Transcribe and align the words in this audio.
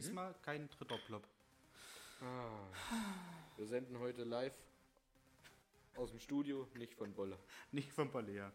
Diesmal 0.00 0.34
kein 0.40 0.66
dritter 0.70 0.96
Plop. 0.96 1.28
Wir 3.58 3.66
senden 3.66 3.98
heute 3.98 4.24
live 4.24 4.54
aus 5.94 6.08
dem 6.08 6.20
Studio, 6.20 6.66
nicht 6.74 6.94
von 6.94 7.12
Bolle. 7.12 7.38
Nicht 7.72 7.92
vom 7.92 8.10
Palais, 8.10 8.36
ja. 8.36 8.52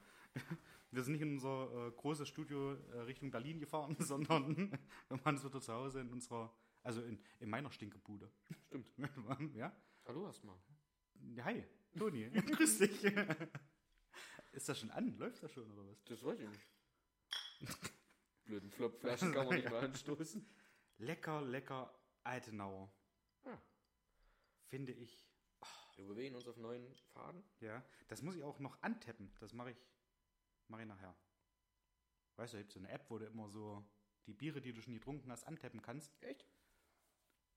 Wir 0.90 1.04
sind 1.04 1.14
nicht 1.14 1.22
in 1.22 1.34
unser 1.34 1.70
äh, 1.72 1.92
großes 1.92 2.28
Studio 2.28 2.74
äh, 2.74 3.02
Richtung 3.02 3.30
Berlin 3.30 3.60
gefahren, 3.60 3.96
sondern 4.00 4.58
wir 5.10 5.24
waren 5.24 5.44
wieder 5.44 5.62
zu 5.62 5.72
Hause 5.72 6.00
in 6.02 6.10
unserer, 6.10 6.52
also 6.82 7.04
in, 7.04 7.20
in 7.40 7.50
meiner 7.52 7.72
Stinkebude. 7.72 8.28
Stimmt. 8.66 8.88
ja? 9.54 9.72
Hallo 10.08 10.26
erstmal. 10.26 10.56
Hi, 11.44 11.64
Toni, 11.96 12.28
grüß 12.32 12.80
dich. 12.80 13.04
Ist 14.52 14.68
das 14.68 14.80
schon 14.80 14.90
an? 14.90 15.16
Läuft 15.20 15.44
das 15.44 15.52
schon 15.52 15.70
oder 15.70 15.88
was? 15.92 16.04
Das 16.06 16.24
weiß 16.24 16.40
ich 16.40 16.50
nicht. 16.50 17.94
Blöden 18.46 18.72
Flopflaschen 18.72 19.32
kann 19.32 19.46
man 19.46 19.58
nicht 19.58 19.70
mal 19.70 19.86
anstoßen. 19.86 20.44
Lecker, 20.98 21.42
lecker 21.42 21.94
Altenauer. 22.24 22.92
Ah. 23.46 23.58
Finde 24.68 24.94
ich. 24.94 25.28
Wir 25.96 26.06
bewegen 26.06 26.36
uns 26.36 26.48
auf 26.48 26.58
neuen 26.58 26.94
Faden. 27.14 27.44
Ja, 27.62 27.84
das 28.08 28.22
muss 28.22 28.36
ich 28.36 28.44
auch 28.44 28.60
noch 28.60 28.82
antappen. 28.82 29.32
Das 29.40 29.54
mache 29.54 29.72
ich, 29.72 29.78
mache 30.68 30.82
ich 30.82 30.88
nachher. 30.88 31.16
Weißt 32.36 32.54
du, 32.54 32.58
es 32.58 32.64
gibt 32.64 32.74
so 32.74 32.80
eine 32.80 32.90
App, 32.90 33.10
wo 33.10 33.18
du 33.18 33.26
immer 33.26 33.48
so 33.50 33.86
die 34.26 34.34
Biere, 34.34 34.60
die 34.60 34.74
du 34.74 34.82
schon 34.82 34.94
getrunken 34.94 35.32
hast, 35.32 35.46
antappen 35.46 35.82
kannst. 35.82 36.12
Echt? 36.22 36.46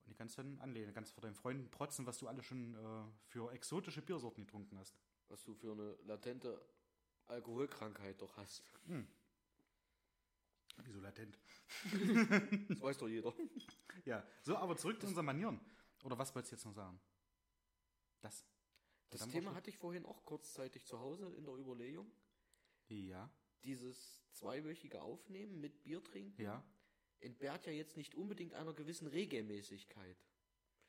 Und 0.05 0.11
die 0.11 0.15
kannst 0.15 0.39
du 0.39 0.43
dann 0.43 0.61
anlehnen. 0.61 0.95
Kannst 0.95 1.13
vor 1.13 1.23
deinen 1.23 1.35
Freunden 1.35 1.71
protzen, 1.71 2.07
was 2.07 2.19
du 2.19 2.29
alle 2.29 2.43
schon 2.43 2.75
äh, 2.75 3.11
für 3.27 3.53
exotische 3.53 4.03
Biersorten 4.03 4.45
getrunken 4.45 4.79
hast. 4.79 4.97
Was 5.29 5.43
du 5.43 5.55
für 5.55 5.73
eine 5.73 5.97
latente 6.05 6.65
Alkoholkrankheit 7.27 8.21
doch 8.23 8.37
hast. 8.37 8.63
Wieso 10.85 11.01
latent? 11.01 11.39
Das 12.69 12.81
weiß 12.81 12.99
doch 12.99 13.09
jeder. 13.09 13.35
Ja, 14.05 14.27
so, 14.43 14.57
aber 14.57 14.77
zurück 14.77 15.01
zu 15.01 15.07
unseren 15.07 15.27
Manieren. 15.27 15.61
Oder 16.05 16.17
was 16.19 16.35
wolltest 16.35 16.53
du 16.53 16.57
jetzt 16.57 16.65
noch 16.65 16.73
sagen? 16.73 16.99
Das. 18.21 18.45
Das 19.11 19.21
Dann 19.21 19.31
Thema 19.31 19.55
hatte 19.55 19.71
ich 19.71 19.79
vorhin 19.79 20.05
auch 20.05 20.25
kurzzeitig 20.25 20.85
zu 20.85 20.99
Hause 20.99 21.33
in 21.37 21.45
der 21.45 21.55
Überlegung. 21.55 22.11
Ja, 22.89 23.31
Dieses 23.65 24.23
zweiwöchige 24.33 25.03
Aufnehmen 25.03 25.61
mit 25.61 25.83
Bier 25.83 26.03
trinken 26.05 26.41
ja. 26.41 26.63
entbehrt 27.21 27.67
ja 27.67 27.73
jetzt 27.73 27.97
nicht 27.97 28.15
unbedingt 28.15 28.55
einer 28.55 28.73
gewissen 28.75 29.09
Regelmäßigkeit. 29.09 30.17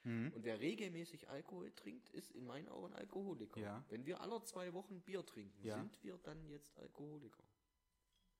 Mhm. 0.03 0.31
Und 0.33 0.43
wer 0.43 0.59
regelmäßig 0.59 1.29
Alkohol 1.29 1.71
trinkt, 1.75 2.09
ist 2.09 2.31
in 2.31 2.45
meinen 2.45 2.69
Augen 2.69 2.93
Alkoholiker. 2.93 3.59
Ja. 3.59 3.83
Wenn 3.89 4.05
wir 4.05 4.21
alle 4.21 4.41
zwei 4.43 4.73
Wochen 4.73 5.01
Bier 5.01 5.25
trinken, 5.25 5.65
Ja. 5.65 5.75
sind 5.75 6.01
wir 6.03 6.17
dann 6.19 6.45
jetzt 6.47 6.77
Alkoholiker? 6.77 7.43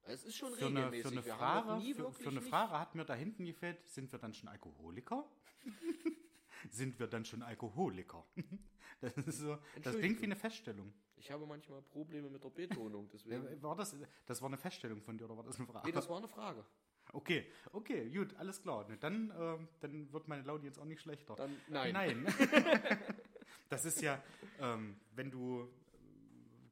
Es 0.04 0.24
ist 0.24 0.36
schon 0.36 0.54
Für 0.54 0.68
eine, 0.68 0.92
regelmäßig. 0.92 1.04
für, 1.04 1.12
eine 1.12 1.26
wir 1.26 1.34
Frage, 1.36 1.94
für, 1.94 2.12
für 2.12 2.30
eine 2.30 2.42
Frage 2.42 2.80
hat 2.80 2.96
mir 2.96 3.06
da 3.06 3.14
hinten 3.14 3.46
gefällt, 3.46 3.88
sind 3.88 4.12
wir 4.12 4.20
dann 4.20 4.34
schon 4.34 4.50
Alkoholiker? 4.50 5.26
sind 6.70 7.00
wir 7.00 7.08
dann 7.08 7.26
schon 7.26 7.42
Alkoholiker? 7.42 8.26
Das 9.02 9.16
ist 9.16 9.40
so, 9.40 9.58
das 9.82 9.96
klingt 9.98 10.20
wie 10.20 10.26
eine 10.26 10.36
Feststellung. 10.36 10.94
Ich 11.16 11.32
habe 11.32 11.46
manchmal 11.46 11.82
Probleme 11.82 12.30
mit 12.30 12.44
der 12.44 12.50
Betonung, 12.50 13.10
deswegen. 13.14 13.48
Äh, 13.48 13.64
War 13.64 13.74
das, 13.76 13.96
das 14.26 14.42
war 14.42 14.50
eine 14.50 14.58
Feststellung 14.58 15.02
von 15.02 15.18
dir 15.18 15.24
oder 15.24 15.38
war 15.38 15.44
das 15.46 15.58
eine 15.58 15.68
Frage? 15.68 15.88
nee, 15.88 15.94
das 15.94 16.10
war 16.10 16.18
eine 16.18 16.28
Frage. 16.28 16.66
Okay, 17.14 17.50
okay, 17.72 18.10
gut, 18.10 18.36
alles 18.36 18.62
klar. 18.62 18.86
Dann, 19.00 19.34
ähm, 19.40 19.68
dann 19.80 20.12
wird 20.12 20.28
meine 20.28 20.44
Laune 20.44 20.66
jetzt 20.66 20.78
auch 20.80 20.86
nicht 20.86 21.00
schlechter. 21.02 21.36
Dann 21.36 21.56
nein. 21.70 21.94
Nein. 21.94 22.28
das 23.70 23.86
ist 23.86 24.02
ja, 24.02 24.22
ähm, 24.60 25.00
wenn 25.12 25.32
du, 25.32 25.62
äh, 25.62 25.68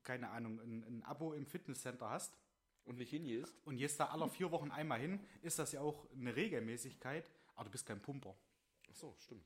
keine 0.04 0.30
Ahnung, 0.30 0.60
ein, 0.60 0.84
ein 0.84 1.04
Abo 1.04 1.34
im 1.34 1.46
Fitnesscenter 1.46 2.10
hast 2.10 2.38
Und 2.88 2.98
nicht 2.98 3.10
hingehst. 3.12 3.54
und 3.66 3.78
gehst 3.78 4.00
da 4.00 4.08
alle 4.08 4.28
vier 4.30 4.50
Wochen 4.52 4.72
einmal 4.72 5.00
hin, 5.00 5.20
ist 5.42 5.60
das 5.60 5.72
ja 5.74 5.82
auch 5.82 6.10
eine 6.12 6.36
Regelmäßigkeit, 6.36 7.30
aber 7.54 7.66
du 7.66 7.72
bist 7.72 7.86
kein 7.86 8.02
Pumper 8.02 8.36
Ach 8.90 8.96
so, 8.96 9.16
stimmt. 9.20 9.46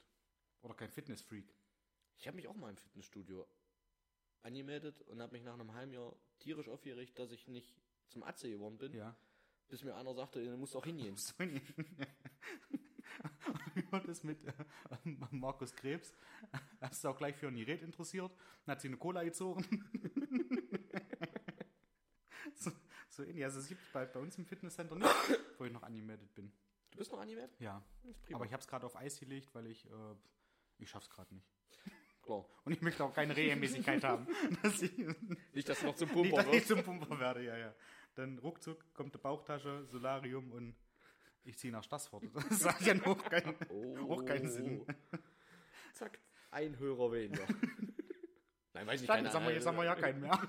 oder 0.62 0.74
kein 0.76 0.90
Fitnessfreak. 0.90 1.54
Ich 2.18 2.28
habe 2.28 2.36
mich 2.38 2.48
auch 2.48 2.56
mal 2.56 2.70
im 2.70 2.78
Fitnessstudio 2.78 3.48
angemeldet 4.44 5.02
und 5.02 5.22
habe 5.22 5.34
mich 5.34 5.44
nach 5.44 5.54
einem 5.56 5.74
halben 5.74 5.92
Jahr 5.94 6.16
tierisch 6.40 6.70
aufgeregt, 6.70 7.18
dass 7.20 7.32
ich 7.32 7.48
nicht 7.48 7.76
zum 8.10 8.24
Atze 8.24 8.50
geworden 8.50 8.78
bin. 8.78 8.94
Ja. 8.94 9.16
Bis 9.68 9.84
mir 9.84 9.96
einer 9.96 10.14
sagte, 10.14 10.44
du 10.44 10.58
musst 10.58 10.76
auch 10.76 10.86
hingehen. 10.86 11.16
Wie 13.74 13.92
war 13.92 14.02
das 14.02 14.24
mit 14.24 14.44
äh, 14.46 14.54
Markus 15.32 15.74
Krebs? 15.74 16.14
Hast 16.80 17.04
du 17.04 17.10
auch 17.10 17.18
gleich 17.18 17.36
für 17.36 17.48
ein 17.48 17.56
Gerät 17.56 17.82
interessiert? 17.82 18.32
Dann 18.66 18.74
hat 18.74 18.82
sie 18.82 18.90
eine 18.90 18.98
Cola 18.98 19.24
gezogen. 19.24 19.66
so, 23.24 23.30
ähnlich. 23.30 23.44
Also 23.44 23.60
es 23.60 23.68
gibt 23.68 23.82
bei, 23.94 24.06
bei 24.06 24.20
uns 24.20 24.38
im 24.38 24.46
Fitnesscenter 24.46 24.96
nicht, 24.96 25.10
wo 25.58 25.66
ich 25.66 25.72
noch 25.72 25.84
angemeldet 25.84 26.34
bin. 26.34 26.52
Du 26.92 26.98
bist 26.98 27.12
noch 27.12 27.20
angemeldet? 27.20 27.56
Ja. 27.60 27.82
Aber 28.34 28.46
ich 28.46 28.52
habe 28.52 28.62
es 28.62 28.68
gerade 28.68 28.86
auf 28.86 28.96
Eis 28.96 29.20
gelegt, 29.20 29.54
weil 29.54 29.68
ich, 29.68 29.86
äh, 29.86 30.16
ich 30.78 30.90
schaff's 30.90 31.10
gerade 31.10 31.34
nicht. 31.34 31.48
Klar. 32.22 32.46
Und 32.66 32.74
ich 32.74 32.82
möchte 32.82 33.04
auch 33.04 33.14
keine 33.14 33.36
Regelmäßigkeit 33.36 34.04
haben. 34.04 34.28
Dass 34.64 34.82
ich, 34.82 34.92
Nicht, 35.54 35.68
dass 35.70 35.80
du 35.80 35.88
noch 35.88 35.96
zum 35.96 36.10
nicht, 36.14 36.32
Pumper 36.32 36.44
dass 36.44 36.54
ich 36.54 36.68
zum 36.68 36.84
Pumper 36.84 37.20
werde, 37.20 37.44
ja, 37.44 37.58
ja. 37.58 37.74
Dann 38.16 38.38
ruckzuck 38.40 38.94
kommt 38.94 39.14
eine 39.14 39.22
Bauchtasche, 39.22 39.86
Solarium 39.86 40.52
und 40.52 40.76
ich 41.44 41.58
ziehe 41.58 41.74
nach 41.74 41.84
Stassfurt. 41.84 42.24
Das 42.50 42.66
hat 42.66 42.82
ja 42.82 42.94
auch 43.06 43.24
keinen, 43.24 43.56
auch 44.10 44.26
keinen 44.26 44.50
Sinn. 44.50 44.86
Zack, 45.94 46.20
ein 46.52 46.78
Hörer 46.78 47.12
weniger. 47.12 47.48
Nein, 48.74 48.88
weiß 48.88 49.02
ich 49.02 49.08
Dann, 49.08 49.18
keine 49.18 49.28
jetzt, 49.28 49.36
haben 49.36 49.46
wir, 49.46 49.54
jetzt 49.54 49.66
haben 49.66 49.78
wir 49.78 49.86
ja 49.86 49.96
keinen 49.96 50.22
mehr. 50.22 50.40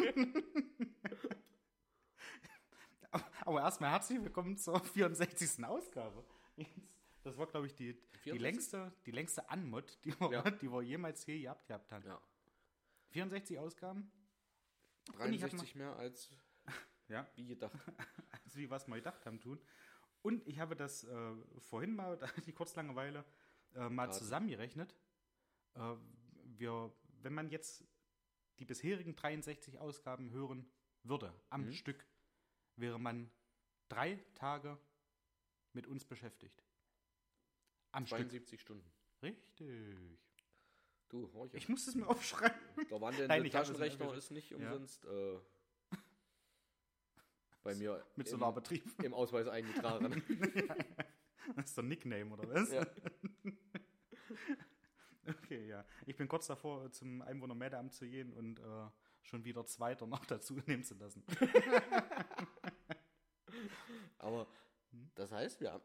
Aber 3.45 3.61
erstmal 3.61 3.91
herzlich 3.91 4.21
willkommen 4.23 4.57
zur 4.57 4.79
64. 4.85 5.65
Ausgabe. 5.65 6.25
Das 7.23 7.37
war, 7.37 7.47
glaube 7.47 7.67
ich, 7.67 7.75
die, 7.75 7.95
die 8.25 8.31
64? 8.31 8.41
längste, 8.41 8.93
die 9.07 9.11
längste 9.11 9.51
Anmod, 9.51 9.99
die 10.05 10.19
wir, 10.21 10.31
Ja. 10.33 10.51
die 10.51 10.71
wir 10.71 10.83
jemals 10.83 11.27
je 11.27 11.41
gehabt, 11.41 11.67
gehabt 11.67 11.91
haben. 11.93 12.05
Ja. 12.07 12.21
64 13.11 13.59
Ausgaben? 13.59 14.11
ich 15.05 15.13
hab 15.15 15.19
63 15.19 15.75
mehr 15.75 15.97
als 15.97 16.31
Ja, 17.09 17.29
wie 17.35 17.47
gedacht. 17.47 17.73
also 18.45 18.59
wie 18.59 18.71
was 18.71 18.87
wir 18.87 18.95
gedacht 18.97 19.27
haben 19.27 19.41
tun. 19.41 19.61
Und 20.23 20.47
ich 20.47 20.61
habe 20.61 20.77
das 20.77 21.03
äh, 21.05 21.35
vorhin 21.59 21.95
mal, 21.97 22.17
da 22.17 22.29
hatte 22.29 22.49
ich 22.49 22.55
kurz 22.55 22.77
Langeweile, 22.77 23.25
äh, 23.75 23.89
mal 23.89 24.07
Warte. 24.07 24.19
zusammengerechnet. 24.19 24.95
Äh, 25.75 25.97
wir, 26.45 26.93
wenn 27.23 27.35
man 27.35 27.51
jetzt 27.51 27.85
die 28.61 28.65
bisherigen 28.65 29.17
63 29.17 29.79
Ausgaben 29.81 30.31
hören 30.31 30.71
würde, 31.03 31.35
am 31.51 31.63
Mhm. 31.67 31.73
Stück, 31.73 32.07
wäre 32.83 33.01
man 33.01 33.31
drei 33.89 34.23
Tage 34.35 34.77
mit 35.73 35.87
uns 35.87 36.05
beschäftigt. 36.05 36.63
Am 37.93 38.05
Stück. 38.05 38.19
72 38.19 38.61
Stunden. 38.61 38.93
Richtig. 39.23 40.19
Du, 41.09 41.33
horch. 41.33 41.55
Ich 41.55 41.69
muss 41.69 41.87
es 41.87 41.95
mir 41.95 42.07
aufschreiben. 42.09 42.59
Der 42.91 43.01
wandelnde 43.01 43.29
Nein, 43.29 43.45
ich 43.45 43.55
habe 43.55 43.63
es 43.63 43.69
Taschenrechner 43.71 44.15
ist 44.15 44.31
nicht 44.31 44.51
Ja. 44.51 44.57
umsonst 44.57 45.05
äh, 45.05 45.39
bei 47.63 47.75
mir 47.75 48.05
Mit 48.17 48.27
im, 48.27 48.31
Solarbetrieb. 48.33 48.85
im 49.05 49.15
Ausweis 49.15 49.49
eingetragen. 49.49 50.23
Das 51.57 51.67
ist 51.71 51.77
der 51.77 51.83
Nickname, 51.83 52.33
oder 52.33 52.49
was? 52.49 52.71
ja. 52.71 52.87
Okay, 55.27 55.67
ja. 55.67 55.85
Ich 56.07 56.17
bin 56.17 56.29
kurz 56.29 56.47
davor, 56.47 56.89
zum 56.93 57.21
Einwohnermeldeamt 57.21 57.93
zu 57.93 58.09
gehen 58.09 58.33
und 58.33 58.61
äh, 58.61 58.89
schon 59.23 59.45
wieder 59.45 59.67
Zweiter 59.67 60.07
noch 60.07 60.25
dazu 60.25 60.55
nehmen 60.67 60.85
zu 60.85 60.95
lassen. 60.95 61.25
Aber 64.23 64.47
das 65.15 65.31
heißt, 65.33 65.61
wir 65.61 65.73
haben. 65.73 65.85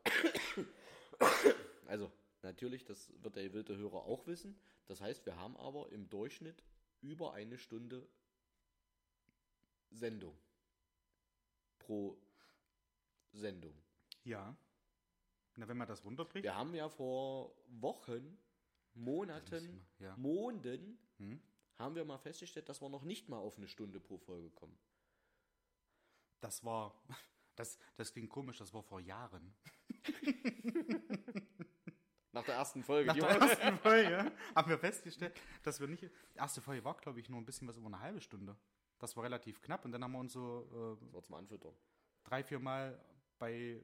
also, 1.87 2.09
natürlich, 2.43 2.85
das 2.85 3.11
wird 3.21 3.35
der 3.35 3.51
wilde 3.51 3.75
Hörer 3.75 4.03
auch 4.05 4.25
wissen. 4.27 4.57
Das 4.85 5.01
heißt, 5.01 5.25
wir 5.25 5.35
haben 5.35 5.57
aber 5.57 5.91
im 5.91 6.07
Durchschnitt 6.07 6.63
über 7.01 7.33
eine 7.33 7.57
Stunde 7.57 8.07
Sendung. 9.89 10.37
Pro 11.79 12.17
Sendung. 13.33 13.73
Ja. 14.23 14.55
Na, 15.55 15.67
wenn 15.67 15.77
man 15.77 15.87
das 15.87 16.03
runterbricht. 16.05 16.43
Wir 16.43 16.55
haben 16.55 16.75
ja 16.75 16.89
vor 16.89 17.55
Wochen, 17.67 18.37
Monaten, 18.93 19.85
Ja. 19.99 20.15
Monden, 20.17 20.99
haben 21.75 21.95
wir 21.95 22.05
mal 22.05 22.17
festgestellt, 22.17 22.69
dass 22.69 22.81
wir 22.81 22.89
noch 22.89 23.03
nicht 23.03 23.29
mal 23.29 23.37
auf 23.37 23.57
eine 23.57 23.67
Stunde 23.67 23.99
pro 23.99 24.17
Folge 24.17 24.51
kommen. 24.51 24.77
Das 26.39 26.63
war. 26.63 26.93
Das, 27.57 27.77
das 27.95 28.13
klingt 28.13 28.29
komisch, 28.29 28.57
das 28.59 28.73
war 28.73 28.83
vor 28.83 28.99
Jahren. 29.01 29.53
Nach 32.31 32.43
der 32.43 32.55
ersten 32.55 32.83
Folge. 32.83 33.07
Nach 33.07 33.15
der 33.15 33.29
ersten 33.29 33.77
Folge 33.79 34.31
haben 34.55 34.69
wir 34.69 34.77
festgestellt, 34.77 35.39
dass 35.63 35.79
wir 35.79 35.87
nicht. 35.87 36.03
Die 36.03 36.09
erste 36.37 36.61
Folge 36.61 36.83
war, 36.83 36.95
glaube 36.97 37.19
ich, 37.19 37.29
nur 37.29 37.39
ein 37.41 37.45
bisschen 37.45 37.67
was 37.67 37.77
über 37.77 37.87
eine 37.87 37.99
halbe 37.99 38.21
Stunde. 38.21 38.55
Das 38.99 39.15
war 39.15 39.23
relativ 39.23 39.61
knapp 39.61 39.85
und 39.85 39.91
dann 39.91 40.03
haben 40.03 40.11
wir 40.11 40.19
uns 40.19 40.33
so 40.33 40.97
äh, 41.01 41.03
Das 41.03 41.13
war 41.13 41.23
zum 41.23 41.35
Anfüttern. 41.35 41.73
drei, 42.23 42.43
vier 42.43 42.59
Mal 42.59 42.99
bei 43.39 43.83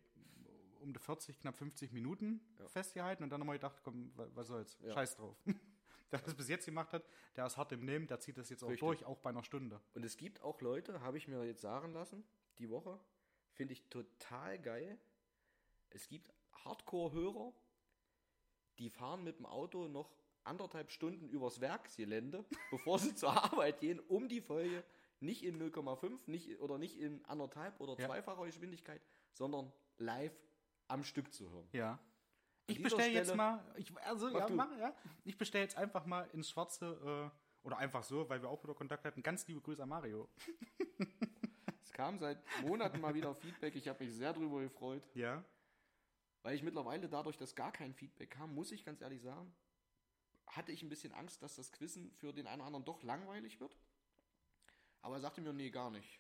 um 0.82 0.92
die 0.94 1.00
40, 1.00 1.40
knapp 1.40 1.56
50 1.56 1.94
Minuten 1.94 2.42
festgehalten 2.68 3.24
und 3.24 3.30
dann 3.30 3.40
haben 3.42 3.48
wir 3.48 3.54
gedacht, 3.54 3.80
komm, 3.84 4.12
wa- 4.18 4.28
was 4.34 4.48
soll's, 4.48 4.78
scheiß 4.94 5.16
drauf. 5.16 5.36
Der 6.12 6.20
das 6.20 6.36
bis 6.36 6.48
jetzt 6.48 6.66
gemacht 6.66 6.94
hat, 6.94 7.04
der 7.36 7.48
ist 7.48 7.58
hart 7.58 7.72
im 7.72 7.86
Nehmen, 7.86 8.06
der 8.06 8.20
zieht 8.20 8.38
das 8.38 8.48
jetzt 8.52 8.64
auch 8.64 8.68
Richtig. 8.70 8.82
durch, 8.82 9.04
auch 9.06 9.18
bei 9.18 9.32
einer 9.32 9.44
Stunde. 9.44 9.82
Und 9.96 10.04
es 10.06 10.16
gibt 10.16 10.42
auch 10.44 10.62
Leute, 10.62 11.02
habe 11.02 11.18
ich 11.18 11.28
mir 11.28 11.44
jetzt 11.44 11.62
sagen 11.62 11.92
lassen, 11.92 12.24
die 12.60 12.70
Woche, 12.70 13.00
finde 13.54 13.74
ich 13.74 13.84
total 13.90 14.60
geil. 14.60 15.00
Es 15.90 16.08
gibt 16.08 16.34
Hardcore-Hörer, 16.66 17.54
die 18.80 18.90
fahren 18.90 19.24
mit 19.24 19.40
dem 19.40 19.46
Auto 19.46 19.88
noch 19.88 20.12
anderthalb 20.44 20.92
Stunden 20.92 21.30
übers 21.30 21.62
Werksgelände, 21.62 22.46
bevor 22.72 23.00
sie 23.00 23.16
zur 23.16 23.32
Arbeit 23.32 23.80
gehen, 23.80 24.00
um 24.00 24.28
die 24.28 24.42
Folge 24.42 24.84
nicht 25.20 25.44
in 25.44 25.62
0,5 25.62 26.20
nicht, 26.26 26.60
oder 26.60 26.78
nicht 26.78 26.98
in 26.98 27.24
anderthalb 27.26 27.80
oder 27.80 27.98
Ja. 27.98 28.08
zweifacher 28.08 28.46
Geschwindigkeit, 28.46 29.02
sondern 29.32 29.72
live 29.98 30.36
am 30.88 31.04
Stück 31.04 31.34
zu 31.34 31.50
hören. 31.50 31.70
Ja. 31.72 32.00
Ich 32.66 32.82
bestelle 32.82 33.12
jetzt 33.12 33.36
mal, 33.36 33.64
ich, 33.76 33.96
also, 34.02 34.30
Mach 34.30 34.50
ja, 34.50 34.56
mach, 34.56 34.78
ja. 34.78 34.96
Ich 35.26 35.38
bestelle 35.38 35.64
jetzt 35.64 35.78
einfach 35.78 36.06
mal 36.06 36.30
ins 36.34 36.50
Schwarze, 36.50 37.32
äh, 37.34 37.66
oder 37.66 37.78
einfach 37.78 38.04
so, 38.04 38.28
weil 38.30 38.42
wir 38.42 38.50
auch 38.50 38.62
wieder 38.64 38.74
Kontakt 38.74 39.06
hatten. 39.06 39.24
Ganz 39.24 39.48
liebe 39.48 39.62
Grüße 39.62 39.82
an 39.84 39.90
Mario. 39.90 40.30
Kam 41.94 42.18
seit 42.20 42.40
Monaten 42.62 43.00
mal 43.00 43.14
wieder 43.14 43.34
Feedback. 43.36 43.76
Ich 43.76 43.88
habe 43.88 44.04
mich 44.04 44.14
sehr 44.14 44.34
darüber 44.34 44.62
gefreut. 44.62 45.04
Ja. 45.14 45.44
Weil 46.42 46.56
ich 46.56 46.64
mittlerweile 46.64 47.08
dadurch, 47.08 47.38
dass 47.38 47.56
gar 47.56 47.72
kein 47.72 47.94
Feedback 47.94 48.32
kam, 48.32 48.54
muss 48.54 48.72
ich 48.72 48.84
ganz 48.84 49.02
ehrlich 49.02 49.22
sagen, 49.22 49.54
hatte 50.48 50.72
ich 50.72 50.82
ein 50.84 50.90
bisschen 50.90 51.14
Angst, 51.14 51.42
dass 51.42 51.56
das 51.56 51.72
Quizzen 51.72 52.12
für 52.12 52.34
den 52.34 52.48
einen 52.48 52.62
oder 52.62 52.68
anderen 52.68 52.86
doch 52.86 53.02
langweilig 53.04 53.60
wird. 53.60 53.78
Aber 55.02 55.16
er 55.16 55.22
sagte 55.22 55.42
mir, 55.42 55.54
nee, 55.54 55.70
gar 55.70 55.90
nicht. 55.92 56.20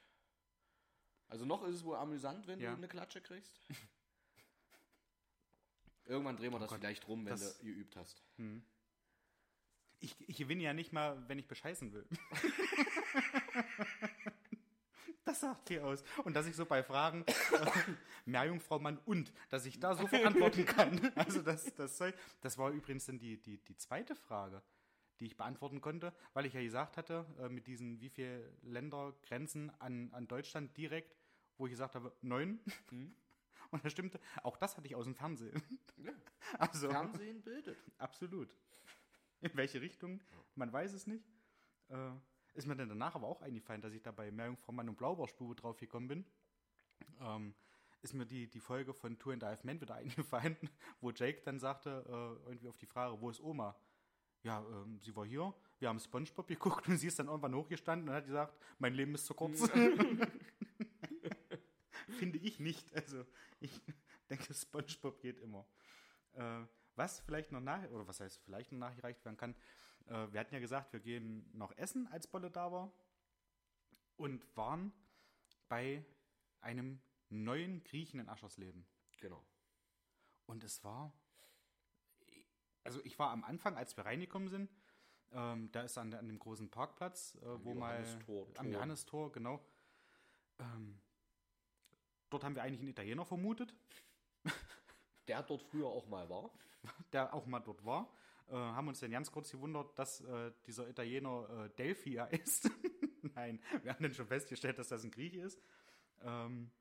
Also 1.28 1.46
noch 1.46 1.64
ist 1.64 1.76
es 1.76 1.84
wohl 1.84 1.96
amüsant, 1.98 2.48
wenn 2.48 2.60
Ja. 2.60 2.72
du 2.72 2.78
eine 2.78 2.88
Klatsche 2.88 3.22
kriegst. 3.22 3.60
Irgendwann 6.06 6.38
drehen 6.38 6.52
wir 6.52 6.60
das 6.60 6.69
Gott, 6.69 6.80
vielleicht 6.80 7.08
rum, 7.08 7.26
wenn 7.26 7.31
das- 7.31 7.58
du 7.60 7.66
geübt 7.66 7.96
hast. 7.96 8.22
Ich, 10.00 10.16
ich 10.30 10.38
gewinne 10.38 10.62
ja 10.64 10.74
nicht 10.74 10.92
mal, 10.92 11.28
wenn 11.30 11.40
ich 11.40 11.48
bescheißen 11.48 11.94
will. 11.94 12.06
Das 15.25 15.40
sagt 15.40 15.68
viel 15.70 15.80
aus. 15.80 16.04
Und 16.24 16.36
dass 16.36 16.48
ich 16.48 16.56
so 16.56 16.66
bei 16.66 16.84
Fragen 16.84 17.25
äh, 17.28 17.34
Meerjungfrau 18.25 18.80
Mann 18.80 19.00
und, 19.06 19.31
dass 19.50 19.66
ich 19.66 19.80
da 19.80 19.96
sofort 19.96 20.25
antworten 20.25 20.66
kann. 20.66 21.12
Also 21.16 21.42
das, 21.42 21.74
das, 21.75 21.98
soll, 21.98 22.14
das 22.42 22.58
war 22.58 22.72
übrigens 22.72 23.06
dann 23.06 23.20
die, 23.20 23.38
die, 23.42 23.58
die 23.58 23.78
zweite 23.78 24.16
Frage, 24.16 24.62
die 25.20 25.25
ich 25.25 25.38
beantworten 25.38 25.81
konnte, 25.81 26.14
weil 26.34 26.46
ich 26.46 26.54
ja 26.54 26.62
gesagt 26.62 26.98
hatte, 26.98 27.25
äh, 27.40 27.50
mit 27.50 27.68
diesen 27.68 28.02
wie 28.02 28.10
viele 28.10 28.54
Ländergrenzen 28.64 29.72
an, 29.80 30.10
an 30.12 30.28
Deutschland 30.28 30.75
direkt, 30.75 31.16
wo 31.58 31.68
ich 31.68 31.72
gesagt 31.72 31.96
habe, 31.96 32.14
neun. 32.22 32.60
Und 33.72 33.86
das 33.86 33.92
stimmte. 33.92 34.19
Auch 34.44 34.58
das 34.58 34.76
hatte 34.76 34.88
ich 34.88 34.96
aus 34.96 35.06
dem 35.06 35.16
Fernsehen. 35.16 35.62
Ja. 35.98 36.12
Also 36.60 36.90
Fernsehen 36.90 37.42
bildet. 37.42 37.78
absolut. 37.98 38.56
In 39.42 39.52
welche 39.56 39.81
Richtung? 39.81 40.22
Man 40.56 40.72
weiß 40.72 40.94
es 40.94 41.08
nicht. 41.08 41.26
Äh, 41.90 42.12
ist 42.54 42.68
mir 42.68 42.76
dann 42.76 42.90
danach 42.90 43.16
aber 43.16 43.28
auch 43.28 43.42
eingefallen, 43.42 43.82
dass 43.82 43.94
ich 43.94 44.02
da 44.02 44.12
bei 44.12 44.32
Meerjungfrau 44.32 44.72
Mann 44.72 44.90
und 44.90 44.98
Blaubarspube 44.98 45.56
drauf 45.56 45.78
gekommen 45.78 46.08
bin. 46.08 46.26
Ähm, 47.20 47.56
ist 48.02 48.14
mir 48.14 48.26
die, 48.26 48.48
die 48.50 48.60
Folge 48.60 48.94
von 48.94 49.18
Tour 49.18 49.34
in 49.34 49.40
the 49.40 49.46
Half 49.46 49.64
Men 49.64 49.80
wieder 49.82 49.96
eingefallen, 50.02 50.58
wo 51.02 51.12
Jake 51.12 51.42
dann 51.44 51.60
sagte, 51.60 52.04
äh, 52.08 52.48
irgendwie 52.48 52.68
auf 52.68 52.78
die 52.78 52.86
Frage, 52.86 53.20
wo 53.20 53.30
ist 53.30 53.42
Oma? 53.42 53.76
Ja, 54.44 54.60
ähm, 54.60 55.00
sie 55.02 55.16
war 55.16 55.26
hier, 55.26 55.54
wir 55.80 55.88
haben 55.90 56.00
Spongebob 56.00 56.48
geguckt 56.48 56.88
und 56.88 56.98
sie 56.98 57.08
ist 57.08 57.18
dann 57.18 57.28
irgendwann 57.28 57.56
hochgestanden 57.56 58.10
und 58.10 58.16
hat 58.16 58.26
gesagt, 58.26 58.58
mein 58.78 58.94
Leben 58.94 59.16
ist 59.16 59.26
zu 59.26 59.34
kurz. 59.34 59.70
Finde 62.20 62.38
ich 62.40 62.60
nicht. 62.60 62.94
Also 62.94 63.26
ich 63.62 63.72
denke, 64.30 64.54
Spongebob 64.54 65.22
geht 65.22 65.40
immer. 65.40 65.66
Äh, 66.34 66.66
was 66.96 67.22
vielleicht 67.22 67.52
noch 67.52 67.62
nach, 67.62 67.90
oder 67.90 68.08
was 68.08 68.20
heißt 68.20 68.42
vielleicht 68.44 68.72
noch 68.72 68.80
nachgereicht 68.80 69.24
werden 69.26 69.38
kann, 69.38 69.56
äh, 70.06 70.32
wir 70.32 70.40
hatten 70.40 70.54
ja 70.54 70.60
gesagt, 70.60 70.94
wir 70.94 71.00
gehen 71.00 71.50
noch 71.54 71.76
essen, 71.78 72.08
als 72.08 72.28
Bolle 72.28 72.52
da 72.52 72.72
war. 72.72 72.92
Und 74.16 74.46
waren 74.56 74.94
bei 75.68 76.06
einem 76.62 77.02
neuen 77.30 77.84
Griechen 77.84 78.20
in 78.20 78.30
Aschersleben. 78.30 78.86
Genau. 79.18 79.44
Und 80.46 80.64
es 80.64 80.84
war, 80.84 81.14
also 82.84 83.04
ich 83.04 83.18
war 83.18 83.32
am 83.32 83.44
Anfang, 83.44 83.76
als 83.76 83.98
wir 83.98 84.06
reingekommen 84.06 84.50
sind, 84.50 84.70
ähm, 85.32 85.72
da 85.72 85.82
ist 85.82 85.98
an, 85.98 86.14
an 86.14 86.28
dem 86.28 86.38
großen 86.38 86.70
Parkplatz, 86.70 87.36
äh, 87.42 87.66
wo 87.66 87.74
mal 87.74 87.96
Johannistor, 87.96 88.48
am 88.48 88.54
Tor. 88.54 88.66
Johannistor, 88.66 89.32
genau. 89.32 89.66
Ähm, 90.60 91.02
dort 92.30 92.44
haben 92.44 92.56
wir 92.56 92.62
eigentlich 92.62 92.82
einen 92.82 92.90
Italiener 92.90 93.26
vermutet, 93.26 93.74
Der 95.28 95.42
dort 95.44 95.64
früher 95.64 95.88
auch 95.88 96.08
mal 96.08 96.30
war. 96.30 96.52
der 97.14 97.34
auch 97.34 97.46
mal 97.46 97.60
dort 97.60 97.86
war. 97.86 98.12
Äh, 98.50 98.54
haben 98.56 98.88
uns 98.88 99.00
dann 99.00 99.12
ganz 99.12 99.31
kurz 99.31 99.51
gewundert, 99.51 99.98
dass 99.98 100.22
äh, 100.22 100.51
dieser 100.68 100.88
Italiener 100.90 101.66
äh, 101.66 101.75
Delphi 101.78 102.19
ist. 102.31 102.69
Nein, 103.36 103.62
wir 103.81 103.94
haben 103.94 104.04
dann 104.04 104.13
schon 104.13 104.28
festgestellt, 104.28 104.78
dass 104.80 104.90
das 104.90 105.04
ein 105.04 105.12
Grieche 105.12 105.42
ist. 105.42 105.62
Ähm, 106.22 106.72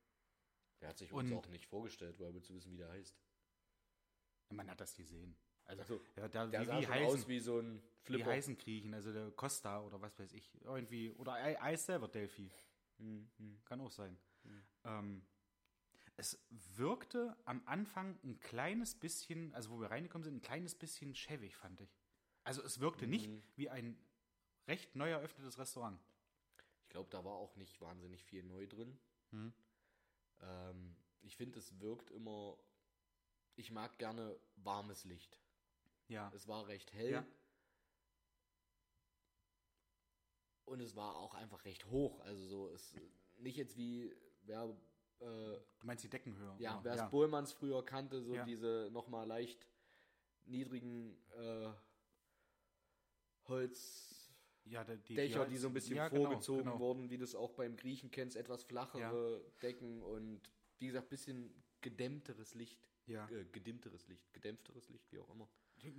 Der 0.80 0.88
hat 0.90 0.98
sich 0.98 1.12
uns 1.12 1.30
Und- 1.30 1.36
auch 1.38 1.48
nicht 1.48 1.66
vorgestellt, 1.66 2.18
weil 2.20 2.34
wir 2.34 2.42
zu 2.42 2.54
wissen, 2.54 2.72
wie 2.72 2.76
der 2.78 2.90
heißt. 2.90 3.16
man 4.50 4.68
hat 4.70 4.80
das 4.80 4.94
gesehen. 4.94 5.36
Also, 5.64 5.82
Also, 5.82 6.00
ja, 6.16 6.28
da, 6.28 6.46
Der 6.46 6.60
wie, 6.62 6.64
sah 6.66 6.78
wie 6.78 6.82
schon 6.84 6.92
heißen, 6.94 7.06
aus 7.20 7.28
wie 7.28 7.40
so 7.40 7.58
ein 7.60 7.76
Wie 7.80 8.06
Flipper. 8.06 8.30
heißen 8.32 8.58
Griechen, 8.58 8.92
also 8.94 9.12
der 9.12 9.30
Costa 9.30 9.80
oder 9.80 10.00
was 10.02 10.18
weiß 10.18 10.32
ich, 10.34 10.52
irgendwie, 10.64 11.10
oder 11.12 11.34
Ei- 11.34 11.60
Eis 11.62 11.86
selber 11.86 12.08
Delphi, 12.08 12.50
Hm, 12.98 13.30
hm. 13.38 13.60
kann 13.64 13.80
auch 13.80 13.90
sein. 13.92 14.18
Ähm, 14.84 15.24
es 16.22 16.38
wirkte 16.50 17.36
am 17.46 17.66
Anfang 17.66 18.16
ein 18.22 18.38
kleines 18.38 18.94
bisschen, 18.94 19.52
also 19.54 19.70
wo 19.70 19.80
wir 19.80 19.90
reingekommen 19.90 20.22
sind, 20.22 20.36
ein 20.36 20.40
kleines 20.40 20.76
bisschen 20.76 21.16
schäbig, 21.16 21.56
fand 21.56 21.80
ich. 21.80 21.98
Also 22.44 22.62
es 22.62 22.78
wirkte 22.78 23.08
nicht 23.08 23.28
Mhm. 23.28 23.42
wie 23.56 23.68
ein 23.68 23.98
recht 24.68 24.94
neu 24.94 25.10
eröffnetes 25.10 25.58
Restaurant. 25.58 26.00
Ich 26.84 26.88
glaube, 26.90 27.10
da 27.10 27.24
war 27.24 27.32
auch 27.34 27.56
nicht 27.56 27.80
wahnsinnig 27.80 28.22
viel 28.22 28.44
neu 28.44 28.68
drin. 28.68 28.96
Hm. 29.30 29.52
Ähm, 30.42 30.96
ich 31.22 31.36
finde, 31.36 31.58
es 31.58 31.80
wirkt 31.80 32.12
immer. 32.12 32.56
Ich 33.56 33.72
mag 33.72 33.98
gerne 33.98 34.38
warmes 34.56 35.04
Licht. 35.04 35.40
Ja. 36.06 36.30
Es 36.34 36.46
war 36.46 36.68
recht 36.68 36.92
hell. 36.92 37.10
Ja. 37.10 37.26
Und 40.66 40.80
es 40.80 40.94
war 40.94 41.16
auch 41.16 41.34
einfach 41.34 41.64
recht 41.64 41.86
hoch. 41.86 42.20
Also 42.20 42.46
so, 42.46 42.68
es 42.68 42.94
nicht 43.38 43.56
jetzt 43.56 43.76
wie 43.76 44.14
wer, 44.42 44.76
äh, 45.22 45.58
Du 45.80 45.86
meinst 45.86 46.04
die 46.04 46.08
Deckenhöhe? 46.08 46.54
ja, 46.58 46.74
oder? 46.76 46.84
wer 46.84 46.92
es 46.94 46.98
ja. 47.00 47.08
Bohlmanns 47.08 47.52
früher 47.52 47.84
kannte, 47.84 48.22
so 48.22 48.34
Ja. 48.34 48.44
diese 48.44 48.88
nochmal 48.92 49.26
leicht 49.26 49.66
niedrigen 50.44 51.16
äh, 51.36 51.70
Holzdächer, 53.48 54.22
ja, 54.64 54.84
die, 54.84 55.14
die, 55.16 55.28
die, 55.48 55.56
so 55.56 55.68
ein 55.68 55.74
bisschen 55.74 55.96
ja, 55.96 56.08
genau, 56.08 56.22
vorgezogen 56.24 56.64
genau. 56.64 56.78
wurden, 56.78 57.10
wie 57.10 57.18
du 57.18 57.24
es 57.24 57.34
auch 57.34 57.52
beim 57.54 57.76
Griechen 57.76 58.10
kennst, 58.10 58.36
etwas 58.36 58.62
flachere 58.62 59.42
Decken 59.62 60.02
und 60.02 60.40
wie 60.78 60.86
gesagt, 60.86 61.08
bisschen 61.08 61.52
gedämmteres 61.80 62.54
Licht. 62.54 62.88
Ja. 63.06 63.28
Äh, 63.30 63.44
gedimmteres 63.46 64.06
Licht, 64.06 64.32
gedämpfteres 64.32 64.88
Licht, 64.88 65.10
wie 65.12 65.18
auch 65.18 65.28
immer. 65.30 65.48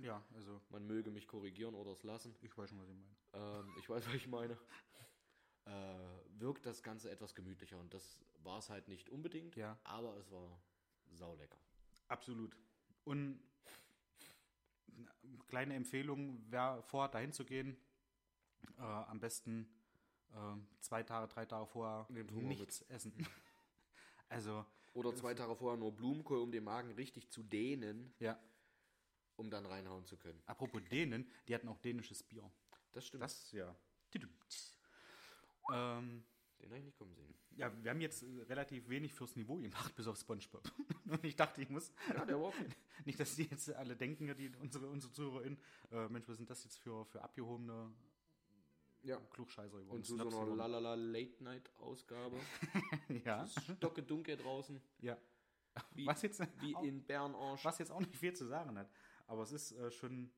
ja, 0.00 0.24
also 0.34 0.60
Man 0.70 0.86
möge 0.86 1.10
mich 1.10 1.28
korrigieren 1.28 1.74
oder 1.74 1.92
es 1.92 2.02
lassen. 2.02 2.34
ich 2.40 2.56
weiß 2.56 2.70
schon, 2.70 2.80
was 2.80 2.88
ich 2.88 2.96
meine. 2.96 3.16
Ähm, 3.34 3.74
ich 3.78 3.88
weiß, 3.90 4.06
was 4.06 4.14
ich 4.14 4.26
meine. 4.26 4.58
Äh, 5.66 6.40
wirkt 6.40 6.64
das 6.66 6.82
Ganze 6.82 7.10
etwas 7.10 7.34
gemütlicher 7.34 7.78
und 7.78 7.92
das 7.92 8.18
war 8.44 8.58
es 8.58 8.70
halt 8.70 8.88
nicht 8.88 9.08
unbedingt, 9.10 9.56
Ja. 9.56 9.78
aber 9.84 10.16
es 10.16 10.30
war 10.30 10.60
saulecker. 11.12 11.58
Absolut. 12.08 12.56
Und 13.04 13.40
eine 15.22 15.38
kleine 15.48 15.74
Empfehlung, 15.74 16.44
wer 16.50 16.82
vorhat, 16.82 17.14
dahin 17.14 17.32
zu 17.32 17.44
gehen, 17.44 17.76
äh, 18.78 18.82
am 18.82 19.20
besten 19.20 19.68
äh, 20.32 20.56
zwei 20.80 21.02
Tage, 21.02 21.28
drei 21.32 21.46
Tage 21.46 21.66
vorher 21.66 22.06
nichts 22.10 22.82
essen. 22.82 23.12
also, 24.28 24.64
Oder 24.94 25.14
zwei 25.14 25.34
Tage 25.34 25.54
vorher 25.56 25.78
nur 25.78 25.92
Blumenkohl, 25.92 26.38
um 26.38 26.52
den 26.52 26.64
Magen 26.64 26.92
richtig 26.92 27.30
zu 27.30 27.42
dehnen, 27.42 28.14
ja, 28.18 28.38
um 29.36 29.50
dann 29.50 29.66
reinhauen 29.66 30.04
zu 30.06 30.16
können. 30.16 30.40
apropos 30.46 30.82
Dänen, 30.90 31.28
die 31.48 31.54
hatten 31.54 31.68
auch 31.68 31.78
dänisches 31.78 32.22
Bier. 32.22 32.48
Das 32.92 33.06
stimmt. 33.06 33.22
Das, 33.22 33.50
ja. 33.52 33.74
Ähm, 35.72 36.24
Den 36.64 36.70
habe 36.70 36.78
ich 36.78 36.84
nicht 36.86 36.96
kommen 36.96 37.14
sehen. 37.14 37.34
ja, 37.56 37.70
wir 37.84 37.90
haben 37.90 38.00
jetzt 38.00 38.22
äh, 38.22 38.42
relativ 38.48 38.88
wenig 38.88 39.12
fürs 39.12 39.36
Niveau 39.36 39.56
gemacht, 39.58 39.94
bis 39.94 40.06
auf 40.06 40.16
Spongebob. 40.18 40.62
Und 41.04 41.22
ich 41.22 41.36
dachte, 41.36 41.60
ich 41.60 41.68
muss, 41.68 41.92
Ja, 42.08 42.24
der 42.24 42.40
war 42.40 42.46
okay. 42.48 42.68
nicht, 43.04 43.20
dass 43.20 43.36
die 43.36 43.42
jetzt 43.44 43.70
alle 43.74 43.94
denken, 43.94 44.34
die, 44.34 44.48
unsere, 44.56 44.88
unsere 44.88 45.12
ZuhörerInnen, 45.12 45.58
äh, 45.92 46.08
Mensch, 46.08 46.26
was 46.26 46.38
sind 46.38 46.48
das 46.48 46.64
jetzt 46.64 46.78
für, 46.78 47.04
für 47.04 47.22
abgehobene 47.22 47.92
Ja. 49.02 49.18
Klugscheißer 49.30 49.76
über 49.78 49.92
Und 49.92 50.06
zu 50.06 50.16
so 50.16 50.22
einer 50.22 50.30
geworden. 50.30 50.56
Lalala 50.56 50.94
Late 50.94 51.44
Night 51.44 51.70
Ausgabe. 51.76 52.40
Ja, 53.26 53.44
Es 53.44 53.56
ist 53.58 53.82
dunkel 54.10 54.36
draußen. 54.38 54.80
ja. 55.00 55.18
Wie, 55.92 56.06
Was 56.06 56.22
jetzt, 56.22 56.40
wie 56.60 56.74
auch, 56.76 56.82
in 56.84 57.04
Bernarsch. 57.04 57.62
was 57.64 57.78
jetzt 57.78 57.90
auch 57.90 58.00
nicht 58.00 58.16
viel 58.16 58.32
zu 58.32 58.46
sagen 58.46 58.78
hat. 58.78 58.88
Aber 59.26 59.42
es 59.42 59.50
ist 59.52 59.72
äh, 59.72 59.90
schon, 59.90 60.30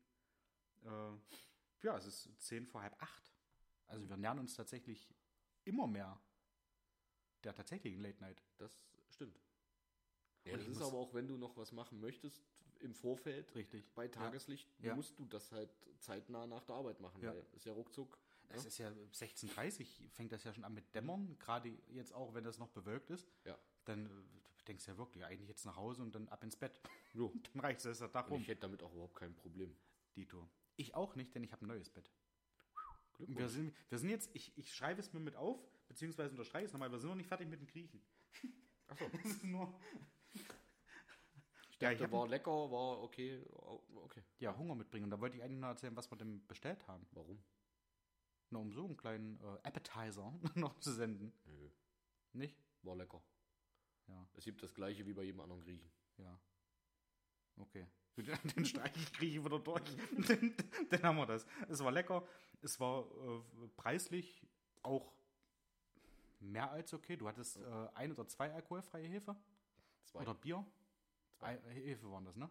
äh, 0.83 0.89
ja, 1.83 1.97
es 1.99 2.07
ist 2.07 2.41
zehn 2.41 2.67
vor 2.67 2.81
halb 2.83 3.01
acht. 3.01 3.33
Also 3.87 4.09
wir 4.09 4.17
nähern 4.17 4.39
uns 4.41 4.55
tatsächlich 4.55 5.09
immer 5.67 5.87
mehr 5.87 6.21
der 7.45 7.55
tatsächlichen 7.55 8.01
Late 8.01 8.21
Night. 8.21 8.43
Das 8.59 8.73
stimmt. 9.11 9.41
Ja, 10.45 10.53
Und 10.53 10.61
das 10.61 10.69
ist 10.69 10.83
aber 10.83 10.97
auch, 10.99 11.13
wenn 11.15 11.27
du 11.29 11.37
noch 11.37 11.57
was 11.57 11.73
machen 11.73 12.01
möchtest 12.01 12.43
im 12.81 12.95
Vorfeld, 12.95 13.55
Richtig. 13.55 13.93
bei 13.95 14.07
Tageslicht, 14.09 14.69
Ja. 14.81 14.95
musst 14.95 15.19
du 15.19 15.25
das 15.25 15.51
halt 15.53 15.71
zeitnah 15.99 16.47
nach 16.47 16.65
der 16.65 16.77
Arbeit 16.77 17.01
machen. 17.01 17.23
Ja. 17.23 17.31
Weil 17.35 17.47
ist 17.53 17.65
ja 17.65 17.73
ruckzuck. 17.73 18.19
Es 18.49 18.65
ist 18.65 18.79
ja 18.79 18.91
16.30 19.13 20.09
fängt 20.11 20.31
das 20.31 20.45
ja 20.45 20.53
schon 20.53 20.63
an 20.65 20.73
mit 20.73 20.95
Dämmern, 20.95 21.37
gerade 21.39 21.69
jetzt 21.89 22.13
auch, 22.13 22.33
wenn 22.35 22.45
das 22.45 22.59
noch 22.59 22.69
bewölkt 22.69 23.11
ist. 23.11 23.27
Ja. 23.45 23.59
Dann 23.87 24.07
äh, 24.07 24.65
denkst 24.69 24.87
ja 24.87 24.97
wirklich, 24.97 25.25
eigentlich 25.25 25.49
jetzt 25.49 25.65
nach 25.65 25.77
Hause 25.77 26.03
und 26.03 26.15
dann 26.15 26.29
ab 26.29 26.45
ins 26.45 26.55
Bett. 26.57 26.81
Jo. 27.13 27.33
Dann 27.53 27.61
reicht 27.61 27.85
es 27.85 27.99
der 27.99 28.11
Tag 28.13 28.27
Und 28.27 28.33
rum. 28.35 28.41
ich 28.43 28.49
hätte 28.49 28.61
damit 28.63 28.83
auch 28.83 28.93
überhaupt 28.93 29.17
kein 29.17 29.35
Problem. 29.35 29.77
Dito. 30.15 30.49
Ich 30.77 30.95
auch 30.95 31.15
nicht, 31.17 31.35
denn 31.35 31.43
ich 31.43 31.53
habe 31.53 31.65
ein 31.65 31.69
neues 31.69 31.91
Bett. 31.91 32.11
Glückwunsch. 33.17 33.39
wir 33.39 33.49
sind, 33.49 33.75
wir 33.89 33.99
sind 33.99 34.11
jetzt, 34.11 34.31
ich, 34.35 34.57
ich 34.59 34.73
schreibe 34.75 35.01
es 35.01 35.13
mir 35.13 35.21
mit 35.21 35.37
auf, 35.37 35.59
beziehungsweise 35.89 36.31
unterstreiche 36.31 36.67
es 36.67 36.73
nochmal, 36.73 36.91
wir 36.91 36.99
sind 36.99 37.09
noch 37.09 37.17
nicht 37.17 37.29
fertig 37.29 37.49
mit 37.49 37.61
dem 37.61 37.67
Griechen. 37.67 38.03
Achso. 38.89 39.09
Das 39.09 39.25
ist 39.25 39.45
nur. 39.45 39.79
Ich 40.33 40.43
Ja, 41.81 41.91
dachte, 41.91 41.95
ich 41.97 42.03
hab- 42.05 42.13
war 42.13 42.29
lecker, 42.29 42.51
war 42.71 43.03
okay. 43.03 43.45
Okay. 43.95 44.23
Ja, 44.39 44.57
Hunger 44.57 44.75
mitbringen. 44.75 45.05
Und 45.05 45.11
da 45.11 45.21
wollte 45.21 45.37
ich 45.37 45.43
eigentlich 45.43 45.61
noch 45.61 45.69
erzählen, 45.69 45.97
was 45.97 46.11
wir 46.11 46.17
denn 46.17 46.47
bestellt 46.47 46.87
haben. 46.89 47.07
Warum? 47.13 47.43
Nur 48.51 48.63
um 48.63 48.73
so 48.73 48.85
einen 48.85 48.97
kleinen 48.97 49.41
äh, 49.41 49.59
Appetizer 49.65 50.39
noch 50.55 50.79
zu 50.79 50.93
senden. 50.93 51.33
Nö. 51.45 51.71
Nicht? 52.33 52.57
War 52.83 52.97
lecker. 52.97 53.23
Ja, 54.07 54.29
Es 54.35 54.45
gibt 54.45 54.63
das 54.63 54.73
gleiche 54.73 55.05
wie 55.07 55.13
bei 55.15 55.25
jedem 55.25 55.41
anderen 55.41 55.61
Griechen. 55.63 55.91
ja. 56.19 56.39
Okay. 57.59 57.87
Den 58.57 58.65
streiche 58.65 58.99
ich 58.99 59.13
Griechen 59.13 59.45
wieder 59.45 59.59
durch. 59.59 59.83
dann, 60.29 60.55
dann 60.91 61.03
haben 61.03 61.17
wir 61.17 61.27
das. 61.27 61.47
Es 61.69 61.81
war 61.83 61.93
lecker. 61.93 62.27
Es 62.63 62.81
war 62.81 63.05
äh, 63.05 63.69
preislich 63.77 64.43
auch 64.83 65.13
mehr 66.41 66.71
als 66.71 66.93
okay. 66.95 67.17
Du 67.17 67.29
hattest 67.29 67.57
äh, 67.59 67.89
ein 67.95 68.13
oder 68.13 68.27
zwei 68.27 68.53
alkoholfreie 68.53 69.07
Hefe. 69.07 69.37
Zwei. 70.05 70.21
Oder 70.23 70.35
Bier. 70.35 70.65
Zwei. 71.39 71.59
Ei- 71.59 71.71
Hefe 71.75 72.11
waren 72.11 72.25
das, 72.25 72.37
ne? 72.37 72.49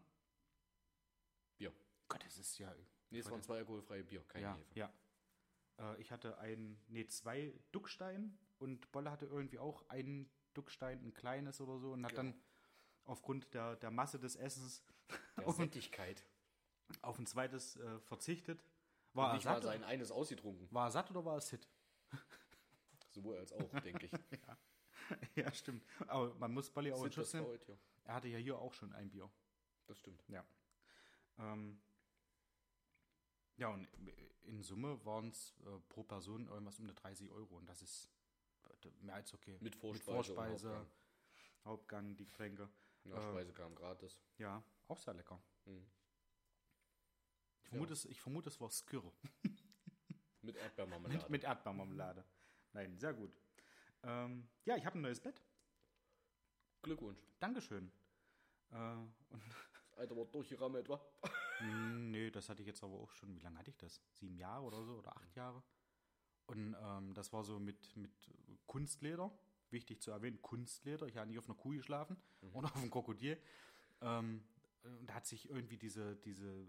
Bier. 1.57 1.73
Gott, 2.07 2.23
das 2.23 2.37
ist 2.37 2.57
ja. 2.59 2.73
Nee, 3.09 3.19
es 3.19 3.29
waren 3.31 3.41
zwei 3.41 3.57
alkoholfreie 3.57 4.03
Bier, 4.03 4.23
keine 4.27 4.43
ja, 4.45 4.55
Hefe. 4.55 4.79
ja. 4.79 4.93
Äh, 5.77 6.01
ich 6.01 6.11
hatte 6.11 6.37
ein, 6.39 6.77
nee, 6.87 7.05
zwei 7.07 7.53
Duckstein 7.71 8.37
und 8.59 8.91
Bolle 8.91 9.09
hatte 9.11 9.25
irgendwie 9.25 9.59
auch 9.59 9.87
einen 9.89 10.29
Duckstein, 10.53 11.03
ein 11.03 11.13
kleines 11.13 11.59
oder 11.61 11.79
so, 11.79 11.91
und 11.93 12.03
hat 12.03 12.11
Genau. 12.11 12.31
dann 12.31 12.41
aufgrund 13.05 13.53
der, 13.53 13.75
der 13.77 13.91
Masse 13.91 14.19
des 14.19 14.35
Essens 14.35 14.83
Der 15.37 15.47
Und- 15.47 15.55
Sättigkeit. 15.55 16.25
auf 17.01 17.17
ein 17.19 17.25
zweites 17.25 17.77
äh, 17.77 17.99
verzichtet. 18.01 18.61
Und 19.13 19.21
War 19.21 19.29
er, 19.29 19.35
nicht 19.35 19.45
mal 19.45 19.53
satt, 19.55 19.63
sein 19.63 19.83
eines 19.83 20.11
ausgetrunken. 20.11 20.67
war 20.71 20.87
er 20.87 20.91
satt 20.91 21.09
oder 21.11 21.23
war 21.25 21.35
er 21.35 21.41
sit? 21.41 21.67
Sowohl 23.11 23.37
als 23.37 23.53
auch, 23.53 23.79
denke 23.79 24.07
ich. 24.07 24.11
ja, 25.35 25.53
stimmt. 25.53 25.85
Aber 26.07 26.33
man 26.35 26.53
muss 26.53 26.69
Bolli 26.69 26.91
auch 26.91 26.97
in 26.97 27.03
Sind 27.03 27.13
Schutz 27.13 27.27
das 27.27 27.33
nehmen. 27.35 27.45
Gold, 27.45 27.67
ja. 27.67 27.75
Er 28.03 28.13
hatte 28.15 28.27
ja 28.27 28.37
hier 28.37 28.57
auch 28.59 28.73
schon 28.73 28.91
ein 28.93 29.09
Bier. 29.09 29.29
Das 29.87 29.97
stimmt. 29.97 30.23
Ja. 30.27 30.43
Ähm, 31.39 31.79
ja, 33.57 33.69
und 33.69 33.87
in 34.43 34.61
Summe 34.61 35.03
waren 35.05 35.29
es 35.29 35.55
äh, 35.65 35.79
pro 35.89 36.03
Person 36.03 36.47
irgendwas 36.47 36.77
um 36.79 36.87
die 36.87 36.93
30 36.93 37.29
Euro. 37.31 37.55
Und 37.55 37.67
das 37.67 37.81
ist 37.81 38.11
mehr 39.01 39.15
als 39.15 39.33
okay. 39.33 39.57
Mit 39.61 39.75
Vorspeise, 39.75 40.11
Vorspeise, 40.11 40.69
und 40.71 40.75
Hauptgang. 40.75 40.89
Hauptgang, 41.65 42.15
die 42.17 42.25
Getränke. 42.25 42.69
Nachspeise 43.05 43.53
kam 43.53 43.75
gratis. 43.75 44.19
Ja, 44.37 44.63
auch 44.87 44.99
sehr 44.99 45.13
lecker. 45.13 45.41
Mhm. 45.65 45.85
Ich 47.61 47.69
vermute, 47.69 47.93
es, 47.93 48.05
ich 48.05 48.21
vermute 48.21 48.49
es 48.49 48.59
war 48.61 48.69
Skirr. 48.69 49.11
Mit 50.41 50.55
Erdbeermarmelade. 50.57 51.17
Mit, 51.17 51.29
mit 51.29 51.43
Erdbeermarmelade. 51.43 52.23
Nein, 52.73 52.97
sehr 52.99 53.13
gut. 53.13 53.35
Ähm, 54.03 54.47
ja, 54.65 54.75
ich 54.75 54.85
habe 54.85 54.99
ein 54.99 55.01
neues 55.01 55.19
Bett. 55.19 55.41
Glückwunsch. 56.83 57.19
Dankeschön. 57.39 57.91
Äh, 58.71 58.75
und, 59.29 59.43
Das 59.89 59.97
alte 59.97 60.15
war 60.15 60.25
durchgerammelt, 60.25 60.87
wa? 60.89 61.01
Mm, 61.61 62.11
nee, 62.11 62.29
das 62.29 62.49
hatte 62.49 62.61
ich 62.61 62.67
jetzt 62.67 62.83
aber 62.83 62.93
auch 62.99 63.11
schon. 63.11 63.33
Wie 63.35 63.39
lange 63.39 63.57
hatte 63.57 63.71
ich 63.71 63.77
das? 63.77 64.01
Sieben 64.11 64.37
Jahre 64.37 64.63
oder 64.65 64.83
so? 64.83 64.97
Oder 64.97 65.15
acht 65.17 65.35
Jahre? 65.35 65.63
Und 66.47 66.75
ähm, 66.79 67.13
das 67.13 67.33
war 67.33 67.43
so 67.43 67.59
mit, 67.59 67.95
mit 67.95 68.11
Kunstleder. 68.67 69.31
Wichtig 69.69 70.01
zu 70.01 70.11
erwähnen, 70.11 70.41
Kunstleder. 70.41 71.07
Ich 71.07 71.17
habe 71.17 71.27
nicht 71.27 71.39
auf 71.39 71.45
einer 71.45 71.57
Kuh 71.57 71.71
geschlafen 71.71 72.17
oder 72.53 72.67
auf 72.73 72.75
einem 72.75 72.91
Krokodil. 72.91 73.39
Ähm, 74.01 74.43
und 74.83 75.09
da 75.09 75.15
hat 75.15 75.25
sich 75.25 75.49
irgendwie 75.49 75.77
diese, 75.77 76.15
diese, 76.17 76.67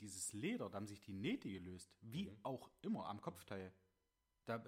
dieses 0.00 0.32
Leder, 0.32 0.68
da 0.68 0.76
haben 0.76 0.86
sich 0.86 1.00
die 1.00 1.12
Nähte 1.12 1.50
gelöst. 1.50 1.92
Wie 2.00 2.32
auch 2.42 2.70
immer 2.82 3.06
am 3.06 3.20
Kopfteil. 3.20 3.72
Da, 4.44 4.62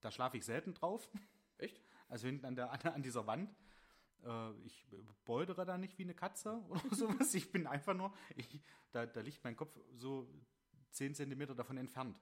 da 0.00 0.10
schlafe 0.10 0.36
ich 0.36 0.44
selten 0.44 0.74
drauf. 0.74 1.10
Echt? 1.58 1.82
Also 2.08 2.26
hinten 2.26 2.46
an, 2.46 2.54
der, 2.54 2.94
an, 2.94 3.02
dieser 3.02 3.26
Wand. 3.26 3.54
Äh, 4.24 4.52
ich 4.64 4.86
beutere 5.24 5.64
da 5.64 5.76
nicht 5.76 5.98
wie 5.98 6.04
eine 6.04 6.14
Katze 6.14 6.62
oder 6.68 6.94
sowas. 6.94 7.34
Ich 7.34 7.50
bin 7.50 7.66
einfach 7.66 7.94
nur, 7.94 8.14
ich, 8.36 8.60
da, 8.92 9.06
da 9.06 9.20
liegt 9.20 9.42
mein 9.44 9.56
Kopf 9.56 9.76
so 9.94 10.28
10 10.90 11.14
Zentimeter 11.14 11.54
davon 11.54 11.76
entfernt. 11.76 12.20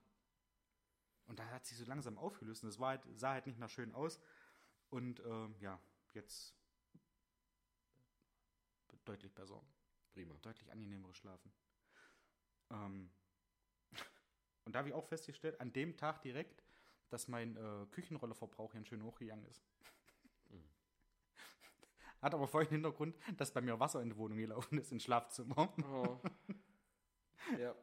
Und 1.26 1.38
da 1.38 1.46
hat 1.46 1.66
sich 1.66 1.76
so 1.76 1.84
langsam 1.84 2.18
aufgelöst. 2.18 2.62
Und 2.62 2.68
das 2.68 2.78
war 2.78 2.90
halt, 2.90 3.02
sah 3.14 3.32
halt 3.32 3.46
nicht 3.46 3.58
mehr 3.58 3.68
schön 3.68 3.94
aus. 3.94 4.20
Und 4.96 5.20
ähm, 5.26 5.54
ja, 5.60 5.78
jetzt 6.14 6.54
deutlich 9.04 9.30
besser. 9.34 9.62
Prima. 10.14 10.34
Deutlich 10.40 10.72
angenehmeres 10.72 11.18
Schlafen. 11.18 11.52
Ähm, 12.70 13.10
und 14.64 14.74
da 14.74 14.78
habe 14.78 14.88
ich 14.88 14.94
auch 14.94 15.04
festgestellt, 15.04 15.60
an 15.60 15.70
dem 15.74 15.98
Tag 15.98 16.22
direkt, 16.22 16.64
dass 17.10 17.28
mein 17.28 17.58
äh, 17.58 17.84
Küchenrollerverbrauch 17.90 18.72
hier 18.72 18.86
schön 18.86 19.02
hochgegangen 19.02 19.44
ist. 19.44 19.62
Mhm. 20.48 20.64
Hat 22.22 22.32
aber 22.32 22.48
folgenden 22.48 22.76
Hintergrund, 22.76 23.18
dass 23.36 23.52
bei 23.52 23.60
mir 23.60 23.78
Wasser 23.78 24.00
in 24.00 24.08
die 24.08 24.16
Wohnung 24.16 24.38
gelaufen 24.38 24.78
ist, 24.78 24.92
ins 24.92 25.04
Schlafzimmer. 25.04 25.74
Oh. 25.84 26.18
ja. 27.58 27.76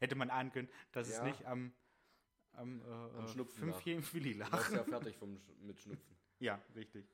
Hätte 0.00 0.16
man 0.16 0.30
ahnen 0.30 0.50
können, 0.50 0.68
dass 0.90 1.08
Ja. 1.08 1.18
es 1.18 1.22
nicht 1.22 1.46
am, 1.46 1.72
am, 2.56 2.80
äh, 2.80 2.84
Am 2.84 3.24
äh, 3.24 3.28
Schnupfen 3.28 3.58
fünfjährigen 3.72 4.12
Willi 4.12 4.32
Du 4.34 4.38
lag. 4.40 4.52
warst 4.52 4.72
ja 4.72 4.84
fertig 4.84 5.16
vom, 5.16 5.36
Sch- 5.36 5.58
mit 5.60 5.80
Schnupfen. 5.80 6.16
Ja, 6.40 6.60
richtig. 6.74 7.06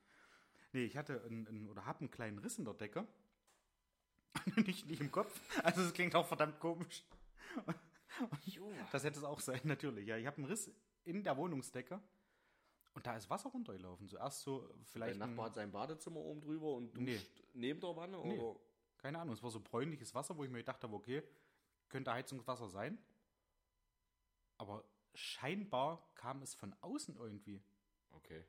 Nee, 0.72 0.84
ich 0.84 0.96
hatte 0.96 1.22
einen, 1.24 1.46
einen 1.46 1.68
oder 1.68 1.84
habe 1.84 2.00
einen 2.00 2.10
kleinen 2.10 2.38
Riss 2.38 2.58
in 2.58 2.64
der 2.64 2.74
Decke. 2.74 3.06
nicht, 4.66 4.86
nicht 4.86 5.00
im 5.00 5.10
Kopf. 5.10 5.38
Also 5.64 5.82
es 5.82 5.92
klingt 5.92 6.14
auch 6.14 6.26
verdammt 6.26 6.58
komisch. 6.58 7.04
Jo. 8.44 8.72
Das 8.90 9.04
hätte 9.04 9.18
es 9.18 9.24
auch 9.24 9.40
sein, 9.40 9.60
natürlich. 9.64 10.06
Ja, 10.06 10.16
ich 10.16 10.26
habe 10.26 10.38
einen 10.38 10.46
Riss 10.46 10.70
in 11.04 11.22
der 11.22 11.36
Wohnungsdecke 11.36 12.00
und 12.94 13.06
da 13.06 13.16
ist 13.16 13.28
Wasser 13.30 13.50
runtergelaufen. 13.50 14.08
Zuerst 14.08 14.42
so 14.42 14.68
vielleicht, 14.84 15.18
Nachbar 15.18 15.44
ein, 15.44 15.48
hat 15.50 15.54
sein 15.54 15.70
Badezimmer 15.70 16.20
oben 16.20 16.40
drüber 16.40 16.74
und 16.74 16.94
Nee. 16.98 17.14
duscht 17.16 17.42
neben 17.54 17.80
der 17.80 17.96
Wanne? 17.96 18.18
Nee. 18.24 18.38
Oder? 18.38 18.58
keine 18.98 19.18
Ahnung, 19.18 19.34
es 19.34 19.42
war 19.42 19.50
so 19.50 19.58
bräunliches 19.60 20.14
Wasser, 20.14 20.36
wo 20.36 20.44
ich 20.44 20.50
mir 20.50 20.58
gedacht 20.58 20.82
habe, 20.84 20.94
okay, 20.94 21.22
könnte 21.88 22.12
Heizungswasser 22.12 22.68
sein. 22.68 22.96
Aber 24.58 24.84
scheinbar 25.14 26.10
kam 26.14 26.42
es 26.42 26.54
von 26.54 26.74
außen 26.80 27.16
irgendwie. 27.16 27.62
Okay. 28.10 28.44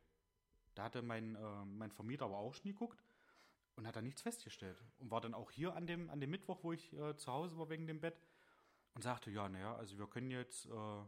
Da 0.76 0.84
hatte 0.84 1.02
mein, 1.02 1.36
äh, 1.36 1.66
mein 1.66 1.92
Vermieter 1.92 2.26
aber 2.26 2.38
auch 2.38 2.54
schon 2.54 2.72
geguckt 2.72 3.04
und 3.76 3.88
hat 3.88 3.96
da 3.96 4.02
nichts 4.02 4.22
festgestellt. 4.22 4.82
Und 5.00 5.12
war 5.12 5.22
dann 5.22 5.34
auch 5.34 5.52
hier 5.52 5.76
an 5.76 5.88
dem, 5.88 6.10
an 6.10 6.20
dem 6.20 6.32
Mittwoch, 6.32 6.64
wo 6.64 6.74
ich 6.74 6.94
äh, 6.94 7.16
zu 7.16 7.32
Hause 7.32 7.58
war 7.58 7.70
wegen 7.70 7.88
dem 7.88 8.00
Bett 8.00 8.20
und 8.94 9.02
sagte, 9.02 9.32
ja, 9.32 9.50
naja, 9.50 9.76
also 9.76 9.98
wir 9.98 10.08
können 10.08 10.32
jetzt 10.32 10.66
äh, 10.66 11.04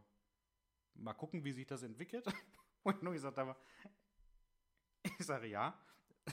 mal 0.95 1.13
gucken, 1.13 1.43
wie 1.43 1.51
sich 1.51 1.65
das 1.65 1.83
entwickelt. 1.83 2.25
Und 2.83 3.01
nur 3.01 3.13
gesagt 3.13 3.37
habe, 3.37 3.55
ich 5.01 5.25
sage 5.25 5.47
ja, 5.47 5.79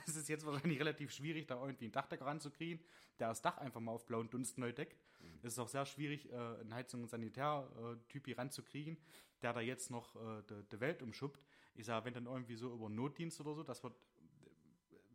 es 0.07 0.17
ist 0.17 0.29
jetzt 0.29 0.45
wahrscheinlich 0.45 0.79
relativ 0.79 1.13
schwierig, 1.13 1.47
da 1.47 1.61
irgendwie 1.61 1.87
einen 1.87 1.93
Dachdecker 1.93 2.27
ranzukriegen, 2.27 2.85
der 3.19 3.29
das 3.29 3.43
Dach 3.43 3.59
einfach 3.59 3.81
mal 3.81 3.93
auf 3.93 4.07
blauen 4.07 4.31
Dunst 4.31 4.59
neu 4.59 4.73
deckt. 4.73 5.03
Es 5.43 5.55
ist 5.55 5.59
auch 5.59 5.69
sehr 5.69 5.85
schwierig, 5.85 6.31
äh, 6.31 6.37
einen 6.37 6.73
Heizung- 6.73 7.03
und 7.03 7.09
Sanitär-Typ 7.09 8.27
hier 8.27 8.39
ranzukriegen, 8.39 8.97
der 9.43 9.53
da 9.53 9.61
jetzt 9.61 9.91
noch 9.91 10.15
äh, 10.17 10.43
die, 10.49 10.63
die 10.71 10.81
Welt 10.81 11.03
umschuppt. 11.03 11.45
Ich 11.75 11.87
sage, 11.87 12.05
wenn 12.07 12.15
dann 12.15 12.27
irgendwie 12.27 12.55
so 12.55 12.73
über 12.73 12.89
Notdienst 12.89 13.41
oder 13.41 13.55
so, 13.55 13.63
das 13.63 13.83
wird 13.83 13.95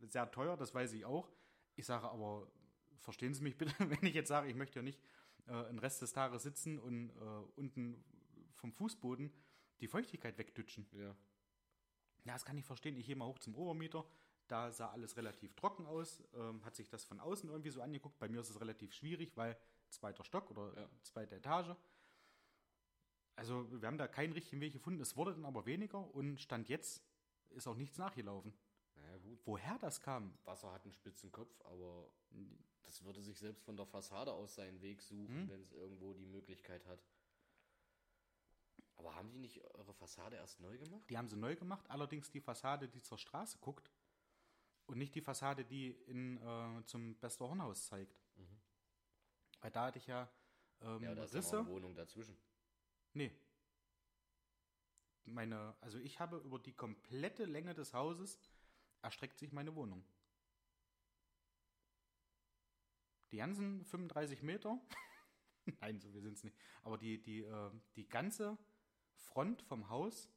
äh, 0.02 0.06
sehr 0.06 0.30
teuer, 0.30 0.56
das 0.56 0.74
weiß 0.74 0.92
ich 0.92 1.04
auch. 1.04 1.30
Ich 1.76 1.86
sage 1.86 2.08
aber, 2.08 2.46
verstehen 2.98 3.32
Sie 3.32 3.42
mich 3.42 3.56
bitte, 3.56 3.72
wenn 3.78 4.04
ich 4.06 4.14
jetzt 4.14 4.28
sage, 4.28 4.48
ich 4.48 4.54
möchte 4.54 4.78
ja 4.78 4.82
nicht 4.82 5.00
äh, 5.46 5.52
einen 5.52 5.78
Rest 5.78 6.02
des 6.02 6.12
Tages 6.12 6.42
sitzen 6.42 6.78
und 6.78 7.10
äh, 7.10 7.22
unten 7.56 8.04
vom 8.54 8.72
Fußboden 8.72 9.32
die 9.80 9.88
Feuchtigkeit 9.88 10.36
wegdütschen. 10.36 10.86
Ja. 10.92 11.16
Ja, 12.24 12.34
das 12.34 12.44
kann 12.44 12.58
ich 12.58 12.64
verstehen. 12.64 12.96
Ich 12.96 13.06
gehe 13.06 13.16
mal 13.16 13.26
hoch 13.26 13.38
zum 13.38 13.54
Obermieter. 13.54 14.04
Da 14.48 14.70
sah 14.70 14.90
alles 14.90 15.16
relativ 15.16 15.54
trocken 15.54 15.86
aus. 15.86 16.22
Ähm, 16.34 16.64
hat 16.64 16.74
sich 16.74 16.88
das 16.88 17.04
von 17.04 17.20
außen 17.20 17.48
irgendwie 17.48 17.70
so 17.70 17.80
angeguckt. 17.80 18.18
Bei 18.18 18.28
mir 18.28 18.40
ist 18.40 18.50
es 18.50 18.60
relativ 18.60 18.92
schwierig, 18.92 19.36
weil 19.36 19.56
zweiter 19.90 20.24
Stock 20.24 20.50
oder 20.50 20.74
Ja. 20.80 20.88
zweite 21.02 21.36
Etage. 21.36 21.74
Also 23.36 23.70
wir 23.80 23.86
haben 23.86 23.98
da 23.98 24.08
keinen 24.08 24.32
richtigen 24.32 24.60
Weg 24.60 24.72
gefunden. 24.72 25.00
Es 25.00 25.16
wurde 25.16 25.32
dann 25.32 25.44
aber 25.44 25.64
weniger 25.66 26.12
und 26.14 26.40
Stand 26.40 26.68
jetzt 26.68 27.02
ist 27.50 27.66
auch 27.66 27.76
nichts 27.76 27.96
nachgelaufen. 27.98 28.52
Naja, 28.96 29.16
gut. 29.18 29.40
Woher 29.44 29.78
das 29.78 30.00
kam? 30.00 30.36
Wasser 30.44 30.72
hat 30.72 30.82
einen 30.84 30.92
spitzen 30.92 31.30
Kopf, 31.30 31.60
aber 31.64 32.10
das 32.82 33.04
würde 33.04 33.22
sich 33.22 33.38
selbst 33.38 33.62
von 33.64 33.76
der 33.76 33.86
Fassade 33.86 34.32
aus 34.32 34.54
seinen 34.56 34.80
Weg 34.82 35.02
suchen, 35.02 35.42
Hm? 35.42 35.48
wenn 35.48 35.62
es 35.62 35.72
irgendwo 35.72 36.14
die 36.14 36.26
Möglichkeit 36.26 36.84
hat. 36.86 37.02
Aber 38.96 39.14
haben 39.14 39.30
die 39.30 39.38
nicht 39.38 39.62
eure 39.74 39.94
Fassade 39.94 40.34
erst 40.36 40.58
neu 40.58 40.76
gemacht? 40.76 41.08
Die 41.08 41.16
haben 41.16 41.28
sie 41.28 41.36
neu 41.36 41.54
gemacht, 41.54 41.88
allerdings 41.88 42.30
die 42.32 42.40
Fassade, 42.40 42.88
die 42.88 43.00
zur 43.00 43.18
Straße 43.18 43.58
guckt 43.58 43.92
und 44.86 44.98
nicht 44.98 45.14
die 45.14 45.20
Fassade, 45.20 45.64
die 45.64 45.90
in, 46.06 46.38
äh, 46.38 46.84
zum 46.86 47.14
Bester 47.16 47.48
Hornhaus 47.48 47.86
zeigt. 47.86 48.18
Weil 49.60 49.70
da 49.70 49.86
hatte 49.86 49.98
ich 49.98 50.06
ja 50.06 50.30
ähm, 50.80 51.02
Ja, 51.02 51.14
da 51.14 51.24
ist 51.24 51.34
Risse. 51.34 51.58
eine 51.58 51.68
Wohnung 51.68 51.94
dazwischen. 51.94 52.36
Nee. 53.12 53.32
Meine, 55.24 55.76
also 55.80 55.98
ich 55.98 56.20
habe 56.20 56.38
über 56.38 56.58
die 56.58 56.72
komplette 56.72 57.44
Länge 57.44 57.74
des 57.74 57.92
Hauses 57.92 58.38
erstreckt 59.02 59.38
sich 59.38 59.52
meine 59.52 59.74
Wohnung. 59.74 60.04
Die 63.30 63.36
ganzen 63.36 63.84
35 63.84 64.42
Meter, 64.42 64.80
nein, 65.80 66.00
so 66.00 66.12
wir 66.14 66.22
sind 66.22 66.32
es 66.34 66.44
nicht, 66.44 66.56
aber 66.82 66.96
die, 66.96 67.20
die, 67.20 67.42
äh, 67.42 67.70
die 67.94 68.08
ganze 68.08 68.56
Front 69.16 69.60
vom 69.62 69.90
Haus, 69.90 70.30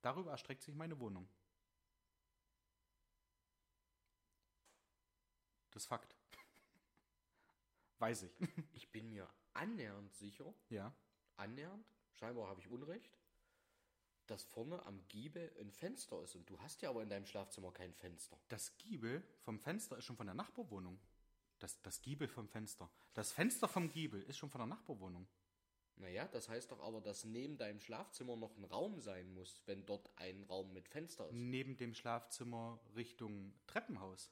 darüber 0.00 0.30
erstreckt 0.30 0.62
sich 0.62 0.74
meine 0.74 0.98
Wohnung. 0.98 1.28
Das 5.72 5.82
ist 5.82 5.88
Fakt. 5.88 6.13
Weiß 8.04 8.24
ich. 8.24 8.32
Ich 8.74 8.90
bin 8.92 9.08
mir 9.08 9.26
annähernd 9.54 10.12
sicher, 10.14 10.52
Ja. 10.68 10.94
annähernd, 11.36 11.86
scheinbar 12.12 12.48
habe 12.48 12.60
ich 12.60 12.68
Unrecht, 12.68 13.18
dass 14.26 14.44
vorne 14.44 14.84
am 14.84 15.06
Giebel 15.08 15.50
ein 15.58 15.70
Fenster 15.70 16.22
ist. 16.22 16.34
Und 16.34 16.48
du 16.50 16.58
hast 16.60 16.82
ja 16.82 16.90
aber 16.90 17.02
in 17.02 17.08
deinem 17.08 17.24
Schlafzimmer 17.24 17.72
kein 17.72 17.94
Fenster. 17.94 18.38
Das 18.48 18.76
Giebel 18.76 19.22
vom 19.40 19.58
Fenster 19.58 19.96
ist 19.96 20.04
schon 20.04 20.16
von 20.16 20.26
der 20.26 20.34
Nachbarwohnung. 20.34 21.00
Das, 21.58 21.80
das 21.80 22.02
Giebel 22.02 22.28
vom 22.28 22.46
Fenster. 22.46 22.90
Das 23.14 23.32
Fenster 23.32 23.68
vom 23.68 23.88
Giebel 23.88 24.22
ist 24.24 24.36
schon 24.36 24.50
von 24.50 24.58
der 24.58 24.66
Nachbarwohnung. 24.66 25.26
Naja, 25.96 26.26
das 26.28 26.48
heißt 26.50 26.72
doch 26.72 26.80
aber, 26.80 27.00
dass 27.00 27.24
neben 27.24 27.56
deinem 27.56 27.80
Schlafzimmer 27.80 28.36
noch 28.36 28.54
ein 28.58 28.64
Raum 28.64 29.00
sein 29.00 29.32
muss, 29.32 29.62
wenn 29.64 29.86
dort 29.86 30.10
ein 30.16 30.42
Raum 30.42 30.74
mit 30.74 30.88
Fenster 30.88 31.26
ist. 31.28 31.34
Neben 31.34 31.76
dem 31.78 31.94
Schlafzimmer 31.94 32.80
Richtung 32.96 33.54
Treppenhaus. 33.66 34.30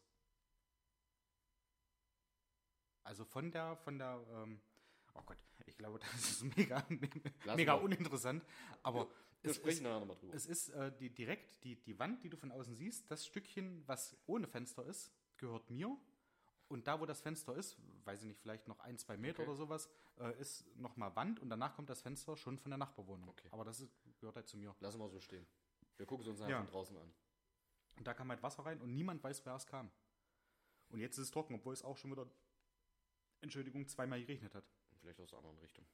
Also 3.04 3.24
von 3.24 3.50
der, 3.50 3.76
von 3.76 3.98
der, 3.98 4.24
ähm, 4.32 4.60
oh 5.14 5.22
Gott, 5.26 5.38
ich 5.66 5.76
glaube, 5.76 5.98
das 6.12 6.14
ist 6.14 6.42
mega, 6.56 6.84
mega 7.56 7.76
mal. 7.76 7.82
uninteressant. 7.84 8.44
Aber 8.82 9.08
Wir 9.42 9.50
es 9.50 9.56
sprechen 9.56 9.78
ist, 9.78 9.82
nachher 9.82 10.00
nochmal 10.00 10.16
drüber. 10.16 10.34
es 10.34 10.46
ist 10.46 10.68
äh, 10.70 10.92
die, 10.96 11.10
direkt 11.10 11.62
die, 11.64 11.76
die 11.76 11.98
Wand, 11.98 12.22
die 12.22 12.28
du 12.28 12.36
von 12.36 12.50
außen 12.52 12.74
siehst, 12.74 13.10
das 13.10 13.26
Stückchen, 13.26 13.82
was 13.86 14.16
ohne 14.26 14.46
Fenster 14.46 14.84
ist, 14.86 15.12
gehört 15.36 15.68
mir. 15.70 15.96
Und 16.68 16.86
da, 16.86 16.98
wo 17.00 17.04
das 17.06 17.20
Fenster 17.20 17.54
ist, 17.54 17.76
weiß 18.04 18.20
ich 18.22 18.28
nicht, 18.28 18.40
vielleicht 18.40 18.66
noch 18.66 18.78
ein, 18.80 18.96
zwei 18.96 19.16
Meter 19.18 19.40
Okay. 19.42 19.48
oder 19.50 19.56
sowas, 19.56 19.90
äh, 20.18 20.40
ist 20.40 20.64
nochmal 20.76 21.14
Wand 21.16 21.38
und 21.40 21.50
danach 21.50 21.74
kommt 21.74 21.90
das 21.90 22.00
Fenster 22.00 22.34
schon 22.36 22.56
von 22.58 22.70
der 22.70 22.78
Nachbarwohnung. 22.78 23.28
Okay. 23.28 23.48
Aber 23.50 23.64
das 23.64 23.80
ist, 23.80 23.90
gehört 24.20 24.36
halt 24.36 24.48
zu 24.48 24.56
mir. 24.56 24.74
Lassen 24.80 24.98
wir 24.98 25.08
so 25.10 25.20
stehen. 25.20 25.46
Wir 25.98 26.06
gucken 26.06 26.22
es 26.22 26.28
uns 26.30 26.40
nachher 26.40 26.52
Ja. 26.52 26.58
von 26.62 26.68
draußen 26.68 26.96
an. 26.96 27.12
Und 27.98 28.06
da 28.06 28.14
kam 28.14 28.30
halt 28.30 28.42
Wasser 28.42 28.64
rein 28.64 28.80
und 28.80 28.94
niemand 28.94 29.22
weiß, 29.22 29.44
wer 29.44 29.54
es 29.54 29.66
kam. 29.66 29.90
Und 30.88 31.00
jetzt 31.00 31.18
ist 31.18 31.24
es 31.26 31.30
trocken, 31.30 31.54
obwohl 31.56 31.74
es 31.74 31.82
auch 31.82 31.98
schon 31.98 32.10
wieder, 32.10 32.26
Entschuldigung, 33.42 33.86
zweimal 33.88 34.20
geregnet 34.20 34.54
hat. 34.54 34.64
Vielleicht 35.00 35.20
aus 35.20 35.30
der 35.30 35.38
anderen 35.38 35.58
Richtung. 35.58 35.84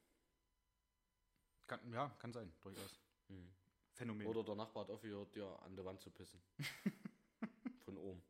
Kann, 1.67 1.91
ja, 1.91 2.09
kann 2.19 2.31
sein, 2.31 2.51
durchaus. 2.61 2.99
Mhm. 3.27 3.51
Phänomen. 3.93 4.27
Oder 4.27 4.43
der 4.43 4.55
Nachbar 4.55 4.83
hat 4.83 4.91
aufgehört, 4.91 5.35
dir 5.35 5.47
an 5.63 5.75
der 5.75 5.83
Wand 5.83 5.99
zu 5.99 6.09
pissen. 6.11 6.39
Von 7.85 7.97
oben. 7.97 8.23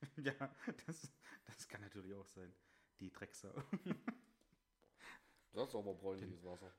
ja, 0.16 0.54
das, 0.86 1.12
das 1.44 1.68
kann 1.68 1.80
natürlich 1.82 2.14
auch 2.14 2.26
sein. 2.26 2.52
Die 3.00 3.10
Drecksau. 3.10 3.52
Das 5.54 5.68
ist 5.68 5.74
aber 5.74 5.92
bräunliches 5.92 6.42
Wasser. 6.44 6.72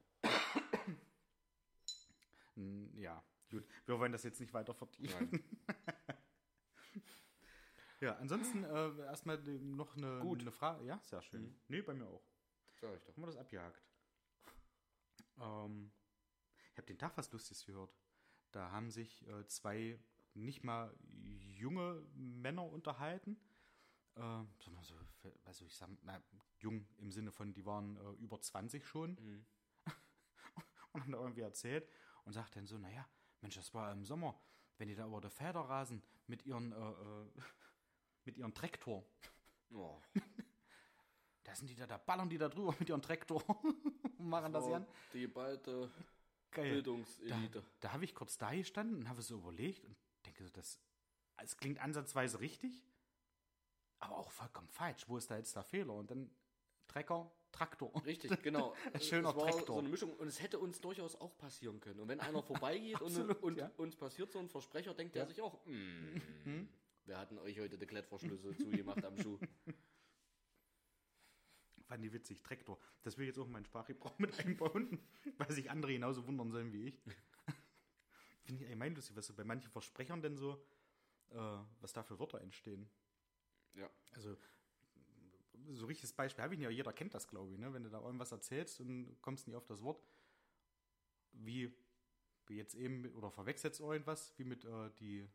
Ja, 2.95 3.23
gut. 3.51 3.63
Wir 3.85 3.99
wollen 3.99 4.11
das 4.11 4.23
jetzt 4.23 4.39
nicht 4.39 4.51
weiter 4.51 4.73
vertiefen. 4.73 5.29
Nein. 5.29 5.43
Ja, 8.03 8.17
ansonsten 8.17 8.65
äh, 8.65 8.97
erstmal 9.05 9.37
noch 9.37 9.95
eine, 9.95 10.19
Gut. 10.19 10.41
eine 10.41 10.51
Frage. 10.51 10.83
Ja, 10.83 10.99
sehr 11.03 11.21
schön. 11.21 11.43
Mhm. 11.43 11.55
Nee, 11.69 11.81
bei 11.81 11.93
mir 11.93 12.05
auch. 12.05 12.21
Sag 12.81 12.93
ich 12.97 13.03
doch. 13.03 13.15
Haben 13.15 13.23
wir 13.23 13.27
das 13.27 13.37
abgehakt. 13.37 13.81
Ähm, 15.39 15.89
ich 16.73 16.77
habe 16.77 16.87
den 16.87 16.97
Tag 16.97 17.15
was 17.15 17.31
Lustiges 17.31 17.65
gehört. 17.65 17.95
Da 18.51 18.71
haben 18.71 18.91
sich 18.91 19.25
äh, 19.29 19.47
zwei 19.47 19.97
nicht 20.33 20.65
mal 20.65 20.93
junge 21.39 22.05
Männer 22.13 22.65
unterhalten. 22.65 23.39
Äh, 24.15 24.43
sondern 24.59 24.83
so, 24.83 24.95
weiß 25.45 25.61
ich, 25.61 25.73
sagen, 25.73 25.97
na, 26.01 26.21
jung 26.59 26.85
im 26.97 27.09
Sinne 27.09 27.31
von, 27.31 27.53
die 27.53 27.65
waren 27.65 27.95
äh, 27.95 28.11
über 28.21 28.41
20 28.41 28.85
schon 28.85 29.15
Mhm. 29.15 29.45
und 30.91 31.01
haben 31.03 31.11
da 31.13 31.19
irgendwie 31.19 31.41
erzählt 31.41 31.89
und 32.25 32.33
sagt 32.33 32.57
dann 32.57 32.67
so, 32.67 32.77
naja, 32.77 33.07
Mensch, 33.39 33.55
das 33.55 33.73
war 33.73 33.93
im 33.93 34.03
Sommer, 34.03 34.37
wenn 34.77 34.89
die 34.89 34.95
da 34.95 35.05
über 35.07 35.21
der 35.21 35.31
Federrasen 35.31 36.03
mit 36.27 36.45
ihren, 36.45 36.73
äh, 36.73 36.75
äh, 36.75 37.31
mit 38.25 38.37
ihren 38.37 38.53
Traktor, 38.53 39.03
Oh, 39.75 39.99
da 41.43 41.55
sind 41.55 41.67
die 41.69 41.75
da, 41.75 41.87
da 41.87 41.97
ballern 41.97 42.29
die 42.29 42.37
da 42.37 42.47
drüber 42.47 42.75
mit 42.79 42.87
ihren 42.89 43.01
Traktor 43.01 43.43
und 44.17 44.27
machen 44.29 44.53
das 44.53 44.65
war 44.65 44.75
an. 44.75 44.87
die 45.13 45.21
geballte 45.21 45.89
Geil. 46.51 46.65
Da, 46.67 46.71
Bildungselite. 46.73 47.63
da 47.79 47.91
habe 47.93 48.03
ich 48.05 48.13
kurz 48.13 48.37
da 48.37 48.51
gestanden 48.53 48.97
und 48.99 49.09
habe 49.09 49.21
so 49.23 49.37
überlegt 49.37 49.83
und 49.85 49.95
denke 50.25 50.43
so, 50.43 50.49
das, 50.51 50.79
es 51.37 51.57
klingt 51.57 51.79
ansatzweise 51.79 52.39
richtig, 52.39 52.85
aber 53.99 54.17
auch 54.17 54.29
vollkommen 54.31 54.69
falsch. 54.69 55.09
Wo 55.09 55.17
ist 55.17 55.31
da 55.31 55.37
jetzt 55.37 55.55
der 55.55 55.63
Fehler? 55.63 55.93
Und 55.95 56.11
dann 56.11 56.29
Trecker, 56.87 57.31
Traktor. 57.51 57.91
Richtig, 58.05 58.43
genau. 58.43 58.75
Schöner 59.01 59.29
es 59.29 59.35
war 59.35 59.47
Traktor. 59.49 59.65
so 59.75 59.79
eine 59.79 59.89
Mischung 59.89 60.13
und 60.17 60.27
es 60.27 60.39
hätte 60.41 60.59
uns 60.59 60.79
durchaus 60.81 61.15
auch 61.15 61.35
passieren 61.37 61.79
können. 61.79 61.99
Und 62.01 62.07
wenn 62.09 62.19
einer 62.19 62.43
vorbeigeht 62.43 63.01
und, 63.01 63.07
Absolut, 63.07 63.41
und 63.41 63.57
ja. 63.57 63.71
uns 63.77 63.95
passiert 63.95 64.31
so 64.31 64.37
ein 64.37 64.49
Versprecher, 64.49 64.93
denkt 64.93 65.15
Ja. 65.15 65.23
er 65.23 65.27
sich 65.27 65.41
auch, 65.41 65.65
mm, 65.65 66.67
wir 67.05 67.17
hatten 67.17 67.37
euch 67.39 67.59
heute 67.59 67.77
die 67.77 67.85
Klettverschlüsse 67.85 68.55
zugemacht 68.55 69.03
am 69.03 69.17
Schuh. 69.17 69.39
Fand 71.87 72.03
die 72.03 72.13
witzig, 72.13 72.41
Traktor. 72.41 72.79
Das 73.03 73.17
will 73.17 73.23
ich 73.23 73.29
jetzt 73.29 73.39
auch 73.39 73.45
in 73.45 73.51
meinen 73.51 73.65
Sprachgebrauch 73.65 74.17
mit 74.19 74.39
einbauen, 74.39 74.99
weil 75.37 75.51
sich 75.51 75.69
andere 75.69 75.91
genauso 75.93 76.25
wundern 76.25 76.51
sollen 76.51 76.71
wie 76.71 76.87
ich. 76.87 77.01
Finde 78.45 78.61
ich 78.61 78.67
allgemein 78.67 78.95
lustig, 78.95 79.15
was 79.15 79.27
so 79.27 79.33
bei 79.33 79.43
manchen 79.43 79.69
Versprechern 79.69 80.21
denn 80.21 80.37
so, 80.37 80.65
äh, 81.31 81.57
was 81.81 81.93
da 81.93 82.03
für 82.03 82.19
Wörter 82.19 82.41
entstehen. 82.41 82.89
Ja. 83.73 83.89
Also, 84.13 84.37
so 85.71 85.85
richtiges 85.85 86.13
Beispiel 86.13 86.43
habe 86.43 86.53
ich 86.53 86.57
nicht, 86.59 86.67
aber 86.67 86.75
jeder 86.75 86.93
kennt 86.93 87.13
das, 87.13 87.27
glaube 87.27 87.51
ich, 87.51 87.57
ne? 87.57 87.73
wenn 87.73 87.83
du 87.83 87.89
da 87.89 88.01
irgendwas 88.01 88.31
erzählst 88.31 88.79
und 88.81 89.17
kommst 89.21 89.47
nicht 89.47 89.55
auf 89.55 89.65
das 89.65 89.81
Wort, 89.81 90.03
wie, 91.31 91.73
jetzt 92.49 92.75
eben, 92.75 93.05
oder 93.13 93.31
verwechselst 93.31 93.79
irgendwas, 93.79 94.33
wie 94.37 94.43
mit 94.43 94.65
äh, 94.65 94.89
die, 94.99 95.27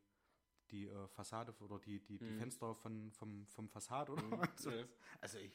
die 0.71 0.87
äh, 0.89 1.09
Fassade 1.09 1.55
oder 1.61 1.79
die, 1.79 2.01
die, 2.01 2.19
die 2.19 2.25
Mhm. 2.25 2.39
Fenster 2.39 2.75
von, 2.75 3.11
vom, 3.13 3.47
vom 3.47 3.69
Fassade 3.69 4.13
oder 4.13 4.23
Mhm, 4.23 4.43
so. 4.57 4.71
ja. 4.71 4.85
Also 5.21 5.39
ich 5.39 5.53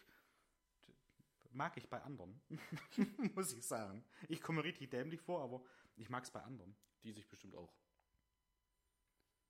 mag 1.52 1.78
ich 1.78 1.88
bei 1.89 2.02
anderen, 2.02 2.41
muss 3.36 3.54
ich 3.54 3.65
sagen. 3.65 4.04
Ich 4.28 4.41
komme 4.41 4.63
richtig 4.63 4.89
dämlich 4.89 5.21
vor, 5.21 5.41
aber 5.43 5.63
ich 5.95 6.10
mag 6.10 6.23
es 6.23 6.32
bei 6.32 6.41
anderen. 6.41 6.76
Die 7.04 7.12
sich 7.12 7.28
bestimmt 7.28 7.56
auch. 7.56 7.73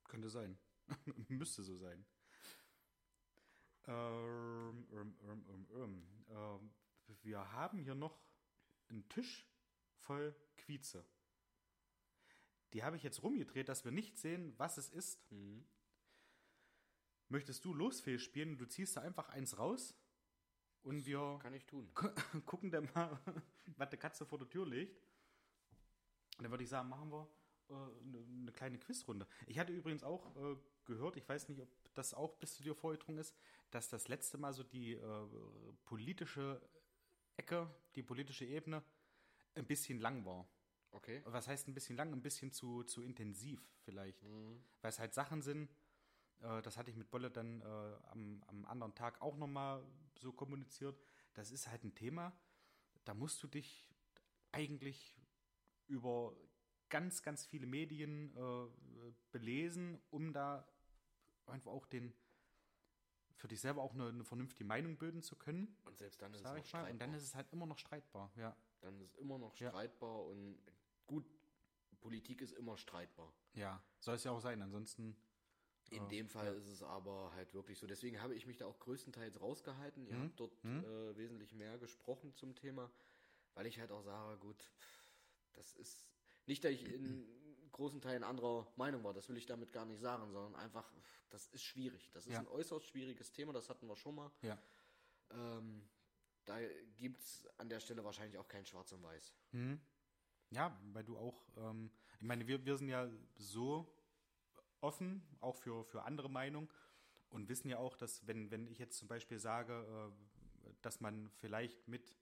Könnte 0.08 0.30
sein. 0.30 0.58
Müsste 1.30 1.64
so 1.64 1.78
sein. 1.78 2.06
Ähm, 3.86 4.88
ähm, 4.92 5.16
ähm, 5.24 5.46
ähm, 5.50 5.68
ähm. 5.76 6.26
Ähm, 6.30 6.74
wir 7.22 7.52
haben 7.52 7.80
hier 7.80 7.96
noch 7.96 8.20
einen 8.90 9.08
Tisch 9.10 9.48
voll 10.00 10.36
Quieze. 10.58 11.06
Die 12.74 12.84
habe 12.84 12.98
ich 12.98 13.04
jetzt 13.04 13.22
rumgedreht, 13.24 13.70
dass 13.70 13.86
wir 13.86 13.92
nicht 13.92 14.18
sehen, 14.18 14.54
was 14.58 14.78
es 14.78 14.90
ist. 14.90 15.32
Mhm. 15.32 15.66
Möchtest 17.30 17.64
du 17.66 17.74
Losfehl 17.74 18.20
spielen? 18.20 18.58
Du 18.58 18.66
ziehst 18.66 18.98
da 18.98 19.02
einfach 19.02 19.30
eins 19.30 19.58
raus 19.58 19.96
und 20.82 21.06
wir 21.06 21.40
Kann 21.42 21.54
ich 21.54 21.66
tun. 21.66 21.92
gucken 22.46 22.72
dann 22.72 22.90
mal, 22.94 23.20
was 23.78 23.90
die 23.90 23.98
Katze 23.98 24.26
vor 24.26 24.38
der 24.38 24.50
Tür 24.50 24.68
legt. 24.68 25.00
Und 26.38 26.44
dann 26.44 26.52
würde 26.52 26.64
ich 26.64 26.70
sagen, 26.70 26.90
machen 26.90 27.12
wir 27.12 27.28
äh, 27.70 27.74
eine, 27.74 28.26
eine 28.42 28.52
kleine 28.52 28.78
Quizrunde. 28.80 29.28
Ich 29.48 29.60
hatte 29.60 29.72
übrigens 29.72 30.04
auch 30.04 30.36
äh, 30.36 30.56
gehört, 30.86 31.16
ich 31.16 31.28
weiß 31.28 31.50
nicht, 31.50 31.62
ob 31.62 31.70
das 31.94 32.14
auch 32.14 32.36
bis 32.36 32.56
zu 32.56 32.64
dir 32.64 32.76
vorgedrungen 32.76 33.20
ist, 33.20 33.36
dass 33.72 33.90
das 33.90 34.08
letzte 34.08 34.38
Mal 34.38 34.54
so 34.54 34.64
die 34.64 34.94
äh, 34.94 35.28
politische 35.86 36.62
Ecke, 37.38 37.74
die 37.96 38.04
politische 38.04 38.46
Ebene 38.46 38.84
ein 39.56 39.66
bisschen 39.66 40.00
lang 40.00 40.26
war. 40.26 40.48
Okay. 40.94 41.22
Was 41.26 41.48
heißt 41.48 41.68
ein 41.68 41.74
bisschen 41.74 41.96
lang? 41.98 42.14
Ein 42.14 42.22
bisschen 42.22 42.52
zu, 42.52 42.84
zu 42.84 43.02
intensiv 43.02 43.62
vielleicht. 43.82 44.22
Mhm. 44.24 44.64
Weil 44.82 44.90
es 44.90 45.00
halt 45.00 45.14
Sachen 45.14 45.42
sind, 45.42 45.70
äh, 46.42 46.62
das 46.62 46.78
hatte 46.78 46.92
ich 46.92 46.98
mit 46.98 47.10
Bolle 47.10 47.30
dann 47.32 47.62
äh, 47.62 47.66
am, 48.12 48.44
am 48.48 48.66
anderen 48.66 48.96
Tag 48.96 49.22
auch 49.22 49.36
nochmal 49.38 49.84
so 50.16 50.32
kommuniziert. 50.32 51.00
Das 51.34 51.52
ist 51.52 51.68
halt 51.68 51.84
ein 51.84 51.96
Thema, 51.96 52.32
da 53.06 53.14
musst 53.14 53.42
du 53.44 53.48
dich 53.48 53.90
eigentlich 54.52 55.18
über 55.88 56.36
ganz, 56.90 57.24
ganz 57.24 57.44
viele 57.46 57.66
Medien 57.66 58.36
äh, 58.38 58.68
belesen, 59.32 60.00
um 60.12 60.32
da 60.32 60.68
einfach 61.48 61.72
auch 61.72 61.88
den 61.88 62.14
für 63.36 63.48
dich 63.48 63.60
selber 63.60 63.82
auch 63.82 63.94
eine, 63.94 64.08
eine 64.08 64.24
vernünftige 64.24 64.64
Meinung 64.64 64.98
bilden 64.98 65.22
zu 65.24 65.36
können, 65.36 65.76
Und 65.86 65.98
selbst 65.98 66.22
dann 66.22 66.32
ist 66.32 66.38
es 66.38 66.44
sage 66.44 66.60
noch 66.60 66.66
ich 66.66 66.72
mal. 66.74 66.80
Und 66.82 66.88
dann 67.02 67.10
streitbar. 67.10 67.18
ist 67.18 67.24
es 67.24 67.36
halt 67.36 67.52
immer 67.52 67.66
noch 67.66 67.78
streitbar, 67.80 68.32
ja. 68.38 68.56
Dann 68.82 69.02
ist 69.02 69.10
es 69.10 69.16
immer 69.16 69.38
noch 69.40 69.58
Ja. 69.58 69.70
streitbar 69.70 70.26
und 70.26 70.58
gut, 71.08 71.26
Politik 72.02 72.42
ist 72.42 72.52
immer 72.54 72.78
streitbar. 72.78 73.32
Ja, 73.54 73.82
soll 74.00 74.16
es 74.16 74.24
ja 74.24 74.32
auch 74.32 74.42
sein, 74.42 74.62
ansonsten. 74.62 75.16
In 75.90 76.04
Ja, 76.04 76.08
dem 76.10 76.30
Fall 76.30 76.56
ist 76.56 76.68
es 76.68 76.82
aber 76.82 77.32
halt 77.36 77.54
wirklich 77.54 77.78
so. 77.78 77.86
Deswegen 77.88 78.20
habe 78.22 78.34
ich 78.36 78.46
mich 78.48 78.58
da 78.58 78.66
auch 78.66 78.80
größtenteils 78.80 79.40
rausgehalten. 79.40 80.08
Ihr 80.08 80.16
Mhm. 80.16 80.22
habt 80.24 80.40
dort 80.40 80.64
Mhm. 80.64 80.84
äh, 80.84 81.16
wesentlich 81.18 81.54
mehr 81.54 81.78
gesprochen 81.78 82.34
zum 82.36 82.56
Thema, 82.56 82.92
weil 83.54 83.68
ich 83.68 83.80
halt 83.80 83.92
auch 83.92 84.02
sage, 84.02 84.38
gut, 84.40 84.72
das 85.54 85.74
ist 85.74 86.08
nicht, 86.46 86.64
dass 86.64 86.72
ich 86.72 86.86
in 86.86 87.28
großen 87.72 88.02
Teilen 88.02 88.24
anderer 88.24 88.72
Meinung 88.76 89.04
war. 89.04 89.14
Das 89.14 89.30
will 89.30 89.38
ich 89.38 89.46
damit 89.46 89.72
gar 89.72 89.86
nicht 89.86 90.00
sagen, 90.00 90.32
sondern 90.32 90.56
einfach, 90.56 90.92
das 91.30 91.48
ist 91.48 91.64
schwierig. 91.64 92.10
Das 92.12 92.26
ist 92.26 92.34
Ja. 92.34 92.40
ein 92.40 92.48
äußerst 92.48 92.86
schwieriges 92.88 93.32
Thema, 93.32 93.54
das 93.54 93.70
hatten 93.70 93.88
wir 93.88 93.96
schon 93.96 94.16
mal. 94.16 94.32
Ja. 94.42 94.58
Ähm, 95.32 95.88
da 96.46 96.60
gibt 96.98 97.20
es 97.20 97.48
an 97.58 97.70
der 97.70 97.80
Stelle 97.80 98.04
wahrscheinlich 98.04 98.38
auch 98.38 98.48
kein 98.48 98.66
Schwarz 98.66 98.92
und 98.92 99.04
Weiß. 99.04 99.34
Mhm. 99.52 99.80
Ja, 100.54 100.78
weil 100.94 101.04
du 101.04 101.18
auch, 101.18 101.44
ähm, 101.58 101.92
ich 102.20 102.26
meine, 102.26 102.48
wir, 102.48 102.66
wir 102.66 102.78
sind 102.78 102.90
ja 102.90 103.10
so 103.36 103.92
offen, 104.82 105.24
auch 105.40 105.56
für, 105.56 105.84
für 105.86 106.04
andere 106.04 106.30
Meinungen 106.30 106.70
und 107.30 107.50
wissen 107.50 107.70
ja 107.70 107.78
auch, 107.80 107.98
dass 107.98 108.26
wenn, 108.28 108.52
wenn 108.52 108.68
ich 108.68 108.78
jetzt 108.78 108.98
zum 108.98 109.08
Beispiel 109.08 109.40
sage, 109.40 109.74
äh, 109.74 110.74
dass 110.82 111.00
man 111.02 111.30
vielleicht 111.40 111.88
mit 111.88 112.18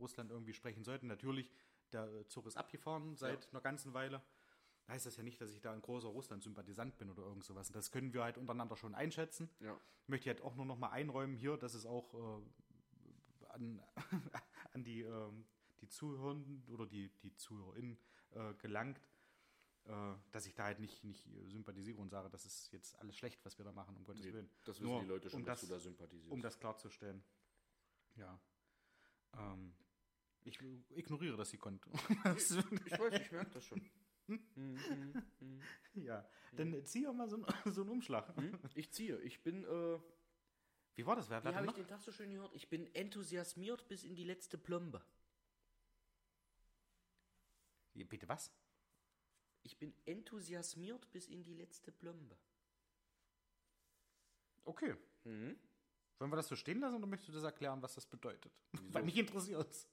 Russland 0.00 0.30
irgendwie 0.30 0.54
sprechen 0.54 0.84
sollte, 0.84 1.06
natürlich, 1.06 1.52
der 1.92 2.26
Zug 2.28 2.46
ist 2.46 2.56
abgefahren 2.56 3.16
seit 3.16 3.50
einer 3.50 3.60
ganzen 3.60 3.94
Weile, 3.94 4.22
heißt 4.88 5.06
das 5.06 5.16
ja 5.16 5.22
nicht, 5.22 5.40
dass 5.40 5.52
ich 5.52 5.60
da 5.60 5.72
ein 5.72 5.82
großer 5.82 6.08
Russland-Sympathisant 6.08 6.96
bin 6.98 7.10
oder 7.10 7.22
irgend 7.22 7.44
sowas. 7.44 7.68
Und 7.68 7.76
das 7.76 7.90
können 7.90 8.12
wir 8.12 8.22
halt 8.22 8.38
untereinander 8.38 8.76
schon 8.76 8.94
einschätzen. 8.94 9.50
Ja. 9.60 9.78
möchte 10.06 10.30
ich 10.30 10.36
halt 10.36 10.44
auch 10.44 10.54
nur 10.54 10.64
noch 10.64 10.78
mal 10.78 10.90
einräumen 10.90 11.34
hier, 11.36 11.56
dass 11.56 11.74
es 11.74 11.84
auch 11.84 12.14
äh, 12.14 13.48
an, 13.50 13.82
an 14.72 14.84
die, 14.84 15.02
ähm, 15.02 15.44
die 15.80 15.88
Zuhörenden 15.88 16.64
oder 16.68 16.86
die, 16.86 17.08
die 17.22 17.34
ZuhörerInnen 17.34 17.98
äh, 18.32 18.54
gelangt, 18.54 19.00
äh, 19.84 20.14
dass 20.32 20.46
ich 20.46 20.54
da 20.54 20.64
halt 20.64 20.80
nicht, 20.80 21.04
nicht 21.04 21.28
sympathisiere 21.44 21.98
und 21.98 22.10
sage, 22.10 22.28
das 22.30 22.44
ist 22.44 22.70
jetzt 22.72 22.98
alles 22.98 23.16
schlecht, 23.16 23.44
was 23.44 23.56
wir 23.58 23.64
da 23.64 23.72
machen, 23.72 23.96
um 23.96 24.04
Gottes 24.04 24.24
Nee, 24.24 24.32
Willen. 24.32 24.50
Das 24.64 24.76
wissen 24.80 24.90
Nur 24.90 25.00
die 25.00 25.06
Leute 25.06 25.30
schon, 25.30 25.40
um 25.40 25.46
dass 25.46 25.60
das- 25.60 25.68
du 25.68 25.74
da 25.74 25.80
sympathisierst. 25.80 26.32
Um 26.32 26.42
das 26.42 26.58
klarzustellen. 26.58 27.22
Ja. 28.16 28.40
Ähm, 29.34 29.74
ich 30.44 30.58
ignoriere 30.90 31.36
das 31.38 31.50
gekonnt. 31.50 31.84
Das- 32.24 32.50
ich 32.50 32.98
weiß, 32.98 33.20
ich 33.20 33.32
merke 33.32 33.50
das 33.52 33.64
schon. 33.64 33.80
Hm, 34.28 34.44
hm, 34.56 35.22
hm, 35.38 35.60
ja, 36.04 36.28
dann 36.54 36.84
zieh 36.84 37.02
doch 37.04 37.14
mal 37.14 37.30
so, 37.30 37.36
einen- 37.36 37.46
so 37.74 37.80
einen 37.80 37.88
Umschlag. 37.88 38.30
Ich 38.74 38.92
ziehe. 38.92 39.18
Ich 39.22 39.42
bin, 39.42 39.64
äh, 39.64 39.98
Wie 40.96 41.06
war 41.06 41.16
das? 41.16 41.30
Wer, 41.30 41.42
wie 41.44 41.48
habe 41.54 41.64
ich 41.66 41.72
den 41.72 41.86
Tag 41.86 42.02
so 42.02 42.12
schön 42.12 42.30
gehört? 42.34 42.52
Ich 42.54 42.68
bin 42.68 42.94
enthusiasmiert 42.94 43.88
bis 43.88 44.04
in 44.04 44.14
die 44.14 44.24
letzte 44.24 44.58
Plombe. 44.58 45.02
Bitte 48.04 48.28
was? 48.28 48.52
Ich 49.62 49.78
bin 49.78 49.94
enthusiasmiert 50.06 51.10
bis 51.12 51.26
in 51.28 51.42
die 51.44 51.54
letzte 51.54 51.92
Plombe. 51.92 52.36
Okay. 54.64 54.94
Mhm. 55.24 55.58
Sollen 56.18 56.30
wir 56.32 56.36
das 56.36 56.48
so 56.48 56.56
stehen 56.56 56.80
lassen 56.80 56.96
oder 56.96 57.06
möchtest 57.06 57.28
du 57.30 57.32
das 57.34 57.44
erklären, 57.44 57.80
was 57.82 57.94
das 57.94 58.06
bedeutet? 58.06 58.52
Weil 58.90 59.04
mich 59.04 59.16
interessiert 59.16 59.68
es. 59.70 59.88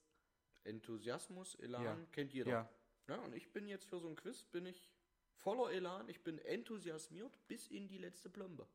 Enthusiasmus, 0.64 1.54
Elan, 1.56 1.82
Ja. 1.84 1.96
kennt 2.12 2.32
jeder. 2.32 2.50
Ja. 2.50 2.70
Ja, 3.08 3.16
und 3.20 3.34
ich 3.34 3.52
bin 3.52 3.68
jetzt 3.68 3.84
für 3.86 4.00
so 4.00 4.08
ein 4.08 4.16
Quiz, 4.16 4.42
bin 4.44 4.66
ich 4.66 4.90
voller 5.36 5.70
Elan, 5.72 6.08
ich 6.08 6.22
bin 6.24 6.38
enthusiasmiert 6.40 7.38
bis 7.46 7.68
in 7.68 7.86
die 7.86 7.98
letzte 7.98 8.28
Plombe. 8.28 8.66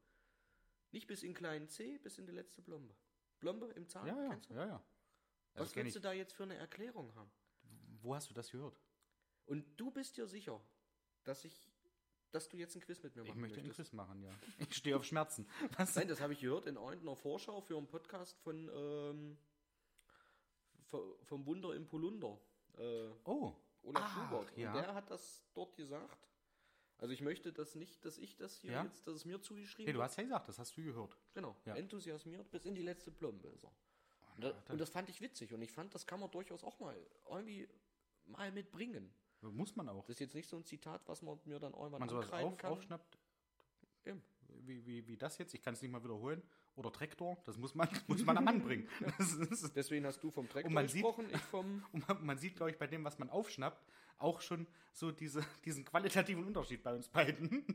Nicht 0.92 1.08
bis 1.08 1.24
in 1.24 1.34
kleinen 1.34 1.68
C, 1.68 1.98
bis 1.98 2.18
in 2.18 2.26
die 2.26 2.32
letzte 2.32 2.62
Plombe. 2.62 2.96
Plombe 3.40 3.68
im 3.74 3.88
Zahn, 3.90 4.08
Ja, 4.08 4.24
ja, 4.24 4.30
kennst 4.30 4.50
du? 4.50 4.54
ja, 4.54 4.66
ja. 4.68 4.86
Was 5.56 5.66
Das 5.68 5.74
kenn 5.74 5.84
willst 5.84 5.98
du 5.98 6.00
da 6.00 6.14
jetzt 6.14 6.32
für 6.34 6.44
eine 6.44 6.56
Erklärung 6.56 7.14
haben? 7.16 7.32
Wo 8.02 8.16
hast 8.16 8.30
du 8.30 8.34
das 8.34 8.50
gehört? 8.52 8.81
Und 9.52 9.66
du 9.80 9.92
bist 9.92 10.16
dir 10.18 10.28
sicher, 10.28 10.62
dass 11.26 11.44
ich, 11.46 11.54
dass 12.32 12.48
du 12.48 12.56
jetzt 12.58 12.76
ein 12.76 12.82
Quiz 12.82 13.04
mit 13.04 13.16
mir 13.16 13.24
Ich 13.24 13.28
machen 13.30 13.42
möchte 13.42 13.58
einen 13.60 13.68
möchtest? 13.68 13.90
Quiz 13.92 13.98
machen, 13.98 14.24
ja. 14.24 14.32
Ich 14.60 14.76
stehe 14.76 14.96
auf 14.96 15.04
Schmerzen. 15.04 15.46
Was? 15.78 15.96
Nein, 15.96 16.08
das 16.08 16.22
habe 16.22 16.34
ich 16.34 16.40
gehört 16.40 16.68
in 16.68 16.76
irgendeiner 16.78 17.16
Vorschau 17.18 17.60
für 17.62 17.76
einen 17.78 17.88
Podcast 17.88 18.38
von 18.40 18.70
ähm, 18.74 19.38
v- 20.90 21.18
vom 21.24 21.46
Wunder 21.46 21.74
im 21.76 21.86
Polunder. 21.88 22.40
Äh, 22.78 23.10
Oh. 23.26 23.54
Olaf 23.84 24.04
Ah, 24.04 24.10
Schubert. 24.30 24.58
ja. 24.58 24.70
Und 24.74 24.76
der 24.82 24.94
hat 24.94 25.10
das 25.10 25.44
dort 25.54 25.76
gesagt. 25.76 26.28
Also 27.00 27.14
ich 27.14 27.22
möchte 27.22 27.52
das 27.52 27.74
nicht, 27.76 28.06
dass 28.06 28.20
ich 28.20 28.38
das 28.38 28.56
hier 28.58 28.72
Ja. 28.74 28.84
jetzt, 28.84 29.08
dass 29.08 29.16
es 29.16 29.26
mir 29.26 29.42
zugeschrieben 29.42 29.88
Hey, 29.88 29.94
du 29.94 30.04
hast 30.04 30.16
ja 30.18 30.24
gesagt, 30.24 30.48
das 30.48 30.60
hast 30.60 30.78
du 30.78 30.84
gehört. 30.84 31.18
Genau. 31.34 31.56
Ja. 31.66 31.76
Enthusiasmiert 31.76 32.50
bis 32.52 32.64
in 32.66 32.76
die 32.76 32.84
letzte 32.84 33.12
Plombe 33.12 33.48
ist 33.50 33.64
er. 33.66 33.72
Und, 34.36 34.44
da, 34.44 34.64
und 34.70 34.80
das 34.80 34.90
fand 34.92 35.10
ich 35.10 35.20
witzig 35.20 35.52
und 35.54 35.62
ich 35.64 35.72
fand, 35.72 35.94
das 35.96 36.06
kann 36.06 36.20
man 36.20 36.30
durchaus 36.32 36.64
auch 36.64 36.80
mal 36.80 36.96
irgendwie 37.28 37.68
mal 38.26 38.52
mitbringen. 38.52 39.12
Muss 39.42 39.76
man 39.76 39.90
auch. 39.90 40.06
Das 40.06 40.16
ist 40.16 40.20
jetzt 40.20 40.36
nicht 40.36 40.48
so 40.48 40.56
ein 40.58 40.66
Zitat, 40.66 41.02
was 41.08 41.22
man 41.22 41.40
mir 41.46 41.60
dann 41.60 41.74
irgendwann 41.74 42.00
man 42.00 42.10
sowas 42.10 42.32
auf, 42.32 42.58
kann. 42.58 42.72
aufschnappt, 42.74 43.18
Eben. 44.06 44.22
wie, 44.66 44.86
wie, 44.86 45.08
wie 45.08 45.18
das 45.18 45.38
jetzt. 45.40 45.54
Ich 45.54 45.62
kann 45.62 45.74
es 45.74 45.82
nicht 45.82 45.92
mal 45.92 46.04
wiederholen. 46.04 46.42
Oder 46.76 46.92
Traktor, 46.92 47.38
das 47.46 47.58
muss 47.58 47.76
man, 47.76 47.90
muss 48.08 48.24
man 48.24 48.48
anbringen. 48.48 48.88
Das 49.18 49.34
ist, 49.34 49.72
Deswegen 49.76 50.06
hast 50.06 50.24
du 50.24 50.32
vom 50.32 50.48
Traktor 50.48 50.68
Und 50.70 50.74
man 50.74 50.88
sieht- 50.88 51.02
gesprochen, 51.04 51.28
ich 51.32 51.42
vom... 51.42 51.84
und 51.92 52.08
man, 52.08 52.26
man 52.26 52.38
sieht, 52.38 52.56
glaube 52.56 52.72
ich, 52.72 52.78
bei 52.78 52.88
dem, 52.88 53.04
was 53.04 53.20
man 53.20 53.30
aufschnappt, 53.30 53.84
auch 54.20 54.40
schon 54.40 54.68
so 54.94 55.12
diese, 55.12 55.44
diesen 55.66 55.84
qualitativen 55.84 56.46
Unterschied 56.46 56.82
bei 56.84 56.94
uns 56.94 57.08
beiden. 57.10 57.66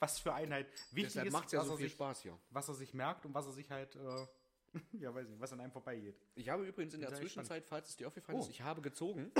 was 0.00 0.18
für 0.18 0.32
Einheit 0.34 0.66
wichtig 0.92 1.04
Deshalb 1.04 1.26
ist, 1.28 1.32
macht 1.34 1.52
ja 1.52 1.60
was, 1.60 1.66
so 1.66 1.72
er 1.74 1.76
viel 1.76 1.86
sich, 1.86 1.92
Spaß 1.92 2.22
hier. 2.22 2.38
was 2.50 2.68
er 2.68 2.74
sich 2.74 2.94
merkt 2.94 3.26
und 3.26 3.34
was 3.34 3.46
er 3.46 3.52
sich 3.52 3.70
halt, 3.70 3.94
äh, 3.94 4.26
ja, 4.98 5.14
weiß 5.14 5.28
nicht, 5.28 5.38
was 5.40 5.52
an 5.52 5.60
einem 5.60 5.70
vorbeigeht. 5.72 6.18
Ich 6.34 6.48
habe 6.48 6.66
übrigens 6.66 6.94
in 6.94 7.00
der. 7.02 7.14
Zwischenzeit, 7.14 7.64
falls 7.66 7.90
es 7.90 7.96
dir 7.96 8.08
aufgefallen 8.08 8.38
Oh. 8.38 8.42
ist, 8.42 8.48
ich 8.50 8.62
habe 8.62 8.80
gezogen 8.82 9.30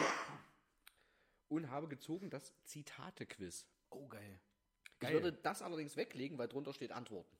und 1.48 1.70
habe 1.70 1.88
gezogen 1.88 2.30
das 2.30 2.52
Zitate-Quiz. 2.64 3.66
Oh, 3.90 4.08
geil. 4.08 4.38
Ich 5.00 5.10
würde 5.10 5.32
das 5.32 5.62
allerdings 5.62 5.96
weglegen, 5.96 6.38
weil 6.38 6.48
drunter 6.48 6.72
steht 6.72 6.90
Antworten. 6.92 7.36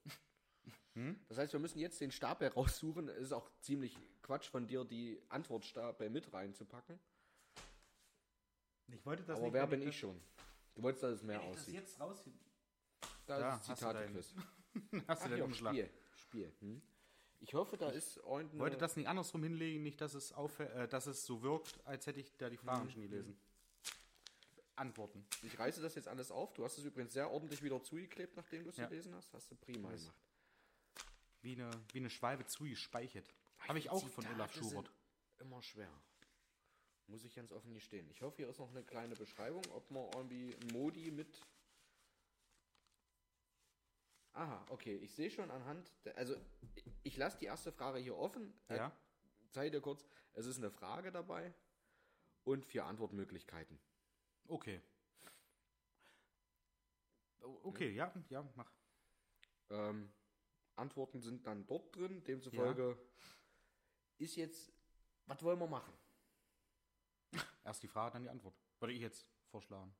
Hm? 0.94 1.18
Das 1.28 1.38
heißt, 1.38 1.52
wir 1.52 1.60
müssen 1.60 1.78
jetzt 1.78 2.00
den 2.00 2.10
Stapel 2.10 2.48
raussuchen. 2.48 3.08
Es 3.08 3.18
ist 3.26 3.32
auch 3.32 3.50
ziemlich 3.60 3.96
Quatsch 4.22 4.48
von 4.48 4.66
dir, 4.66 4.84
die 4.84 5.20
Antwortstapel 5.28 6.10
mit 6.10 6.32
reinzupacken. 6.32 6.98
Ich 8.88 9.04
wollte 9.04 9.24
das 9.24 9.36
Aber 9.38 9.46
nicht, 9.46 9.54
wer 9.54 9.66
bin 9.66 9.80
das- 9.80 9.88
ich 9.90 9.98
schon? 9.98 10.20
Du 10.74 10.82
wolltest, 10.82 11.02
dass 11.04 11.14
es 11.16 11.22
mehr 11.22 11.38
Wenn 11.40 11.46
ich 11.48 11.52
das 11.54 11.62
aussieht. 11.62 11.74
jetzt 11.74 12.00
raus... 12.00 12.24
Da 13.26 13.38
Da 13.40 13.54
ist 13.56 13.64
Zitate-Quiz. 13.64 14.34
Hast 15.08 15.24
du 15.24 15.28
den 15.30 15.42
Umschlag? 15.42 15.72
Spiel. 15.74 15.90
Spiel. 16.14 16.52
Hm? 16.60 16.82
Ich 17.40 17.54
hoffe, 17.54 17.76
da 17.76 17.90
ist 17.90 18.18
irgendeine... 18.18 18.60
wollte 18.60 18.76
das 18.76 18.96
nicht 18.96 19.08
andersrum 19.08 19.42
hinlegen, 19.42 19.82
nicht, 19.82 20.00
dass 20.00 20.14
es, 20.14 20.32
äh, 20.58 20.88
dass 20.88 21.06
es 21.06 21.24
so 21.26 21.42
wirkt, 21.42 21.84
als 21.86 22.06
hätte 22.06 22.20
ich 22.20 22.36
da 22.36 22.48
die 22.50 22.56
Fragen 22.56 22.90
schon 22.90 23.02
gelesen. 23.02 23.36
Antworten. 24.76 25.26
Ich 25.42 25.58
reiße 25.58 25.80
das 25.80 25.94
jetzt 25.94 26.08
alles 26.08 26.30
auf. 26.30 26.52
Du 26.54 26.64
hast 26.64 26.78
es 26.78 26.84
übrigens 26.84 27.12
sehr 27.12 27.30
ordentlich 27.30 27.62
wieder 27.62 27.82
zugeklebt, 27.82 28.36
nachdem 28.36 28.64
du 28.64 28.70
es 28.70 28.76
Ja. 28.76 28.86
gelesen 28.86 29.14
hast. 29.14 29.32
Hast 29.32 29.50
du 29.50 29.56
prima 29.56 29.90
Das- 29.90 30.00
gemacht. 30.02 30.20
Wie 31.42 31.52
eine, 31.52 31.70
wie 31.92 31.98
eine 31.98 32.10
Schwalbe 32.10 32.46
zugespeichert. 32.46 33.32
Habe 33.60 33.78
ich 33.78 33.88
auch 33.90 34.00
von 34.08 34.24
Zitate 34.24 34.34
Olaf 34.34 34.54
Schubert. 34.54 34.90
Immer 35.38 35.62
schwer. 35.62 35.90
Muss 37.06 37.24
ich 37.24 37.34
ganz 37.34 37.52
offen 37.52 37.72
gestehen. 37.72 38.08
Ich 38.10 38.22
hoffe, 38.22 38.36
hier 38.38 38.48
ist 38.48 38.58
noch 38.58 38.70
eine 38.70 38.82
kleine 38.82 39.14
Beschreibung, 39.14 39.62
ob 39.72 39.90
man 39.90 40.10
irgendwie 40.14 40.56
Modi 40.72 41.10
mit. 41.12 41.40
Aha, 44.32 44.64
okay. 44.70 44.96
Ich 44.96 45.12
sehe 45.14 45.30
schon 45.30 45.50
anhand. 45.50 45.90
Der, 46.04 46.16
also, 46.18 46.36
ich, 47.04 47.16
lasse 47.16 47.38
die 47.38 47.46
erste 47.46 47.72
Frage 47.72 47.98
hier 47.98 48.16
offen. 48.16 48.52
Äh, 48.68 48.76
Ja. 48.76 48.92
Zeig 49.50 49.72
dir 49.72 49.80
kurz. 49.80 50.04
Es 50.34 50.46
ist 50.46 50.58
eine 50.58 50.70
Frage 50.70 51.10
dabei 51.12 51.54
und 52.44 52.66
vier 52.66 52.84
Antwortmöglichkeiten. 52.84 53.78
Okay. 54.48 54.80
O- 57.42 57.60
Okay, 57.64 57.90
ja, 57.92 58.12
ja, 58.28 58.42
mach. 58.56 58.70
Ähm, 59.70 60.10
Antworten 60.76 61.20
sind 61.20 61.46
dann 61.46 61.66
dort 61.66 61.94
drin. 61.96 62.22
Demzufolge 62.24 62.96
ist 64.18 64.36
jetzt. 64.36 64.72
Was 65.26 65.42
wollen 65.42 65.58
wir 65.58 65.66
machen? 65.66 65.92
Erst 67.64 67.82
die 67.82 67.88
Frage, 67.88 68.12
dann 68.12 68.22
die 68.22 68.28
Antwort. 68.28 68.54
Würde 68.78 68.92
ich 68.94 69.00
jetzt 69.00 69.26
vorschlagen. 69.50 69.94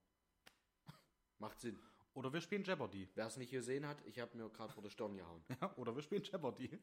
Macht 1.39 1.61
Sinn. 1.61 1.79
Oder 2.15 2.33
wir 2.33 2.41
spielen 2.41 2.65
Jeopardy. 2.65 3.09
Wer 3.15 3.27
es 3.27 3.37
nicht 3.37 3.51
gesehen 3.51 3.87
hat, 3.87 4.01
ich 4.07 4.19
habe 4.21 4.37
mir 4.37 4.49
gerade 4.51 4.73
vor 4.73 4.83
der 4.83 4.91
Stirn 4.91 5.17
gehauen. 5.17 5.45
Ja, 5.61 5.77
oder 5.77 5.95
wir 5.95 6.03
spielen 6.03 6.23
Jeopardy. 6.23 6.71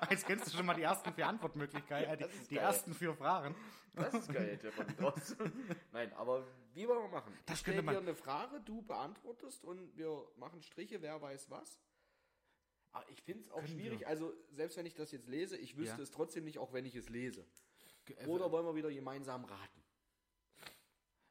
Jetzt 0.10 0.26
kennst 0.26 0.46
du 0.46 0.56
schon 0.56 0.66
mal 0.66 0.74
die 0.74 0.82
ersten 0.82 1.12
vier 1.12 1.26
Antwortmöglichkeiten, 1.28 2.12
äh, 2.14 2.16
Das 2.16 2.30
die, 2.42 2.48
die 2.48 2.56
ersten 2.58 2.94
vier 2.94 3.14
Fragen. 3.14 3.54
Das 3.94 4.14
ist 4.14 4.32
geil, 4.32 4.56
der 4.62 4.72
von. 4.72 4.86
Nein, 5.92 6.12
aber 6.14 6.46
wie 6.72 6.88
wollen 6.88 7.02
wir 7.02 7.08
machen? 7.10 7.36
Das 7.46 7.56
ich 7.56 7.60
stelle 7.60 7.82
dir 7.82 7.98
eine 7.98 8.14
Frage, 8.14 8.60
du 8.60 8.82
beantwortest 8.82 9.64
und 9.64 9.96
wir 9.96 10.26
machen 10.36 10.62
Striche, 10.62 11.02
wer 11.02 11.20
weiß 11.20 11.50
was. 11.50 11.78
Aber 12.92 13.08
ich 13.10 13.22
finde 13.22 13.42
es 13.42 13.50
auch 13.50 13.56
Können 13.56 13.68
schwierig, 13.68 14.00
wir. 14.00 14.08
also 14.08 14.32
selbst 14.50 14.76
wenn 14.76 14.86
ich 14.86 14.94
das 14.94 15.12
jetzt 15.12 15.28
lese, 15.28 15.56
ich 15.56 15.76
wüsste 15.76 15.96
Ja. 15.98 16.02
es 16.02 16.10
trotzdem 16.10 16.44
nicht, 16.44 16.58
auch 16.58 16.72
wenn 16.72 16.84
ich 16.84 16.94
es 16.94 17.08
lese. 17.08 17.46
Äh, 18.16 18.26
Oder 18.26 18.50
wollen 18.50 18.66
wir 18.66 18.74
wieder 18.74 18.90
gemeinsam 18.90 19.44
raten? 19.44 19.82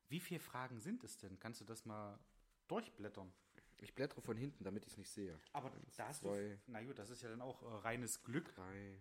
Wie 0.10 0.19
viele 0.19 0.39
Fragen 0.39 0.80
sind 0.80 1.04
es 1.04 1.17
denn? 1.17 1.39
Kannst 1.39 1.62
du 1.62 1.65
das 1.65 1.86
mal 1.86 2.19
durchblättern? 2.67 3.32
Ich 3.84 3.94
blättere 3.96 4.22
von 4.22 4.38
hinten, 4.38 4.63
damit 4.63 4.86
ich 4.86 4.91
es 4.94 4.98
nicht 4.98 5.10
sehe. 5.10 5.38
Aber 5.54 5.72
da 5.98 6.08
hast 6.08 6.20
zwei. 6.22 6.50
du. 6.50 6.60
Na 6.67 6.82
gut, 6.84 6.98
das 7.00 7.10
ist 7.10 7.22
ja 7.24 7.30
dann 7.30 7.41
auch 7.41 7.62
äh, 7.63 7.65
reines 7.82 8.24
Glück, 8.24 8.54
Drei, 8.56 8.96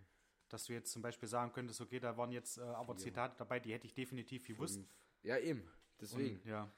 dass 0.49 0.65
du 0.65 0.73
jetzt 0.73 0.91
zum 0.91 1.01
Beispiel 1.01 1.29
sagen 1.29 1.53
könntest, 1.53 1.79
okay, 1.81 1.99
da 1.99 2.17
waren 2.17 2.31
jetzt 2.31 2.57
äh, 2.57 2.61
aber 2.61 2.95
Vier. 2.95 3.03
Zitate 3.05 3.35
dabei, 3.37 3.59
die 3.59 3.71
hätte 3.73 3.85
ich 3.85 3.93
definitiv 3.93 4.47
gewusst. 4.47 4.75
fünf. 4.75 4.89
Ja, 5.23 5.37
eben. 5.37 5.63
Deswegen. 5.99 6.37
Und, 6.39 6.45
ja. 6.45 6.69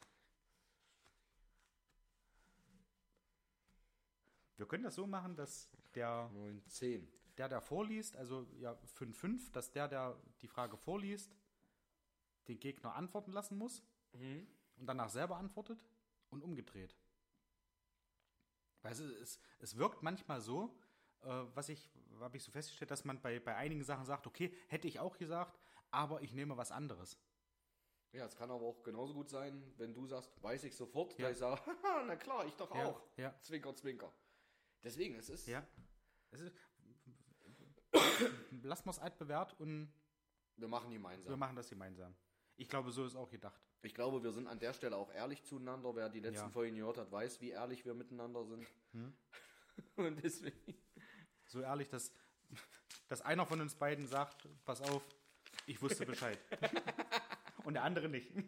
Wir 4.58 4.68
können 4.68 4.84
das 4.84 4.96
so 4.96 5.08
machen, 5.08 5.36
dass 5.36 5.70
der, 5.96 6.30
Neun, 6.34 6.62
zehn. 6.68 7.08
der, 7.38 7.50
der 7.50 7.62
vorliest, 7.62 8.16
also 8.16 8.46
ja 8.60 8.78
5-5, 9.00 9.52
dass 9.52 9.72
der, 9.72 9.88
der 9.88 10.18
die 10.42 10.48
Frage 10.48 10.78
vorliest, 10.78 11.36
den 12.48 12.60
Gegner 12.60 12.96
antworten 12.96 13.32
lassen 13.32 13.58
muss 13.58 13.82
Mhm. 14.14 14.46
und 14.78 14.86
danach 14.86 15.10
selber 15.10 15.38
antwortet 15.38 15.84
und 16.30 16.44
umgedreht. 16.44 16.96
Weißt 18.84 19.00
du, 19.00 19.04
es, 19.22 19.40
es 19.60 19.78
wirkt 19.78 20.04
manchmal 20.04 20.40
so, 20.42 20.78
äh, 21.22 21.28
was 21.56 21.70
ich, 21.70 21.90
habe 22.20 22.38
ich 22.38 22.44
so 22.44 22.52
festgestellt, 22.52 22.92
dass 22.92 23.06
man 23.06 23.22
bei, 23.22 23.40
bei 23.40 23.56
einigen 23.56 23.84
Sachen 23.84 24.06
sagt, 24.06 24.28
okay, 24.28 24.54
hätte 24.68 24.88
ich 24.88 25.00
auch 25.00 25.18
gesagt, 25.18 25.60
aber 25.92 26.22
ich 26.22 26.34
nehme 26.34 26.56
was 26.58 26.72
anderes. 26.72 27.18
Ja, 28.12 28.26
es 28.26 28.36
kann 28.36 28.52
aber 28.52 28.66
auch 28.66 28.84
genauso 28.84 29.14
gut 29.14 29.30
sein, 29.30 29.64
wenn 29.78 29.94
du 29.94 30.06
sagst, 30.06 30.32
weiß 30.44 30.66
ich 30.66 30.76
sofort, 30.76 31.18
Ja. 31.18 31.26
da 31.26 31.32
ich 31.32 31.38
sage, 31.38 31.60
na 32.06 32.16
klar, 32.16 32.46
ich 32.46 32.56
doch 32.56 32.74
Ja, 32.76 32.86
auch. 32.86 33.02
ja. 33.18 33.34
Zwinker, 33.42 33.76
zwinker. 33.76 34.14
Deswegen, 34.84 35.16
es 35.16 35.30
ist, 35.30 35.48
Ja. 35.48 35.66
Es 36.30 36.42
ist, 36.42 36.54
lassen 38.64 38.86
wir 38.86 38.92
es 38.92 39.00
altbewährt 39.00 39.60
und 39.60 39.92
wir 40.58 40.68
machen 40.68 40.90
wir 40.90 40.98
gemeinsam. 40.98 41.40
machen 41.40 41.56
das 41.56 41.70
gemeinsam. 41.70 42.16
Ich 42.58 42.70
glaube, 42.70 42.92
so 42.92 43.06
ist 43.06 43.16
auch 43.16 43.30
gedacht. 43.30 43.60
Ich 43.82 43.94
glaube, 43.94 44.24
wir 44.24 44.32
sind 44.32 44.48
an 44.48 44.60
der 44.60 44.74
Stelle 44.74 44.96
auch 44.96 45.12
ehrlich 45.14 45.44
zueinander. 45.44 45.96
Wer 45.96 46.10
die 46.10 46.20
letzten 46.20 46.46
Ja. 46.46 46.50
Folgen 46.50 46.76
gehört 46.78 46.98
hat, 46.98 47.12
weiß, 47.12 47.42
wie 47.42 47.50
ehrlich 47.52 47.84
wir 47.86 47.94
miteinander 47.94 48.46
sind. 48.46 48.66
Und 49.98 50.24
deswegen. 50.24 50.76
So 51.48 51.62
ehrlich, 51.62 51.90
dass, 51.90 52.12
dass 53.10 53.22
einer 53.22 53.46
von 53.46 53.60
uns 53.62 53.76
beiden 53.76 54.08
sagt, 54.08 54.48
pass 54.66 54.82
auf, 54.82 55.04
ich 55.66 55.82
wusste 55.82 56.06
Bescheid. 56.06 56.40
und 57.66 57.74
der 57.76 57.84
andere 57.84 58.10
nicht. 58.10 58.32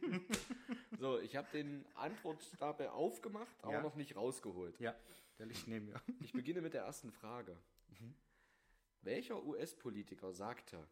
So, 0.97 1.19
ich 1.19 1.35
habe 1.35 1.47
den 1.51 1.85
Antwortstapel 1.95 2.87
aufgemacht, 2.87 3.53
aber 3.63 3.73
Ja. 3.73 3.81
noch 3.81 3.95
nicht 3.95 4.15
rausgeholt. 4.15 4.79
ja, 4.79 4.95
der 5.37 5.45
liegt 5.45 5.67
neben 5.67 5.87
mir. 5.87 6.01
Ich 6.21 6.31
beginne 6.31 6.61
mit 6.61 6.73
der 6.73 6.83
ersten 6.83 7.11
Frage. 7.11 7.57
Welcher 9.01 9.43
US-Politiker 9.43 10.31
sagte, 10.31 10.87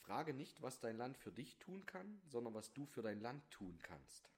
frage 0.00 0.34
nicht, 0.34 0.60
was 0.62 0.80
dein 0.80 0.96
Land 0.96 1.16
für 1.16 1.32
dich 1.32 1.58
tun 1.58 1.86
kann, 1.86 2.20
sondern 2.26 2.54
was 2.54 2.72
du 2.72 2.86
für 2.86 3.02
dein 3.02 3.20
Land 3.20 3.48
tun 3.50 3.78
kannst? 3.82 4.28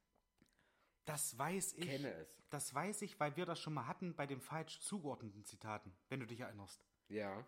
Das 1.05 1.37
weiß 1.37 1.75
ich. 1.75 1.87
Kenne 1.87 2.13
es. 2.15 2.29
Das 2.51 2.75
weiß 2.75 3.03
ich, 3.03 3.19
weil 3.19 3.37
wir 3.37 3.47
das 3.47 3.59
schon 3.59 3.75
mal 3.75 3.87
hatten 3.87 4.15
bei 4.15 4.27
den 4.27 4.41
falsch 4.41 4.81
zugeordneten 4.81 5.45
Zitaten, 5.45 5.93
wenn 6.09 6.21
du 6.21 6.27
dich 6.27 6.41
erinnerst. 6.41 6.85
Ja. 7.09 7.45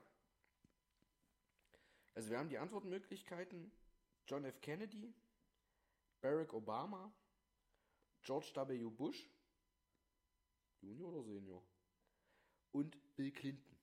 Also 2.15 2.31
wir 2.31 2.39
haben 2.39 2.49
die 2.49 2.59
Antwortmöglichkeiten 2.59 3.71
John 4.27 4.45
F. 4.45 4.61
Kennedy, 4.61 5.15
Barack 6.21 6.55
Obama, 6.55 7.13
George 8.23 8.53
W. 8.55 8.91
Bush, 8.91 9.29
Junior 10.81 11.13
oder 11.13 11.23
Senior, 11.23 11.63
und 12.73 12.97
Bill 13.17 13.31
Clinton. 13.31 13.77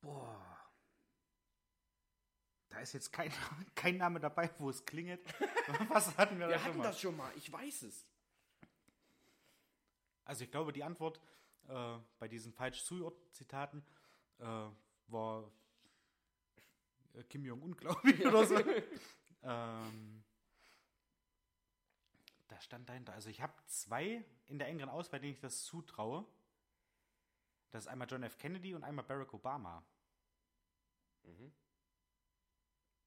Boah. 0.00 0.51
Da 2.72 2.80
ist 2.80 2.94
jetzt 2.94 3.12
kein, 3.12 3.30
kein 3.74 3.98
Name 3.98 4.18
dabei, 4.18 4.50
wo 4.58 4.70
es 4.70 4.84
klingelt. 4.84 5.20
Was 5.88 6.16
hatten 6.16 6.38
wir, 6.38 6.46
da 6.46 6.52
Wir 6.52 6.58
schon 6.58 6.66
hatten 6.68 6.78
mal? 6.78 6.84
das 6.84 7.00
schon 7.00 7.16
mal, 7.16 7.32
ich 7.36 7.52
weiß 7.52 7.82
es. 7.82 8.06
Also 10.24 10.44
ich 10.44 10.50
glaube, 10.50 10.72
die 10.72 10.82
Antwort 10.82 11.20
äh, 11.68 11.98
bei 12.18 12.28
diesen 12.28 12.52
falsch 12.52 12.82
Zitaten 13.32 13.84
äh, 14.38 14.44
war 15.08 15.50
äh, 17.12 17.22
Kim 17.24 17.44
Jong-un, 17.44 17.76
glaube 17.76 18.10
ich, 18.10 18.24
oder 18.24 18.46
so. 18.46 18.56
ähm, 19.42 20.24
da 22.48 22.58
stand 22.60 22.88
dahinter. 22.88 23.12
Also 23.12 23.28
ich 23.28 23.42
habe 23.42 23.52
zwei 23.66 24.24
in 24.48 24.58
der 24.58 24.68
engeren 24.68 24.88
Auswahl, 24.88 25.20
denen 25.20 25.34
ich 25.34 25.40
das 25.40 25.64
zutraue. 25.64 26.24
Das 27.70 27.84
ist 27.84 27.88
einmal 27.88 28.08
John 28.08 28.22
F. 28.22 28.38
Kennedy 28.38 28.74
und 28.74 28.82
einmal 28.82 29.04
Barack 29.04 29.34
Obama. 29.34 29.84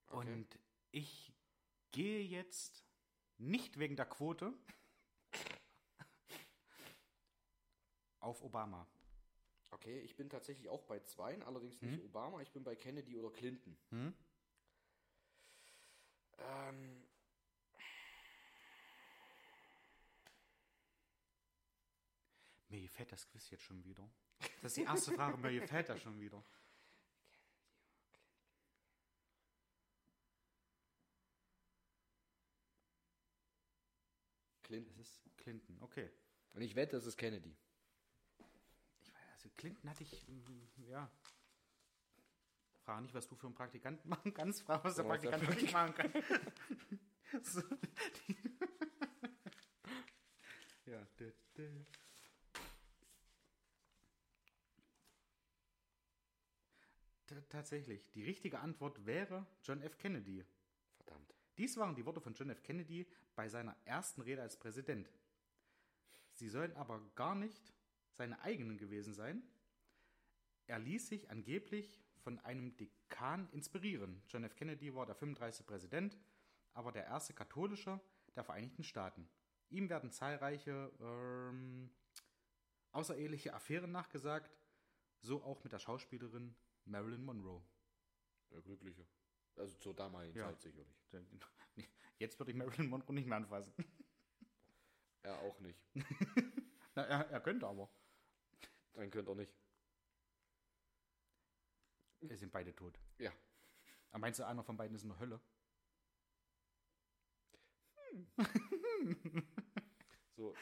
Okay. 0.07 0.33
Und 0.33 0.59
ich 0.91 1.33
gehe 1.91 2.21
jetzt 2.21 2.85
nicht 3.37 3.79
wegen 3.79 3.95
der 3.95 4.05
Quote 4.05 4.53
auf 8.19 8.43
Obama. 8.43 8.87
Okay, 9.71 9.99
ich 9.99 10.15
bin 10.15 10.29
tatsächlich 10.29 10.69
auch 10.69 10.83
bei 10.83 10.99
zweien, 11.01 11.43
allerdings 11.43 11.81
nicht 11.81 12.01
Obama, 12.03 12.41
ich 12.41 12.51
bin 12.51 12.63
bei 12.63 12.75
Kennedy 12.75 13.17
oder 13.17 13.29
Clinton. 13.29 13.77
Hm? 13.89 14.13
Ähm, 16.37 17.05
Mir 22.75 22.81
gefällt 22.81 23.11
das 23.11 23.25
Quiz 23.27 23.49
jetzt 23.51 23.63
schon 23.63 23.83
wieder. 23.85 24.09
Das 24.61 24.71
ist 24.71 24.77
die 24.77 24.83
erste 24.83 25.13
Frage, 25.13 25.37
mir 25.37 25.61
gefällt 25.61 25.87
das 25.87 26.01
schon 26.01 26.19
wieder. 26.19 26.43
Clinton. 34.65 34.93
Das 34.97 35.07
ist 35.07 35.21
Clinton, 35.37 35.77
okay. 35.81 36.09
Und 36.53 36.61
ich 36.61 36.75
wette, 36.75 36.97
es 36.97 37.05
ist 37.05 37.17
Kennedy. 37.17 37.55
Ich 39.03 39.13
weiß, 39.13 39.21
also 39.33 39.49
Clinton 39.55 39.89
hatte 39.89 40.03
ich, 40.03 40.27
mm, 40.27 40.89
ja. 40.89 41.09
Frage 42.83 43.03
nicht, 43.03 43.13
was 43.13 43.27
du 43.27 43.35
für 43.35 43.47
einen 43.47 43.55
Praktikanten 43.55 44.09
machen 44.15 44.33
kannst, 44.33 44.63
frage, 44.63 44.83
was 44.83 44.95
der 44.95 45.03
der 45.03 45.09
Praktikant 45.09 45.47
wirklich 45.47 45.71
machen 45.71 45.93
kann. 45.93 46.11
so, 47.43 47.61
ja. 50.85 51.05
T- 51.15 51.33
Tatsächlich, 57.49 58.09
die 58.11 58.23
richtige 58.23 58.59
Antwort 58.59 59.05
wäre 59.05 59.45
John 59.63 59.81
F. 59.81 59.97
Kennedy. 59.97 60.45
Verdammt. 60.95 61.35
Dies 61.57 61.77
waren 61.77 61.95
die 61.95 62.05
Worte 62.05 62.21
von 62.21 62.33
John 62.33 62.49
F. 62.49 62.63
Kennedy 62.63 63.07
bei 63.35 63.49
seiner 63.49 63.75
ersten 63.85 64.21
Rede 64.21 64.41
als 64.41 64.57
Präsident. 64.57 65.09
Sie 66.33 66.49
sollen 66.49 66.75
aber 66.75 67.01
gar 67.15 67.35
nicht 67.35 67.73
seine 68.11 68.39
eigenen 68.41 68.77
gewesen 68.77 69.13
sein. 69.13 69.43
Er 70.67 70.79
ließ 70.79 71.07
sich 71.07 71.29
angeblich 71.29 72.01
von 72.17 72.39
einem 72.39 72.75
Dekan 72.75 73.47
inspirieren. 73.51 74.21
John 74.29 74.43
F. 74.43 74.55
Kennedy 74.55 74.95
war 74.95 75.05
der 75.05 75.15
35. 75.15 75.65
Präsident, 75.65 76.17
aber 76.73 76.91
der 76.91 77.05
erste 77.05 77.33
katholische 77.33 77.99
der 78.35 78.43
Vereinigten 78.43 78.83
Staaten. 78.83 79.29
Ihm 79.69 79.89
werden 79.89 80.11
zahlreiche 80.11 80.91
ähm, 80.99 81.89
außereheliche 82.91 83.53
Affären 83.53 83.91
nachgesagt, 83.91 84.57
so 85.21 85.43
auch 85.43 85.63
mit 85.63 85.73
der 85.73 85.79
Schauspielerin 85.79 86.55
Marilyn 86.85 87.23
Monroe. 87.23 87.61
Der 88.51 88.61
Glückliche. 88.61 89.05
Also 89.55 89.77
zur 89.77 89.93
damaligen 89.95 90.37
Ja. 90.37 90.47
Zeit 90.49 90.61
sicherlich. 90.61 90.95
Jetzt 92.19 92.39
würde 92.39 92.51
ich 92.51 92.57
Marilyn 92.57 92.89
Monroe 92.89 93.13
nicht 93.13 93.27
mehr 93.27 93.37
anfassen. 93.37 93.73
Er 95.23 95.39
auch 95.39 95.59
nicht. 95.59 95.79
Na, 96.95 97.03
er, 97.03 97.29
er 97.29 97.41
könnte 97.41 97.67
aber. 97.67 97.89
Dann 98.93 99.09
könnte 99.11 99.31
er 99.31 99.35
nicht. 99.35 99.53
Wir 102.21 102.37
sind 102.37 102.51
beide 102.51 102.73
tot. 102.75 102.99
Ja. 103.17 103.31
Aber 104.11 104.19
meinst 104.19 104.39
du, 104.39 104.45
einer 104.45 104.63
von 104.63 104.77
beiden 104.77 104.95
ist 104.95 105.03
in 105.03 105.09
der 105.09 105.19
Hölle? 105.19 105.41
So, 110.37 110.53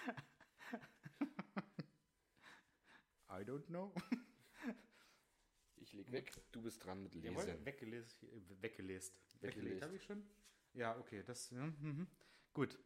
I 3.30 3.44
don't 3.44 3.66
know. 3.70 3.92
Ich 6.02 6.10
leg 6.10 6.36
weg. 6.36 6.52
Du 6.52 6.62
bist 6.62 6.84
dran 6.84 7.04
mit 7.04 7.16
Jawohl, 7.16 7.44
Lesen. 7.44 7.66
weggelesen. 7.66 8.30
äh, 8.30 8.62
Weggelest. 8.62 9.14
Weggelest. 9.42 9.42
Weggelegt 9.42 9.82
habe 9.82 9.96
ich 9.96 10.04
schon? 10.04 10.24
Ja, 10.74 10.98
okay. 10.98 11.24
Das, 11.24 11.50
ja, 11.52 11.66
mhm. 11.66 12.08
Gut. 12.54 12.80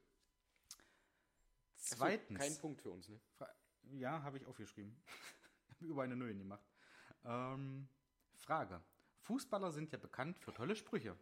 Zweitens. 1.75 2.39
kein 2.39 2.57
Punkt 2.57 2.81
für 2.81 2.91
uns, 2.91 3.07
ne? 3.07 3.19
Ja, 3.93 4.21
habe 4.23 4.37
ich 4.37 4.45
aufgeschrieben. 4.45 4.95
habe 5.71 5.85
über 5.85 6.03
eine 6.03 6.15
Null 6.15 6.35
gemacht. 6.35 6.65
Ähm, 7.23 7.87
Frage. 8.35 8.81
Fußballer 9.21 9.71
sind 9.71 9.91
ja 9.91 9.97
bekannt 9.97 10.39
für 10.39 10.53
tolle 10.53 10.75
Sprüche. 10.75 11.17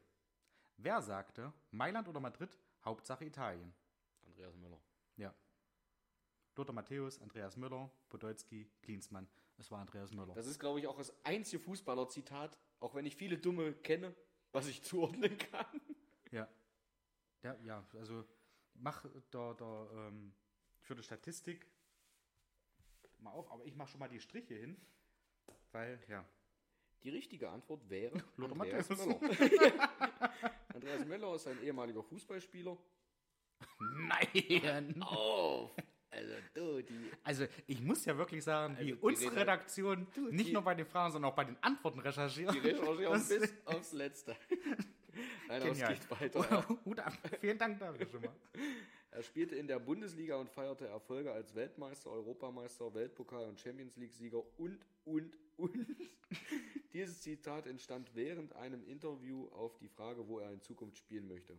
Wer 0.77 1.01
sagte, 1.01 1.53
Mailand 1.71 2.07
oder 2.07 2.19
Madrid, 2.19 2.57
Hauptsache 2.83 3.25
Italien? 3.25 3.73
Andreas 4.25 4.55
Müller. 4.55 4.81
Ja. 5.17 5.33
Lothar 6.55 6.73
Matthäus, 6.73 7.19
Andreas 7.21 7.57
Müller, 7.57 7.91
Podolski, 8.09 8.69
Klinsmann. 8.81 9.27
Es 9.57 9.71
war 9.71 9.79
Andreas 9.79 10.11
Müller. 10.11 10.33
Das 10.33 10.47
ist, 10.47 10.59
glaube 10.59 10.79
ich, 10.79 10.87
auch 10.87 10.97
das 10.97 11.13
einzige 11.25 11.61
Fußballer-Zitat, 11.63 12.57
auch 12.79 12.93
wenn 12.93 13.05
ich 13.05 13.15
viele 13.15 13.37
Dumme 13.37 13.73
kenne, 13.73 14.13
was 14.51 14.67
ich 14.67 14.83
zuordnen 14.83 15.37
kann. 15.37 15.81
Ja. 16.31 16.47
Ja, 17.43 17.55
ja, 17.63 17.85
also 17.93 18.25
mach 18.73 19.05
da, 19.29 19.53
da 19.53 20.07
ähm, 20.07 20.33
für 20.81 20.95
die 20.95 21.03
Statistik 21.03 21.67
mal 23.19 23.31
auf, 23.31 23.51
aber 23.51 23.65
ich 23.65 23.75
mache 23.75 23.89
schon 23.89 23.99
mal 23.99 24.07
die 24.09 24.19
Striche 24.19 24.55
hin, 24.55 24.77
weil, 25.71 26.03
ja. 26.07 26.25
Die 27.03 27.09
richtige 27.09 27.49
Antwort 27.49 27.87
wäre 27.87 28.17
Lothar 28.37 28.61
Andreas. 28.61 28.89
Müller. 28.89 29.19
Andreas 30.73 31.05
Müller 31.05 31.35
ist 31.35 31.47
ein 31.47 31.61
ehemaliger 31.61 32.01
Fußballspieler. 32.03 32.77
Nein! 33.79 35.03
Oh, 35.03 35.69
Also, 36.15 36.33
du, 36.53 36.81
die. 36.81 37.11
Also, 37.23 37.45
ich 37.67 37.81
muss 37.81 38.05
ja 38.05 38.17
wirklich 38.17 38.43
sagen, 38.43 38.75
wie 38.79 38.91
Also, 38.91 38.95
die 38.95 39.01
unsere 39.01 39.31
Reda- 39.31 39.41
Redaktion 39.41 40.07
nicht 40.31 40.49
die- 40.49 40.53
nur 40.53 40.61
bei 40.61 40.73
den 40.75 40.85
Fragen, 40.85 41.11
sondern 41.11 41.31
auch 41.31 41.35
bei 41.35 41.43
den 41.45 41.57
Antworten 41.61 41.99
recherchiert. 41.99 42.53
Die 42.53 42.59
recherchieren 42.59 43.27
bis 43.27 43.53
aufs 43.65 43.91
Letzte. 43.93 44.35
Nein, 45.47 45.61
aber 45.61 45.71
es 45.71 45.77
geht 45.87 46.11
weiter. 46.11 46.67
Hut 46.85 46.99
ab. 47.01 47.13
Vielen 47.39 47.57
Dank 47.57 47.79
dafür 47.79 48.05
schon 48.07 48.21
mal. 48.21 48.35
Er 49.11 49.23
spielte 49.23 49.55
in 49.55 49.65
der 49.67 49.79
Bundesliga 49.79 50.35
und 50.35 50.49
feierte 50.49 50.87
Erfolge 50.87 51.31
als 51.31 51.55
Weltmeister, 51.55 52.09
Europameister, 52.09 52.93
Weltpokal 52.93 53.45
und 53.47 53.57
Champions 53.59 53.95
League-Sieger 53.95 54.41
und, 54.57 54.77
und, 55.05 55.37
und. 55.55 55.85
Dieses 56.93 57.21
Zitat 57.21 57.65
entstand 57.67 58.09
während 58.13 58.53
einem 58.55 58.83
Interview 58.85 59.47
auf 59.49 59.77
die 59.77 59.87
Frage, 59.87 60.27
wo 60.27 60.39
er 60.39 60.51
in 60.51 60.61
Zukunft 60.61 60.97
spielen 60.97 61.27
möchte. 61.27 61.57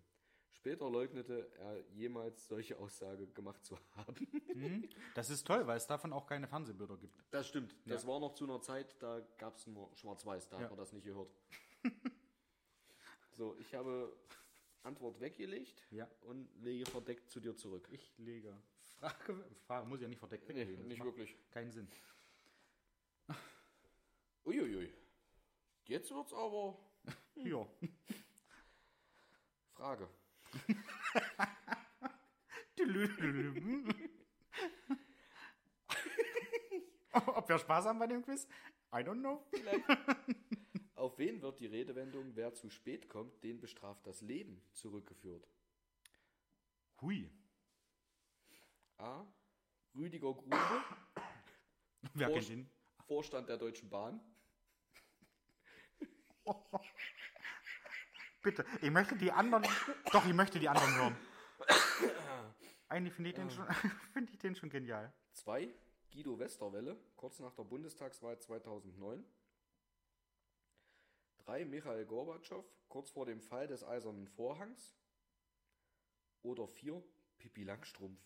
Später 0.67 0.91
leugnete 0.91 1.49
er 1.61 1.79
jemals 1.95 2.49
solche 2.49 2.77
Aussage 2.77 3.29
gemacht 3.29 3.65
zu 3.65 3.79
haben. 3.95 4.17
Hm? 4.53 4.89
Das 5.15 5.31
ist 5.31 5.47
toll, 5.47 5.65
weil 5.69 5.77
es 5.77 5.87
davon 5.87 6.13
auch 6.13 6.27
keine 6.27 6.49
Fernsehbilder 6.49 6.97
gibt. 6.97 7.23
Das 7.31 7.47
stimmt. 7.47 7.73
Das 7.85 8.03
Ja. 8.03 8.09
war 8.09 8.19
noch 8.19 8.35
zu 8.35 8.43
einer 8.43 8.61
Zeit, 8.61 9.01
da 9.01 9.21
gab 9.39 9.55
es 9.55 9.69
nur 9.69 9.95
Schwarz-Weiß, 9.95 10.49
da 10.49 10.57
Ja. 10.57 10.63
hat 10.65 10.71
man 10.71 10.79
das 10.79 10.93
nicht 10.93 11.05
gehört. 11.05 11.31
so, 13.31 13.57
ich 13.61 13.73
habe 13.77 14.13
Antwort 14.83 15.21
weggelegt 15.21 15.87
Ja. 15.93 16.11
und 16.23 16.49
lege 16.57 16.85
verdeckt 16.91 17.31
zu 17.31 17.39
dir 17.39 17.55
zurück. 17.57 17.87
Ich 17.93 18.19
lege. 18.19 18.53
Frage, 18.99 19.45
Frage 19.69 19.87
muss 19.87 20.01
ja 20.01 20.09
nicht 20.09 20.19
verdeckt 20.19 20.49
Nee, 20.49 20.57
weglegen. 20.57 20.79
Das 20.79 20.89
nicht 20.89 21.05
wirklich. 21.05 21.37
Keinen 21.53 21.71
Sinn. 21.71 21.89
Uiuiui. 24.45 24.93
Jetzt 25.85 26.11
wird's 26.11 26.33
aber 26.33 26.77
Ja. 27.37 27.65
Frage. 29.75 30.09
Ob 37.13 37.49
wir 37.49 37.59
Spaß 37.59 37.87
haben 37.87 37.99
bei 37.99 38.07
dem 38.07 38.23
Quiz? 38.23 38.47
I 38.93 38.99
don't 38.99 39.21
know. 39.21 39.45
Auf 40.95 41.19
wen 41.19 41.43
wird 41.43 41.61
die 41.61 41.67
Redewendung, 41.67 42.35
wer 42.35 42.55
zu 42.55 42.71
spät 42.71 43.09
kommt, 43.09 43.43
den 43.43 43.61
bestraft 43.61 44.07
das 44.07 44.21
Leben, 44.23 44.63
zurückgeführt? 44.73 45.47
Hui. 47.01 47.31
A. 48.99 49.27
Rüdiger 49.95 50.33
Grube, 50.35 50.57
Wer 52.15 52.29
Vor- 52.29 52.37
kennt 52.37 52.51
ihn? 52.51 52.71
Vorstand 53.07 53.49
der 53.49 53.57
Deutschen 53.59 53.89
Bahn. 53.91 54.21
Bitte, 58.47 58.65
ich 58.81 58.93
möchte 58.93 59.17
die 59.17 59.33
anderen. 59.33 59.65
Doch, 60.13 60.25
ich 60.25 60.33
möchte 60.33 60.61
die 60.61 60.69
anderen 60.69 60.95
hören. 60.95 61.17
Eigentlich 62.89 63.13
finde 63.13 63.31
ich, 63.31 63.35
den 63.35 63.51
schon- 63.51 63.67
finde 64.13 64.33
ich 64.33 64.39
den 64.39 64.55
schon 64.55 64.71
genial. 64.71 65.13
2. 65.33 65.75
Guido 66.13 66.39
Westerwelle, 66.39 66.97
kurz 67.17 67.41
nach 67.41 67.53
der 67.55 67.65
Bundestagswahl 67.65 68.39
2009. 68.39 69.25
3. 71.39 71.65
Michael 71.65 72.07
Gorbatschow, 72.07 72.65
kurz 72.89 73.11
vor 73.11 73.27
dem 73.27 73.41
Fall 73.41 73.67
des 73.67 73.83
Eisernen 73.83 74.29
Vorhangs. 74.29 74.95
Oder 76.43 76.69
4. 76.69 77.03
Pippi 77.39 77.65
Langstrumpf. 77.65 78.21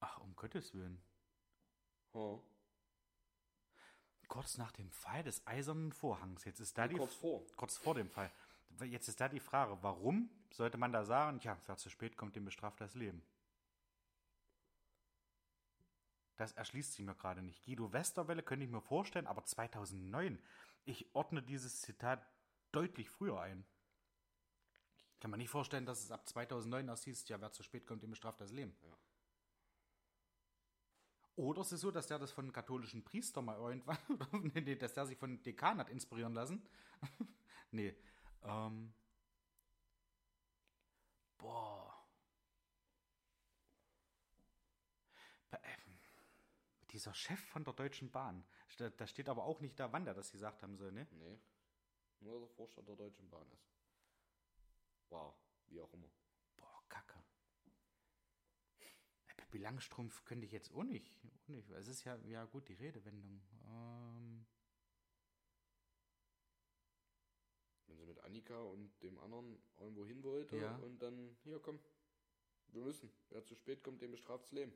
Ach, 0.00 0.18
um 0.20 0.36
Gottes 0.36 0.74
Willen. 0.74 1.00
Hm. 2.12 2.40
Kurz 4.28 4.58
nach 4.58 4.72
dem 4.72 4.90
Fall 4.90 5.22
des 5.22 5.46
Eisernen 5.46 5.92
Vorhangs. 5.92 6.44
Jetzt 6.44 6.60
ist 6.60 6.76
da 6.76 6.88
die. 6.88 6.96
Kurz 6.96 7.14
vor. 7.14 7.42
Kurz 7.56 7.76
vor 7.76 7.94
dem 7.94 8.10
Fall. 8.10 8.30
Jetzt 8.84 9.08
ist 9.08 9.20
da 9.20 9.28
die 9.28 9.40
Frage, 9.40 9.78
warum 9.82 10.28
sollte 10.50 10.76
man 10.76 10.92
da 10.92 11.04
sagen, 11.04 11.40
ja, 11.42 11.56
wer 11.66 11.76
zu 11.76 11.88
spät 11.88 12.16
kommt, 12.16 12.36
dem 12.36 12.44
bestraft 12.44 12.80
das 12.80 12.94
Leben? 12.94 13.22
Das 16.36 16.52
erschließt 16.52 16.92
sich 16.92 17.04
mir 17.04 17.14
gerade 17.14 17.42
nicht. 17.42 17.64
Guido 17.64 17.92
Westerwelle 17.92 18.42
könnte 18.42 18.66
ich 18.66 18.70
mir 18.70 18.82
vorstellen, 18.82 19.26
aber 19.26 19.44
2009. 19.44 20.38
Ich 20.84 21.14
ordne 21.14 21.42
dieses 21.42 21.80
Zitat 21.80 22.26
deutlich 22.72 23.08
früher 23.08 23.40
ein. 23.40 23.64
Ich 25.14 25.20
kann 25.20 25.30
mir 25.30 25.38
nicht 25.38 25.48
vorstellen, 25.48 25.86
dass 25.86 26.04
es 26.04 26.10
ab 26.10 26.28
2009 26.28 26.88
erst 26.88 27.04
hieß, 27.04 27.26
ja, 27.28 27.40
wer 27.40 27.52
zu 27.52 27.62
spät 27.62 27.86
kommt, 27.86 28.02
dem 28.02 28.10
bestraft 28.10 28.40
das 28.40 28.52
Leben. 28.52 28.76
Ja. 28.82 28.96
Oder 31.36 31.60
es 31.60 31.72
ist 31.72 31.82
so, 31.82 31.90
dass 31.90 32.06
der 32.06 32.18
das 32.18 32.32
von 32.32 32.46
einem 32.46 32.52
katholischen 32.52 33.04
Priester 33.04 33.42
mal 33.42 33.58
irgendwann, 33.58 33.98
nee, 34.54 34.60
nee, 34.62 34.76
dass 34.76 34.94
der 34.94 35.06
sich 35.06 35.18
von 35.18 35.42
Dekan 35.42 35.78
hat 35.78 35.90
inspirieren 35.90 36.32
lassen. 36.34 36.66
nee. 37.70 37.94
Ähm. 38.42 38.92
Boah. 41.38 41.94
Ähm, 45.52 45.98
Dieser 46.90 47.12
Chef 47.14 47.40
von 47.40 47.64
der 47.64 47.74
Deutschen 47.74 48.10
Bahn. 48.10 48.44
Da, 48.78 48.90
da 48.90 49.06
steht 49.06 49.28
aber 49.28 49.44
auch 49.44 49.60
nicht 49.60 49.78
da, 49.78 49.92
wann 49.92 50.04
der 50.04 50.14
das 50.14 50.32
gesagt 50.32 50.62
haben 50.62 50.76
soll, 50.76 50.92
ne? 50.92 51.06
Nee. 51.12 51.38
Nur 52.20 52.40
der 52.40 52.48
Vorstand 52.48 52.88
der 52.88 52.96
Deutschen 52.96 53.28
Bahn 53.30 53.50
ist. 53.52 53.68
Wow, 55.10 55.34
wie 55.68 55.80
auch 55.80 55.92
immer. 55.92 56.10
Boah, 56.56 56.82
Kacke. 56.88 57.22
Pippi 59.56 59.62
Langstrumpf 59.64 60.22
könnte 60.26 60.44
ich 60.44 60.52
jetzt 60.52 60.70
auch 60.72 60.84
nicht. 60.84 61.10
Auch 61.24 61.48
nicht. 61.48 61.70
Es 61.70 61.88
ist 61.88 62.04
ja, 62.04 62.16
ja 62.26 62.44
gut, 62.44 62.68
die 62.68 62.74
Redewendung. 62.74 63.40
Ähm, 63.64 64.44
Wenn 67.86 67.96
sie 67.96 68.04
mit 68.04 68.18
Annika 68.20 68.60
und 68.60 68.90
dem 69.02 69.18
anderen 69.18 69.58
irgendwo 69.78 70.04
hin 70.04 70.22
wollte 70.22 70.58
Ja. 70.58 70.76
und 70.76 71.00
dann, 71.00 71.36
hier 71.42 71.58
komm, 71.60 71.78
wir 72.68 72.82
müssen. 72.82 73.10
Wer 73.30 73.44
zu 73.44 73.54
spät 73.54 73.82
kommt, 73.82 74.02
dem 74.02 74.10
bestraft's 74.10 74.52
Leben. 74.52 74.72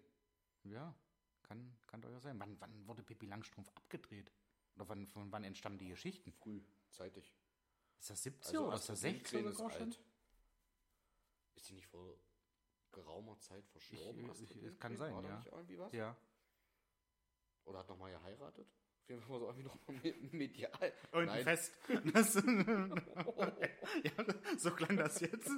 ja, 0.65 0.95
kann, 1.43 1.77
kann 1.87 2.01
doch 2.01 2.11
ja 2.11 2.21
sein. 2.21 2.39
Wann, 2.39 2.59
wann 2.61 2.87
wurde 2.87 3.03
Pippi 3.03 3.27
Langstrumpf 3.27 3.69
abgedreht? 3.75 4.33
Oder 4.77 4.89
wann, 4.89 5.07
von 5.09 5.31
wann 5.33 5.45
entstammen 5.45 5.79
die 5.79 5.89
Geschichten? 5.89 6.33
Früh, 6.33 6.63
zeitig. 6.91 7.35
Ist 7.99 8.09
das 8.11 8.25
70er 8.25 8.61
oder 8.61 8.77
ist 8.77 8.89
das 8.89 9.03
60er 9.05 9.13
17 9.43 9.47
ist 9.47 9.61
alt. 9.61 10.01
Ist 11.57 11.67
sie 11.67 11.75
nicht 11.75 11.89
vor 11.89 12.17
geraumer 12.93 13.39
Zeit 13.39 13.67
verstorben? 13.69 14.31
Ich- 14.43 14.51
ich- 14.57 14.63
es 14.65 14.79
kann 14.79 14.97
sein, 14.97 15.15
War 15.15 15.23
da 15.23 15.29
ja. 15.29 15.37
nicht 15.37 15.47
irgendwie 15.53 15.79
was? 15.79 15.93
Ja. 15.93 16.17
Oder 17.65 17.79
hat 17.81 17.89
nochmal 17.89 18.11
geheiratet? 18.13 18.67
Auf 19.03 19.09
jeden 19.09 19.23
Fall 19.23 19.31
war 19.31 19.39
so 19.41 19.47
irgendwie 19.47 19.65
nochmal 19.69 19.97
me- 20.03 20.29
medial. 20.39 20.93
Und 21.13 21.27
Nein. 21.27 21.45
fest. 21.45 21.73
Das, 22.15 22.35
ja, 22.37 24.13
so 24.59 24.71
klang 24.73 24.97
das 24.97 25.21
jetzt. 25.21 25.51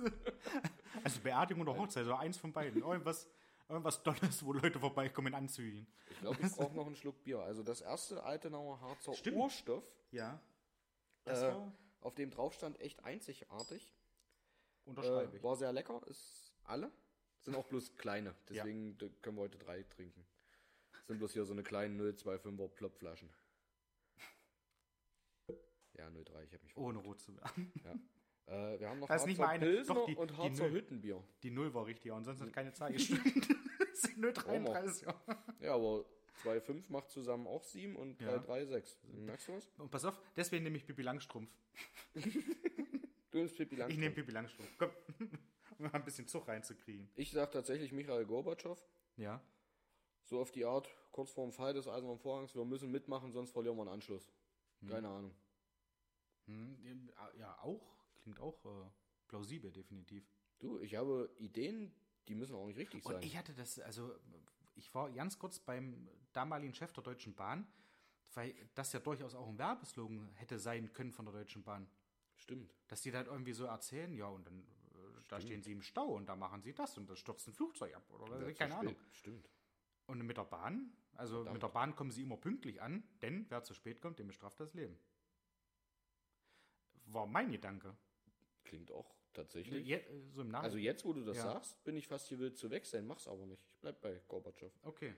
Also 1.04 1.20
Beerdigung 1.20 1.62
oder 1.62 1.76
Hochzeit, 1.76 2.04
so 2.04 2.14
eins 2.14 2.36
von 2.38 2.52
beiden. 2.52 2.80
Irgendwas, 2.82 3.28
irgendwas 3.68 4.02
Dolles, 4.02 4.44
wo 4.44 4.52
Leute 4.52 4.78
vorbeikommen 4.80 5.28
in 5.28 5.34
Anzügen. 5.34 5.86
Ich 6.10 6.18
glaube, 6.20 6.38
ich 6.42 6.52
brauche 6.52 6.74
noch 6.74 6.86
einen 6.86 6.96
Schluck 6.96 7.22
Bier. 7.24 7.40
Also 7.40 7.62
das 7.62 7.80
erste 7.80 8.22
Altenauer 8.22 8.80
Harzer 8.80 9.14
Stimmt. 9.14 9.36
Urstoff, 9.38 9.84
Ja. 10.10 10.40
Das 11.24 11.42
Äh, 11.42 11.54
auf 12.00 12.14
dem 12.16 12.30
drauf 12.30 12.52
stand, 12.54 12.80
echt 12.80 13.04
einzigartig. 13.04 13.94
unterschreibe 14.84 15.32
Äh, 15.34 15.36
ich. 15.36 15.42
war 15.44 15.54
sehr 15.56 15.72
lecker, 15.72 16.00
ist 16.08 16.52
alle. 16.64 16.90
Sind 17.42 17.54
auch 17.56 17.66
bloß 17.66 17.96
kleine, 17.96 18.34
deswegen 18.48 18.96
d- 18.98 19.10
können 19.20 19.36
wir 19.36 19.42
heute 19.42 19.58
drei 19.58 19.82
trinken. 19.82 20.24
Sind 21.06 21.18
bloß 21.18 21.32
hier 21.32 21.44
so 21.44 21.52
eine 21.52 21.62
kleinen 21.62 22.00
025er 22.00 22.68
Plopflaschen. 22.68 23.28
Ja, 25.98 26.08
03, 26.10 26.44
ich 26.44 26.52
habe 26.54 26.64
mich 26.64 26.76
Ohne 26.76 26.98
rot 27.00 27.20
zu 27.20 27.36
werden. 27.36 27.70
Äh, 28.46 28.80
wir 28.80 28.88
haben 28.88 28.98
noch 29.00 29.08
Da 29.08 29.14
ist 29.14 29.20
Harzer 29.20 29.26
nicht 29.26 29.38
mal 29.38 29.48
eine- 29.48 29.66
Pilsner 29.66 29.94
doch, 29.94 30.06
die- 30.06 30.16
und 30.16 30.30
die 30.30 30.36
Harzer 30.36 30.62
Null. 30.64 30.72
Hüttenbier. 30.72 31.22
Die 31.42 31.50
Null 31.50 31.74
war 31.74 31.86
richtig, 31.86 32.10
und 32.12 32.24
sonst 32.24 32.40
hat 32.40 32.52
keine 32.52 32.72
Zahl 32.72 32.92
gestimmt. 32.92 33.22
Es 33.92 34.02
sind 34.02 34.18
nur 34.18 34.32
33. 34.32 35.06
Ja, 35.60 35.74
aber 35.74 36.04
2,5 36.42 36.90
macht 36.90 37.10
zusammen 37.10 37.46
auch 37.46 37.62
7 37.62 37.94
und 37.94 38.20
Ja. 38.20 38.38
3,3, 38.38 38.66
6. 38.66 38.98
Merkst 39.12 39.48
du 39.48 39.52
was? 39.52 39.68
Und 39.78 39.90
pass 39.90 40.04
auf, 40.06 40.18
deswegen 40.34 40.64
nehme 40.64 40.76
ich 40.78 40.86
Pippi 40.86 41.02
Langstrumpf. 41.02 41.50
Du 43.30 43.38
nimmst 43.38 43.58
Ich 43.60 43.70
Langstrumpf. 43.70 43.96
nehme 43.98 44.14
Pippi 44.14 44.30
Langstrumpf. 44.32 44.68
Komm. 44.78 44.90
Um 45.92 45.94
ein 45.94 46.04
bisschen 46.04 46.28
Zug 46.28 46.46
reinzukriegen. 46.48 47.08
Ich 47.14 47.32
sag 47.32 47.50
tatsächlich 47.50 47.92
Michael 47.92 48.24
Gorbatschow. 48.24 48.80
Ja. 49.16 49.42
So 50.24 50.40
auf 50.40 50.52
die 50.52 50.64
Art, 50.64 50.88
kurz 51.10 51.30
vor 51.30 51.44
dem 51.44 51.52
Fall 51.52 51.74
des 51.74 51.88
Eisernen 51.88 52.18
Vorhangs, 52.18 52.54
wir 52.54 52.64
müssen 52.64 52.90
mitmachen, 52.90 53.32
sonst 53.32 53.50
verlieren 53.50 53.76
wir 53.76 53.82
einen 53.82 53.90
Anschluss. 53.90 54.32
Keine 54.88 55.08
Ahnung. 55.08 55.34
Hm, 56.46 57.10
ja, 57.38 57.58
auch. 57.62 57.96
Klingt 58.22 58.40
auch 58.40 58.64
äh, 58.64 58.90
plausibel, 59.28 59.70
definitiv. 59.72 60.28
Du, 60.58 60.78
ich 60.80 60.94
habe 60.94 61.30
Ideen, 61.38 61.92
die 62.28 62.34
müssen 62.34 62.54
auch 62.54 62.66
nicht 62.66 62.78
richtig 62.78 63.02
sein. 63.02 63.16
Und 63.16 63.24
ich 63.24 63.36
hatte 63.36 63.52
das, 63.52 63.78
also 63.80 64.14
ich 64.74 64.94
war 64.94 65.10
ganz 65.10 65.38
kurz 65.38 65.58
beim 65.58 66.08
damaligen 66.32 66.74
Chef 66.74 66.92
der 66.92 67.02
Deutschen 67.02 67.34
Bahn, 67.34 67.66
weil 68.34 68.54
das 68.74 68.92
ja 68.92 69.00
durchaus 69.00 69.34
auch 69.34 69.48
ein 69.48 69.58
Werbeslogan 69.58 70.30
hätte 70.34 70.58
sein 70.58 70.92
können 70.92 71.12
von 71.12 71.24
der 71.24 71.34
Deutschen 71.34 71.62
Bahn. 71.62 71.88
Stimmt. 72.36 72.74
Dass 72.88 73.02
die 73.02 73.10
dann 73.10 73.26
irgendwie 73.26 73.52
so 73.52 73.64
erzählen, 73.64 74.12
ja, 74.14 74.26
und 74.26 74.46
dann 74.46 74.64
da 75.32 75.40
stehen 75.40 75.62
sie 75.62 75.72
im 75.72 75.80
Stau 75.82 76.14
und 76.14 76.26
da 76.26 76.36
machen 76.36 76.60
sie 76.62 76.74
das 76.74 76.98
und 76.98 77.08
da 77.08 77.16
stürzt 77.16 77.48
ein 77.48 77.54
Flugzeug 77.54 77.94
ab 77.94 78.10
oder 78.10 78.52
keine 78.52 78.76
Ahnung. 78.76 78.96
Stimmt. 79.12 79.48
Und 80.06 80.18
mit 80.26 80.36
der 80.36 80.44
Bahn, 80.44 80.94
also 81.14 81.36
Verdammt. 81.36 81.54
mit 81.54 81.62
der 81.62 81.68
Bahn 81.68 81.96
kommen 81.96 82.10
sie 82.10 82.22
immer 82.22 82.36
pünktlich 82.36 82.82
an, 82.82 83.02
denn 83.22 83.46
wer 83.48 83.62
zu 83.62 83.72
spät 83.72 84.02
kommt, 84.02 84.18
dem 84.18 84.26
bestraft 84.26 84.60
das 84.60 84.74
Leben. 84.74 84.98
War 87.06 87.26
mein 87.26 87.50
Gedanke. 87.50 87.96
klingt 88.64 88.92
auch 88.92 89.14
tatsächlich. 89.32 89.86
Je, 89.86 89.96
äh, 89.96 90.30
so. 90.30 90.42
Also 90.42 90.76
jetzt, 90.78 91.04
wo 91.04 91.12
du 91.12 91.24
das 91.24 91.36
Ja. 91.38 91.44
sagst, 91.44 91.82
bin 91.84 91.96
ich 91.96 92.06
fast 92.06 92.28
gewillt 92.28 92.56
zu 92.58 92.70
wechseln, 92.70 93.06
mach's 93.06 93.26
aber 93.26 93.44
nicht. 93.46 93.66
Ich 93.70 93.80
bleib 93.80 94.00
bei 94.00 94.20
Gorbatschow. 94.28 94.72
Okay. 94.82 95.14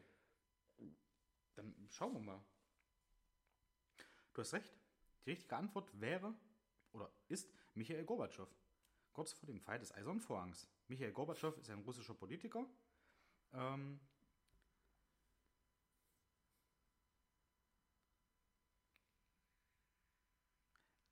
Dann 1.55 1.75
schauen 1.91 2.15
wir 2.15 2.21
mal. 2.21 2.45
Du 4.33 4.41
hast 4.41 4.53
recht. 4.55 4.73
Die 5.25 5.31
richtige 5.31 5.57
Antwort 5.57 5.89
wäre 6.01 6.35
oder 6.93 7.11
ist 7.29 7.53
Michael 7.75 8.05
Gorbatschow. 8.05 8.49
Kurz 9.15 9.33
vor 9.33 9.47
dem 9.47 9.61
Fall 9.61 9.79
des 9.79 9.95
Eisernen 9.95 10.21
Vorhangs. 10.21 10.69
Michael 10.89 11.13
Gorbatschow 11.13 11.57
ist 11.57 11.71
ein 11.71 11.79
russischer 11.79 12.15
Politiker. 12.15 12.67
Ähm, 13.53 14.01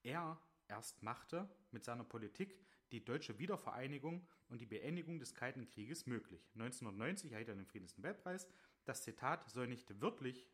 er 0.02 0.36
erst 0.66 1.00
machte 1.04 1.48
mit 1.70 1.84
seiner 1.84 2.02
Politik 2.02 2.58
die 2.90 3.04
deutsche 3.04 3.38
Wiedervereinigung 3.38 4.26
und 4.48 4.60
die 4.60 4.66
Beendigung 4.66 5.20
des 5.20 5.34
Kalten 5.36 5.64
Krieges 5.64 6.06
möglich. 6.06 6.50
1990 6.54 7.30
erhielt 7.30 7.50
er 7.50 7.54
den 7.54 7.66
Friedensnobelpreis. 7.66 8.48
Das 8.84 9.04
Zitat 9.04 9.48
soll 9.48 9.68
nicht 9.68 10.00
wirklich 10.00 10.44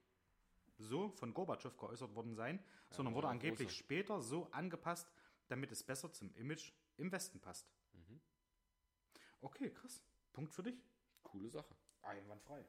so 0.77 1.09
von 1.09 1.33
Gorbatschow 1.33 1.77
geäußert 1.79 2.15
worden 2.15 2.35
sein, 2.35 2.63
sondern 2.91 3.15
wurde 3.15 3.29
angeblich 3.29 3.69
Russe. 3.69 3.79
später 3.79 4.21
so 4.21 4.49
angepasst, 4.53 5.11
damit 5.49 5.73
es 5.73 5.83
besser 5.83 6.13
zum 6.13 6.33
Image 6.35 6.73
im 6.97 7.11
Westen 7.13 7.41
passt. 7.41 7.71
Mhm. 7.93 8.21
Okay, 9.41 9.71
krass. 9.71 10.03
Punkt 10.33 10.53
für 10.55 10.63
dich. 10.63 10.83
Coole 11.23 11.49
Sache. 11.51 11.75
Einwandfrei. 12.03 12.65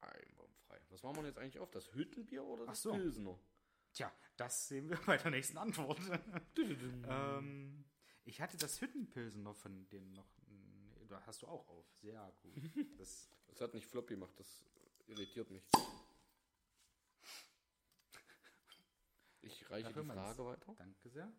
Einwandfrei. 0.00 0.80
Was 0.90 1.02
machen 1.02 1.16
wir 1.16 1.26
jetzt 1.26 1.38
eigentlich 1.38 1.58
auf? 1.60 1.70
Das 1.70 1.92
Hüttenbier 1.94 2.44
oder 2.44 2.66
das 2.66 2.82
so. 2.82 2.92
Pilsener? 2.92 3.38
Tja, 3.92 4.12
das 4.36 4.68
sehen 4.68 4.88
wir 4.88 4.96
bei 5.06 5.16
der 5.16 5.30
nächsten 5.30 5.56
Antwort. 5.58 5.98
ähm, 6.56 7.84
ich 8.24 8.40
hatte 8.40 8.56
das 8.56 8.80
Hüttenpilsen 8.80 9.42
noch 9.42 9.56
von 9.56 9.88
denen 9.90 10.12
noch. 10.12 10.26
nee, 10.48 11.06
Da 11.08 11.22
hast 11.26 11.42
du 11.42 11.46
auch 11.46 11.68
auf. 11.68 11.86
Sehr 12.00 12.32
gut. 12.42 12.52
Das, 12.98 13.28
Das 13.48 13.60
hat 13.60 13.74
nicht 13.74 13.86
Floppy 13.86 14.14
gemacht, 14.14 14.34
das 14.38 14.64
irritiert 15.06 15.50
mich. 15.50 15.62
Ich 19.40 19.68
reiche 19.70 19.88
Dafür 19.88 20.02
die. 20.04 20.08
Frage 20.10 20.44
weiter. 20.46 20.74
danke 20.78 21.08
sehr. 21.10 21.32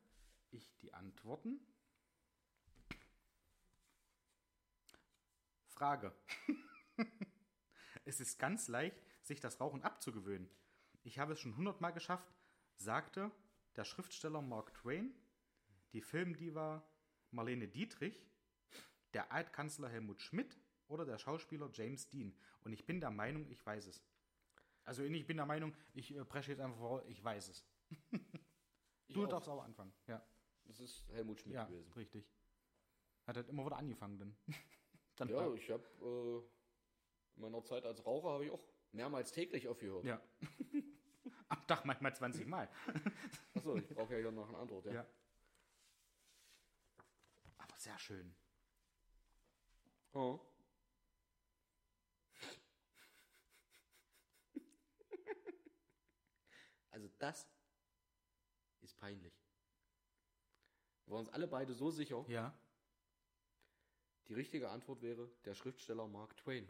Ich 0.53 0.77
die 0.77 0.93
Antworten. 0.93 1.59
Frage. 5.65 6.15
es 8.05 8.19
ist 8.19 8.37
ganz 8.37 8.67
leicht, 8.67 8.95
sich 9.23 9.39
das 9.39 9.59
Rauchen 9.59 9.81
abzugewöhnen. 9.81 10.47
Ich 11.01 11.17
habe 11.17 11.33
es 11.33 11.39
schon 11.39 11.57
hundertmal 11.57 11.91
geschafft, 11.91 12.31
sagte 12.77 13.31
der 13.75 13.83
Schriftsteller 13.83 14.43
Mark 14.43 14.75
Twain, 14.75 15.11
die 15.91 16.01
Filmdiva 16.01 16.87
Marlene 17.31 17.67
Dietrich, 17.67 18.23
der 19.15 19.31
Altkanzler 19.31 19.89
Helmut 19.89 20.21
Schmidt 20.21 20.59
oder 20.87 21.03
der 21.03 21.17
Schauspieler 21.17 21.71
James 21.73 22.07
Dean. 22.09 22.37
Und 22.61 22.73
ich 22.73 22.85
bin 22.85 22.99
der 23.01 23.09
Meinung, 23.09 23.47
ich 23.49 23.65
weiß 23.65 23.87
es. 23.87 24.03
Also 24.83 25.01
ich 25.03 25.25
bin 25.25 25.37
der 25.37 25.47
Meinung, 25.47 25.75
ich 25.95 26.15
äh, 26.15 26.23
presche 26.25 26.51
jetzt 26.51 26.59
einfach 26.59 26.77
vor, 26.77 27.03
ich 27.07 27.23
weiß 27.23 27.47
es. 27.49 27.65
Ich 29.07 29.15
Du 29.15 29.25
auch. 29.25 29.29
darfst 29.29 29.49
aber 29.49 29.63
anfangen. 29.63 29.93
Ja, 30.07 30.25
Das 30.65 30.79
ist 30.79 31.05
Helmut 31.09 31.39
Schmidt 31.41 31.55
ja 31.55 31.65
gewesen. 31.65 31.91
richtig. 31.93 32.25
Hat 33.25 33.35
halt 33.37 33.49
immer 33.49 33.65
wieder 33.65 33.77
angefangen 33.77 34.17
dann. 34.19 34.37
dann 35.15 35.29
Ja, 35.29 35.35
war- 35.37 35.53
ich 35.55 35.69
habe 35.69 35.83
äh, 36.01 37.35
in 37.35 37.41
meiner 37.41 37.63
Zeit 37.63 37.85
als 37.85 38.05
Raucher 38.05 38.29
habe 38.31 38.45
ich 38.45 38.51
auch 38.51 38.63
mehrmals 38.91 39.31
täglich 39.31 39.67
aufgehört. 39.67 40.05
ja. 40.05 40.21
Am 41.49 41.67
Tag 41.67 41.85
manchmal 41.85 42.15
20 42.15 42.47
Mal. 42.47 42.67
Achso, 43.53 43.75
ich 43.75 43.87
brauche 43.89 44.13
ja 44.13 44.19
hier 44.19 44.31
noch 44.31 44.47
eine 44.49 44.57
Antwort. 44.57 44.85
Ja. 44.87 44.93
Ja. 44.93 45.07
Aber 47.59 47.77
sehr 47.77 47.97
schön. 47.99 48.35
Oh. 50.13 50.39
Also 56.91 57.07
das 57.19 57.47
ist 58.81 58.97
peinlich. 58.97 59.33
Wir 61.05 61.13
waren 61.13 61.19
uns 61.25 61.29
alle 61.29 61.47
beide 61.47 61.73
so 61.73 61.89
sicher, 61.91 62.23
Ja. 62.27 62.53
die 64.27 64.33
richtige 64.33 64.69
Antwort 64.69 65.01
wäre 65.01 65.29
der 65.45 65.53
Schriftsteller 65.53 66.07
Mark 66.07 66.35
Twain. 66.37 66.65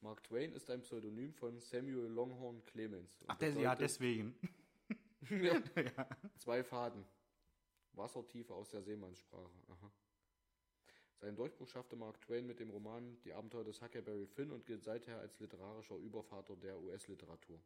Mark 0.00 0.22
Twain 0.24 0.52
ist 0.52 0.70
ein 0.70 0.82
Pseudonym 0.82 1.32
von 1.32 1.58
Samuel 1.60 2.08
Longhorn 2.08 2.64
Clemens. 2.66 3.24
Ach, 3.26 3.36
des, 3.36 3.56
ja, 3.56 3.74
deswegen. 3.74 4.36
ja. 5.30 5.60
Zwei 6.38 6.62
Faden. 6.62 7.04
Wassertiefe 7.92 8.52
aus 8.54 8.68
der 8.68 8.82
Seemannssprache. 8.82 9.50
Aha. 9.68 9.90
Seinen 11.18 11.34
Durchbruch 11.34 11.66
schaffte 11.66 11.96
Mark 11.96 12.20
Twain 12.20 12.46
mit 12.46 12.60
dem 12.60 12.68
Roman 12.70 13.18
Die 13.22 13.32
Abenteuer 13.32 13.64
des 13.64 13.80
Huckleberry 13.80 14.26
Finn 14.26 14.52
und 14.52 14.66
gilt 14.66 14.84
seither 14.84 15.18
als 15.18 15.38
literarischer 15.40 15.96
Übervater 15.96 16.56
der 16.56 16.78
US-Literatur. 16.78 17.58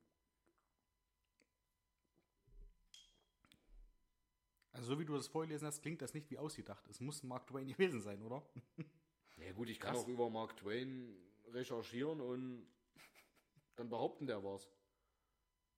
Also 4.81 4.95
so 4.95 4.99
wie 4.99 5.05
du 5.05 5.15
das 5.15 5.27
vorgelesen 5.29 5.67
hast, 5.67 5.83
klingt 5.83 6.01
das 6.01 6.15
nicht 6.15 6.31
wie 6.31 6.39
ausgedacht. 6.39 6.89
Es 6.89 7.01
muss 7.01 7.23
Mark 7.23 7.47
Twain 7.47 7.67
gewesen 7.69 8.01
sein, 8.01 8.23
oder? 8.23 8.43
Ja 9.37 9.53
gut, 9.53 9.69
ich 9.71 9.79
kann 9.81 9.93
Krass. 9.95 10.05
auch 10.05 10.09
über 10.09 10.29
Mark 10.29 10.55
Twain 10.59 11.17
recherchieren 11.53 12.21
und 12.21 12.67
dann 13.77 13.89
behaupten, 13.89 14.27
der 14.27 14.43
war's. 14.45 14.69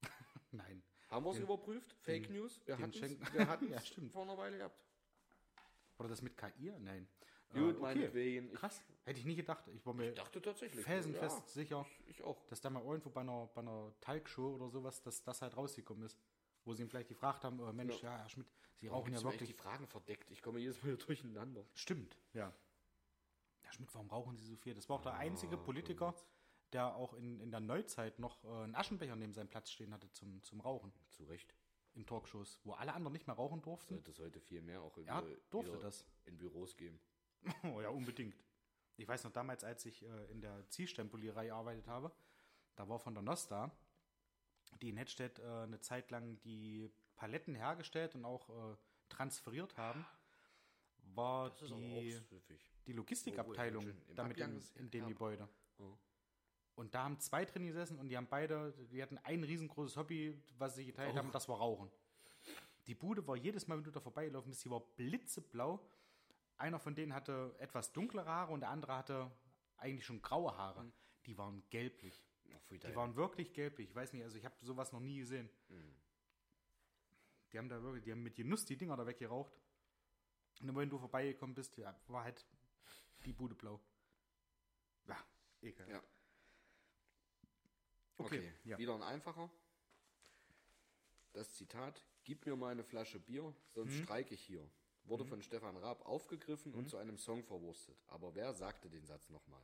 Nein. 0.53 0.82
Haben 1.09 1.24
wir 1.26 1.30
es 1.32 1.38
überprüft? 1.38 1.92
Fake 2.03 2.26
den- 2.28 2.36
News? 2.36 2.61
Wir 2.66 2.76
hatten 2.78 2.92
wir 3.32 3.46
hatten's 3.48 3.70
Ja, 3.70 3.80
stimmt. 3.80 4.12
vor 4.12 4.22
einer 4.22 4.36
Weile 4.38 4.57
gehabt. 4.59 4.80
Oder 5.98 6.09
das 6.09 6.22
mit 6.22 6.36
KI? 6.36 6.72
Nein. 6.80 7.07
Gut, 7.53 7.76
Äh, 7.76 7.80
meinetwegen. 7.80 8.46
Ich 8.53 8.55
Krass. 8.55 8.82
Hätte 9.05 9.18
ich 9.20 9.26
nie 9.26 9.36
gedacht. 9.36 9.64
Ich 9.68 9.84
war 9.86 9.94
mir 9.94 10.12
dachte 10.12 10.40
tatsächlich. 10.42 10.84
felsenfest 10.84 11.48
sicher, 11.50 11.86
Ja, 11.88 12.09
ich 12.09 12.22
auch. 12.24 12.44
dass 12.46 12.61
da 12.61 12.70
mal 12.70 12.82
irgendwo 12.84 13.11
bei 13.11 13.20
einer, 13.20 13.48
bei 13.55 13.61
einer 13.62 13.92
Talkshow 14.00 14.55
oder 14.57 14.68
sowas, 14.70 15.03
dass 15.03 15.22
das 15.22 15.40
halt 15.42 15.57
rausgekommen 15.57 16.05
ist. 16.05 16.18
Wo 16.64 16.74
sie 16.74 16.82
ihn 16.82 16.88
vielleicht 16.88 17.08
gefragt 17.08 17.44
haben, 17.44 17.58
oh, 17.60 17.72
Mensch, 17.72 18.00
ja, 18.02 18.16
Herr 18.18 18.28
Schmidt, 18.28 18.46
Sie 18.76 18.88
rauchen 18.88 19.12
ja 19.12 19.22
wirklich 19.22 19.48
die 19.50 19.54
Fragen 19.54 19.86
verdeckt. 19.86 20.30
Ich 20.30 20.42
komme 20.42 20.58
jedes 20.58 20.76
Mal 20.82 20.88
hier 20.88 20.96
durcheinander. 20.96 21.64
Stimmt, 21.74 22.16
ja. 22.32 22.52
Herr 23.62 23.72
Schmidt, 23.72 23.92
warum 23.94 24.08
rauchen 24.10 24.36
Sie 24.36 24.44
so 24.44 24.56
viel? 24.56 24.74
Das 24.74 24.88
war 24.88 24.96
auch 24.96 25.02
der 25.02 25.14
einzige 25.14 25.56
Ah, 25.56 25.60
Politiker, 25.60 26.14
der 26.72 26.94
auch 26.94 27.14
in, 27.14 27.40
in 27.40 27.50
der 27.50 27.60
Neuzeit 27.60 28.18
noch 28.18 28.42
äh, 28.44 28.48
einen 28.48 28.74
Aschenbecher 28.74 29.14
neben 29.16 29.32
seinem 29.34 29.48
Platz 29.48 29.70
stehen 29.70 29.92
hatte 29.92 30.10
zum, 30.12 30.42
zum 30.42 30.60
Rauchen 30.60 30.92
Zu 31.10 31.24
Recht. 31.24 31.54
in 31.94 32.06
Talkshows, 32.06 32.60
wo 32.64 32.72
alle 32.74 32.92
anderen 32.92 33.12
nicht 33.12 33.26
mehr 33.26 33.36
rauchen 33.36 33.60
durften. 33.62 33.94
Sollte 33.94 34.10
es 34.10 34.18
heute 34.18 34.40
viel 34.40 34.62
mehr 34.62 34.80
auch 34.82 34.96
in, 34.98 35.06
Er 35.06 35.22
äh, 35.22 35.36
durfte 35.50 35.78
das. 35.78 36.04
in 36.24 36.36
Büros 36.38 36.76
geben. 36.76 37.00
Oh 37.64 37.80
ja, 37.80 37.88
unbedingt. 37.88 38.36
Ich 38.96 39.08
weiß 39.08 39.24
noch 39.24 39.32
damals, 39.32 39.64
als 39.64 39.84
ich 39.86 40.02
äh, 40.04 40.24
in 40.30 40.40
der 40.40 40.68
Zielstempelierei 40.68 41.46
gearbeitet 41.46 41.88
habe, 41.88 42.12
da 42.76 42.88
war 42.88 42.98
von 43.00 43.14
der 43.14 43.22
Nosta, 43.22 43.70
die 44.80 44.88
in 44.90 44.96
Hedstedt 44.96 45.38
äh, 45.38 45.42
eine 45.42 45.80
Zeit 45.80 46.10
lang 46.10 46.40
die 46.40 46.90
Paletten 47.16 47.54
hergestellt 47.54 48.14
und 48.14 48.24
auch 48.24 48.48
äh, 48.48 48.76
transferiert 49.08 49.76
haben, 49.76 50.04
war 51.14 51.50
die, 51.50 52.18
die 52.86 52.92
Logistikabteilung 52.92 53.84
Oh, 53.86 54.12
damit 54.14 54.38
in, 54.38 54.62
in 54.76 54.90
dem. 54.90 55.08
Gebäude. 55.08 55.48
Oh. 55.78 55.96
Und 56.74 56.94
da 56.94 57.04
haben 57.04 57.20
zwei 57.20 57.44
drin 57.44 57.66
gesessen 57.66 57.98
und 57.98 58.08
die 58.08 58.16
haben 58.16 58.28
beide, 58.28 58.72
die 58.90 59.02
hatten 59.02 59.18
ein 59.18 59.44
riesengroßes 59.44 59.96
Hobby, 59.96 60.40
was 60.58 60.74
sie 60.76 60.86
geteilt 60.86 61.12
Oh. 61.14 61.18
haben, 61.18 61.30
das 61.30 61.48
war 61.48 61.58
Rauchen. 61.58 61.90
Die 62.86 62.94
Bude 62.94 63.26
war 63.26 63.36
jedes 63.36 63.68
Mal, 63.68 63.76
wenn 63.76 63.84
du 63.84 63.90
da 63.90 64.00
vorbeigelaufen 64.00 64.50
bist, 64.50 64.64
die 64.64 64.70
war 64.70 64.80
blitzeblau. 64.80 65.80
Einer 66.56 66.78
von 66.80 66.94
denen 66.94 67.14
hatte 67.14 67.54
etwas 67.58 67.92
dunklere 67.92 68.26
Haare 68.28 68.52
und 68.52 68.60
der 68.60 68.70
andere 68.70 68.96
hatte 68.96 69.30
eigentlich 69.76 70.04
schon 70.06 70.22
graue 70.22 70.56
Haare. 70.56 70.84
Mhm. 70.84 70.92
Die 71.26 71.38
waren 71.38 71.62
gelblich. 71.70 72.24
Pfui, 72.61 72.78
Die 72.78 72.94
waren 72.94 73.16
wirklich 73.16 73.53
gelblich. 73.53 73.88
Ich 73.90 73.94
weiß 73.94 74.12
nicht, 74.12 74.22
also 74.22 74.36
ich 74.36 74.44
habe 74.44 74.55
sowas 74.64 74.92
noch 74.92 75.00
nie 75.00 75.18
gesehen. 75.18 75.48
Mhm. 75.68 75.94
Die 77.53 77.59
haben 77.59 77.68
da 77.68 77.82
wirklich, 77.82 78.05
die 78.05 78.12
haben 78.12 78.22
mit 78.22 78.34
Genuss 78.34 78.64
die 78.64 78.76
Dinger 78.76 78.96
da 78.96 79.07
weggeraucht. 79.07 79.53
Und 80.61 80.74
wenn 80.76 80.88
du 80.88 80.98
vorbeigekommen 80.98 81.55
bist, 81.55 81.76
ja, 81.76 81.94
war 82.09 82.24
halt 82.24 82.46
die 83.24 83.32
Bude 83.32 83.55
blau. 83.55 83.80
Ja, 85.07 85.16
ekel. 85.61 85.88
Ja. 85.88 86.03
Okay, 88.18 88.38
Okay, 88.38 88.55
ja. 88.64 88.78
wieder 88.78 88.94
ein 88.94 89.03
einfacher. 89.03 89.50
Das 91.32 91.53
Zitat, 91.55 92.05
gib 92.24 92.44
mir 92.46 92.57
mal 92.57 92.68
eine 92.72 92.84
Flasche 92.84 93.18
Bier, 93.18 93.55
sonst 93.72 93.94
Mhm. 93.94 94.03
streike 94.05 94.34
ich 94.34 94.42
hier, 94.44 94.68
wurde 95.05 95.24
von 95.24 95.42
Stefan 95.42 95.76
Raab 95.76 96.03
aufgegriffen 96.07 96.74
und 96.74 96.88
zu 96.88 96.96
einem 96.98 97.18
Song 97.18 97.42
verwurstet. 97.42 97.96
Aber 98.07 98.34
wer 98.34 98.53
sagte 98.55 98.88
den 98.90 99.05
Satz 99.07 99.28
nochmal? 99.30 99.62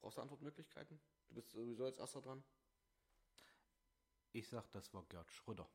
Brauchst 0.00 0.16
du 0.18 0.22
Antwortmöglichkeiten? 0.22 0.98
Du 1.30 1.36
bist 1.36 1.50
sowieso 1.50 1.84
als 1.84 1.96
erster 1.98 2.20
dran. 2.20 2.42
Ich 4.32 4.48
sag, 4.48 4.68
das 4.72 4.92
war 4.92 5.04
Gerd 5.08 5.30
Schröder. 5.30 5.68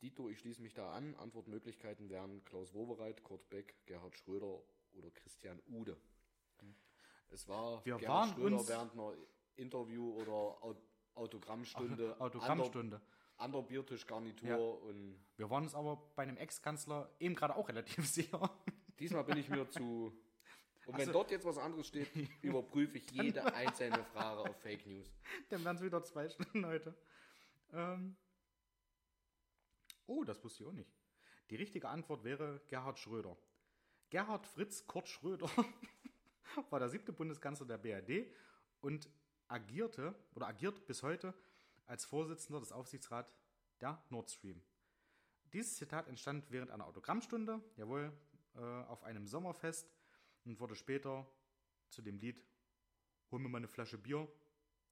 Dito, 0.00 0.28
ich 0.28 0.38
schließe 0.38 0.60
mich 0.62 0.72
da 0.74 0.92
an. 0.92 1.14
Antwortmöglichkeiten 1.16 2.08
wären 2.08 2.42
Klaus 2.44 2.72
Wowereit, 2.74 3.22
Kurt 3.22 3.48
Beck, 3.50 3.76
Gerhard 3.86 4.16
Schröder 4.16 4.62
oder 4.94 5.10
Christian 5.10 5.60
Ude. 5.66 5.96
Es 7.28 7.46
war 7.48 7.84
Wir 7.84 7.96
Gerhard 7.98 8.28
waren 8.30 8.34
Schröder 8.34 8.56
uns- 8.58 8.68
während 8.68 8.92
einer 8.94 9.14
Interview- 9.56 10.14
oder 10.20 10.32
Au- 10.32 10.82
Autogrammstunde. 11.14 12.18
Autogrammstunde. 12.20 12.96
ander- 12.96 13.06
anderer 13.36 13.62
Biertischgarnitur 13.64 14.48
Ja. 14.48 14.56
und 14.56 15.22
Wir 15.36 15.50
waren 15.50 15.64
uns 15.64 15.74
aber 15.74 15.96
bei 16.16 16.22
einem 16.22 16.36
Ex-Kanzler 16.38 17.14
eben 17.20 17.34
gerade 17.34 17.54
auch 17.56 17.68
relativ 17.68 18.06
sicher. 18.40 18.50
diesmal 18.98 19.24
bin 19.24 19.36
ich 19.38 19.48
mir 19.50 19.68
zu. 19.68 20.12
Und 20.86 20.94
wenn 20.94 21.00
Also- 21.00 21.12
dort 21.12 21.30
jetzt 21.30 21.44
was 21.44 21.58
anderes 21.58 21.86
steht, 21.86 22.08
überprüfe 22.42 22.98
ich 22.98 23.10
jede 23.10 23.44
einzelne 23.54 24.04
Frage 24.04 24.40
auf 24.40 24.60
Fake 24.60 24.86
News. 24.86 25.12
Dann 25.50 25.64
wären 25.64 25.76
es 25.76 25.82
wieder 25.82 26.02
zwei 26.02 26.28
Stunden 26.28 26.66
heute. 26.66 26.94
Ähm. 27.72 28.16
Oh, 30.06 30.24
das 30.24 30.42
wusste 30.42 30.64
ich 30.64 30.68
auch 30.68 30.72
nicht. 30.74 30.92
Die 31.50 31.56
richtige 31.56 31.88
Antwort 31.88 32.24
wäre 32.24 32.60
Gerhard 32.68 32.98
Schröder. 32.98 33.36
Gerhard 34.10 34.46
Fritz 34.46 34.86
Kurt 34.86 35.08
Schröder 35.08 35.48
war 36.70 36.78
der 36.80 36.88
siebte 36.88 37.12
Bundeskanzler 37.12 37.66
der 37.66 37.78
BRD 37.78 38.30
und 38.80 39.08
agierte 39.48 40.14
oder 40.34 40.48
agiert 40.48 40.86
bis 40.86 41.02
heute 41.02 41.34
als 41.86 42.04
Vorsitzender 42.04 42.60
des 42.60 42.72
Aufsichtsrats 42.72 43.38
der 43.80 44.02
Nord 44.10 44.30
Stream. 44.30 44.62
Dieses 45.52 45.76
Zitat 45.76 46.08
entstand 46.08 46.50
während 46.50 46.70
einer 46.70 46.86
Autogrammstunde, 46.86 47.62
jawohl, 47.76 48.12
äh, 48.54 48.58
auf 48.60 49.02
einem 49.04 49.26
Sommerfest 49.26 49.90
und 50.44 50.60
wurde 50.60 50.74
später 50.74 51.26
zu 51.88 52.02
dem 52.02 52.18
Lied 52.18 52.42
Hol 53.32 53.38
mir 53.38 53.48
mal 53.48 53.58
eine 53.58 53.68
Flasche 53.68 53.96
Bier, 53.96 54.28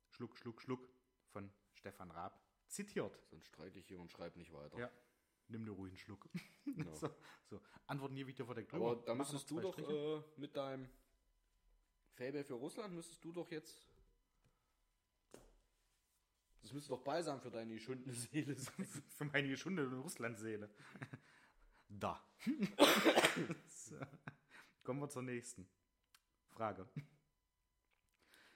Schluck, 0.08 0.34
Schluck, 0.38 0.62
Schluck 0.62 0.88
von 1.28 1.52
Stefan 1.74 2.10
Raab 2.10 2.42
zitiert. 2.68 3.20
Sonst 3.28 3.48
streike 3.48 3.78
ich 3.78 3.86
hier 3.86 4.00
und 4.00 4.10
schreibe 4.10 4.38
nicht 4.38 4.50
weiter. 4.50 4.78
Ja, 4.78 4.90
nimm 5.48 5.66
dir 5.66 5.72
ruhig 5.72 5.92
einen 5.92 5.98
Schluck. 5.98 6.28
Genau. 6.64 6.94
so, 6.94 7.10
so, 7.46 7.60
Antworten 7.86 8.14
hier 8.14 8.26
wieder 8.26 8.44
vor 8.44 8.54
der 8.54 8.64
Aber 8.72 8.96
da 9.04 9.14
müsstest 9.14 9.50
du 9.50 9.60
doch 9.60 9.76
äh, 9.76 10.22
mit 10.36 10.56
deinem 10.56 10.88
Faible 12.12 12.44
für 12.44 12.54
Russland, 12.54 12.94
müsstest 12.94 13.24
du 13.24 13.32
doch 13.32 13.50
jetzt. 13.50 13.86
Das 16.62 16.72
müsste 16.72 16.90
doch 16.90 17.02
Balsam 17.02 17.40
für 17.40 17.50
deine 17.50 17.74
geschundene 17.74 18.14
Seele 18.14 18.54
sein. 18.54 18.86
Für 19.08 19.24
meine 19.24 19.48
geschundene 19.48 19.96
Russlandseele. 19.96 20.70
Da. 21.92 22.24
so. 23.66 23.96
Kommen 24.82 25.00
wir 25.00 25.08
zur 25.08 25.22
nächsten 25.22 25.68
Frage. 26.48 26.88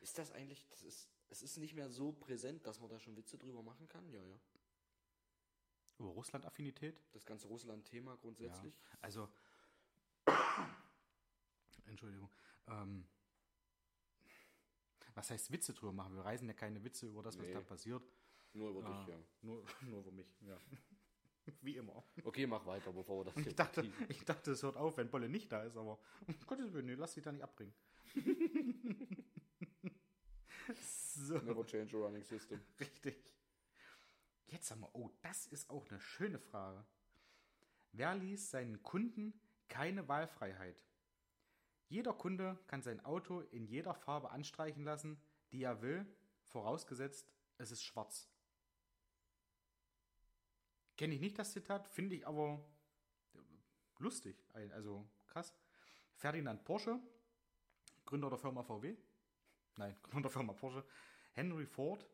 Ist 0.00 0.18
das 0.18 0.32
eigentlich, 0.32 0.66
das 0.68 0.82
ist, 0.82 1.08
es 1.28 1.42
ist 1.42 1.56
nicht 1.58 1.74
mehr 1.74 1.88
so 1.88 2.12
präsent, 2.12 2.66
dass 2.66 2.80
man 2.80 2.90
da 2.90 2.98
schon 2.98 3.16
Witze 3.16 3.38
drüber 3.38 3.62
machen 3.62 3.86
kann? 3.88 4.08
Ja, 4.10 4.22
ja. 4.22 4.38
Über 5.98 6.10
Russland-Affinität? 6.10 7.00
Das 7.12 7.24
ganze 7.24 7.46
Russland-Thema 7.48 8.16
grundsätzlich. 8.16 8.74
Also, 9.00 9.28
Entschuldigung. 11.86 12.30
Ähm, 12.66 13.06
was 15.14 15.30
heißt 15.30 15.52
Witze 15.52 15.72
drüber 15.72 15.92
machen? 15.92 16.16
Wir 16.16 16.24
reisen 16.24 16.48
ja 16.48 16.54
keine 16.54 16.82
Witze 16.82 17.06
über 17.06 17.22
das, 17.22 17.38
was 17.38 17.46
Nee. 17.46 17.52
da 17.54 17.60
passiert. 17.60 18.02
Nur 18.54 18.70
über 18.70 18.84
Ah, 18.84 18.98
dich, 19.04 19.08
ja. 19.14 19.18
nur, 19.42 19.64
nur 19.82 20.00
über 20.00 20.10
mich, 20.10 20.26
ja. 20.40 20.58
Wie 21.62 21.76
immer. 21.76 22.04
Okay, 22.24 22.46
mach 22.46 22.64
weiter, 22.66 22.92
bevor 22.92 23.20
wir 23.24 23.32
das 23.32 23.46
Ich 23.46 23.54
dachte, 23.54 23.82
vertiefen. 23.82 24.06
ich 24.08 24.24
dachte, 24.24 24.52
es 24.52 24.62
hört 24.62 24.76
auf, 24.76 24.96
wenn 24.96 25.10
Bolle 25.10 25.28
nicht 25.28 25.50
da 25.52 25.62
ist, 25.62 25.76
aber 25.76 25.98
um 26.26 26.34
Gottes 26.46 26.72
Willen, 26.72 26.86
nee, 26.86 26.94
lass 26.94 27.14
dich 27.14 27.24
da 27.24 27.32
nicht 27.32 27.42
abbringen. 27.42 27.74
so, 30.72 31.38
Never 31.38 31.64
change 31.66 31.96
a 31.96 32.00
running 32.00 32.22
system. 32.22 32.60
richtig. 32.80 33.16
Jetzt 34.46 34.70
haben 34.70 34.80
wir, 34.82 34.94
oh, 34.94 35.10
das 35.22 35.46
ist 35.46 35.70
auch 35.70 35.88
eine 35.88 36.00
schöne 36.00 36.38
Frage. 36.38 36.84
Wer 37.92 38.14
ließ 38.14 38.50
seinen 38.50 38.82
Kunden 38.82 39.40
keine 39.68 40.08
Wahlfreiheit? 40.08 40.82
Jeder 41.88 42.12
Kunde 42.12 42.58
kann 42.66 42.82
sein 42.82 43.04
Auto 43.04 43.40
in 43.40 43.66
jeder 43.66 43.94
Farbe 43.94 44.30
anstreichen 44.30 44.84
lassen, 44.84 45.20
die 45.52 45.62
er 45.62 45.82
will, 45.82 46.06
vorausgesetzt, 46.46 47.30
es 47.58 47.70
ist 47.70 47.82
schwarz. 47.82 48.28
Kenne 50.96 51.14
ich 51.14 51.20
nicht 51.20 51.38
das 51.38 51.52
Zitat, 51.52 51.88
finde 51.88 52.16
ich 52.16 52.26
aber 52.26 52.64
lustig, 53.98 54.36
also 54.52 55.08
krass. 55.26 55.52
Ferdinand 56.14 56.64
Porsche, 56.64 57.00
Gründer 58.04 58.28
der 58.28 58.38
Firma 58.38 58.62
VW, 58.62 58.96
nein, 59.76 59.96
Gründer 60.02 60.28
der 60.28 60.30
Firma 60.30 60.52
Porsche, 60.52 60.84
Henry 61.32 61.66
Ford, 61.66 62.06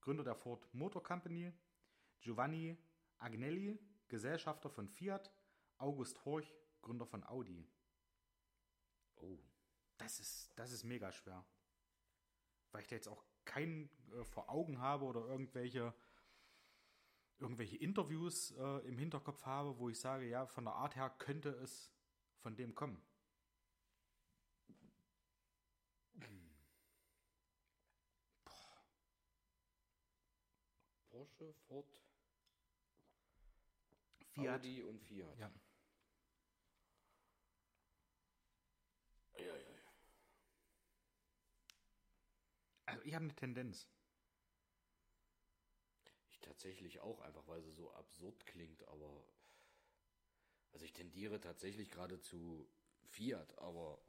Gründer 0.00 0.24
der 0.24 0.34
Ford 0.34 0.68
Motor 0.74 1.02
Company, 1.02 1.52
Giovanni 2.20 2.76
Agnelli, 3.18 3.78
Gesellschafter 4.08 4.70
von 4.70 4.88
Fiat, 4.88 5.30
August 5.78 6.24
Horch, 6.24 6.52
Gründer 6.82 7.06
von 7.06 7.24
Audi. 7.24 7.68
Oh. 9.16 9.38
Das 9.98 10.20
ist, 10.20 10.52
das 10.56 10.72
ist 10.72 10.84
mega 10.84 11.10
schwer. 11.12 11.44
Weil 12.70 12.82
ich 12.82 12.88
da 12.88 12.94
jetzt 12.94 13.08
auch 13.08 13.24
keinen 13.44 13.90
äh, 14.12 14.24
vor 14.24 14.48
Augen 14.48 14.78
habe 14.80 15.04
oder 15.04 15.26
irgendwelche, 15.26 15.92
irgendwelche 17.38 17.76
Interviews 17.76 18.52
äh, 18.52 18.88
im 18.88 18.98
Hinterkopf 18.98 19.44
habe, 19.44 19.78
wo 19.78 19.88
ich 19.88 19.98
sage, 19.98 20.28
ja, 20.28 20.46
von 20.46 20.64
der 20.64 20.74
Art 20.74 20.96
her 20.96 21.10
könnte 21.18 21.50
es 21.50 21.92
von 22.40 22.56
dem 22.56 22.74
kommen. 22.74 23.00
Porsche, 31.10 31.52
Ford, 31.66 31.86
Fiat. 34.34 34.60
Audi 34.60 34.82
und 34.82 35.00
Fiat. 35.02 35.38
Ja. 35.38 35.50
Ja, 39.36 39.44
ja, 39.44 39.54
ja. 39.54 39.78
Also 42.86 43.02
ich 43.04 43.14
habe 43.14 43.24
eine 43.24 43.34
Tendenz. 43.34 43.88
Ich 46.58 46.64
tatsächlich 46.64 47.00
auch, 47.00 47.20
einfach 47.20 47.46
weil 47.46 47.62
sie 47.62 47.70
so 47.70 47.92
absurd 47.92 48.44
klingt, 48.46 48.82
aber. 48.88 49.24
Also 50.72 50.84
ich 50.84 50.92
tendiere 50.92 51.40
tatsächlich 51.40 51.88
gerade 51.88 52.20
zu 52.20 52.68
Fiat, 53.04 53.56
aber 53.58 54.02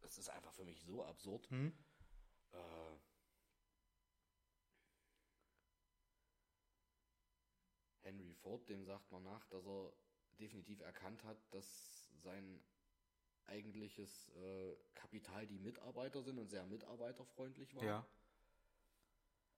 es 0.00 0.16
ist 0.16 0.30
einfach 0.30 0.54
für 0.54 0.64
mich 0.64 0.82
so 0.82 1.04
absurd. 1.04 1.48
Hm? 1.50 1.72
Äh, 2.52 2.96
Henry 8.00 8.34
Ford, 8.34 8.66
dem 8.70 8.82
sagt 8.84 9.12
man 9.12 9.22
nach, 9.22 9.44
dass 9.48 9.66
er 9.66 9.92
definitiv 10.40 10.80
erkannt 10.80 11.22
hat, 11.24 11.36
dass 11.50 12.10
sein 12.22 12.64
eigentliches 13.44 14.30
äh, 14.30 14.76
Kapital 14.94 15.46
die 15.46 15.58
Mitarbeiter 15.58 16.22
sind 16.22 16.38
und 16.38 16.48
sehr 16.48 16.64
mitarbeiterfreundlich 16.64 17.74
war. 17.76 17.84
Ja. 17.84 18.06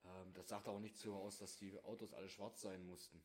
Ähm, 0.05 0.33
das 0.35 0.49
sagt 0.49 0.67
aber 0.69 0.81
nichts 0.81 1.01
darüber 1.03 1.19
aus, 1.19 1.39
dass 1.39 1.57
die 1.57 1.79
Autos 1.85 2.13
alle 2.13 2.29
schwarz 2.29 2.61
sein 2.61 2.85
mussten. 2.87 3.23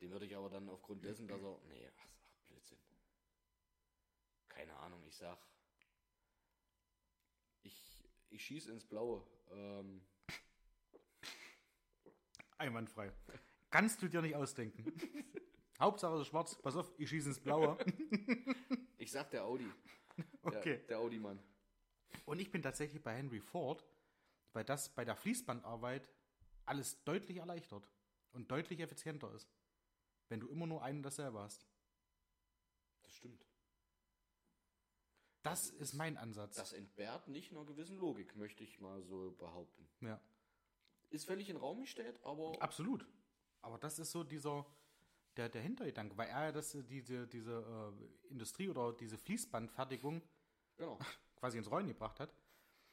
Dem 0.00 0.10
würde 0.10 0.24
ich 0.26 0.36
aber 0.36 0.48
dann 0.48 0.68
aufgrund 0.70 1.04
dessen, 1.04 1.28
dass 1.28 1.42
er. 1.42 1.58
Nee, 1.68 1.88
ach, 1.98 2.06
ach 2.32 2.42
Blödsinn. 2.46 2.78
Keine 4.48 4.74
Ahnung, 4.78 5.02
ich 5.06 5.16
sag. 5.16 5.38
Ich, 7.62 8.02
ich 8.30 8.42
schieße 8.44 8.70
ins 8.72 8.84
Blaue. 8.84 9.26
Ähm, 9.52 10.02
Einwandfrei. 12.58 13.12
Kannst 13.70 14.02
du 14.02 14.08
dir 14.08 14.22
nicht 14.22 14.36
ausdenken. 14.36 14.84
Hauptsache 15.80 16.14
es 16.14 16.22
ist 16.22 16.26
schwarz. 16.28 16.60
Pass 16.62 16.76
auf, 16.76 16.92
ich 16.98 17.08
schieße 17.08 17.28
ins 17.28 17.40
Blaue. 17.40 17.78
ich 18.98 19.10
sag 19.10 19.30
der 19.30 19.44
Audi. 19.44 19.66
Der, 20.44 20.58
Okay. 20.60 20.80
der 20.88 20.98
Audi-Mann. 20.98 21.38
Und 22.26 22.40
ich 22.40 22.50
bin 22.50 22.60
tatsächlich 22.62 23.02
bei 23.02 23.14
Henry 23.14 23.40
Ford, 23.40 23.82
weil 24.52 24.64
das 24.64 24.88
bei 24.94 25.04
der 25.04 25.16
Fließbandarbeit 25.16 26.08
alles 26.66 27.02
deutlich 27.04 27.38
erleichtert 27.38 27.88
und 28.32 28.50
deutlich 28.50 28.80
effizienter 28.80 29.32
ist. 29.34 29.48
Wenn 30.28 30.40
du 30.40 30.48
immer 30.48 30.66
nur 30.66 30.82
ein 30.82 30.98
und 30.98 31.02
dasselbe 31.02 31.40
hast. 31.40 31.66
Das 33.02 33.12
stimmt. 33.12 33.44
Das 35.42 35.70
ist 35.70 35.94
mein 35.94 36.16
Ansatz. 36.16 36.56
Das 36.56 36.72
entbehrt 36.72 37.28
nicht 37.28 37.50
einer 37.50 37.64
gewissen 37.64 37.96
Logik, 37.96 38.36
möchte 38.36 38.62
ich 38.62 38.78
mal 38.80 39.02
so 39.02 39.32
behaupten. 39.32 39.88
ja, 40.00 40.20
Ist 41.08 41.24
völlig 41.24 41.48
in 41.48 41.56
den 41.56 41.62
Raum 41.62 41.80
gestellt, 41.80 42.20
aber 42.22 42.60
absolut. 42.60 43.06
Aber 43.62 43.78
das 43.78 43.98
ist 43.98 44.10
so 44.10 44.22
dieser, 44.22 44.66
der, 45.36 45.48
der 45.48 45.62
Hintergedanke, 45.62 46.16
weil 46.16 46.28
er 46.28 46.44
ja 46.44 46.52
das, 46.52 46.76
diese, 46.88 47.26
diese 47.26 47.94
äh, 48.02 48.28
Industrie 48.28 48.68
oder 48.68 48.92
diese 48.92 49.16
Fließbandfertigung 49.16 50.22
genau. 50.76 50.98
quasi 51.36 51.58
ins 51.58 51.70
Rollen 51.70 51.88
gebracht 51.88 52.20
hat. 52.20 52.34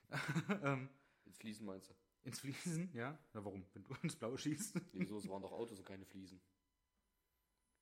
ähm, 0.64 0.90
Ins 1.28 1.38
Fliesen 1.38 1.66
meinst 1.66 1.90
du? 1.90 1.94
ins 2.24 2.40
Fließen, 2.42 2.92
ja. 2.94 3.18
Na 3.34 3.44
warum? 3.46 3.66
Wenn 3.74 3.84
du 3.84 3.94
ins 4.04 4.16
Blaue 4.16 4.38
schießt. 4.38 4.80
Wieso? 4.94 5.18
Es 5.18 5.28
waren 5.30 5.42
doch 5.42 5.52
Autos 5.52 5.80
und 5.80 5.86
keine 5.86 6.06
Fliesen. 6.06 6.42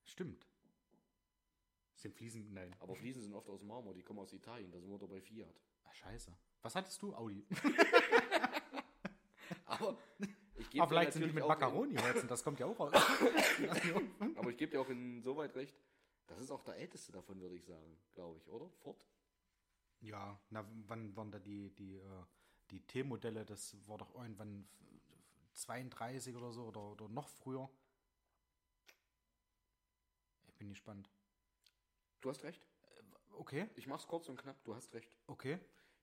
Stimmt. 0.04 0.48
Sind 1.96 2.14
Fliesen? 2.14 2.54
Nein. 2.54 2.76
Aber 2.80 2.96
Fliesen 2.96 3.24
sind 3.24 3.34
oft 3.34 3.50
aus 3.50 3.64
Marmor, 3.64 3.94
die 3.94 4.04
kommen 4.04 4.20
aus 4.20 4.34
Italien, 4.34 4.72
da 4.72 4.80
sind 4.80 4.90
wir 4.92 5.00
doch 5.00 5.10
bei 5.10 5.22
Fiat. 5.22 5.62
Ah, 5.84 5.94
scheiße. 5.94 6.38
Was 6.62 6.76
hattest 6.76 7.02
du? 7.02 7.16
Audi. 7.16 7.46
Aber 9.66 9.98
ich 10.58 10.70
gebe 10.70 10.84
Aber 10.84 10.90
vielleicht 10.90 11.14
sind 11.14 11.26
die 11.26 11.32
mit 11.32 11.48
Macaroni 11.48 11.96
heizen, 11.96 12.28
das 12.28 12.44
kommt 12.44 12.60
ja 12.60 12.68
auch 12.68 12.80
raus. 12.80 12.94
Aber 14.36 14.50
ich 14.50 14.58
gebe 14.58 14.72
dir 14.72 14.82
auch 14.82 14.90
insoweit 14.90 15.56
recht, 15.56 15.76
das 16.28 16.40
ist 16.40 16.52
auch 16.52 16.64
der 16.64 16.76
älteste 16.76 17.12
davon, 17.12 17.40
würde 17.42 17.56
ich 17.56 17.66
sagen, 17.66 17.98
glaube 18.14 18.38
ich, 18.38 18.48
oder? 18.48 18.70
Ford? 18.82 19.06
ja, 20.02 20.40
na, 20.50 20.64
wann 20.88 21.16
waren 21.16 21.32
da 21.32 21.40
die, 21.40 21.74
die, 21.74 21.96
äh, 21.96 22.24
die 22.72 22.80
T-Modelle? 22.82 23.46
Das 23.46 23.76
war 23.88 23.98
doch 23.98 24.14
irgendwann 24.16 24.68
32 25.54 26.36
oder 26.36 26.52
so 26.52 26.66
oder, 26.66 26.92
oder 26.92 27.08
noch 27.10 27.30
früher. 27.30 27.70
Ich 30.48 30.56
bin 30.56 30.70
gespannt. 30.70 31.10
Du 32.22 32.30
hast 32.30 32.44
recht. 32.44 32.66
Okay, 33.38 33.70
Ich 33.76 33.86
mach's 33.88 34.08
kurz 34.08 34.30
und 34.30 34.38
knapp. 34.38 34.64
Du 34.64 34.74
hast 34.76 34.94
recht. 34.94 35.16
okay. 35.28 35.60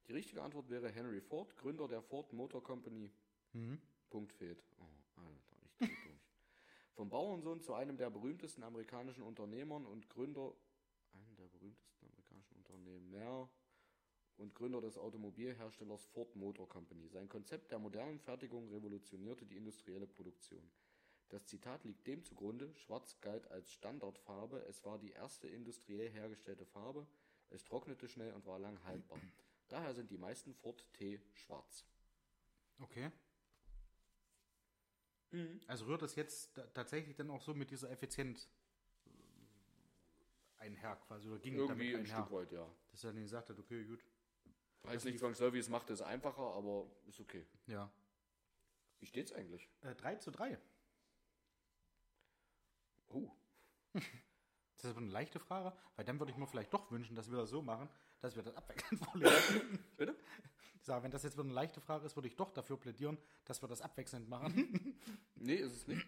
Die 0.08 0.12
richtige 0.12 0.42
Antwort 0.42 0.68
wäre 0.68 0.90
Henry 0.90 1.20
Ford, 1.20 1.56
Gründer 1.56 1.86
der 1.86 2.02
Ford 2.02 2.32
Motor 2.32 2.62
Company. 2.62 3.10
Mhm. 3.52 3.80
Punkt 4.10 4.32
fehlt. 4.32 4.62
Oh, 4.78 5.20
Alter, 5.20 5.30
ich 5.38 5.46
durch. 5.46 5.90
Vom 6.94 7.08
Bauernsohn 7.08 7.60
zu 7.62 7.72
einem 7.72 7.96
der 7.96 8.10
berühmtesten 8.10 8.62
amerikanischen 8.64 9.22
Unternehmern 9.22 9.86
und 9.86 10.10
Gründer, 10.10 10.52
einem 11.12 11.36
der 11.36 11.46
berühmtesten 11.48 12.04
amerikanischen 12.06 12.56
Unternehmer 12.56 13.48
und 14.36 14.54
Gründer 14.54 14.80
des 14.80 14.96
Automobilherstellers 14.98 16.04
Ford 16.06 16.34
Motor 16.36 16.68
Company. 16.68 17.08
Sein 17.08 17.28
Konzept 17.28 17.70
der 17.70 17.78
modernen 17.78 18.18
Fertigung 18.18 18.68
revolutionierte 18.70 19.46
die 19.46 19.56
industrielle 19.56 20.06
Produktion. 20.06 20.62
Das 21.28 21.46
Zitat 21.46 21.84
liegt 21.84 22.06
dem 22.06 22.24
zugrunde, 22.24 22.74
schwarz 22.74 23.18
galt 23.20 23.46
als 23.50 23.72
Standardfarbe, 23.72 24.58
es 24.68 24.84
war 24.84 24.98
die 24.98 25.12
erste 25.12 25.48
industriell 25.48 26.10
hergestellte 26.10 26.66
Farbe, 26.66 27.06
es 27.50 27.64
trocknete 27.64 28.06
schnell 28.08 28.32
und 28.34 28.44
war 28.46 28.58
lang 28.58 28.82
haltbar. 28.84 29.18
Daher 29.68 29.94
sind 29.94 30.10
die 30.10 30.18
meisten 30.18 30.54
Ford 30.54 30.86
T 30.92 31.20
schwarz. 31.32 31.86
Okay. 32.80 33.10
Also 35.66 35.86
rührt 35.86 36.02
das 36.02 36.14
jetzt 36.16 36.54
ta- 36.54 36.66
tatsächlich 36.74 37.16
dann 37.16 37.30
auch 37.30 37.40
so 37.40 37.54
mit 37.54 37.70
dieser 37.70 37.90
Effizienz 37.90 38.50
äh, 39.06 39.10
einher 40.58 40.96
quasi 40.96 41.28
oder 41.28 41.38
ging 41.38 41.54
Irgendwie 41.54 41.72
ein 41.72 41.92
damit 41.92 42.10
einher? 42.10 42.22
Stück 42.24 42.32
weit, 42.32 42.52
ja. 42.52 42.70
Dass 42.90 43.04
er 43.04 43.12
dann 43.14 43.22
gesagt 43.22 43.48
hat, 43.48 43.58
okay, 43.58 43.84
gut. 43.84 44.04
Heißt 44.86 45.04
nicht 45.04 45.18
zwangsläufig, 45.18 45.60
es 45.60 45.68
macht 45.68 45.90
es 45.90 46.02
einfacher, 46.02 46.54
aber 46.54 46.86
ist 47.06 47.20
okay. 47.20 47.46
Ja. 47.66 47.90
Wie 48.98 49.06
steht's 49.06 49.32
eigentlich? 49.32 49.68
Äh, 49.82 49.94
3 49.94 50.16
zu 50.16 50.30
3. 50.30 50.58
Oh, 53.08 53.30
Das 54.82 54.90
ist 54.90 54.96
aber 54.96 55.00
eine 55.02 55.12
leichte 55.12 55.38
Frage, 55.38 55.76
weil 55.94 56.04
dann 56.04 56.18
würde 56.18 56.32
ich 56.32 56.38
mir 56.38 56.46
vielleicht 56.48 56.74
doch 56.74 56.90
wünschen, 56.90 57.14
dass 57.14 57.30
wir 57.30 57.36
das 57.38 57.50
so 57.50 57.62
machen, 57.62 57.88
dass 58.20 58.34
wir 58.34 58.42
das 58.42 58.54
abwechselnd 58.56 59.04
vorlesen. 59.04 59.78
bitte? 59.96 60.16
Ich 60.80 60.86
sage, 60.86 61.04
wenn 61.04 61.12
das 61.12 61.22
jetzt 61.22 61.34
wieder 61.34 61.44
eine 61.44 61.52
leichte 61.52 61.80
Frage 61.80 62.04
ist, 62.04 62.16
würde 62.16 62.26
ich 62.26 62.34
doch 62.34 62.50
dafür 62.50 62.76
plädieren, 62.76 63.16
dass 63.44 63.62
wir 63.62 63.68
das 63.68 63.80
abwechselnd 63.80 64.28
machen. 64.28 65.00
Nee, 65.36 65.56
ist 65.56 65.72
es 65.72 65.86
nicht. 65.88 66.06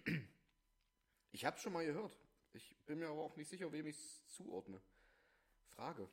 Ich 1.32 1.44
hab's 1.44 1.60
schon 1.60 1.72
mal 1.72 1.84
gehört. 1.84 2.16
Ich 2.52 2.76
bin 2.86 3.00
mir 3.00 3.08
aber 3.08 3.20
auch 3.22 3.34
nicht 3.34 3.48
sicher, 3.48 3.72
wem 3.72 3.86
ich's 3.86 4.24
zuordne. 4.28 4.80
Frage. 5.66 6.08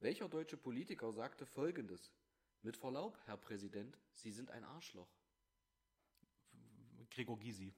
Welcher 0.00 0.28
deutsche 0.28 0.56
Politiker 0.56 1.10
sagte 1.12 1.46
folgendes? 1.46 2.12
Mit 2.62 2.76
Verlaub, 2.76 3.18
Herr 3.24 3.36
Präsident, 3.36 3.98
Sie 4.12 4.30
sind 4.30 4.50
ein 4.50 4.64
Arschloch. 4.64 5.08
Gregor 7.10 7.38
Gysi. 7.38 7.74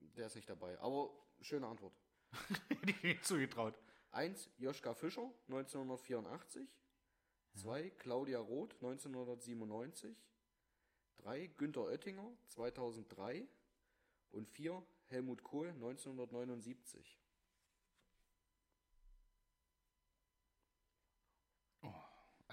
Der 0.00 0.26
ist 0.26 0.34
nicht 0.34 0.48
dabei, 0.48 0.78
aber 0.80 1.10
schöne 1.40 1.68
Antwort. 1.68 1.94
Nicht 3.02 3.24
zugetraut. 3.24 3.78
1. 4.10 4.50
Joschka 4.58 4.94
Fischer, 4.94 5.32
1984. 5.46 6.68
2. 7.54 7.90
Claudia 7.90 8.40
Roth, 8.40 8.74
1997. 8.74 10.16
3. 11.18 11.46
Günter 11.58 11.82
Oettinger, 11.82 12.28
2003. 12.48 13.46
Und 14.32 14.48
4. 14.48 14.84
Helmut 15.06 15.44
Kohl, 15.44 15.68
1979. 15.68 17.20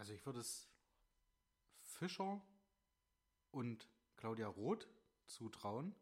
Also 0.01 0.13
ich 0.13 0.25
würde 0.25 0.39
es 0.39 0.67
Fischer 1.83 2.41
und 3.51 3.87
Claudia 4.17 4.47
Roth 4.47 4.87
zutrauen. 5.27 5.93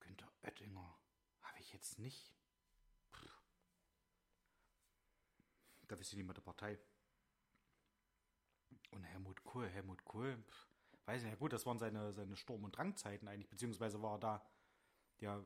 Günter 0.00 0.30
Oettinger 0.42 0.94
habe 1.40 1.58
ich 1.58 1.72
jetzt 1.72 1.98
nicht. 1.98 2.34
Da 5.88 5.98
wisst 5.98 6.12
ihr 6.12 6.18
nicht 6.18 6.26
mehr 6.26 6.34
der 6.34 6.42
Partei. 6.42 6.78
Und 8.90 9.02
Helmut 9.04 9.42
Kohl, 9.42 9.66
Helmut 9.66 10.04
Kohl, 10.04 10.36
pff, 10.36 10.68
weiß 11.06 11.22
nicht, 11.22 11.32
ja 11.32 11.38
gut, 11.38 11.54
das 11.54 11.64
waren 11.64 11.78
seine, 11.78 12.12
seine 12.12 12.36
Sturm- 12.36 12.64
und 12.64 12.76
Drangzeiten 12.76 13.26
eigentlich, 13.26 13.48
beziehungsweise 13.48 14.02
war 14.02 14.16
er 14.16 14.20
da, 14.20 14.50
ja, 15.20 15.42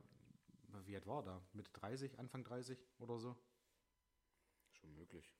wie 0.83 0.95
alt 0.95 1.07
war 1.07 1.19
er 1.19 1.23
da? 1.23 1.41
Mitte 1.53 1.71
30, 1.71 2.19
Anfang 2.19 2.43
30 2.43 2.77
oder 2.99 3.19
so? 3.19 3.41
Schon 4.73 4.93
möglich. 4.95 5.33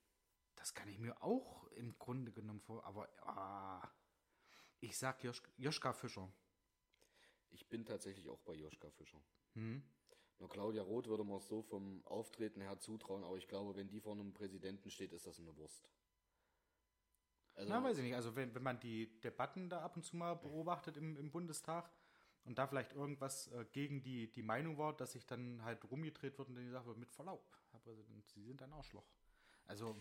Das 0.56 0.74
kann 0.74 0.88
ich 0.88 0.98
mir 0.98 1.22
auch 1.22 1.66
im 1.72 1.98
Grunde 1.98 2.32
genommen 2.32 2.60
vor, 2.60 2.84
aber 2.84 3.08
ah, 3.26 3.88
ich 4.80 4.96
sag 4.98 5.22
Josch, 5.24 5.42
Joschka 5.56 5.92
Fischer. 5.92 6.32
Ich 7.50 7.68
bin 7.68 7.84
tatsächlich 7.84 8.28
auch 8.28 8.40
bei 8.40 8.54
Joschka 8.54 8.90
Fischer. 8.90 9.22
Hm? 9.54 9.82
Nur 10.38 10.48
Claudia 10.48 10.82
Roth 10.82 11.06
würde 11.06 11.24
man 11.24 11.38
es 11.38 11.46
so 11.46 11.62
vom 11.62 12.04
Auftreten 12.04 12.60
her 12.60 12.78
zutrauen, 12.78 13.22
aber 13.22 13.36
ich 13.36 13.46
glaube, 13.46 13.76
wenn 13.76 13.88
die 13.88 14.00
vor 14.00 14.12
einem 14.12 14.32
Präsidenten 14.32 14.90
steht, 14.90 15.12
ist 15.12 15.26
das 15.26 15.38
eine 15.38 15.56
Wurst. 15.56 15.88
Also, 17.54 17.70
Na, 17.70 17.84
weiß 17.84 17.98
ich 17.98 18.04
nicht. 18.04 18.16
Also 18.16 18.34
wenn, 18.34 18.54
wenn 18.54 18.62
man 18.62 18.80
die 18.80 19.20
Debatten 19.20 19.68
da 19.68 19.82
ab 19.82 19.96
und 19.96 20.02
zu 20.02 20.16
mal 20.16 20.34
beobachtet 20.34 20.96
im, 20.96 21.16
im 21.16 21.30
Bundestag 21.30 21.90
und 22.44 22.58
da 22.58 22.66
vielleicht 22.66 22.92
irgendwas 22.92 23.48
äh, 23.48 23.64
gegen 23.72 24.02
die, 24.02 24.32
die 24.32 24.42
Meinung 24.42 24.78
war, 24.78 24.96
dass 24.96 25.12
sich 25.12 25.26
dann 25.26 25.62
halt 25.62 25.88
rumgedreht 25.90 26.38
wird 26.38 26.48
und 26.48 26.56
dann 26.56 26.64
gesagt 26.64 26.86
wird, 26.86 26.98
mit 26.98 27.12
Verlaub, 27.12 27.46
Herr 27.70 27.80
Präsident, 27.80 28.28
Sie 28.28 28.42
sind 28.42 28.62
ein 28.62 28.72
Arschloch. 28.72 29.06
Also, 29.66 29.96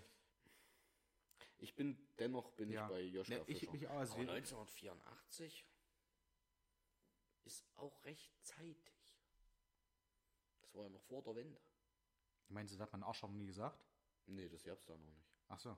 ich 1.62 1.76
bin, 1.76 1.98
dennoch 2.20 2.52
bin 2.54 2.70
Ja. 2.72 2.86
ich 2.86 2.92
bei 2.92 3.02
Joschka 3.02 3.36
Ne, 3.36 3.44
ich- 3.48 3.60
Fischer. 3.60 3.74
ich 3.76 3.88
auch, 3.88 3.98
also 4.00 4.14
aber 4.14 4.22
wir- 4.24 4.32
1984 4.34 5.66
ist 7.46 7.66
auch 7.76 8.04
recht 8.06 8.32
zeitig. 8.44 8.94
Das 10.62 10.74
war 10.76 10.84
ja 10.84 10.90
noch 10.90 11.02
vor 11.04 11.22
der 11.24 11.36
Wende. 11.36 11.60
meinst 12.50 12.74
du, 12.74 12.78
das 12.78 12.86
hat 12.88 12.92
man 12.92 13.04
Arschloch 13.04 13.32
nie 13.32 13.46
gesagt? 13.46 13.86
Nee, 14.26 14.50
das 14.50 14.64
gab's 14.64 14.86
da 14.86 14.98
noch 14.98 15.10
nicht. 15.12 15.26
Ach 15.48 15.60
so. 15.60 15.70
Da 15.70 15.78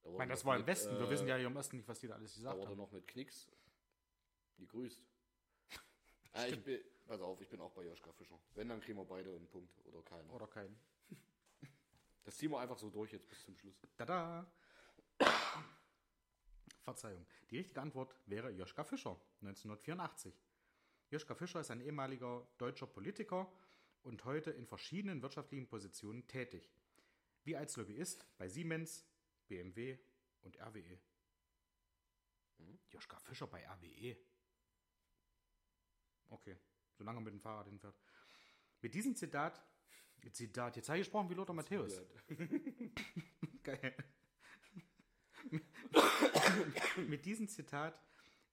Ich 0.00 0.04
wurde 0.06 0.18
meine, 0.18 0.30
das 0.32 0.44
war 0.44 0.56
im 0.56 0.66
Westen. 0.66 0.96
Wir 0.98 1.06
äh, 1.06 1.10
wissen 1.10 1.26
ja 1.28 1.36
hier 1.36 1.46
im 1.46 1.56
Osten 1.56 1.76
nicht, 1.76 1.88
was 1.88 2.00
die 2.00 2.06
da 2.08 2.14
alles 2.14 2.32
Da 2.32 2.36
gesagt 2.38 2.56
wurde 2.58 2.68
haben. 2.70 2.76
noch 2.78 2.90
mit 2.92 3.06
Knicks 3.08 3.50
gegrüßt. 4.56 5.02
äh, 6.34 6.50
ich 6.60 6.64
bin, 6.64 6.80
pass 7.06 7.20
auf, 7.20 7.40
ich 7.40 7.48
bin 7.48 7.60
auch 7.60 7.72
bei 7.72 7.84
Joschka 7.84 8.12
Fischer. 8.12 8.38
Wenn, 8.54 8.68
dann 8.68 8.80
kriegen 8.80 8.98
wir 8.98 9.04
beide 9.04 9.34
einen 9.34 9.48
Punkt 9.48 9.84
oder 9.86 10.02
keinen. 10.02 10.30
Oder 10.30 10.46
kein. 10.46 10.78
Das 12.24 12.36
ziehen 12.38 12.50
wir 12.50 12.58
einfach 12.58 12.76
so 12.78 12.90
durch 12.90 13.12
jetzt 13.12 13.28
bis 13.28 13.44
zum 13.44 13.56
Schluss. 13.56 13.76
Tada! 13.96 14.50
Verzeihung. 16.82 17.26
Die 17.50 17.58
richtige 17.58 17.80
Antwort 17.80 18.14
wäre 18.26 18.50
Joschka 18.50 18.84
Fischer, 18.84 19.20
1984. 19.42 20.34
Joschka 21.10 21.34
Fischer 21.34 21.60
ist 21.60 21.70
ein 21.70 21.80
ehemaliger 21.80 22.46
deutscher 22.58 22.86
Politiker 22.86 23.52
und 24.02 24.24
heute 24.24 24.50
in 24.52 24.66
verschiedenen 24.66 25.20
wirtschaftlichen 25.22 25.66
Positionen 25.66 26.26
tätig. 26.26 26.70
Wie 27.44 27.56
als 27.56 27.76
Lobbyist 27.76 28.26
bei 28.38 28.48
Siemens, 28.48 29.04
BMW 29.48 29.98
und 30.42 30.60
RWE. 30.60 30.98
Joschka 32.90 33.18
Fischer 33.18 33.46
bei 33.46 33.66
RWE. 33.68 34.16
Okay, 36.28 36.56
solange 36.94 37.18
er 37.18 37.22
mit 37.22 37.34
dem 37.34 37.40
Fahrrad 37.40 37.66
hinfährt. 37.66 37.96
Mit 38.80 38.94
diesem 38.94 39.14
Zitat, 39.14 39.62
Zitat, 40.32 40.76
jetzt 40.76 40.88
habe 40.88 40.98
ich 40.98 41.04
gesprochen 41.04 41.30
wie 41.30 41.34
Lothar 41.34 41.54
Matthäus. 41.54 42.00
Geil. 43.62 43.96
Mit 47.08 47.24
diesem 47.24 47.48
Zitat 47.48 48.00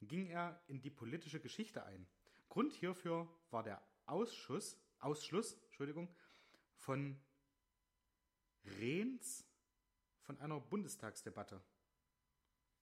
ging 0.01 0.27
er 0.27 0.61
in 0.67 0.81
die 0.81 0.89
politische 0.89 1.39
Geschichte 1.39 1.85
ein. 1.85 2.07
Grund 2.49 2.73
hierfür 2.73 3.27
war 3.49 3.63
der 3.63 3.81
Ausschuss, 4.05 4.77
Ausschluss 4.99 5.53
Entschuldigung, 5.65 6.13
von 6.75 7.19
Rehns 8.79 9.45
von 10.21 10.39
einer 10.39 10.59
Bundestagsdebatte. 10.59 11.61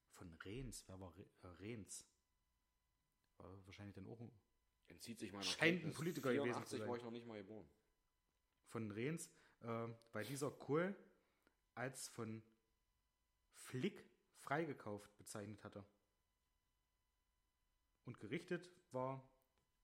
Von 0.10 0.32
Rehns, 0.45 0.84
wer 0.88 0.99
war 0.99 1.14
äh, 1.18 1.47
Rehns? 1.60 2.06
War 3.38 3.66
wahrscheinlich 3.66 3.95
dann 3.95 4.08
auch 4.08 4.20
ein- 4.22 4.32
Entzieht 4.88 5.20
sich 5.20 5.32
meiner 5.32 5.43
Scheint 5.43 5.84
ein. 5.86 5.93
Politiker 5.93 6.30
gewesen 6.34 6.45
84 6.66 6.70
zu 6.70 6.78
sein. 6.78 6.88
war 6.89 6.97
ich 6.97 7.04
noch 7.04 7.12
nicht 7.12 7.26
mal 7.26 7.38
geboren. 7.38 7.68
von 8.68 8.89
Rehns, 8.91 9.30
äh, 9.62 9.88
weil 10.12 10.26
dieser 10.26 10.52
Kohl 10.52 10.95
als 11.76 12.08
von 12.10 12.43
Flick 13.54 14.06
freigekauft 14.42 15.16
bezeichnet 15.18 15.64
hatte. 15.64 15.84
Und 18.06 18.20
gerichtet 18.20 18.70
war 18.92 19.24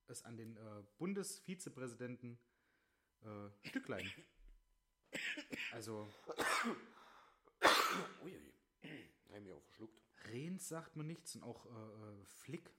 es 0.07 0.23
an 0.23 0.37
den 0.37 0.57
äh, 0.57 0.83
Bundesvizepräsidenten 0.97 2.39
äh, 3.21 3.67
Stücklein. 3.67 4.09
Also 5.71 6.07
Uiui. 8.23 8.53
Haben 9.33 9.45
wir 9.45 9.55
auch 9.55 9.63
verschluckt. 9.63 10.01
Rehns 10.25 10.67
sagt 10.67 10.95
mir 10.95 11.03
nichts 11.03 11.35
und 11.35 11.43
auch 11.43 11.65
äh, 11.65 11.69
äh, 11.69 12.25
Flick. 12.25 12.71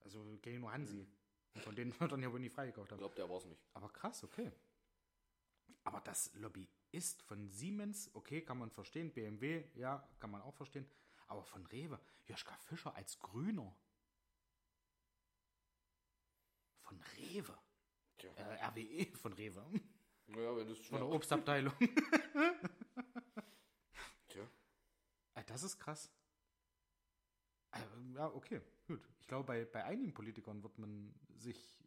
Also 0.00 0.22
kenne 0.42 0.56
ich 0.56 0.60
nur 0.60 0.72
Hansi. 0.72 1.06
Und 1.54 1.62
von 1.62 1.74
denen 1.76 1.98
wird 2.00 2.10
dann 2.12 2.22
ja 2.22 2.32
wohl 2.32 2.40
nie 2.40 2.50
freigekauft 2.50 2.88
Ich 2.88 2.92
haben. 2.92 2.98
glaube, 2.98 3.14
der 3.14 3.28
war's 3.30 3.44
nicht. 3.46 3.62
Aber 3.74 3.88
krass, 3.90 4.24
okay. 4.24 4.50
Aber 5.84 6.00
das 6.00 6.32
Lobbyist 6.34 7.22
von 7.22 7.48
Siemens, 7.48 8.10
okay, 8.14 8.42
kann 8.42 8.58
man 8.58 8.70
verstehen. 8.70 9.12
BMW, 9.12 9.64
ja, 9.74 10.06
kann 10.18 10.30
man 10.30 10.42
auch 10.42 10.54
verstehen. 10.54 10.88
Aber 11.28 11.42
von 11.44 11.64
Rewe, 11.66 11.98
Joschka 12.26 12.56
Fischer 12.56 12.94
als 12.94 13.18
Grüner. 13.18 13.74
Rewe. 17.16 17.58
Tja. 18.18 18.30
Äh, 18.36 18.64
RWE 18.66 19.16
von 19.16 19.32
Rewe. 19.32 19.64
Naja, 20.26 20.56
wenn 20.56 20.66
du 20.66 20.72
es 20.74 20.86
Von 20.86 20.98
der. 20.98 21.08
Obstabteilung. 21.08 21.72
Tja. 24.28 24.46
Äh, 25.34 25.44
das 25.44 25.62
ist 25.62 25.78
krass. 25.78 26.10
Äh, 27.72 27.80
Ja, 28.14 28.26
okay, 28.32 28.60
gut. 28.86 29.08
Ich 29.20 29.26
glaube, 29.26 29.46
bei, 29.46 29.64
bei 29.64 29.84
einigen 29.84 30.12
Politikern 30.12 30.62
wird 30.62 30.78
man 30.78 31.14
sich 31.38 31.82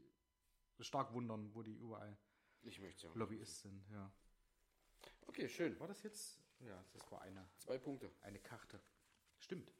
stark 0.79 1.13
wundern, 1.13 1.53
wo 1.53 1.61
die 1.61 1.75
überall 1.75 2.17
Ich 2.63 2.79
möchte 2.79 3.07
ja. 3.07 3.13
Lobbyisten 3.13 3.71
sind. 3.71 3.91
Ja. 3.91 4.11
Okay, 5.27 5.47
schön. 5.47 5.79
War 5.79 5.87
das 5.87 6.01
jetzt? 6.03 6.41
Ja, 6.59 6.83
das 6.93 7.11
war 7.11 7.21
eine, 7.21 7.47
Zwei 7.57 7.77
Punkte. 7.77 8.11
eine 8.21 8.39
Karte. 8.39 8.81
Stimmt. 9.45 9.71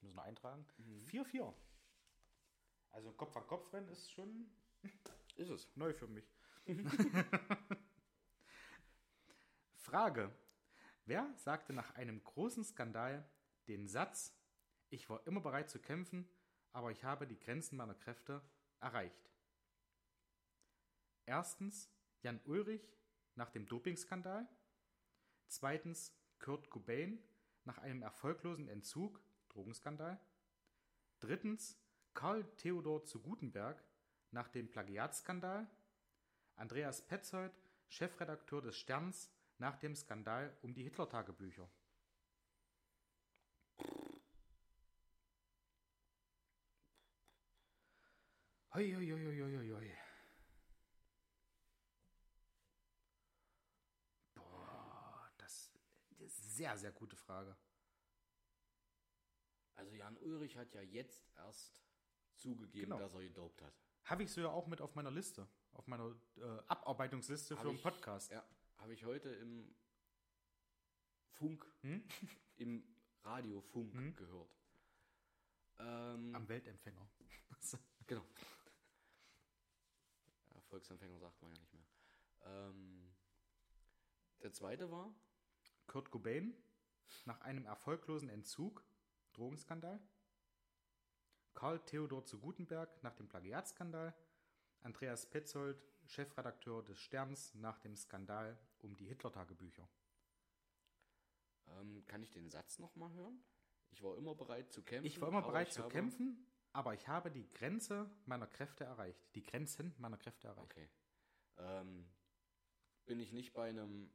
Müssen 0.00 0.16
wir 0.16 0.22
eintragen. 0.22 0.64
4-4. 1.10 1.52
Also 2.92 3.12
Kopf 3.12 3.36
an 3.36 3.46
Kopf 3.46 3.70
rennen 3.74 3.90
ist 3.90 4.10
schon 4.10 4.50
Ist 5.36 5.50
es. 5.50 5.68
neu 5.76 5.92
für 5.92 6.06
mich. 6.06 6.24
Frage. 9.76 10.34
Wer 11.04 11.30
sagte 11.36 11.74
nach 11.74 11.94
einem 11.96 12.24
großen 12.24 12.64
Skandal 12.64 13.30
den 13.66 13.86
Satz, 13.86 14.34
ich 14.88 15.10
war 15.10 15.26
immer 15.26 15.42
bereit 15.42 15.68
zu 15.68 15.78
kämpfen, 15.78 16.26
aber 16.72 16.90
ich 16.90 17.04
habe 17.04 17.26
die 17.26 17.38
Grenzen 17.38 17.76
meiner 17.76 17.96
Kräfte 17.96 18.40
erreicht? 18.80 19.30
Erstens 21.26 21.90
Jan 22.22 22.40
Ulrich 22.46 22.96
nach 23.34 23.50
dem 23.50 23.66
Dopingskandal. 23.66 24.48
Zweitens 25.48 26.14
Kurt 26.38 26.70
Cobain 26.70 27.22
nach 27.68 27.78
einem 27.78 28.00
erfolglosen 28.00 28.66
Entzug, 28.66 29.20
Drogenskandal. 29.50 30.18
Drittens 31.20 31.78
Karl 32.14 32.42
Theodor 32.56 33.04
zu 33.04 33.20
Gutenberg 33.20 33.84
nach 34.30 34.48
dem 34.48 34.70
Plagiatskandal. 34.70 35.68
Andreas 36.56 37.06
Petzold, 37.06 37.52
Chefredakteur 37.88 38.62
des 38.62 38.76
Sterns, 38.76 39.30
nach 39.58 39.76
dem 39.76 39.94
Skandal 39.94 40.56
um 40.62 40.72
die 40.72 40.82
Hitler-Tagebücher. 40.82 41.68
Hoi, 48.72 48.94
hoi, 48.94 49.10
hoi, 49.10 49.24
hoi, 49.24 49.56
hoi, 49.58 49.70
hoi. 49.74 49.96
Boah, 54.34 55.30
das 55.36 55.70
ist 56.18 56.40
eine 56.40 56.47
sehr, 56.58 56.76
sehr 56.76 56.92
gute 56.92 57.16
Frage. 57.16 57.56
Also 59.74 59.94
Jan 59.94 60.16
Ulrich 60.18 60.56
hat 60.56 60.74
ja 60.74 60.82
jetzt 60.82 61.24
erst 61.36 61.80
zugegeben, 62.36 62.90
Genau. 62.90 62.98
dass 62.98 63.14
er 63.14 63.22
gedopt 63.22 63.62
hat. 63.62 63.74
Habe 64.04 64.22
ich 64.24 64.32
so 64.32 64.40
ja 64.40 64.48
auch 64.50 64.66
mit 64.66 64.80
auf 64.80 64.94
meiner 64.96 65.10
Liste, 65.10 65.46
auf 65.72 65.86
meiner 65.86 66.14
äh, 66.36 66.58
Abarbeitungsliste 66.66 67.54
Hab 67.54 67.62
für 67.62 67.68
einen 67.68 67.76
ich- 67.76 67.82
Podcast. 67.82 68.30
Ja, 68.32 68.44
habe 68.78 68.92
ich 68.94 69.04
heute 69.04 69.28
im 69.30 69.74
Funk, 71.30 71.64
Hm? 71.82 72.02
im 72.56 72.82
Radiofunk 73.22 73.94
Hm? 73.94 74.16
gehört. 74.16 74.56
Ähm, 75.78 76.34
Am 76.34 76.48
Weltempfänger. 76.48 77.08
Genau. 78.06 78.24
Ja, 80.54 80.60
Volksempfänger 80.62 81.18
sagt 81.18 81.40
man 81.42 81.52
ja 81.52 81.58
nicht 81.60 81.72
mehr. 81.74 81.86
Ähm, 82.40 83.14
der 84.42 84.52
zweite 84.52 84.90
war, 84.90 85.14
Kurt 85.88 86.10
Cobain 86.12 86.54
nach 87.24 87.40
einem 87.40 87.64
erfolglosen 87.66 88.28
Entzug, 88.28 88.84
Drogenskandal. 89.32 90.00
Karl 91.54 91.84
Theodor 91.84 92.24
zu 92.24 92.38
Gutenberg 92.38 93.02
nach 93.02 93.14
dem 93.14 93.28
Plagiatskandal. 93.28 94.14
Andreas 94.82 95.28
Petzold, 95.28 95.82
Chefredakteur 96.06 96.84
des 96.84 96.98
Sterns 97.00 97.54
nach 97.54 97.80
dem 97.80 97.96
Skandal 97.96 98.56
um 98.78 98.96
die 98.96 99.06
Hitler-Tagebücher. 99.06 99.88
ähm, 101.80 102.04
kann 102.06 102.22
ich 102.22 102.30
den 102.30 102.48
Satz 102.48 102.78
nochmal 102.78 103.12
hören? 103.12 103.42
Ich 103.90 104.02
war 104.02 104.16
immer 104.16 104.34
bereit 104.34 104.72
zu 104.72 104.82
kämpfen. 104.82 105.06
Ich 105.06 105.20
war 105.20 105.28
immer 105.28 105.42
bereit 105.42 105.72
zu 105.72 105.82
kämpfen, 105.88 106.46
aber 106.72 106.94
ich 106.94 107.08
habe 107.08 107.30
die 107.30 107.50
Grenze 107.52 108.08
meiner 108.26 108.46
Kräfte 108.46 108.84
erreicht. 108.84 109.20
Die 109.34 109.42
Grenzen 109.42 109.94
meiner 109.98 110.16
Kräfte 110.16 110.46
erreicht. 110.48 110.62
Okay. 110.62 110.88
Ähm, 111.56 112.08
bin 113.06 113.18
ich 113.18 113.32
nicht 113.32 113.52
bei 113.52 113.68
einem, 113.68 114.10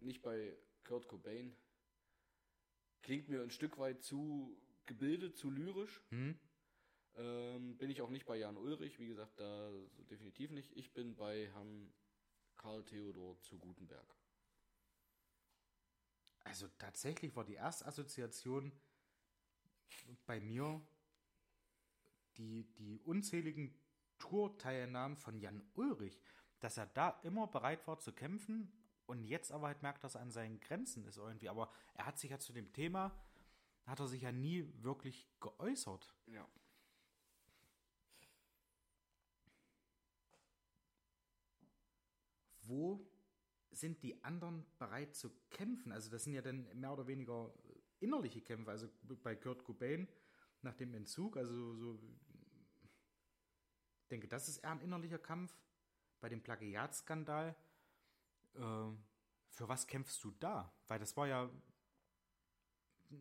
nicht 0.00 0.22
bei 0.22 0.56
Kurt 0.84 1.08
Cobain. 1.08 1.56
Klingt 3.02 3.28
mir 3.28 3.42
ein 3.42 3.50
Stück 3.50 3.78
weit 3.78 4.02
zu 4.02 4.60
gebildet, 4.86 5.36
zu 5.36 5.50
lyrisch. 5.50 6.00
Hm? 6.10 6.38
Ähm, 7.16 7.76
bin 7.76 7.90
ich 7.90 8.00
auch 8.00 8.10
nicht 8.10 8.26
bei 8.26 8.36
Jan 8.36 8.56
Ulrich, 8.56 8.98
wie 8.98 9.08
gesagt, 9.08 9.40
da 9.40 9.70
so 9.90 10.04
definitiv 10.04 10.50
nicht. 10.50 10.76
Ich 10.76 10.92
bin 10.92 11.16
bei 11.16 11.48
Herrn 11.52 11.92
Karl 12.56 12.84
Theodor 12.84 13.40
zu 13.40 13.58
Gutenberg. 13.58 14.14
Also 16.44 16.68
tatsächlich 16.78 17.34
war 17.36 17.44
die 17.44 17.54
erste 17.54 17.86
Assoziation 17.86 18.72
bei 20.26 20.40
mir 20.40 20.80
die, 22.36 22.64
die 22.78 23.00
unzähligen 23.00 23.74
Tourteilnahmen 24.18 25.16
von 25.16 25.38
Jan 25.38 25.62
Ulrich, 25.74 26.20
dass 26.60 26.76
er 26.76 26.86
da 26.86 27.20
immer 27.22 27.46
bereit 27.48 27.86
war 27.86 27.98
zu 27.98 28.12
kämpfen 28.12 28.72
und 29.08 29.24
jetzt 29.24 29.52
aber 29.52 29.68
halt 29.68 29.82
merkt, 29.82 30.04
dass 30.04 30.16
er 30.16 30.20
an 30.20 30.30
seinen 30.30 30.60
Grenzen 30.60 31.02
ist 31.04 31.16
irgendwie. 31.16 31.48
Aber 31.48 31.72
er 31.94 32.04
hat 32.04 32.18
sich 32.18 32.30
ja 32.30 32.38
zu 32.38 32.52
dem 32.52 32.72
Thema, 32.74 33.18
hat 33.86 34.00
er 34.00 34.06
sich 34.06 34.20
ja 34.20 34.32
nie 34.32 34.70
wirklich 34.82 35.26
geäußert. 35.40 36.14
Ja. 36.26 36.46
Wo 42.60 43.10
sind 43.70 44.02
die 44.02 44.22
anderen 44.22 44.66
bereit 44.76 45.16
zu 45.16 45.30
kämpfen? 45.48 45.90
Also 45.90 46.10
das 46.10 46.24
sind 46.24 46.34
ja 46.34 46.42
dann 46.42 46.68
mehr 46.78 46.92
oder 46.92 47.06
weniger 47.06 47.54
innerliche 48.00 48.42
Kämpfe. 48.42 48.70
Also 48.70 48.90
bei 49.22 49.34
Kurt 49.34 49.64
Cobain 49.64 50.06
nach 50.60 50.74
dem 50.74 50.92
Entzug, 50.92 51.38
also 51.38 51.74
so, 51.76 51.98
ich 54.02 54.08
denke, 54.10 54.28
das 54.28 54.50
ist 54.50 54.58
eher 54.58 54.72
ein 54.72 54.80
innerlicher 54.80 55.18
Kampf. 55.18 55.56
Bei 56.20 56.28
dem 56.28 56.42
Plagiatskandal, 56.42 57.50
äh, 57.50 57.67
für 59.50 59.68
was 59.68 59.86
kämpfst 59.86 60.22
du 60.24 60.30
da? 60.32 60.72
Weil 60.86 60.98
das 60.98 61.16
war 61.16 61.26
ja, 61.26 61.50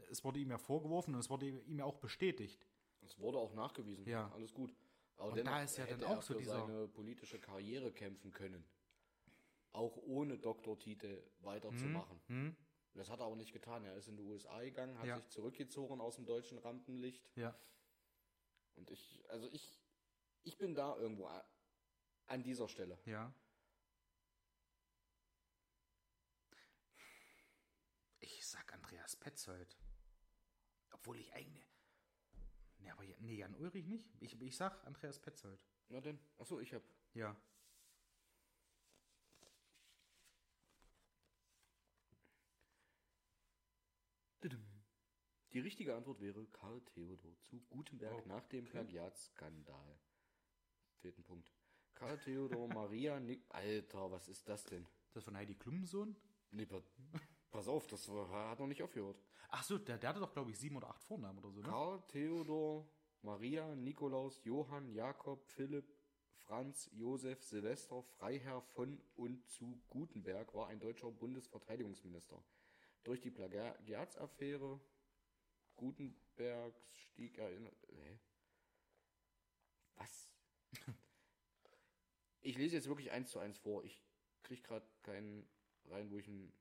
es 0.10 0.24
wurde 0.24 0.40
ihm 0.40 0.50
ja 0.52 0.58
vorgeworfen 0.58 1.14
und 1.14 1.20
es 1.20 1.30
wurde 1.30 1.48
ihm 1.48 1.80
ja 1.80 1.86
auch 1.86 1.98
bestätigt. 1.98 2.68
Es 3.02 3.18
wurde 3.20 3.38
auch 3.38 3.54
nachgewiesen. 3.54 4.06
Ja. 4.08 4.32
Alles 4.34 4.54
gut. 4.54 4.76
Aber 5.18 5.32
Und 5.32 5.44
da 5.46 5.64
ist 5.64 5.78
ja 5.78 5.86
hätte 5.86 5.98
dann 5.98 6.12
er 6.12 6.18
auch 6.20 6.22
so 6.22 6.34
dieser- 6.36 6.60
seine 6.68 6.88
politische 6.88 7.40
Karriere 7.40 7.92
kämpfen 7.92 8.32
können. 8.32 8.64
Auch 9.72 9.98
ohne 9.98 10.38
Doktortitel 10.38 11.24
weiterzumachen. 11.40 12.20
Hm? 12.28 12.56
Das 12.94 13.10
hat 13.10 13.20
er 13.20 13.26
aber 13.28 13.36
nicht 13.36 13.54
getan. 13.54 13.84
Er 13.84 13.96
ist 13.96 14.08
in 14.08 14.18
die 14.18 14.24
USA 14.24 14.62
gegangen, 14.62 14.98
hat 14.98 15.06
Ja. 15.06 15.18
sich 15.18 15.30
zurückgezogen 15.30 16.02
aus 16.02 16.16
dem 16.16 16.26
deutschen 16.26 16.58
Rampenlicht. 16.58 17.30
Ja. 17.36 17.56
Und 18.76 18.90
ich, 18.92 19.24
also 19.30 19.48
ich, 19.52 19.80
ich 20.44 20.58
bin 20.58 20.74
da 20.76 20.96
irgendwo 20.98 21.30
an 22.28 22.44
dieser 22.44 22.68
Stelle. 22.68 23.00
Ja. 23.06 23.34
Ich 28.36 28.45
sag 28.45 28.73
Andreas 28.73 29.15
Petzold. 29.15 29.78
Obwohl 30.91 31.17
ich 31.17 31.34
eigentlich. 31.34 31.73
Nee, 32.80 32.89
aber 32.89 33.03
nee, 33.19 33.36
Jan 33.38 33.55
Ulrich 33.55 33.86
nicht. 33.86 34.05
Ich, 34.19 34.39
ich 34.41 34.55
sag 34.57 34.86
Andreas 34.86 35.17
Petzold. 35.19 35.65
Na 35.88 36.01
denn, 36.01 36.19
achso, 36.38 36.59
ich 36.59 36.73
hab. 36.73 36.84
Ja. 37.13 37.36
Die 45.53 45.59
richtige 45.59 45.95
Antwort 45.95 46.19
wäre 46.19 46.45
Karl 46.47 46.82
Theodor 46.82 47.39
zu 47.39 47.61
Gutenberg 47.69 48.25
Oh, 48.25 48.28
nach 48.28 48.45
dem 48.47 48.65
Plagiatskandal. 48.65 49.99
Ein 51.03 51.23
Punkt. 51.23 51.53
Karl 51.95 52.19
Theodor 52.19 52.67
Maria 52.67 53.21
Nick. 53.21 53.45
Alter, 53.49 54.11
was 54.11 54.28
ist 54.28 54.49
das 54.49 54.65
denn? 54.65 54.86
Das 55.13 55.23
von 55.23 55.38
Heidi 55.38 55.55
Klum 55.55 55.86
Sohn? 55.86 56.17
Nee, 56.51 56.67
pass 57.52 57.68
auf, 57.68 57.88
das 57.88 58.08
war, 58.10 58.50
hat 58.50 58.60
noch 58.60 58.68
nicht 58.68 58.84
aufgehört. 58.84 59.18
Ach 59.50 59.64
so, 59.64 59.78
der, 59.78 59.98
der 59.98 60.10
hatte 60.10 60.20
doch, 60.20 60.34
glaube 60.34 60.52
ich, 60.52 60.60
sieben 60.60 60.78
oder 60.78 60.89
acht 60.89 61.04
Vornamen 61.04 61.39
oder 61.39 61.52
so, 61.52 61.62
ne? 61.62 61.68
Karl 61.68 62.02
Theodor 62.08 62.88
Maria 63.22 63.76
Nikolaus 63.76 64.43
Johann 64.43 64.89
Jakob 64.89 65.45
Philipp 65.45 65.98
Franz 66.48 66.89
Josef 66.93 67.43
Silvester 67.43 68.04
Freiherr 68.04 68.62
von 68.62 69.02
und 69.16 69.48
zu 69.50 69.82
Gutenberg 69.89 70.54
war 70.54 70.68
ein 70.68 70.80
deutscher 70.80 71.12
Bundesverteidigungsminister. 71.12 72.41
Durch 73.04 73.22
die 73.22 73.32
Plagiatsaffäre 73.32 74.80
Gutenbergs 75.76 76.95
stieg 76.95 77.38
er 77.38 77.52
in. 77.52 77.66
Hä? 77.66 78.20
Was? 79.95 80.30
Ich 82.41 82.58
lese 82.58 82.78
jetzt 82.78 82.88
wirklich 82.88 83.12
eins 83.12 83.32
zu 83.32 83.39
eins 83.39 83.58
vor. 83.58 83.84
Ich 83.84 84.02
kriege 84.43 84.62
gerade 84.62 84.88
keinen 85.02 85.45
rein, 85.89 86.10
wo 86.12 86.18
ich 86.18 86.30
ein 86.30 86.54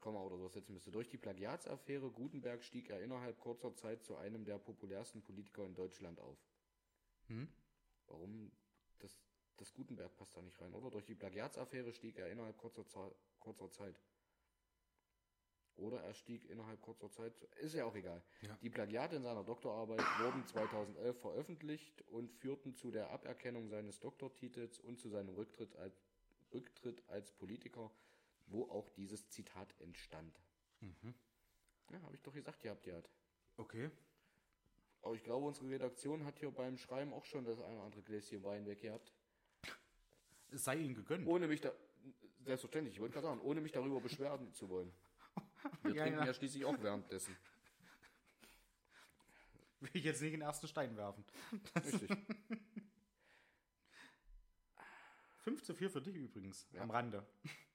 Komma 0.00 0.20
oder 0.20 0.36
sowas 0.36 0.52
setzen 0.52 0.74
müsste. 0.74 0.90
Durch 0.90 1.08
die 1.08 1.18
Plagiatsaffäre 1.18 2.10
Gutenberg 2.10 2.62
stieg 2.62 2.90
er 2.90 3.02
innerhalb 3.02 3.38
kurzer 3.40 3.74
Zeit 3.74 4.04
zu 4.04 4.16
einem 4.16 4.44
der 4.44 4.58
populärsten 4.58 5.22
Politiker 5.22 5.64
in 5.64 5.74
Deutschland 5.74 6.20
auf. 6.20 6.38
Hm? 7.28 7.48
Warum 8.06 8.52
das, 8.98 9.18
das 9.56 9.72
Gutenberg 9.72 10.16
passt 10.16 10.36
da 10.36 10.42
nicht 10.42 10.60
rein, 10.60 10.74
oder? 10.74 10.90
Durch 10.90 11.04
die 11.04 11.14
Plagiatsaffäre 11.14 11.92
stieg 11.92 12.18
er 12.18 12.30
innerhalb 12.30 12.56
kurzer, 12.56 12.84
kurzer 13.38 13.70
Zeit. 13.70 14.00
Oder 15.76 16.00
er 16.00 16.14
stieg 16.14 16.48
innerhalb 16.48 16.80
kurzer 16.80 17.10
Zeit, 17.10 17.42
ist 17.60 17.74
ja 17.74 17.84
auch 17.84 17.94
egal. 17.94 18.22
Ja. 18.40 18.56
Die 18.62 18.70
Plagiate 18.70 19.16
in 19.16 19.22
seiner 19.22 19.44
Doktorarbeit 19.44 20.00
wurden 20.20 20.46
2011 20.46 21.20
veröffentlicht 21.20 22.02
und 22.08 22.32
führten 22.32 22.74
zu 22.74 22.90
der 22.90 23.10
Aberkennung 23.10 23.68
seines 23.68 24.00
Doktortitels 24.00 24.78
und 24.78 24.98
zu 24.98 25.10
seinem 25.10 25.34
Rücktritt 25.34 25.76
als, 25.76 26.02
Rücktritt 26.54 27.02
als 27.08 27.30
Politiker, 27.32 27.90
wo 28.46 28.64
auch 28.70 28.88
dieses 28.90 29.28
Zitat 29.28 29.74
entstand. 29.80 30.40
Ja, 31.90 32.00
habe 32.02 32.14
ich 32.14 32.22
doch 32.22 32.32
gesagt, 32.32 32.64
ihr 32.64 32.70
habt 32.70 32.86
hat. 32.86 33.10
Okay. 33.56 33.90
Aber 35.02 35.14
ich 35.14 35.22
glaube, 35.22 35.46
unsere 35.46 35.68
Redaktion 35.68 36.24
hat 36.24 36.38
hier 36.38 36.50
beim 36.50 36.76
Schreiben 36.76 37.12
auch 37.12 37.24
schon 37.24 37.44
das 37.44 37.60
eine 37.60 37.76
oder 37.76 37.84
andere 37.84 38.02
Gläschen 38.02 38.42
Wein 38.42 38.66
weggehabt. 38.66 39.12
Es 40.50 40.64
sei 40.64 40.76
ihnen 40.76 40.94
gegönnt. 40.94 41.26
Ohne 41.26 41.46
mich 41.46 41.60
da. 41.60 41.72
Selbstverständlich, 42.44 42.94
ich 42.94 43.00
wollte 43.00 43.14
gerade 43.14 43.26
sagen, 43.26 43.40
ohne 43.40 43.60
mich 43.60 43.72
darüber 43.72 44.00
beschweren 44.00 44.52
zu 44.52 44.68
wollen. 44.68 44.92
Wir 45.82 45.94
Ja, 45.94 46.02
trinken 46.04 46.20
ja. 46.20 46.26
ja 46.26 46.34
schließlich 46.34 46.64
auch 46.64 46.80
währenddessen. 46.80 47.36
Will 49.80 49.90
ich 49.92 50.04
jetzt 50.04 50.22
nicht 50.22 50.32
den 50.32 50.42
ersten 50.42 50.68
Stein 50.68 50.96
werfen. 50.96 51.24
Richtig. 51.84 52.10
5 55.46 55.62
zu 55.62 55.74
4 55.74 55.90
für 55.90 56.02
dich 56.02 56.16
übrigens. 56.16 56.66
Ja. 56.72 56.82
Am 56.82 56.90
Rande. 56.90 57.24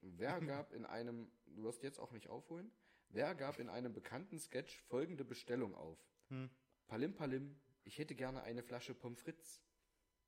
Wer 0.01 0.41
gab 0.45 0.73
in 0.73 0.85
einem, 0.85 1.31
du 1.45 1.63
wirst 1.63 1.83
jetzt 1.83 1.99
auch 1.99 2.11
nicht 2.11 2.27
aufholen, 2.27 2.69
wer 3.07 3.33
gab 3.33 3.59
in 3.59 3.69
einem 3.69 3.93
bekannten 3.93 4.37
Sketch 4.39 4.81
folgende 4.89 5.23
Bestellung 5.23 5.73
auf? 5.73 5.97
Hm. 6.27 6.49
Palim 6.87 7.13
Palim, 7.13 7.57
ich 7.85 7.97
hätte 7.97 8.13
gerne 8.13 8.43
eine 8.43 8.61
Flasche 8.61 8.93
Pommes 8.93 9.21
frites. 9.21 9.63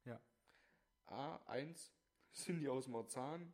Ja. 0.05 0.21
A1, 1.07 1.91
Cindy 2.31 2.69
aus 2.69 2.87
Marzahn. 2.87 3.53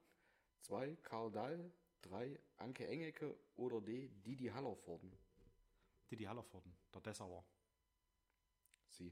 2, 0.62 0.98
Karl 0.98 1.32
Dahl. 1.32 1.72
3, 2.04 2.40
Anke 2.58 2.88
Engecke. 2.88 3.36
Oder 3.56 3.82
D, 3.82 4.10
Didi 4.10 4.50
Hallervorden. 4.50 5.18
Didi 6.12 6.26
Hallervorden, 6.26 6.78
der 6.94 7.02
Dessauer. 7.02 7.44
Sie. 8.90 9.12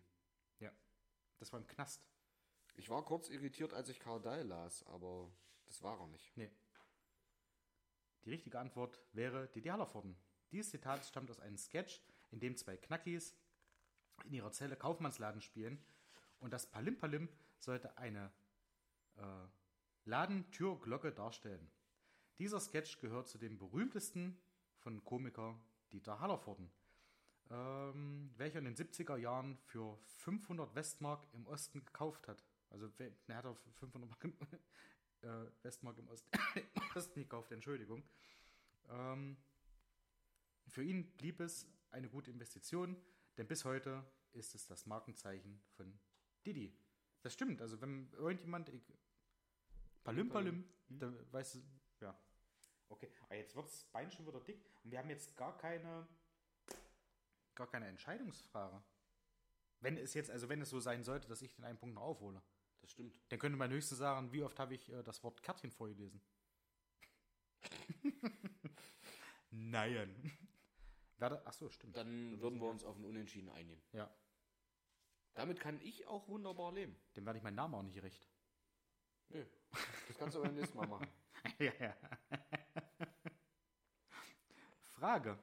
Das 1.40 1.52
war 1.54 1.60
im 1.60 1.68
Knast. 1.68 2.08
Ich 2.78 2.90
war 2.90 3.04
kurz 3.04 3.30
irritiert, 3.30 3.74
als 3.74 3.90
ich 3.90 4.00
Karl 4.00 4.22
Dahl 4.22 4.44
las, 4.44 4.86
aber 4.88 5.30
das 5.66 5.84
war 5.84 6.00
er 6.00 6.08
nicht. 6.08 6.38
Nee. 6.38 6.50
Die 8.24 8.30
richtige 8.30 8.60
Antwort 8.60 9.02
wäre 9.14 9.48
Didi 9.50 9.70
Hallervorden. 9.70 10.16
Dieses 10.52 10.72
Zitat 10.72 11.06
stammt 11.06 11.30
aus 11.30 11.40
einem 11.40 11.58
Sketch, 11.58 12.02
in 12.32 12.40
dem 12.40 12.56
zwei 12.56 12.78
Knackis 12.78 13.36
in 14.26 14.34
ihrer 14.34 14.52
Zelle 14.52 14.76
Kaufmannsladen 14.76 15.42
spielen 15.42 15.84
und 16.40 16.52
das 16.52 16.70
Palim 16.70 16.98
Palim 16.98 17.30
sollte 17.58 17.98
eine 17.98 18.32
äh, 19.18 19.22
Ladentürglocke 20.06 21.12
darstellen. 21.12 21.70
Dieser 22.38 22.60
Sketch 22.60 23.00
gehört 23.00 23.28
zu 23.28 23.38
den 23.38 23.58
berühmtesten 23.58 24.40
von 24.78 25.04
Komiker 25.04 25.60
Dieter 25.92 26.20
Hallervorden, 26.20 26.70
ähm, 27.50 28.32
welcher 28.38 28.60
in 28.60 28.66
den 28.66 28.76
70er 28.76 29.18
Jahren 29.18 29.58
für 29.58 29.98
500 30.18 30.76
Westmark 30.76 31.26
im 31.34 31.48
Osten 31.48 31.84
gekauft 31.84 32.28
hat. 32.28 32.44
Also 32.70 32.92
er 32.98 33.36
hat 33.36 33.46
er 33.46 33.56
für 33.56 33.72
500 33.72 34.10
Mark 34.10 34.24
im, 34.24 34.34
äh, 35.22 35.52
Westmark 35.64 35.98
im 35.98 36.08
Osten, 36.10 36.30
Osten 36.96 37.22
gekauft, 37.22 37.52
Entschuldigung. 37.52 38.04
Ähm, 38.90 39.38
für 40.68 40.84
ihn 40.84 41.16
blieb 41.18 41.40
es 41.40 41.68
eine 41.92 42.10
gute 42.10 42.32
Investition, 42.32 42.98
denn 43.38 43.48
bis 43.48 43.66
heute 43.66 44.04
ist 44.34 44.56
es 44.56 44.68
das 44.68 44.86
Markenzeichen 44.86 45.62
von 45.76 46.00
Didi. 46.46 46.78
Das 47.22 47.34
stimmt, 47.34 47.62
also 47.62 47.82
wenn 47.82 48.12
irgendjemand 48.14 48.70
ich, 48.70 48.94
Palim 50.04 50.30
Palim, 50.30 50.66
dann 50.90 51.32
weißt 51.32 51.56
du, 51.56 51.60
ja. 52.02 52.18
Okay, 52.90 53.12
aber 53.22 53.36
jetzt 53.36 53.56
wird 53.56 53.68
das 53.68 53.84
Bein 53.86 54.12
schon 54.12 54.26
wieder 54.28 54.40
dick 54.40 54.64
und 54.84 54.92
wir 54.92 55.00
haben 55.00 55.10
jetzt 55.10 55.36
gar 55.36 55.58
keine 55.58 56.08
gar 57.58 57.68
keine 57.68 57.88
Entscheidungsfrage. 57.88 58.82
Wenn 59.82 59.98
es 59.98 60.14
jetzt, 60.14 60.32
also 60.32 60.48
wenn 60.48 60.62
es 60.62 60.70
so 60.70 60.80
sein 60.80 61.04
sollte, 61.04 61.28
dass 61.28 61.42
ich 61.42 61.56
den 61.56 61.66
einen 61.66 61.78
Punkt 61.78 61.96
noch 61.96 62.04
aufhole, 62.04 62.42
Das 62.82 62.92
stimmt. 62.92 63.20
dann 63.30 63.40
könnte 63.40 63.58
man 63.58 63.70
höchstens 63.72 63.98
sagen, 64.00 64.32
wie 64.32 64.44
oft 64.44 64.58
habe 64.60 64.76
ich 64.76 64.90
äh, 64.92 65.04
das 65.04 65.24
Wort 65.24 65.42
Kärtchen 65.44 65.72
vorgelesen? 65.72 66.22
Nein. 69.50 70.32
Werde, 71.18 71.42
ach 71.46 71.54
so, 71.54 71.70
stimmt. 71.70 71.98
Dann 71.98 72.40
würden 72.40 72.60
wir 72.60 72.68
uns 72.70 72.84
auf 72.84 72.96
ein 72.98 73.04
Unentschieden 73.06 73.50
einigen. 73.50 73.82
Ja, 73.92 74.10
Damit 75.34 75.60
kann 75.60 75.80
ich 75.82 76.06
auch 76.08 76.28
wunderbar 76.28 76.72
leben. 76.74 76.96
dann 77.16 77.26
werde 77.26 77.38
ich 77.38 77.44
meinen 77.44 77.56
Namen 77.56 77.74
auch 77.76 77.84
nicht 77.84 78.02
recht. 78.04 78.28
Nö. 79.30 79.44
Das 80.08 80.18
kannst 80.18 80.36
du 80.36 80.42
beim 80.42 80.56
nächsten 80.56 80.78
Mal 80.78 80.88
machen. 80.88 81.08
ja, 81.60 81.74
ja. 81.80 81.98
Frage. 84.82 85.38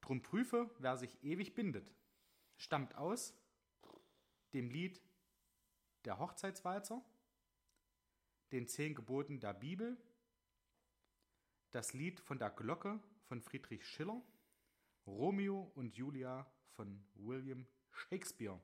Drum 0.00 0.20
prüfe, 0.20 0.68
wer 0.78 0.96
sich 0.96 1.22
ewig 1.22 1.54
bindet. 1.54 1.94
Stammt 2.56 2.94
aus 2.96 3.34
dem 4.52 4.68
Lied 4.70 5.00
Der 6.04 6.18
Hochzeitswalzer, 6.18 7.00
den 8.50 8.66
zehn 8.66 8.94
Geboten 8.94 9.38
der 9.38 9.54
Bibel, 9.54 9.96
das 11.70 11.92
Lied 11.92 12.18
von 12.18 12.38
der 12.38 12.50
Glocke 12.50 13.00
von 13.28 13.40
Friedrich 13.40 13.86
Schiller, 13.86 14.20
Romeo 15.06 15.70
und 15.76 15.96
Julia 15.96 16.50
von 16.72 17.04
William 17.14 17.66
Shakespeare. 17.92 18.60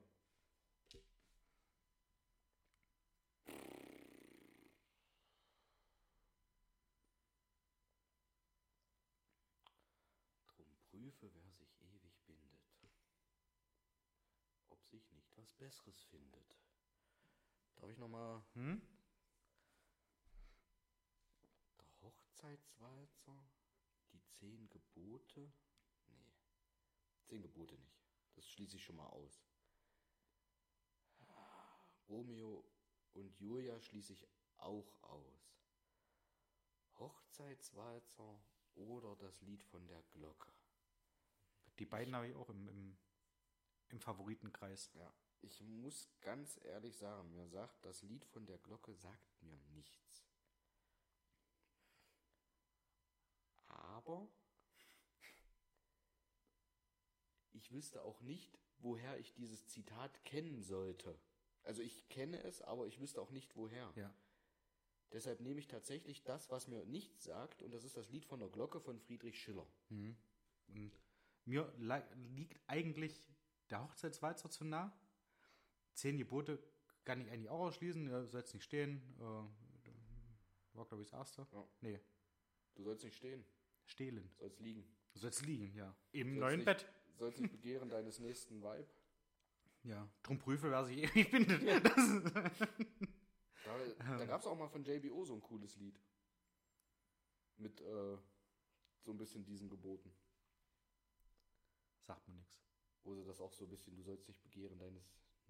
Drum 10.47 10.77
prüfe, 10.91 11.33
wer 11.33 11.51
sich 11.53 11.81
ewig 11.81 12.13
bindet, 12.27 12.61
ob 14.67 14.85
sich 14.85 15.09
nicht 15.13 15.37
was 15.37 15.53
Besseres 15.53 16.03
findet. 16.03 16.58
Darf 17.79 17.89
ich 17.89 17.97
nochmal... 17.97 18.43
Hm? 18.53 18.81
Der 21.77 22.01
Hochzeitswalzer, 22.01 23.49
die 24.11 24.21
zehn 24.39 24.69
Gebote... 24.69 25.51
Nee, 26.07 26.35
zehn 27.25 27.41
Gebote 27.41 27.75
nicht. 27.77 27.99
Das 28.35 28.47
schließe 28.47 28.77
ich 28.77 28.83
schon 28.83 28.97
mal 28.97 29.07
aus. 29.07 29.41
Romeo 32.09 32.65
und 33.13 33.39
Julia 33.39 33.79
schließe 33.79 34.13
ich 34.13 34.27
auch 34.57 34.91
aus. 35.03 35.55
Hochzeitswalzer 36.97 38.41
oder 38.75 39.15
das 39.15 39.41
Lied 39.41 39.63
von 39.63 39.87
der 39.87 40.01
Glocke. 40.11 40.51
Die 41.77 41.85
beiden 41.85 42.15
habe 42.15 42.27
ich 42.27 42.35
auch 42.35 42.49
im, 42.49 42.67
im, 42.67 42.97
im 43.89 43.99
Favoritenkreis. 43.99 44.91
Ja, 44.93 45.13
ich 45.41 45.61
muss 45.61 46.09
ganz 46.21 46.59
ehrlich 46.63 46.97
sagen, 46.97 47.31
mir 47.31 47.47
sagt 47.47 47.83
das 47.85 48.01
Lied 48.03 48.25
von 48.25 48.45
der 48.45 48.57
Glocke 48.57 48.93
sagt 48.93 49.41
mir 49.41 49.57
nichts. 49.73 50.25
Aber 53.67 54.27
ich 57.51 57.71
wüsste 57.71 58.03
auch 58.03 58.21
nicht, 58.21 58.57
woher 58.79 59.17
ich 59.19 59.33
dieses 59.33 59.67
Zitat 59.67 60.23
kennen 60.23 60.63
sollte. 60.63 61.19
Also 61.63 61.81
ich 61.81 62.07
kenne 62.09 62.41
es, 62.43 62.61
aber 62.61 62.87
ich 62.87 62.99
wüsste 62.99 63.21
auch 63.21 63.31
nicht 63.31 63.55
woher. 63.55 63.91
Ja. 63.95 64.13
Deshalb 65.11 65.39
nehme 65.41 65.59
ich 65.59 65.67
tatsächlich 65.67 66.23
das, 66.23 66.49
was 66.49 66.67
mir 66.67 66.85
nichts 66.85 67.23
sagt, 67.23 67.61
und 67.63 67.71
das 67.73 67.83
ist 67.83 67.97
das 67.97 68.09
Lied 68.09 68.25
von 68.25 68.39
der 68.39 68.49
Glocke 68.49 68.79
von 68.79 68.99
Friedrich 68.99 69.41
Schiller. 69.41 69.67
Mhm. 69.89 70.15
Und 70.67 70.99
mir 71.45 71.73
li- 71.77 72.15
liegt 72.35 72.59
eigentlich 72.67 73.27
der 73.69 73.83
Hochzeitswalzer 73.83 74.49
zu 74.49 74.65
nah. 74.65 74.95
Zehn 75.99 76.17
Gebote 76.17 76.57
kann 77.03 77.19
ich 77.19 77.29
eigentlich 77.29 77.49
auch 77.49 77.59
ausschließen. 77.59 78.07
Ja, 78.09 78.25
soll 78.25 78.39
jetzt 78.39 78.53
nicht 78.53 78.63
stehen. 78.63 79.01
Äh, 79.19 80.77
war, 80.77 80.85
glaube 80.85 81.03
ich, 81.03 81.09
das 81.09 81.19
erste. 81.19 81.45
Ja. 81.51 81.67
Nee, 81.81 81.99
Du 82.75 82.83
sollst 82.83 83.03
nicht 83.03 83.17
stehen, 83.17 83.43
stehlen. 83.85 84.31
sollst 84.37 84.61
liegen. 84.61 84.85
Du 85.11 85.19
sollst 85.19 85.45
liegen, 85.45 85.73
ja. 85.75 85.93
Im 86.13 86.27
Sollst 86.29 86.39
neuen 86.39 86.55
nicht- 86.59 86.65
Bett. 86.65 86.85
Sollst 87.17 87.41
nicht 87.41 87.51
begehren 87.51 87.89
deines 87.89 88.19
nächsten 88.19 88.61
Weib. 88.61 88.89
Ja. 89.83 90.07
Drum 90.23 90.37
prüfe, 90.39 90.71
wer 90.71 90.85
sich 90.85 90.97
ewig 91.03 91.31
bindet. 91.31 91.83
Das, 91.85 92.23
Da, 93.65 94.17
da 94.17 94.25
gab 94.25 94.39
es 94.39 94.47
auch 94.47 94.57
mal 94.57 94.69
von 94.69 94.83
JBO 94.85 95.25
so 95.25 95.33
ein 95.33 95.41
cooles 95.41 95.75
Lied. 95.75 95.99
Mit 97.57 97.81
äh, 97.81 98.17
so 99.01 99.11
ein 99.11 99.17
bisschen 99.17 99.43
diesen 99.43 99.67
Geboten. 99.69 100.13
sagt 101.99 102.25
mir 102.29 102.35
nichts. 102.35 102.57
Wo 103.03 103.13
sie 103.15 103.25
das 103.25 103.41
auch 103.41 103.51
so 103.51 103.65
ein 103.65 103.69
bisschen, 103.69 103.95
du 103.95 104.01
sollst 104.03 104.27
nicht 104.29 104.41
begehren 104.41 104.79
deines 104.79 105.03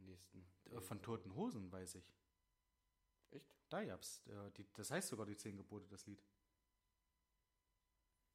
nächsten. 0.06 0.46
Äh, 0.72 0.82
Von 0.82 1.02
Toten 1.02 1.34
Hosen 1.36 1.72
weiß 1.72 1.96
ich. 1.96 2.14
Echt? 3.32 3.56
Da 3.70 3.84
gab's, 3.84 4.26
äh, 4.28 4.52
die, 4.52 4.66
das 4.74 4.92
heißt 4.92 5.10
sogar 5.10 5.26
die 5.26 5.38
zehn 5.38 5.58
Gebote, 5.58 5.88
das 5.88 6.06
Lied. 6.08 6.24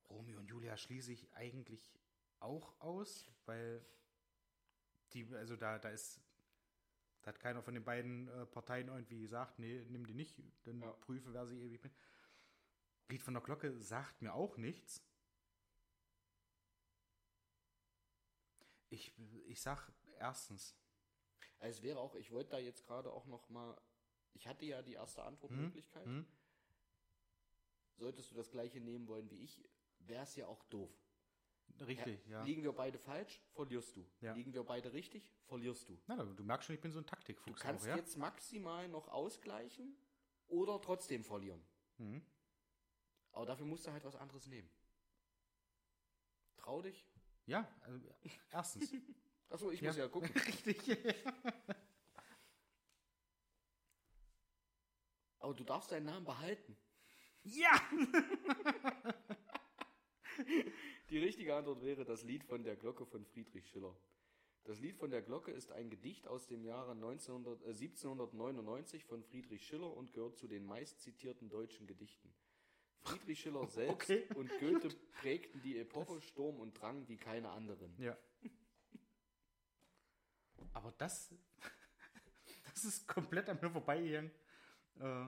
Romeo 0.09 0.39
und 0.39 0.47
Julia 0.49 0.77
schließe 0.77 1.13
ich 1.13 1.33
eigentlich 1.35 1.93
auch 2.41 2.79
aus, 2.81 3.27
weil 3.47 3.85
die, 5.13 5.27
also 5.35 5.57
da, 5.57 5.79
da 5.79 5.89
ist, 5.91 6.21
Da 7.23 7.29
hat 7.31 7.41
keiner 7.41 7.63
von 7.63 7.75
den 7.75 7.85
beiden 7.85 8.29
äh, 8.29 8.45
Parteien 8.47 8.89
irgendwie 8.89 9.21
gesagt, 9.21 9.59
nee, 9.59 9.83
nimm 9.89 10.07
die 10.07 10.15
nicht, 10.15 10.37
dann 10.65 10.83
Ja. 10.83 10.93
prüfe, 10.93 11.33
wer 11.33 11.47
sie 11.47 11.59
ewig 11.61 11.83
mit. 11.83 11.93
Lied 13.09 13.23
von 13.23 13.35
der 13.35 13.43
Glocke 13.43 13.81
sagt 13.81 14.21
mir 14.23 14.35
auch 14.35 14.57
nichts. 14.59 15.03
Ich, 18.91 19.13
ich 19.47 19.61
sag 19.61 19.91
erstens, 20.19 20.77
Also 21.59 21.79
es 21.79 21.83
wäre 21.83 21.99
auch, 21.99 22.15
ich 22.15 22.31
wollte 22.31 22.51
da 22.51 22.59
jetzt 22.59 22.85
gerade 22.85 23.13
auch 23.13 23.27
noch 23.27 23.49
mal, 23.49 23.81
ich 24.35 24.47
hatte 24.47 24.65
ja 24.65 24.83
die 24.83 24.95
erste 24.95 25.23
Antwortmöglichkeit. 25.23 26.05
hm? 26.05 26.27
Solltest 27.97 28.31
du 28.33 28.35
das 28.35 28.51
gleiche 28.51 28.81
nehmen 28.81 29.07
wollen 29.07 29.31
wie 29.31 29.43
ich, 29.43 29.65
wäre 30.01 30.25
es 30.25 30.35
ja 30.37 30.47
auch 30.47 30.65
doof. 30.65 30.91
richtig, 31.81 32.27
ja. 32.27 32.43
Liegen 32.43 32.63
wir 32.63 32.73
beide 32.73 32.99
falsch, 32.99 33.41
verlierst 33.53 33.97
du. 33.97 34.07
Ja. 34.21 34.35
Liegen 34.35 34.53
wir 34.53 34.65
beide 34.65 34.93
richtig, 34.93 35.31
verlierst 35.45 35.89
du. 35.89 35.99
Na, 36.07 36.17
du 36.25 36.43
merkst 36.45 36.67
schon, 36.67 36.75
ich 36.75 36.81
bin 36.81 36.93
so 36.93 36.99
ein 36.99 37.05
Du 37.05 37.11
Taktikfuchs 37.11 37.61
kannst 37.61 37.85
auch, 37.85 37.89
ja? 37.91 37.97
jetzt 37.97 38.17
maximal 38.19 38.89
noch 38.89 39.09
ausgleichen 39.09 39.97
oder 40.49 40.81
trotzdem 40.81 41.25
verlieren. 41.25 41.65
Mhm. 41.99 42.25
Aber 43.33 43.47
dafür 43.47 43.67
musst 43.67 43.87
du 43.87 43.93
halt 43.93 44.05
was 44.05 44.17
anderes 44.17 44.47
nehmen. 44.47 44.71
Trau 46.57 46.83
dich. 46.83 47.07
Ja, 47.47 47.69
also, 47.83 48.09
erstens. 48.51 48.91
Achso, 49.51 49.71
ich 49.71 49.81
Ja. 49.81 49.89
muss 49.91 49.97
ja 49.99 50.09
gucken. 50.09 50.31
richtig. 50.47 50.79
Aber 55.39 55.55
du 55.55 55.65
darfst 55.65 55.93
deinen 55.93 56.07
Namen 56.07 56.25
behalten. 56.25 56.77
ja! 57.45 57.71
Die 61.11 61.19
richtige 61.19 61.55
Antwort 61.55 61.83
wäre 61.83 62.05
das 62.05 62.25
Lied 62.25 62.43
von 62.45 62.65
der 62.65 62.75
Glocke 62.77 63.07
von 63.07 63.25
Friedrich 63.25 63.69
Schiller. 63.69 63.95
Das 64.65 64.81
Lied 64.81 64.97
von 64.97 65.11
der 65.11 65.23
Glocke 65.23 65.53
ist 65.53 65.71
ein 65.71 65.91
Gedicht 65.91 66.27
aus 66.27 66.47
dem 66.49 66.65
Jahre 66.65 66.93
1900, 66.93 67.63
äh, 67.63 67.67
1799 67.75 69.05
von 69.05 69.23
Friedrich 69.23 69.65
Schiller 69.67 69.95
und 69.95 70.13
gehört 70.15 70.39
zu 70.39 70.49
den 70.49 70.65
meistzitierten 70.65 71.51
deutschen 71.51 71.87
Gedichten. 71.87 72.35
Friedrich 73.03 73.39
Schiller 73.41 73.67
selbst 73.69 74.11
Okay. 74.11 74.27
und 74.35 74.49
Goethe 74.59 74.89
prägten 75.21 75.61
die 75.63 75.79
Epoche 75.79 76.21
Sturm 76.23 76.59
und 76.59 76.73
Drang 76.81 77.07
wie 77.07 77.19
keine 77.19 77.51
anderen. 77.51 77.95
Ja. 78.01 78.17
Aber 80.75 80.93
das, 80.99 81.35
das 82.75 82.85
ist 82.85 83.09
komplett 83.09 83.49
an 83.49 83.59
mir 83.63 83.71
vorbeigegangen, 83.71 84.31
äh, 85.01 85.27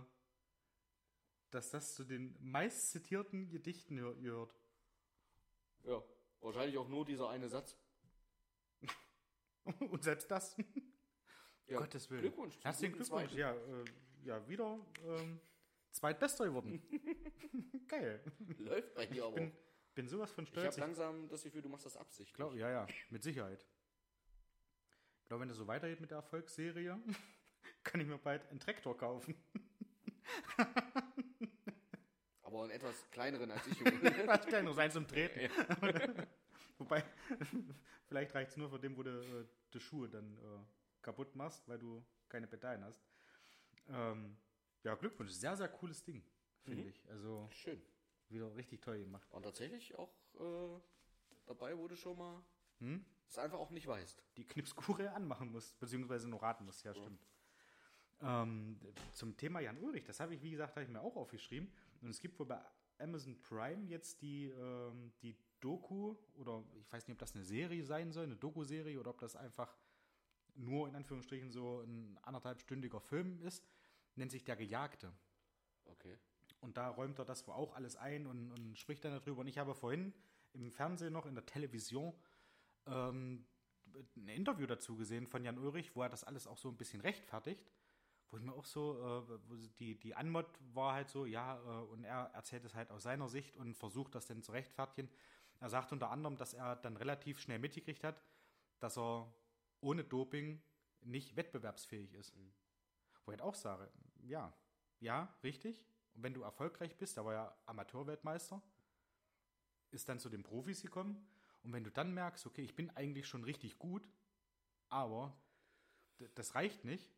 dass 1.51 1.71
das 1.71 1.95
zu 1.95 2.05
den 2.05 2.37
meist 2.41 2.91
zitierten 2.91 3.49
Gedichten 3.49 3.99
gehör- 3.99 4.21
gehört. 4.21 4.55
Ja, 5.85 6.03
wahrscheinlich 6.41 6.77
auch 6.77 6.89
nur 6.89 7.05
dieser 7.07 7.31
eine 7.31 7.49
Satz. 7.49 7.77
Und 9.91 10.03
selbst 10.03 10.31
das. 10.31 10.57
Ja, 11.69 11.81
Gottes 11.81 12.09
Willen. 12.11 12.21
Glückwunsch. 12.21 12.57
Herzlichen 12.63 12.95
Glückwunsch. 12.95 13.33
Zweiten. 13.33 13.39
Ja, 13.39 13.53
äh, 13.53 13.85
ja, 14.23 14.49
wieder 14.49 14.79
ähm, 15.05 15.41
zweitbester 15.91 16.45
geworden. 16.45 16.81
Geil. 17.89 18.23
Läuft 18.59 18.95
bei 18.95 19.07
dir 19.07 19.25
aber. 19.25 19.35
Bin, 19.35 19.53
bin 19.97 20.07
sowas 20.07 20.31
von 20.31 20.45
ich 20.45 20.51
stolz. 20.51 20.67
habe 20.77 20.81
langsam 20.83 21.29
das 21.29 21.43
Gefühl, 21.43 21.63
du 21.63 21.69
machst 21.69 21.85
das 21.85 21.97
absichtlich. 21.97 22.35
glaub, 22.35 22.55
ja, 22.55 22.71
ja, 22.71 22.87
mit 23.11 23.25
Sicherheit. 23.25 23.67
Ich 25.27 25.29
glaube, 25.29 25.41
wenn 25.41 25.49
das 25.49 25.59
so 25.59 25.67
weitergeht 25.67 26.01
mit 26.01 26.13
der 26.13 26.19
Erfolgsserie, 26.19 26.97
kann 27.83 28.01
ich 28.01 28.07
mir 28.07 28.17
bald 28.17 28.49
einen 28.49 28.61
Traktor 28.61 28.97
kaufen. 28.97 29.35
Aber 32.43 32.63
einen 32.63 32.71
etwas 32.71 33.11
kleineren 33.11 33.51
als 33.51 33.67
ich. 33.67 33.77
Kann 34.49 34.65
nur 34.65 34.75
sein 34.75 34.89
zum 34.93 35.05
Treten. 35.09 35.51
Wobei, 36.79 37.03
vielleicht 38.07 38.37
reicht 38.37 38.53
es 38.53 38.57
nur 38.57 38.71
für 38.71 38.79
den, 38.79 38.97
wo 38.97 39.03
du 39.03 39.11
äh, 39.41 39.47
die 39.75 39.81
Schuhe 39.81 40.09
dann 40.09 40.37
äh, 40.37 40.65
kaputt 41.03 41.35
machst, 41.35 41.67
weil 41.67 41.81
du 41.81 42.07
keine 42.29 42.47
Pedalen 42.47 42.85
hast. 42.85 43.05
Ähm, 43.89 44.37
ja, 44.85 44.95
Glückwunsch. 44.95 45.33
Sehr, 45.33 45.57
sehr 45.57 45.69
cooles 45.69 46.05
Ding, 46.05 46.23
finde 46.63 46.85
Mhm. 46.85 46.89
ich. 46.91 47.11
Also 47.11 47.49
Schön. 47.51 47.83
wieder 48.29 48.55
richtig 48.55 48.81
toll 48.81 49.01
gemacht. 49.01 49.27
Und 49.33 49.43
tatsächlich 49.43 49.93
auch 49.97 50.15
äh, 50.39 50.81
dabei 51.47 51.77
wurde 51.77 51.97
schon 51.97 52.17
mal, 52.17 52.45
Hm? 52.79 53.05
Es 53.29 53.39
einfach 53.39 53.59
auch 53.59 53.71
nicht 53.71 53.87
weißt. 53.87 54.23
Die 54.37 54.47
Knipskure 54.47 55.13
anmachen 55.15 55.51
musst, 55.51 55.79
beziehungsweise 55.79 56.29
nur 56.29 56.43
raten 56.43 56.65
musst. 56.65 56.85
Ja, 56.85 56.95
stimmt. 56.95 57.21
Ähm, 58.21 58.81
zum 59.13 59.37
Thema 59.37 59.61
Jan 59.61 59.79
Ulrich, 59.79 60.05
das 60.05 60.21
habe 60.21 60.35
ich, 60.35 60.43
wie 60.43 60.51
gesagt, 60.51 60.77
habe 60.77 60.85
ich 60.85 60.91
mir 60.91 61.01
auch 61.01 61.17
aufgeschrieben. 61.17 61.71
Und 62.01 62.11
es 62.11 62.21
gibt 62.21 62.39
wohl 62.39 62.47
bei 62.47 62.61
Amazon 62.99 63.41
Prime 63.43 63.87
jetzt 63.89 64.23
die, 64.23 64.47
ähm, 64.47 65.13
die 65.23 65.37
Doku, 65.61 66.17
oder 66.35 66.65
ich 66.81 66.91
weiß 66.91 67.07
nicht, 67.09 67.15
ob 67.15 67.19
das 67.19 67.35
eine 67.35 67.45
Serie 67.45 67.85
sein 67.85 68.13
soll, 68.13 68.25
eine 68.25 68.37
Doku-Serie, 68.37 68.99
oder 68.99 69.11
ob 69.11 69.19
das 69.19 69.37
einfach 69.37 69.77
nur 70.55 70.89
in 70.89 70.95
Anführungsstrichen 70.95 71.51
so 71.51 71.81
ein 71.81 72.19
anderthalbstündiger 72.23 73.01
Film 73.01 73.41
ist, 73.43 73.67
nennt 74.15 74.31
sich 74.31 74.45
Der 74.45 74.57
Gejagte. 74.57 75.13
Okay. 75.85 76.17
Und 76.61 76.77
da 76.77 76.89
räumt 76.89 77.19
er 77.19 77.25
das 77.25 77.47
wohl 77.47 77.55
auch 77.55 77.75
alles 77.75 77.97
ein 77.97 78.27
und, 78.27 78.51
und 78.53 78.79
spricht 78.79 79.05
dann 79.05 79.13
darüber. 79.13 79.43
Und 79.43 79.47
ich 79.47 79.59
habe 79.59 79.75
vorhin 79.75 80.15
im 80.53 80.73
Fernsehen 80.73 81.13
noch, 81.13 81.27
in 81.27 81.35
der 81.35 81.45
Television, 81.45 82.15
ähm, 82.87 83.47
ein 84.17 84.29
Interview 84.29 84.67
dazu 84.67 84.97
gesehen 84.97 85.27
von 85.27 85.45
Jan 85.45 85.59
Ulrich, 85.59 85.95
wo 85.95 86.03
er 86.03 86.09
das 86.09 86.25
alles 86.25 86.47
auch 86.47 86.59
so 86.59 86.69
ein 86.69 86.77
bisschen 86.77 87.01
rechtfertigt. 87.01 87.71
Wo 88.31 88.39
ich 88.39 88.43
mir 88.43 88.53
auch 88.53 88.65
so, 88.65 89.27
äh, 89.29 89.69
die, 89.79 89.99
die 89.99 90.15
Anmod 90.15 90.47
war 90.75 90.95
halt 90.95 91.09
so, 91.09 91.27
ja, 91.27 91.57
äh, 91.59 91.85
und 91.87 92.05
er 92.05 92.31
erzählt 92.35 92.65
es 92.65 92.75
halt 92.75 92.91
aus 92.91 93.05
seiner 93.05 93.29
Sicht 93.29 93.57
und 93.57 93.75
versucht 93.75 94.15
das 94.15 94.27
dann 94.27 94.43
zu 94.43 94.53
rechtfertigen. 94.53 95.09
Er 95.61 95.71
sagt 95.71 95.93
unter 95.93 96.11
anderem, 96.11 96.37
dass 96.37 96.53
er 96.53 96.77
dann 96.77 96.97
relativ 96.97 97.39
schnell 97.39 97.59
mitgekriegt 97.59 98.05
hat, 98.05 98.21
dass 98.81 98.99
er 98.99 99.33
ohne 99.81 100.05
Doping 100.05 100.61
nicht 101.03 101.37
wettbewerbsfähig 101.37 102.15
ist. 102.15 102.35
Wo 103.25 103.33
ich 103.33 103.39
halt 103.39 103.43
auch 103.43 103.55
sage, 103.55 103.91
ja, 104.23 104.53
ja, 105.01 105.35
richtig. 105.43 105.85
Und 106.15 106.23
wenn 106.23 106.35
du 106.35 106.43
erfolgreich 106.43 106.97
bist, 106.97 107.17
da 107.17 107.25
war 107.25 107.33
ja 107.33 107.57
Amateurweltmeister, 107.67 108.61
ist 109.91 110.09
dann 110.09 110.19
zu 110.19 110.29
den 110.29 110.43
Profis 110.43 110.83
gekommen. 110.83 111.27
Und 111.67 111.73
wenn 111.73 111.83
du 111.83 111.91
dann 111.91 112.15
merkst, 112.15 112.47
okay, 112.47 112.63
ich 112.63 112.77
bin 112.77 112.91
eigentlich 112.91 113.27
schon 113.27 113.43
richtig 113.43 113.77
gut, 113.77 114.09
aber 114.89 115.37
das 116.37 116.55
reicht 116.55 116.85
nicht. 116.85 117.13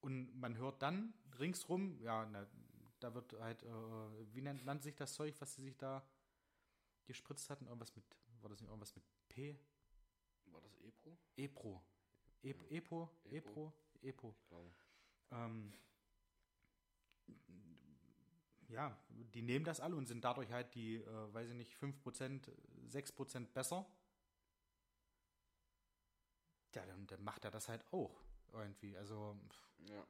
Und 0.00 0.34
man 0.34 0.56
hört 0.56 0.82
dann 0.82 1.14
ringsrum, 1.38 2.00
ja, 2.00 2.26
na, 2.26 2.44
da 2.98 3.14
wird 3.14 3.32
halt, 3.34 3.62
äh, 3.62 4.34
wie 4.34 4.40
nennt, 4.40 4.64
nannte 4.64 4.82
sich 4.82 4.96
das 4.96 5.14
Zeug, 5.14 5.40
was 5.40 5.54
sie 5.54 5.62
sich 5.62 5.76
da 5.76 6.04
gespritzt 7.04 7.48
hatten? 7.50 7.66
Irgendwas 7.66 7.94
mit, 7.94 8.04
war 8.40 8.50
das 8.50 8.60
nicht 8.60 8.68
irgendwas 8.68 8.96
mit 8.96 9.04
P? 9.28 9.56
War 10.46 10.60
das 10.60 10.76
Epro? 10.80 11.16
Epro. 11.36 11.84
Ep, 12.42 12.72
Epo, 12.72 13.08
Epro, 13.30 13.72
Epo. 14.02 14.34
Ich 14.36 14.48
glaube. 14.48 14.74
Ähm, 15.30 15.72
ja, 18.68 18.96
die 19.08 19.42
nehmen 19.42 19.64
das 19.64 19.80
alle 19.80 19.96
und 19.96 20.06
sind 20.06 20.24
dadurch 20.24 20.50
halt 20.50 20.74
die, 20.74 20.96
äh, 20.96 21.34
weiß 21.34 21.50
ich 21.50 21.54
nicht, 21.56 21.74
5%, 21.76 22.50
6% 22.88 23.46
besser. 23.52 23.86
Ja, 26.74 26.84
dann, 26.86 27.06
dann 27.06 27.22
macht 27.22 27.44
er 27.44 27.50
das 27.50 27.68
halt 27.68 27.84
auch 27.92 28.20
irgendwie. 28.52 28.96
Also. 28.96 29.36
Ja. 29.90 30.06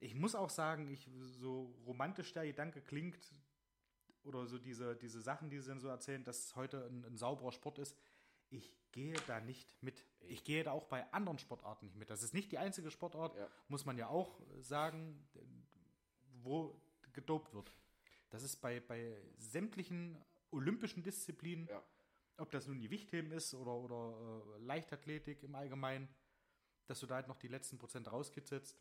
ich 0.00 0.14
muss 0.14 0.34
auch 0.34 0.50
sagen, 0.50 0.88
ich, 0.88 1.08
so 1.20 1.74
romantisch 1.86 2.32
der 2.32 2.44
Gedanke 2.46 2.82
klingt, 2.82 3.34
oder 4.22 4.46
so 4.46 4.58
diese, 4.58 4.96
diese 4.96 5.20
Sachen, 5.22 5.48
die 5.48 5.58
sie 5.60 5.68
dann 5.68 5.80
so 5.80 5.88
erzählen, 5.88 6.22
dass 6.24 6.38
es 6.44 6.56
heute 6.56 6.84
ein, 6.86 7.04
ein 7.06 7.16
sauberer 7.16 7.52
Sport 7.52 7.78
ist, 7.78 7.96
ich 8.50 8.70
gehe 8.92 9.14
da 9.26 9.40
nicht 9.40 9.80
mit. 9.82 10.04
Ich 10.20 10.44
gehe 10.44 10.62
da 10.64 10.72
auch 10.72 10.84
bei 10.84 11.10
anderen 11.12 11.38
Sportarten 11.38 11.86
nicht 11.86 11.96
mit. 11.96 12.10
Das 12.10 12.22
ist 12.22 12.34
nicht 12.34 12.52
die 12.52 12.58
einzige 12.58 12.90
Sportart, 12.90 13.34
Ja. 13.36 13.48
muss 13.68 13.84
man 13.86 13.96
ja 13.96 14.08
auch 14.08 14.38
sagen, 14.58 15.26
wo 16.42 16.78
gedopt 17.12 17.52
wird. 17.54 17.72
Das 18.30 18.42
ist 18.42 18.56
bei, 18.56 18.80
bei 18.80 19.20
sämtlichen 19.38 20.16
olympischen 20.50 21.02
Disziplinen, 21.02 21.66
Ja. 21.68 21.82
ob 22.38 22.50
das 22.50 22.66
nun 22.66 22.78
die 22.78 22.90
Wichtheben 22.90 23.32
ist 23.32 23.54
oder, 23.54 23.72
oder 23.74 24.54
äh, 24.56 24.58
Leichtathletik 24.60 25.42
im 25.42 25.54
Allgemeinen, 25.54 26.08
dass 26.86 27.00
du 27.00 27.06
da 27.06 27.16
halt 27.16 27.28
noch 27.28 27.36
die 27.38 27.48
letzten 27.48 27.78
Prozent 27.78 28.10
rauskitzelst. 28.10 28.76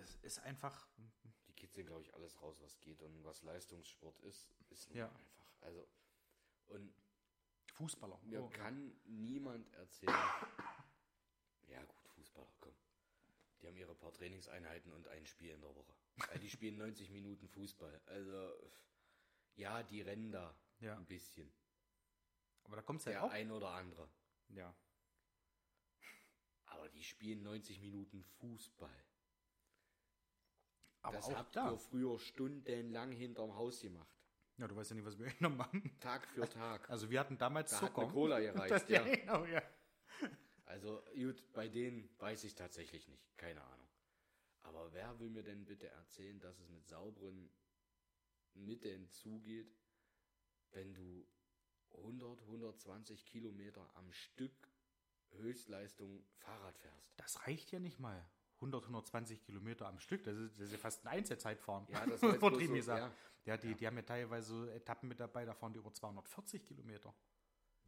Es 0.00 0.14
ist 0.16 0.38
einfach, 0.40 0.86
Die 1.46 1.52
kitzeln, 1.54 1.86
glaube 1.86 2.02
ich, 2.02 2.14
alles 2.14 2.40
raus, 2.40 2.60
was 2.60 2.78
geht. 2.80 3.02
Und 3.02 3.24
was 3.24 3.42
Leistungssport 3.42 4.18
ist, 4.20 4.48
ist 4.70 4.88
Ja. 4.94 5.06
einfach. 5.08 5.20
Also, 5.60 5.88
und 6.68 6.92
Fußballer. 7.72 8.18
mir 8.22 8.42
Oh, 8.42 8.48
kann 8.50 8.92
niemand 9.04 9.72
erzählen. 9.74 10.14
Ja, 11.68 11.84
gut, 11.84 12.08
Fußballer, 12.14 12.48
komm. 12.60 12.74
Die 13.60 13.66
haben 13.66 13.76
ihre 13.76 13.94
paar 13.94 14.12
Trainingseinheiten 14.14 14.90
und 14.92 15.06
ein 15.08 15.26
Spiel 15.26 15.50
in 15.50 15.60
der 15.60 15.74
Woche. 15.74 15.92
Weil 16.26 16.38
die 16.40 16.50
spielen 16.50 16.76
90 16.78 17.10
Minuten 17.10 17.48
Fußball. 17.48 18.00
Also, 18.06 18.70
ja, 19.54 19.82
die 19.82 20.02
rennen 20.02 20.32
da 20.32 20.54
Ja. 20.80 20.96
ein 20.96 21.06
bisschen. 21.06 21.52
Aber 22.64 22.76
da 22.76 22.82
kommt 22.82 23.00
es 23.00 23.04
Der 23.04 23.22
auch. 23.24 23.30
ein 23.30 23.50
oder 23.50 23.70
andere. 23.70 24.08
Ja. 24.48 24.74
Aber 26.66 26.88
die 26.88 27.02
spielen 27.04 27.42
90 27.42 27.80
Minuten 27.80 28.22
Fußball. 28.40 29.04
Aber 31.02 31.16
das 31.16 31.26
auch 31.26 31.36
habt 31.36 31.56
da. 31.56 31.70
ihr 31.72 31.78
früher 31.78 32.18
stundenlang 32.18 33.12
hinterm 33.12 33.54
Haus 33.56 33.80
gemacht. 33.80 34.08
Ja, 34.58 34.66
du 34.66 34.74
weißt 34.76 34.90
ja 34.90 34.96
nicht, 34.96 35.06
was 35.06 35.18
wir 35.18 35.26
genommen 35.32 35.60
haben. 35.62 35.96
Tag 36.00 36.26
für 36.26 36.48
Tag. 36.48 36.90
Also 36.90 37.08
wir 37.10 37.20
hatten 37.20 37.38
damals 37.38 37.70
Da 37.70 37.80
hat 37.80 37.88
Zucker. 37.90 38.02
eine 38.02 38.12
Cola 38.12 38.40
gereicht, 38.40 38.88
ja. 38.90 39.06
ja, 39.06 39.16
genau, 39.16 39.44
ja. 39.46 39.62
Also 40.66 41.02
gut, 41.14 41.42
bei 41.52 41.68
denen 41.68 42.10
weiß 42.18 42.44
ich 42.44 42.54
tatsächlich 42.54 43.06
nicht. 43.08 43.38
Keine 43.38 43.62
Ahnung. 43.62 43.87
Aber 44.62 44.92
wer 44.92 45.18
will 45.18 45.30
mir 45.30 45.42
denn 45.42 45.64
bitte 45.64 45.88
erzählen, 45.88 46.38
dass 46.40 46.58
es 46.58 46.68
mit 46.68 46.86
sauberen 46.86 47.50
Mitteln 48.54 49.08
zugeht, 49.10 49.74
wenn 50.72 50.94
du 50.94 51.26
100, 51.96 52.42
120 52.42 53.24
Kilometer 53.26 53.88
am 53.94 54.12
Stück 54.12 54.68
Höchstleistung 55.32 56.24
Fahrrad 56.38 56.76
fährst? 56.78 57.12
Das 57.16 57.46
reicht 57.46 57.70
ja 57.70 57.78
nicht 57.78 57.98
mal. 57.98 58.28
100, 58.56 58.82
120 58.84 59.42
Kilometer 59.42 59.86
am 59.86 60.00
Stück, 60.00 60.24
das 60.24 60.36
ist, 60.36 60.58
das 60.58 60.66
ist 60.66 60.72
ja 60.72 60.78
fast 60.78 61.04
ein 61.04 61.08
Einzelzeitfahren. 61.18 61.86
Ja, 61.90 62.04
das 62.06 62.20
bloß 62.20 62.34
Übertrieben 62.34 62.74
gesagt. 62.74 63.00
ja. 63.00 63.14
Ja, 63.44 63.56
die, 63.56 63.74
die 63.74 63.86
haben 63.86 63.96
ja 63.96 64.02
teilweise 64.02 64.70
Etappen 64.74 65.08
mit 65.08 65.20
dabei, 65.20 65.46
da 65.46 65.54
fahren 65.54 65.72
die 65.72 65.78
über 65.78 65.92
240 65.92 66.66
Kilometer. 66.66 67.14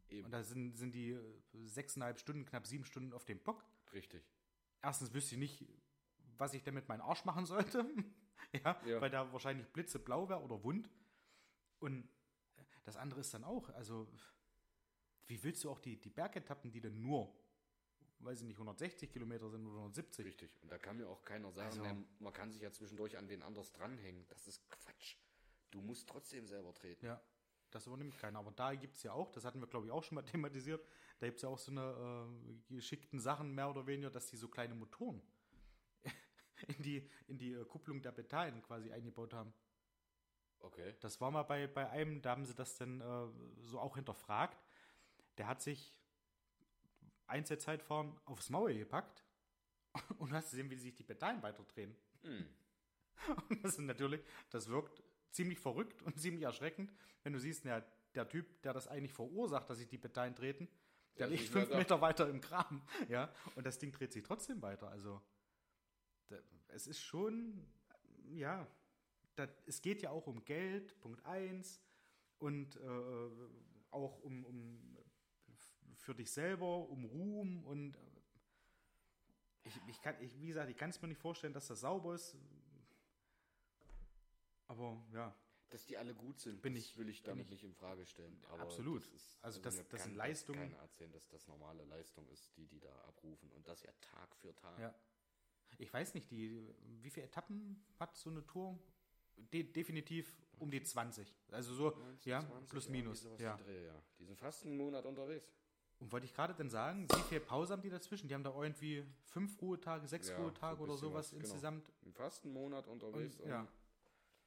Eben. 0.08 0.24
Und 0.24 0.30
da 0.30 0.42
sind, 0.42 0.76
sind 0.78 0.94
die 0.94 1.18
sechseinhalb 1.52 2.18
Stunden, 2.18 2.46
knapp 2.46 2.66
sieben 2.66 2.84
Stunden 2.84 3.12
auf 3.12 3.24
dem 3.24 3.38
Bock. 3.40 3.62
Richtig. 3.92 4.22
Erstens 4.80 5.12
wüsste 5.12 5.34
ich 5.34 5.38
nicht, 5.38 5.66
was 6.40 6.54
ich 6.54 6.62
denn 6.62 6.74
mit 6.74 6.88
meinem 6.88 7.02
Arsch 7.02 7.24
machen 7.24 7.46
sollte. 7.46 7.84
ja, 8.64 8.80
Ja. 8.86 9.00
weil 9.00 9.10
da 9.10 9.32
wahrscheinlich 9.32 9.66
blitzeblau 9.68 10.28
wäre 10.28 10.40
oder 10.42 10.62
wund. 10.64 10.90
Und 11.78 12.08
das 12.84 12.96
andere 12.96 13.20
ist 13.20 13.32
dann 13.34 13.44
auch, 13.44 13.68
also, 13.70 14.08
wie 15.26 15.42
willst 15.42 15.62
du 15.64 15.70
auch 15.70 15.78
die, 15.78 16.00
die 16.00 16.10
Bergetappen, 16.10 16.70
die 16.72 16.80
dann 16.80 17.00
nur, 17.00 17.32
weiß 18.20 18.40
ich 18.40 18.46
nicht, 18.46 18.56
160 18.56 19.10
Kilometer 19.12 19.48
sind 19.50 19.66
oder 19.66 19.76
170? 19.76 20.26
Richtig. 20.26 20.58
Und 20.62 20.72
da 20.72 20.78
kann 20.78 20.96
mir 20.96 21.08
auch 21.08 21.22
keiner 21.22 21.52
sagen, 21.52 21.66
Also- 21.68 21.82
na, 21.84 21.96
man 22.18 22.32
kann 22.32 22.50
sich 22.50 22.62
ja 22.62 22.72
zwischendurch 22.72 23.16
an 23.16 23.28
wen 23.28 23.42
anders 23.42 23.72
dranhängen. 23.72 24.26
Das 24.28 24.46
ist 24.48 24.68
Quatsch. 24.68 25.16
Du 25.70 25.80
musst 25.80 26.08
trotzdem 26.08 26.46
selber 26.48 26.74
treten. 26.74 27.06
Ja, 27.06 27.20
das 27.70 27.86
übernimmt 27.86 28.18
keiner. 28.18 28.40
Aber 28.40 28.50
da 28.50 28.74
gibt 28.74 28.96
es 28.96 29.02
ja 29.04 29.12
auch, 29.12 29.30
das 29.30 29.44
hatten 29.44 29.60
wir 29.60 29.68
glaube 29.68 29.86
ich 29.86 29.92
auch 29.92 30.02
schon 30.02 30.16
mal 30.16 30.22
thematisiert, 30.56 30.84
da 31.20 31.26
gibt 31.26 31.36
es 31.36 31.42
ja 31.42 31.48
auch 31.48 31.58
so 31.58 31.70
eine 31.70 32.28
äh, 32.68 32.74
geschickten 32.74 33.20
Sachen 33.20 33.54
mehr 33.54 33.70
oder 33.70 33.86
weniger, 33.86 34.10
dass 34.10 34.26
die 34.26 34.36
so 34.36 34.48
kleine 34.48 34.74
Motoren 34.74 35.22
in 36.76 36.82
die, 36.82 37.10
in 37.28 37.38
die 37.38 37.52
äh, 37.52 37.64
Kupplung 37.64 38.02
der 38.02 38.12
Pedalen 38.12 38.62
quasi 38.62 38.90
eingebaut 38.92 39.34
haben. 39.34 39.52
Okay. 40.60 40.94
Das 41.00 41.20
war 41.20 41.30
mal 41.30 41.42
bei, 41.42 41.66
bei 41.66 41.88
einem, 41.88 42.20
da 42.20 42.30
haben 42.30 42.44
sie 42.44 42.54
das 42.54 42.76
dann 42.76 43.00
äh, 43.00 43.62
so 43.62 43.80
auch 43.80 43.96
hinterfragt. 43.96 44.62
Der 45.38 45.46
hat 45.46 45.62
sich 45.62 45.94
Einzelzeitfahren 47.26 48.18
aufs 48.26 48.50
Maul 48.50 48.74
gepackt 48.74 49.24
und 50.18 50.32
hast 50.32 50.50
gesehen, 50.50 50.70
wie 50.70 50.76
sich 50.76 50.94
die 50.94 51.04
Pedalen 51.04 51.42
weiterdrehen. 51.42 51.96
Hm. 52.22 52.46
Und 53.48 53.64
das 53.64 53.74
ist 53.74 53.80
natürlich, 53.80 54.22
das 54.48 54.68
wirkt 54.68 55.02
ziemlich 55.30 55.58
verrückt 55.58 56.02
und 56.02 56.18
ziemlich 56.18 56.44
erschreckend, 56.44 56.92
wenn 57.22 57.32
du 57.32 57.38
siehst, 57.38 57.64
ja, 57.64 57.84
der 58.14 58.28
Typ, 58.28 58.62
der 58.62 58.72
das 58.72 58.88
eigentlich 58.88 59.12
verursacht, 59.12 59.68
dass 59.68 59.78
sich 59.78 59.88
die 59.88 59.98
Pedalen 59.98 60.34
treten, 60.34 60.68
der 61.18 61.26
Der 61.28 61.34
ist 61.34 61.42
liegt 61.42 61.52
fünf. 61.52 61.74
Meter 61.74 62.00
weiter 62.00 62.28
im 62.28 62.40
Kram, 62.40 62.82
ja, 63.08 63.32
und 63.54 63.66
das 63.66 63.78
Ding 63.78 63.92
dreht 63.92 64.12
sich 64.12 64.22
trotzdem 64.22 64.62
weiter. 64.62 64.88
Also, 64.88 65.22
es 66.68 66.86
ist 66.86 67.00
schon, 67.00 67.66
ja, 68.32 68.66
da, 69.36 69.48
es 69.66 69.80
geht 69.82 70.02
ja 70.02 70.10
auch 70.10 70.26
um 70.26 70.44
Geld, 70.44 70.98
Punkt 71.00 71.24
eins, 71.26 71.80
und 72.38 72.76
äh, 72.76 73.30
auch 73.90 74.20
um, 74.22 74.44
um 74.44 74.96
für 75.94 76.14
dich 76.14 76.30
selber, 76.30 76.88
um 76.88 77.04
Ruhm 77.04 77.64
und 77.64 77.96
äh, 77.96 78.00
ich, 79.64 79.80
ich 79.88 80.00
kann, 80.00 80.16
ich, 80.20 80.40
wie 80.40 80.46
gesagt, 80.48 80.70
ich 80.70 80.76
kann 80.76 80.90
es 80.90 81.00
mir 81.02 81.08
nicht 81.08 81.20
vorstellen, 81.20 81.52
dass 81.52 81.66
das 81.66 81.80
sauber 81.80 82.14
ist. 82.14 82.36
Aber 84.68 85.02
ja, 85.12 85.34
Dass 85.68 85.84
die 85.86 85.96
alle 85.96 86.14
gut 86.14 86.40
sind, 86.40 86.62
Bin 86.62 86.74
das 86.74 86.84
ich- 86.84 86.96
will 86.96 87.08
ich 87.08 87.22
damit 87.22 87.44
ich- 87.46 87.50
nicht 87.50 87.64
in 87.64 87.74
Frage 87.74 88.04
stellen. 88.06 88.42
Aber 88.48 88.62
Absolut. 88.62 89.06
ist- 89.08 89.38
Also 89.44 89.60
das- 89.60 89.76
mir 89.76 89.84
das 89.84 90.00
kann 90.00 90.08
sind 90.10 90.16
Leistungen- 90.16 90.58
keiner 90.70 90.78
erzählen, 90.82 91.12
dass 91.12 91.28
das 91.28 91.46
normale 91.46 91.84
Leistung 91.84 92.26
ist, 92.28 92.56
die 92.56 92.66
die 92.66 92.80
da 92.80 92.92
abrufen. 93.02 93.50
Und 93.52 93.68
das 93.68 93.82
ja 93.82 93.92
Tag 94.00 94.34
für 94.36 94.52
Tag. 94.56 94.78
ja. 94.80 94.94
Ich 95.78 95.92
weiß 95.92 96.14
nicht, 96.14 96.30
die, 96.30 96.66
wie 97.02 97.10
viele 97.10 97.26
Etappen 97.26 97.82
hat 97.98 98.16
so 98.16 98.30
eine 98.30 98.44
Tour? 98.46 98.78
De 99.36 99.62
definitiv 99.62 100.36
um 100.58 100.70
die 100.70 100.82
20. 100.82 101.34
Also 101.50 101.74
so, 101.74 101.90
19, 101.90 102.30
ja, 102.30 102.40
20, 102.40 102.68
plus 102.68 102.88
minus. 102.88 103.26
Ja. 103.38 103.56
Dreh, 103.56 103.86
ja. 103.86 104.02
Die 104.18 104.24
sind 104.24 104.38
fast 104.38 104.66
einen 104.66 104.76
Monat 104.76 105.06
unterwegs. 105.06 105.50
Und 105.98 106.12
wollte 106.12 106.24
ich 106.26 106.34
gerade 106.34 106.54
dann 106.54 106.70
sagen, 106.70 107.06
wie 107.10 107.22
viel 107.22 107.40
Pause 107.40 107.74
haben 107.74 107.82
die 107.82 107.90
dazwischen? 107.90 108.26
Die 108.26 108.34
haben 108.34 108.42
da 108.42 108.54
irgendwie 108.54 109.04
fünf 109.26 109.60
Ruhetage, 109.60 110.06
sechs 110.06 110.28
Ja, 110.28 110.36
Ruhetage 110.38 110.78
so 110.78 110.84
oder 110.84 110.96
sowas 110.96 111.26
was, 111.26 111.30
genau. 111.30 111.44
insgesamt 111.44 111.92
Fast 112.12 112.44
einen 112.44 112.54
Monat 112.54 112.86
unterwegs 112.86 113.38
und, 113.38 113.48
ja. 113.48 113.68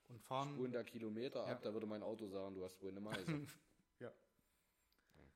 und 0.10 0.20
fahren. 0.20 0.50
spulen 0.50 0.72
da 0.72 0.84
Kilometer 0.84 1.46
ab. 1.46 1.62
Da 1.62 1.72
würde 1.74 1.86
mein 1.86 2.02
Auto 2.02 2.28
sagen, 2.28 2.56
du 2.56 2.64
hast 2.64 2.82
wohl 2.82 2.92
eine 2.92 3.02
Meise. 3.02 3.26
Ja. 4.00 4.12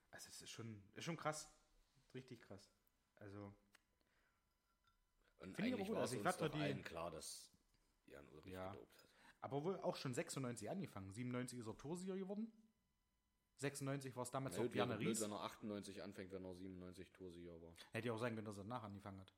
Also 0.09 0.29
es 0.29 0.41
ist 0.41 0.49
schon, 0.49 0.81
ist 0.95 1.05
schon 1.05 1.15
krass. 1.15 1.47
Richtig 2.13 2.41
krass. 2.41 2.71
Also, 3.17 3.53
Und 5.39 5.55
Finde 5.55 5.71
eigentlich 5.75 5.87
gut. 5.87 5.95
war 5.95 6.01
Also 6.01 6.15
es 6.15 6.21
ich 6.21 6.25
uns 6.25 6.37
doch 6.37 6.49
die- 6.49 6.59
allen 6.59 6.83
klar, 6.83 7.11
dass 7.11 7.51
Jan 8.07 8.27
Ulrich 8.29 8.53
Ja. 8.53 8.71
gedopt 8.71 9.03
hat. 9.03 9.09
aber 9.41 9.63
wohl 9.63 9.75
auch 9.81 9.95
schon 9.95 10.13
96 10.13 10.69
angefangen. 10.69 11.11
97 11.11 11.59
ist 11.59 11.67
er 11.67 11.77
Toursieger 11.77 12.15
geworden. 12.17 12.51
96 13.57 14.15
war 14.15 14.23
es 14.23 14.31
damals 14.31 14.57
Na 14.57 14.63
auch 14.65 14.69
Bjarne 14.69 14.99
Ries. 14.99 15.21
wenn 15.21 15.31
er 15.31 15.41
98 15.43 16.01
anfängt, 16.03 16.31
wenn 16.31 16.43
er 16.45 16.53
97 16.55 17.11
Toursieger 17.11 17.59
war. 17.61 17.73
Hätte 17.91 18.07
ja 18.07 18.13
auch 18.13 18.19
sein 18.19 18.35
können, 18.35 18.45
dass 18.45 18.57
er 18.57 18.63
danach 18.63 18.83
angefangen 18.83 19.19
hat. 19.19 19.33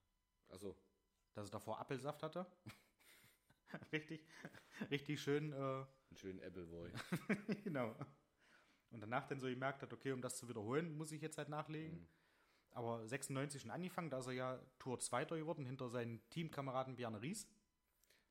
Also, 0.49 0.75
Dass 1.33 1.47
er 1.47 1.51
davor 1.51 1.79
Apfelsaft 1.79 2.23
hatte. 2.23 2.45
richtig, 3.91 4.25
richtig 4.89 5.21
schön, 5.21 5.53
äh, 5.53 5.55
einen 5.55 6.17
schönen 6.17 6.41
Appleboy. 6.41 6.91
genau. 7.63 7.95
Und 8.91 9.01
danach 9.01 9.27
dann 9.27 9.39
so 9.39 9.47
gemerkt 9.47 9.81
hat, 9.83 9.93
okay, 9.93 10.11
um 10.11 10.21
das 10.21 10.37
zu 10.37 10.49
wiederholen, 10.49 10.97
muss 10.97 11.11
ich 11.11 11.21
jetzt 11.21 11.37
halt 11.37 11.49
nachlegen. 11.49 11.99
Mhm. 11.99 12.07
Aber 12.72 13.05
96 13.07 13.61
schon 13.61 13.72
angefangen, 13.72 14.09
da 14.09 14.20
ist 14.20 14.28
er 14.28 14.34
ja 14.34 14.59
Tour 14.78 14.99
Zweiter 14.99 15.38
geworden, 15.38 15.65
hinter 15.65 15.89
seinen 15.89 16.22
Teamkameraden 16.30 16.95
Bjarne 16.95 17.22
Ries. 17.22 17.47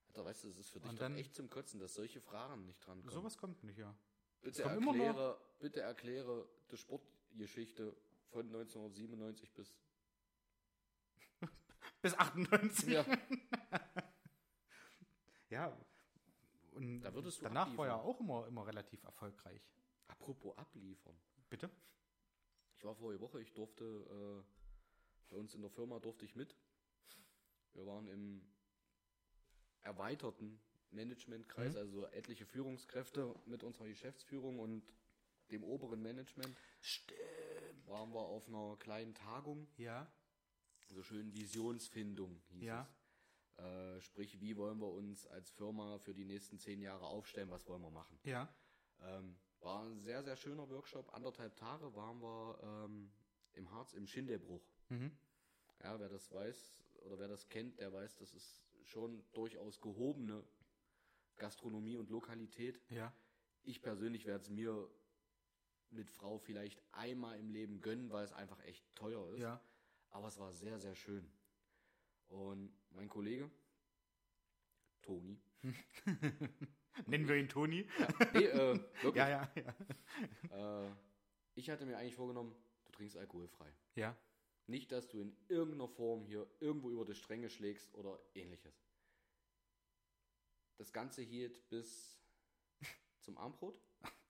Alter, 0.09 0.25
weißt 0.25 0.45
du, 0.45 0.49
es 0.49 0.59
ist 0.59 0.71
für 0.71 0.81
dich 0.81 0.93
dann- 0.99 1.17
echt 1.17 1.35
zum 1.35 1.51
Kotzen, 1.51 1.81
dass 1.81 1.95
solche 1.95 2.21
Fragen 2.21 2.65
nicht 2.65 2.79
dran 2.87 3.01
kommen. 3.01 3.13
Sowas 3.13 3.37
kommt 3.37 3.63
nicht, 3.65 3.79
ja. 3.79 3.95
bitte, 4.41 4.63
erkläre, 4.63 5.41
bitte 5.59 5.81
erkläre 5.81 6.49
die 6.71 6.77
Sportgeschichte 6.77 7.95
von 8.31 8.47
1997 8.47 9.53
bis... 9.55 9.81
Bis 12.03 12.15
98. 12.15 12.89
Ja, 12.91 13.05
Ja. 15.51 15.77
Und 16.73 17.01
Da 17.01 17.13
würdest 17.15 17.39
du 17.41 17.45
danach 17.45 17.77
war 17.77 17.87
er 17.89 17.95
abliefern. 17.95 18.15
auch 18.17 18.21
immer, 18.21 18.47
immer 18.47 18.67
relativ 18.67 19.03
erfolgreich. 19.05 19.63
apropos 20.07 20.57
abliefern. 20.57 21.17
Bitte? 21.49 21.71
Ich 22.79 22.85
war 22.85 22.95
vorige 22.95 23.21
Woche, 23.21 23.41
ich 23.41 23.53
durfte, 23.55 23.85
äh, 23.85 24.43
bei 25.31 25.37
uns 25.37 25.53
in 25.53 25.63
der 25.63 25.71
Firma 25.71 25.99
durfte 25.99 26.25
ich 26.25 26.37
mit. 26.37 26.55
Wir 27.75 27.85
waren 27.87 28.07
im 28.07 28.41
erweiterten 29.83 30.61
Managementkreis, 30.91 31.73
Mhm. 31.73 31.79
also 31.79 32.07
etliche 32.07 32.47
Führungskräfte 32.47 33.35
mit 33.47 33.65
unserer 33.65 33.89
Geschäftsführung 33.89 34.61
und 34.61 34.83
dem 35.51 35.65
oberen 35.65 36.01
Management. 36.03 36.57
Stimmt. 36.81 37.19
Waren 37.87 38.13
wir 38.13 38.21
auf 38.21 38.47
einer 38.49 38.77
kleinen 38.77 39.15
Tagung, 39.15 39.67
Ja. 39.77 40.11
so 40.89 41.03
schön 41.03 41.33
Visionsfindung 41.35 42.41
hieß 42.51 42.63
Ja. 42.63 42.83
es. 43.57 43.65
Äh, 43.65 44.01
sprich, 44.03 44.41
wie 44.41 44.57
wollen 44.57 44.79
wir 44.79 44.89
uns 44.93 45.27
als 45.27 45.51
Firma 45.51 45.99
für 45.99 46.15
die 46.15 46.25
nächsten 46.25 46.59
zehn 46.61 46.81
Jahre 46.81 47.07
aufstellen, 47.07 47.51
was 47.51 47.67
wollen 47.67 47.83
wir 47.83 47.91
machen. 47.91 48.21
Ja. 48.23 48.55
Ähm, 49.01 49.37
war 49.61 49.85
ein 49.85 50.01
sehr, 50.01 50.23
sehr 50.23 50.37
schöner 50.37 50.69
Workshop. 50.69 51.13
Anderthalb 51.15 51.57
Tage 51.57 51.95
waren 51.95 52.21
wir 52.21 52.59
ähm, 52.63 53.11
im 53.55 53.71
Harz 53.71 53.93
im 53.93 54.07
Schindebruch. 54.07 54.63
Mhm. 54.89 55.17
Ja, 55.83 55.99
wer 55.99 56.09
das 56.09 56.31
weiß 56.33 56.75
oder 57.05 57.19
wer 57.19 57.29
das 57.29 57.49
kennt, 57.49 57.79
der 57.79 57.93
weiß, 57.93 58.17
das 58.17 58.35
ist 58.35 58.65
schon 58.85 59.25
durchaus 59.33 59.81
gehobene 59.81 60.45
Gastronomie 61.37 61.97
und 61.97 62.11
Lokalität. 62.11 62.81
Ja. 62.89 63.13
Ich 63.63 63.83
persönlich 63.83 64.27
werde 64.27 64.43
es 64.43 64.51
mir 64.51 64.89
mit 65.91 66.11
Frau 66.11 66.39
vielleicht 66.39 66.83
einmal 66.93 67.39
im 67.39 67.51
Leben 67.51 67.81
gönnen, 67.81 68.11
weil 68.11 68.25
es 68.25 68.33
einfach 68.33 68.63
echt 68.65 68.85
teuer 68.95 69.33
ist. 69.33 69.41
Ja. 69.41 69.61
Aber 70.11 70.29
es 70.29 70.39
war 70.39 70.53
sehr, 70.53 70.79
sehr 70.81 70.95
schön. 70.95 71.31
Und 72.29 72.73
mein 72.91 73.09
Kollege, 73.09 73.51
Toni, 75.03 75.41
Nennen 77.07 77.29
wir 77.29 77.37
ihn 77.37 77.49
Toni. 77.49 77.87
nee, 78.35 78.45
äh, 78.45 78.75
wirklich, 79.03 79.15
Ja, 79.17 79.29
ja, 79.29 79.51
ja. 80.51 80.87
Äh, 80.87 80.91
ich 81.55 81.69
hatte 81.71 81.87
mir 81.87 81.97
eigentlich 81.99 82.15
vorgenommen, 82.15 82.55
du 82.85 82.93
trinkst 82.93 83.17
alkoholfrei. 83.17 83.73
Ja. 83.95 84.17
Nicht, 84.67 84.93
dass 84.93 85.09
du 85.09 85.21
in 85.21 85.37
irgendeiner 85.49 85.89
Form 85.89 86.25
hier 86.25 86.47
irgendwo 86.61 86.91
über 86.91 87.05
die 87.05 87.15
Stränge 87.15 87.49
schlägst 87.49 87.95
oder 87.95 88.19
ähnliches. 88.35 88.75
Das 90.77 90.93
Ganze 90.93 91.23
hielt 91.23 91.69
bis 91.71 92.19
zum 93.21 93.37
Armbrot. 93.39 93.81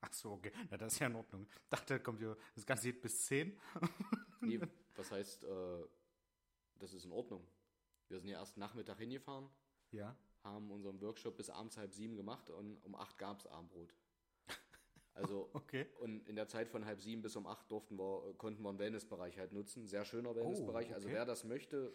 Ach 0.01 0.13
so, 0.13 0.31
okay. 0.31 0.51
Na, 0.69 0.77
das 0.77 0.93
ist 0.93 0.99
ja 0.99 1.07
in 1.07 1.15
Ordnung. 1.15 1.47
Dachte, 1.69 1.99
kommt 1.99 2.19
hier, 2.19 2.37
das 2.55 2.65
Ganze 2.65 2.91
geht 2.91 3.01
bis 3.01 3.25
10. 3.25 3.59
Nee, 4.41 4.57
was 4.95 5.11
heißt, 5.11 5.43
äh, 5.43 5.83
das 6.77 6.93
ist 6.93 7.03
in 7.03 7.11
Ordnung. 7.11 7.45
Wir 8.07 8.19
sind 8.21 8.29
ja 8.29 8.39
erst 8.39 8.55
Nachmittag 8.55 8.97
hingefahren, 8.97 9.49
Ja. 9.91 10.15
Haben 10.43 10.71
unseren 10.71 11.01
Workshop 11.01 11.37
bis 11.37 11.49
abends 11.49 11.77
halb 11.77 11.93
sieben 11.93 12.15
gemacht 12.15 12.49
und 12.49 12.83
um 12.83 12.95
acht 12.95 13.17
gab 13.17 13.39
es 13.39 13.47
Armbrot. 13.47 13.93
Also, 15.15 15.49
Okay. 15.53 15.85
und 15.99 16.25
in 16.29 16.37
der 16.37 16.47
Zeit 16.47 16.69
von 16.69 16.85
halb 16.85 17.01
sieben 17.01 17.21
bis 17.21 17.35
um 17.35 17.45
acht 17.45 17.69
durften 17.69 17.97
wir, 17.97 18.33
konnten 18.37 18.61
wir 18.61 18.69
einen 18.69 18.79
Wellnessbereich 18.79 19.37
halt 19.37 19.51
nutzen. 19.51 19.85
Sehr 19.85 20.05
schöner 20.05 20.33
Wellnessbereich. 20.33 20.93
Also 20.93 21.07
okay. 21.07 21.15
wer 21.17 21.25
das 21.25 21.43
möchte, 21.43 21.93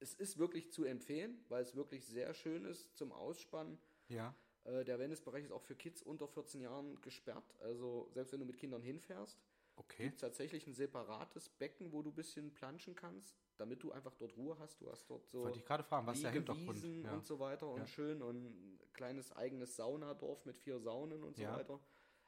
es 0.00 0.14
ist 0.14 0.38
wirklich 0.38 0.72
zu 0.72 0.84
empfehlen, 0.84 1.44
weil 1.48 1.62
es 1.62 1.74
wirklich 1.74 2.06
sehr 2.06 2.32
schön 2.32 2.64
ist 2.64 2.96
zum 2.96 3.12
Ausspannen. 3.12 3.78
Ja. 4.08 4.34
Äh, 4.64 4.84
der 4.84 4.98
Wellnessbereich 4.98 5.44
ist 5.44 5.52
auch 5.52 5.62
für 5.62 5.76
Kids 5.76 6.02
unter 6.02 6.28
14 6.28 6.60
Jahren 6.60 7.00
gesperrt. 7.02 7.54
Also 7.60 8.08
selbst 8.12 8.32
wenn 8.32 8.40
du 8.40 8.46
mit 8.46 8.56
Kindern 8.56 8.82
hinfährst, 8.82 9.38
Okay. 9.78 10.04
gibt 10.04 10.20
tatsächlich 10.20 10.66
ein 10.66 10.74
separates 10.74 11.48
Becken, 11.48 11.92
wo 11.92 12.02
du 12.02 12.10
ein 12.10 12.14
bisschen 12.14 12.52
planschen 12.52 12.94
kannst, 12.94 13.36
damit 13.56 13.82
du 13.82 13.92
einfach 13.92 14.14
dort 14.16 14.36
Ruhe 14.36 14.58
hast. 14.58 14.80
Du 14.80 14.90
hast 14.90 15.08
dort 15.08 15.26
so 15.28 15.42
Wollte 15.44 15.58
ich 15.58 15.64
gerade 15.64 15.84
fragen, 15.84 16.06
was 16.06 16.20
der 16.20 16.32
Hintergrund? 16.32 16.82
Ja. 17.04 17.12
und 17.14 17.24
so 17.26 17.38
weiter 17.38 17.68
und 17.68 17.80
Ja. 17.80 17.86
schön 17.86 18.20
und 18.22 18.44
ein 18.44 18.80
kleines 18.92 19.32
eigenes 19.32 19.76
Saunadorf 19.76 20.44
mit 20.44 20.56
vier 20.56 20.78
Saunen 20.80 21.22
und 21.22 21.36
so 21.36 21.42
Ja. 21.42 21.56
weiter. 21.56 21.80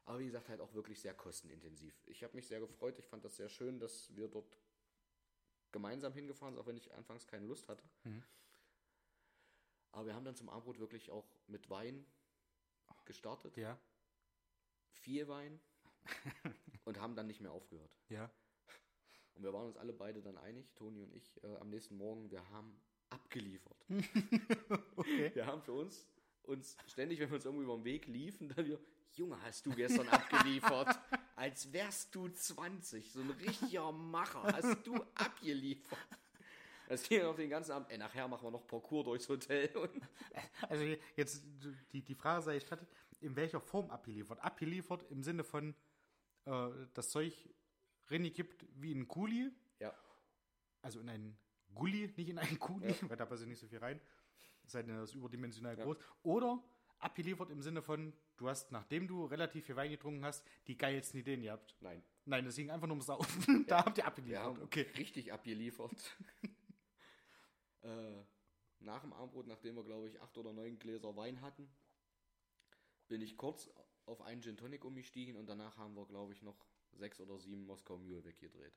Aber 0.05 0.19
wie 0.21 0.27
gesagt, 0.27 0.49
halt 0.49 0.61
auch 0.61 0.73
wirklich 0.75 1.01
sehr 1.01 1.15
kostenintensiv. 1.15 1.95
Ich 2.07 2.23
habe 2.25 2.35
mich 2.35 2.47
sehr 2.47 2.61
gefreut. 2.61 2.99
Ich 2.99 3.07
fand 3.07 3.25
das 3.25 3.37
sehr 3.37 3.49
schön, 3.49 3.79
dass 3.79 4.15
wir 4.15 4.29
dort 4.29 4.57
gemeinsam 5.73 6.13
hingefahren 6.13 6.55
sind, 6.55 6.63
auch 6.63 6.67
wenn 6.67 6.77
ich 6.77 6.93
anfangs 6.95 7.27
keine 7.27 7.47
Lust 7.47 7.69
hatte. 7.69 7.85
Mhm. 8.05 8.23
Aber 9.93 10.07
wir 10.07 10.15
haben 10.15 10.25
dann 10.25 10.37
zum 10.37 10.49
Abendbrot 10.49 10.79
wirklich 10.79 11.11
auch 11.11 11.27
mit 11.47 11.69
Wein 11.69 12.07
gestartet. 13.05 13.57
Ja. 13.57 13.79
Viel 14.93 15.27
Wein. 15.29 15.61
und 16.85 17.01
haben 17.01 17.15
dann 17.17 17.27
nicht 17.27 17.41
mehr 17.41 17.53
aufgehört. 17.53 17.91
Ja. 18.09 18.31
Und 19.35 19.45
wir 19.45 19.53
waren 19.53 19.67
uns 19.67 19.77
alle 19.77 19.93
beide 19.93 20.23
dann 20.23 20.37
einig, 20.37 20.75
Toni 20.75 21.03
und 21.03 21.15
ich, 21.15 21.43
äh, 21.43 21.57
am 21.57 21.71
nächsten 21.71 21.97
Morgen, 21.97 22.31
wir 22.31 22.49
haben 22.51 22.81
abgeliefert. 23.11 23.77
Okay. 24.97 25.31
Wir 25.35 25.47
haben 25.47 25.63
für 25.63 25.73
uns, 25.73 26.07
uns 26.43 26.77
ständig, 26.87 27.19
wenn 27.21 27.31
wir 27.31 27.37
uns 27.37 27.45
irgendwie 27.47 27.65
über 27.65 27.75
den 27.75 27.85
Weg 27.85 28.07
liefen, 28.07 28.49
dann 28.51 28.67
wieder, 28.67 28.79
Junge, 29.15 29.41
hast 29.43 29.65
du 29.65 29.71
gestern 29.71 30.07
abgeliefert? 30.09 30.99
Als 31.37 31.73
wärst 31.73 32.15
du 32.15 32.29
20, 32.29 33.13
so 33.13 33.21
ein 33.21 33.31
richtiger 33.31 33.91
Macher, 33.93 34.43
hast 34.43 34.87
du 34.87 34.95
abgeliefert. 35.15 35.99
Das 36.91 37.09
ging 37.09 37.23
auf 37.23 37.37
den 37.37 37.49
ganzen 37.49 37.73
Abend, 37.73 37.91
ey, 37.91 37.99
nachher 37.99 38.29
machen 38.29 38.45
wir 38.45 38.51
noch 38.51 38.67
Parcours 38.67 39.05
durchs 39.05 39.29
Hotel. 39.29 39.71
Also 40.69 40.85
jetzt 41.17 41.43
die, 41.93 42.03
die 42.03 42.15
Frage 42.15 42.43
sei 42.43 42.55
gestattet, 42.55 42.89
in 43.21 43.35
welcher 43.37 43.61
Form 43.61 43.91
abgeliefert? 43.91 44.41
Abgeliefert 44.41 45.05
im 45.11 45.23
Sinne 45.23 45.45
von 45.45 45.75
äh, 46.51 46.87
das 46.95 47.11
Zeug 47.11 47.33
gibt 48.09 48.67
wie 48.75 48.93
ein 48.93 49.07
Kuli, 49.07 49.53
ja, 49.79 49.95
also 50.83 50.99
in 51.01 51.09
einen 51.09 51.39
Gulli, 51.75 52.13
nicht 52.17 52.29
in 52.29 52.39
einen 52.39 52.59
Kuli, 52.59 52.93
weil 53.09 53.17
da 53.17 53.25
passt 53.25 53.43
ja 53.43 53.49
nicht 53.49 53.61
so 53.61 53.69
viel 53.69 53.79
rein. 53.79 54.01
Sei 54.67 54.83
denn, 54.83 54.97
das 54.97 55.11
ist 55.11 55.15
überdimensional 55.15 55.79
Ja. 55.79 55.85
groß. 55.85 55.97
Oder 56.23 56.63
abgeliefert 56.99 57.51
im 57.51 57.63
Sinne 57.63 57.83
von, 57.83 58.13
du 58.37 58.49
hast, 58.49 58.73
nachdem 58.73 59.07
du 59.07 59.25
relativ 59.27 59.67
viel 59.67 59.77
Wein 59.77 59.91
getrunken 59.91 60.25
hast, 60.25 60.45
die 60.67 60.77
geilsten 60.77 61.21
Ideen 61.21 61.43
gehabt. 61.43 61.77
nein. 61.81 62.03
Nein, 62.27 62.45
das 62.45 62.55
ging 62.57 62.71
einfach 62.71 62.87
nur 62.87 62.95
ums 62.97 63.07
Saufen. 63.07 63.65
da 63.67 63.85
habt 63.85 63.99
ihr 63.99 64.07
abgeliefert. 64.07 64.59
okay. 64.61 64.87
richtig 64.99 65.33
abgeliefert. 65.33 66.17
äh, 67.83 68.23
nach 68.81 69.01
dem 69.01 69.13
Abendbrot, 69.13 69.47
nachdem 69.47 69.77
wir, 69.77 69.85
glaube 69.85 70.09
ich, 70.09 70.21
acht 70.21 70.37
oder 70.37 70.53
neun 70.53 70.79
Gläser 70.79 71.17
Wein 71.17 71.41
hatten, 71.41 71.69
bin 73.09 73.23
ich 73.23 73.37
kurz 73.37 73.69
auf 74.11 74.21
einen 74.23 74.43
Gin 74.43 74.57
Tonic 74.57 74.85
umgestiegen 74.85 75.37
und 75.37 75.47
danach 75.47 75.77
haben 75.77 75.95
wir, 75.97 76.05
glaube 76.07 76.33
ich, 76.33 76.43
noch 76.43 76.67
sechs 76.93 77.21
oder 77.21 77.39
sieben 77.39 77.65
Moskau 77.65 77.97
Mule 77.97 78.25
weggedreht. 78.25 78.75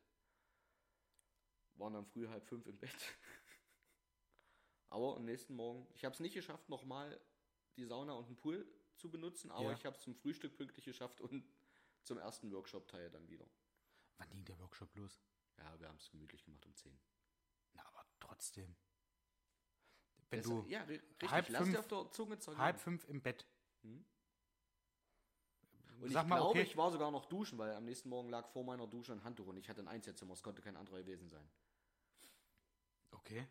Waren 1.76 1.94
dann 1.94 2.06
früh 2.06 2.28
halb 2.28 2.46
fünf 2.46 2.68
im 2.68 2.78
Bett. 2.78 2.94
aber 4.90 5.16
am 5.16 5.26
nächsten 5.26 5.56
Morgen, 5.56 5.88
ich 5.94 6.06
habe 6.06 6.14
es 6.14 6.20
nicht 6.20 6.34
geschafft, 6.36 6.70
nochmal 6.70 7.20
die 7.78 7.86
Sauna 7.86 8.14
und 8.14 8.28
den 8.30 8.36
Pool 8.36 8.66
zu 8.96 9.10
benutzen, 9.10 9.50
aber 9.52 9.72
Ja. 9.72 9.74
ich 9.74 9.86
habe 9.86 9.96
es 9.98 10.04
zum 10.04 10.16
Frühstück 10.16 10.56
pünktlich 10.56 10.86
geschafft 10.86 11.20
und 11.20 11.44
zum 12.04 12.20
ersten 12.20 12.52
Workshop-Teil 12.52 13.10
dann 13.10 13.28
wieder. 13.30 13.48
Wann 14.18 14.30
ging 14.30 14.46
der 14.46 14.60
Workshop 14.60 14.94
los? 14.96 15.20
Ja, 15.58 15.80
wir 15.80 15.88
haben 15.88 15.98
es 15.98 16.10
gemütlich 16.12 16.44
gemacht 16.46 16.66
um 16.66 16.76
10. 16.76 17.00
Na, 17.74 17.84
aber 17.88 18.06
trotzdem. 18.20 18.76
Wenn 20.30 20.40
Das- 20.42 20.48
du 20.48 20.64
ja, 20.68 20.84
ri- 20.84 20.90
richtig, 21.02 21.32
halb 21.32 21.50
lass 21.50 21.62
fünf- 21.64 21.74
dir 21.74 21.80
auf 21.80 21.88
der 21.88 22.12
Zunge 22.12 22.38
zergehen. 22.40 22.62
halb 22.62 22.80
fünf 22.80 23.08
im 23.10 23.22
Bett. 23.22 23.48
Hm? 23.82 24.06
Und 26.04 26.12
Sag 26.12 26.24
ich 26.24 26.30
mal, 26.30 26.36
glaube, 26.36 26.50
okay. 26.50 26.62
ich 26.64 26.76
war 26.76 26.92
sogar 26.92 27.12
noch 27.12 27.26
duschen, 27.26 27.58
weil 27.58 27.72
am 27.74 27.86
nächsten 27.86 28.10
Morgen 28.10 28.30
lag 28.30 28.48
vor 28.50 28.64
meiner 28.66 28.86
Dusche 28.88 29.14
ein 29.14 29.24
Handtuch 29.24 29.48
und 29.48 29.56
ich 29.58 29.70
hatte 29.70 29.80
ein 29.82 29.88
Einzelzimmer, 29.88 30.34
es 30.34 30.44
konnte 30.44 30.62
kein 30.62 30.76
anderer 30.76 30.98
gewesen 31.00 31.30
sein. 31.30 31.48
Okay. 33.12 33.48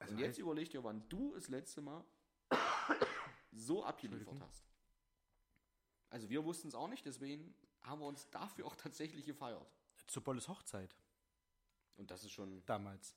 Also 0.00 0.12
und 0.14 0.18
jetzt 0.20 0.36
heißt- 0.36 0.40
überleg 0.42 0.70
dir, 0.70 0.82
wann 0.84 1.08
du 1.08 1.32
das 1.34 1.48
letzte 1.48 1.80
Mal 1.80 2.04
so 3.52 3.84
abgeliefert 3.84 4.40
hast. 4.40 4.64
Also 6.10 6.28
wir 6.28 6.44
wussten 6.44 6.68
es 6.68 6.74
auch 6.74 6.88
nicht, 6.88 7.04
deswegen 7.04 7.54
haben 7.82 8.00
wir 8.00 8.06
uns 8.06 8.28
dafür 8.30 8.66
auch 8.66 8.76
tatsächlich 8.76 9.24
gefeiert. 9.26 9.64
zu 10.06 10.20
Bolles 10.20 10.48
Hochzeit 10.48 10.96
Und 11.96 12.10
das 12.10 12.24
ist 12.24 12.32
schon, 12.32 12.64
damals. 12.66 13.14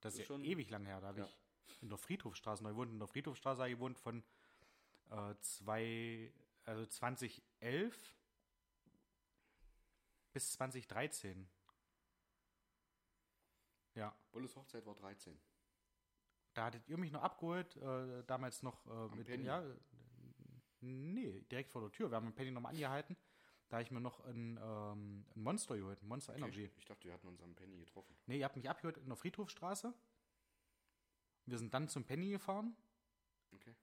Das 0.00 0.14
ist 0.14 0.20
ist 0.20 0.28
ja 0.28 0.34
schon- 0.34 0.44
ewig 0.44 0.68
lang 0.70 0.84
her. 0.84 1.00
Da 1.00 1.08
habe 1.08 1.20
Ja. 1.20 1.26
ich 1.26 1.82
in 1.82 1.88
der 1.88 1.98
Friedhofstraße 1.98 2.62
neu 2.62 2.70
gewohnt. 2.70 2.92
In 2.92 2.98
der 2.98 3.08
Friedhofstraße 3.08 3.62
habe 3.62 3.70
ich 3.70 3.76
gewohnt 3.76 3.98
von 3.98 4.22
äh, 5.10 5.34
zwei, 5.40 6.32
also 6.64 6.86
2011 6.86 8.14
bis 10.32 10.52
2013. 10.52 11.48
Ja, 13.94 14.16
Bolles 14.32 14.56
Hochzeit 14.56 14.84
war 14.86 14.94
13. 14.96 15.38
da 16.54 16.64
hattet 16.66 16.88
ihr 16.88 16.96
mich 16.96 17.12
noch 17.12 17.22
abgeholt, 17.22 17.76
äh, 17.76 18.24
damals 18.24 18.62
noch 18.62 18.84
äh, 18.86 19.16
mit, 19.16 19.26
Penny? 19.26 19.44
ja, 19.44 19.62
nee, 20.80 21.40
direkt 21.42 21.70
vor 21.70 21.82
der 21.82 21.92
Tür. 21.92 22.10
Wir 22.10 22.16
haben 22.16 22.26
mit 22.26 22.34
Penny 22.34 22.50
nochmal 22.50 22.72
angehalten. 22.72 23.16
Da 23.68 23.76
habe 23.76 23.84
ich 23.84 23.90
mir 23.90 24.00
noch 24.00 24.20
ein, 24.24 24.58
ähm, 24.62 25.24
ein 25.34 25.42
Monster 25.42 25.76
geholt, 25.76 26.02
ein 26.02 26.08
Monster 26.08 26.34
Energy. 26.34 26.70
Ich 26.76 26.84
dachte, 26.84 27.04
wir 27.04 27.14
hatten 27.14 27.28
uns 27.28 27.40
am 27.42 27.54
Penny 27.54 27.78
getroffen. 27.78 28.14
Nee, 28.26 28.38
ihr 28.38 28.44
habt 28.44 28.56
mich 28.56 28.68
abgeholt 28.68 28.98
in 28.98 29.06
der 29.06 29.16
Friedhofstraße. 29.16 29.94
Wir 31.46 31.58
sind 31.58 31.72
dann 31.72 31.88
zum 31.88 32.04
Penny 32.04 32.30
gefahren 32.30 32.76
Okay. 33.54 33.74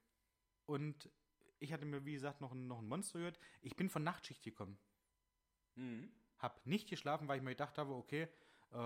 Und 0.72 1.10
ich 1.58 1.72
hatte 1.72 1.84
mir, 1.86 2.04
wie 2.04 2.12
gesagt, 2.14 2.40
noch 2.40 2.52
ein, 2.52 2.66
noch 2.66 2.78
ein 2.80 2.88
Monster 2.88 3.18
gehört. 3.18 3.38
Ich 3.60 3.76
bin 3.76 3.88
von 3.88 4.02
Nachtschicht 4.02 4.42
gekommen. 4.42 4.78
Mhm. 5.76 6.10
Hab 6.38 6.66
nicht 6.66 6.88
geschlafen, 6.88 7.28
weil 7.28 7.36
ich 7.38 7.42
mir 7.42 7.50
gedacht 7.50 7.78
habe, 7.78 7.94
okay, 7.94 8.28
äh, 8.72 8.76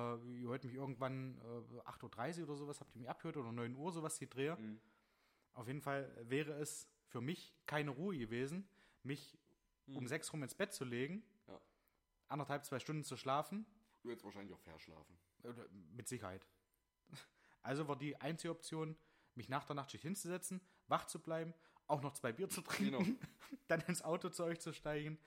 ihr 0.41 0.49
hört 0.49 0.65
mich 0.65 0.75
irgendwann 0.75 1.39
äh, 1.39 1.81
8.30 1.89 2.41
Uhr 2.41 2.45
oder 2.49 2.57
sowas, 2.57 2.81
habt 2.81 2.95
ihr 2.95 3.01
mich 3.01 3.09
abgehört 3.09 3.39
oder 3.39 3.53
9 3.53 3.75
Uhr 3.75 3.93
sowas 3.93 4.19
die 4.19 4.29
Drehe. 4.29 4.57
Mhm. 4.57 4.81
Auf 5.55 5.67
jeden 5.69 5.81
Fall 5.81 6.15
wäre 6.29 6.53
es 6.53 6.89
für 7.07 7.21
mich 7.23 7.55
keine 7.65 7.91
Ruhe 7.91 8.19
gewesen, 8.19 8.69
mich 9.03 9.39
um 9.87 10.07
sechs 10.07 10.33
rum 10.33 10.43
ins 10.43 10.55
Bett 10.55 10.75
zu 10.75 10.85
legen, 10.85 11.23
Ja. 11.47 11.61
anderthalb, 12.27 12.65
zwei 12.65 12.79
Stunden 12.81 13.05
zu 13.05 13.17
schlafen 13.17 13.65
Du 14.03 14.11
hättest 14.11 14.25
wahrscheinlich 14.25 14.53
auch 14.55 14.61
verschlafen. 14.61 15.19
Mit 15.93 16.09
Sicherheit. 16.09 16.47
Also 17.63 17.89
war 17.89 17.97
die 17.99 18.15
einzige 18.21 18.53
Option, 18.53 18.97
mich 19.35 19.49
nach 19.49 19.65
der 19.65 19.75
Nachtschicht 19.75 20.03
hinzusetzen, 20.03 20.61
wach 20.87 21.07
zu 21.07 21.21
bleiben, 21.21 21.53
auch 21.89 22.03
noch 22.03 22.13
zwei 22.15 22.33
Bier 22.33 22.49
zu 22.49 22.61
trinken, 22.63 22.99
Genau. 23.05 23.19
dann 23.69 23.81
ins 23.83 24.03
Auto 24.03 24.29
zu 24.29 24.45
euch 24.45 24.61
zu 24.61 24.73
steigen, 24.73 25.19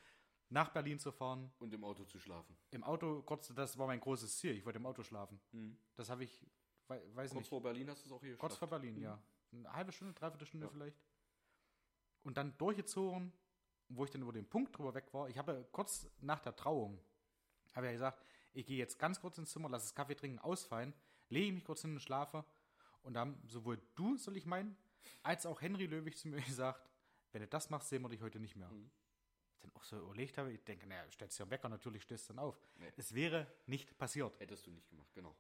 nach 0.50 0.70
Berlin 0.70 1.00
zu 1.00 1.12
fahren. 1.12 1.52
Und 1.60 1.74
im 1.74 1.84
Auto 1.84 2.04
zu 2.06 2.20
schlafen. 2.20 2.58
Im 2.72 2.84
Auto, 2.84 3.22
kurz, 3.22 3.48
das 3.54 3.78
war 3.78 3.88
mein 3.88 4.00
großes 4.00 4.38
Ziel, 4.38 4.56
ich 4.56 4.66
wollte 4.66 4.80
im 4.80 4.86
Auto 4.86 5.04
schlafen. 5.04 5.40
Mhm. 5.52 5.78
Das 5.96 6.10
habe 6.10 6.24
ich, 6.24 6.46
wei- 6.88 7.02
weiß 7.16 7.32
Kurz 7.32 7.42
nicht, 7.42 7.50
vor 7.50 7.62
Berlin 7.62 7.90
hast 7.90 8.04
du 8.04 8.08
es 8.08 8.12
auch 8.12 8.22
hier 8.22 8.36
kurz 8.38 8.56
vor. 8.58 8.68
Berlin, 8.68 9.00
ja. 9.00 9.22
Eine 9.52 9.72
halbe 9.74 9.92
Stunde, 9.92 10.14
dreiviertel 10.14 10.46
Stunde 10.48 10.66
Ja. 10.68 10.72
vielleicht. 10.72 10.98
Und 12.24 12.38
dann 12.38 12.58
durchgezogen, 12.58 13.32
wo 13.90 14.04
ich 14.06 14.12
dann 14.12 14.22
über 14.22 14.34
den 14.34 14.48
Punkt 14.48 14.78
drüber 14.78 14.94
weg 14.94 15.14
war. 15.14 15.30
Ich 15.30 15.38
habe 15.38 15.68
kurz 15.72 16.08
nach 16.20 16.40
der 16.40 16.56
Trauung, 16.56 17.00
habe 17.74 17.88
ja 17.88 17.92
gesagt, 17.94 18.24
ich 18.54 18.66
gehe 18.66 18.78
jetzt 18.78 19.00
ganz 19.00 19.20
kurz 19.22 19.38
ins 19.38 19.52
Zimmer, 19.52 19.70
lasse 19.70 19.86
das 19.86 19.96
Kaffee 19.96 20.16
trinken, 20.16 20.40
ausfallen, 20.40 20.94
lege 21.30 21.54
mich 21.54 21.64
kurz 21.64 21.82
hin 21.82 21.94
und 21.94 22.00
schlafe. 22.02 22.44
Und 23.04 23.14
da 23.14 23.22
haben 23.22 23.42
sowohl 23.48 23.80
du, 23.96 24.18
soll 24.18 24.36
ich 24.38 24.46
meinen, 24.46 24.76
als 25.24 25.46
auch 25.46 25.62
Henry 25.62 25.86
Löwig 25.86 26.18
zu 26.18 26.28
mir 26.28 26.42
gesagt, 26.42 26.90
wenn 27.32 27.42
du 27.42 27.48
das 27.48 27.70
machst, 27.70 27.90
sehen 27.90 28.02
wir 28.02 28.10
dich 28.10 28.22
heute 28.22 28.40
nicht 28.40 28.56
mehr. 28.56 28.70
Mhm. 28.70 28.90
Ich 29.54 29.60
dann 29.60 29.72
auch 29.76 29.84
so 29.84 29.98
überlegt 30.00 30.38
habe, 30.38 30.52
ich 30.54 30.64
denke, 30.64 30.88
naja, 30.88 31.04
stellst 31.12 31.38
du 31.38 31.44
ja 31.44 31.50
Wecker, 31.50 31.68
natürlich 31.70 32.04
stehst 32.04 32.30
du 32.30 32.34
dann 32.34 32.40
auf. 32.44 32.58
Nee. 32.78 32.92
Es 32.96 33.14
wäre 33.14 33.46
nicht 33.66 33.98
passiert. 33.98 34.40
Hättest 34.40 34.66
du 34.68 34.72
nicht 34.72 34.90
gemacht, 34.90 35.14
genau. 35.14 35.36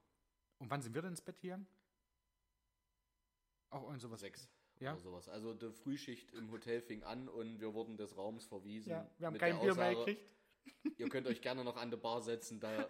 Und 0.57 0.69
wann 0.69 0.81
sind 0.81 0.93
wir 0.93 1.01
denn 1.01 1.11
ins 1.11 1.21
Bett 1.21 1.39
gegangen? 1.39 1.65
Auch 3.69 3.83
irgend 3.83 4.01
sowas. 4.01 4.19
Sechs 4.19 4.49
Ja. 4.79 4.91
oder 4.93 4.99
sowas. 5.01 5.29
Also 5.29 5.53
die 5.53 5.71
Frühschicht 5.71 6.33
im 6.33 6.51
Hotel 6.51 6.81
fing 6.81 7.03
an 7.03 7.29
und 7.29 7.59
wir 7.61 7.73
wurden 7.73 7.95
des 7.97 8.17
Raums 8.17 8.45
verwiesen. 8.45 8.89
Ja, 8.91 9.09
wir 9.17 9.27
haben 9.27 9.33
mit 9.33 9.41
kein 9.41 9.55
der 9.55 9.61
Bier 9.61 9.75
mehr 9.75 9.95
gekriegt. 9.95 10.25
Ihr 10.97 11.09
könnt 11.09 11.27
euch 11.27 11.41
gerne 11.41 11.63
noch 11.63 11.77
an 11.77 11.89
die 11.89 11.97
Bar 11.97 12.21
setzen, 12.21 12.59
da 12.59 12.87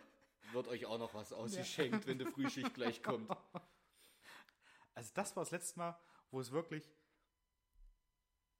wird 0.51 0.67
euch 0.67 0.85
auch 0.85 0.97
noch 0.97 1.13
was 1.13 1.31
ausgeschenkt, 1.31 2.07
wenn 2.07 2.17
die 2.17 2.25
Frühschicht 2.25 2.73
gleich 2.73 3.03
kommt. 3.03 3.29
Also 4.95 5.11
das 5.13 5.33
war 5.33 5.43
das 5.43 5.51
letzte 5.51 5.79
Mal, 5.79 5.97
wo 6.31 6.39
es 6.39 6.51
wirklich 6.51 6.91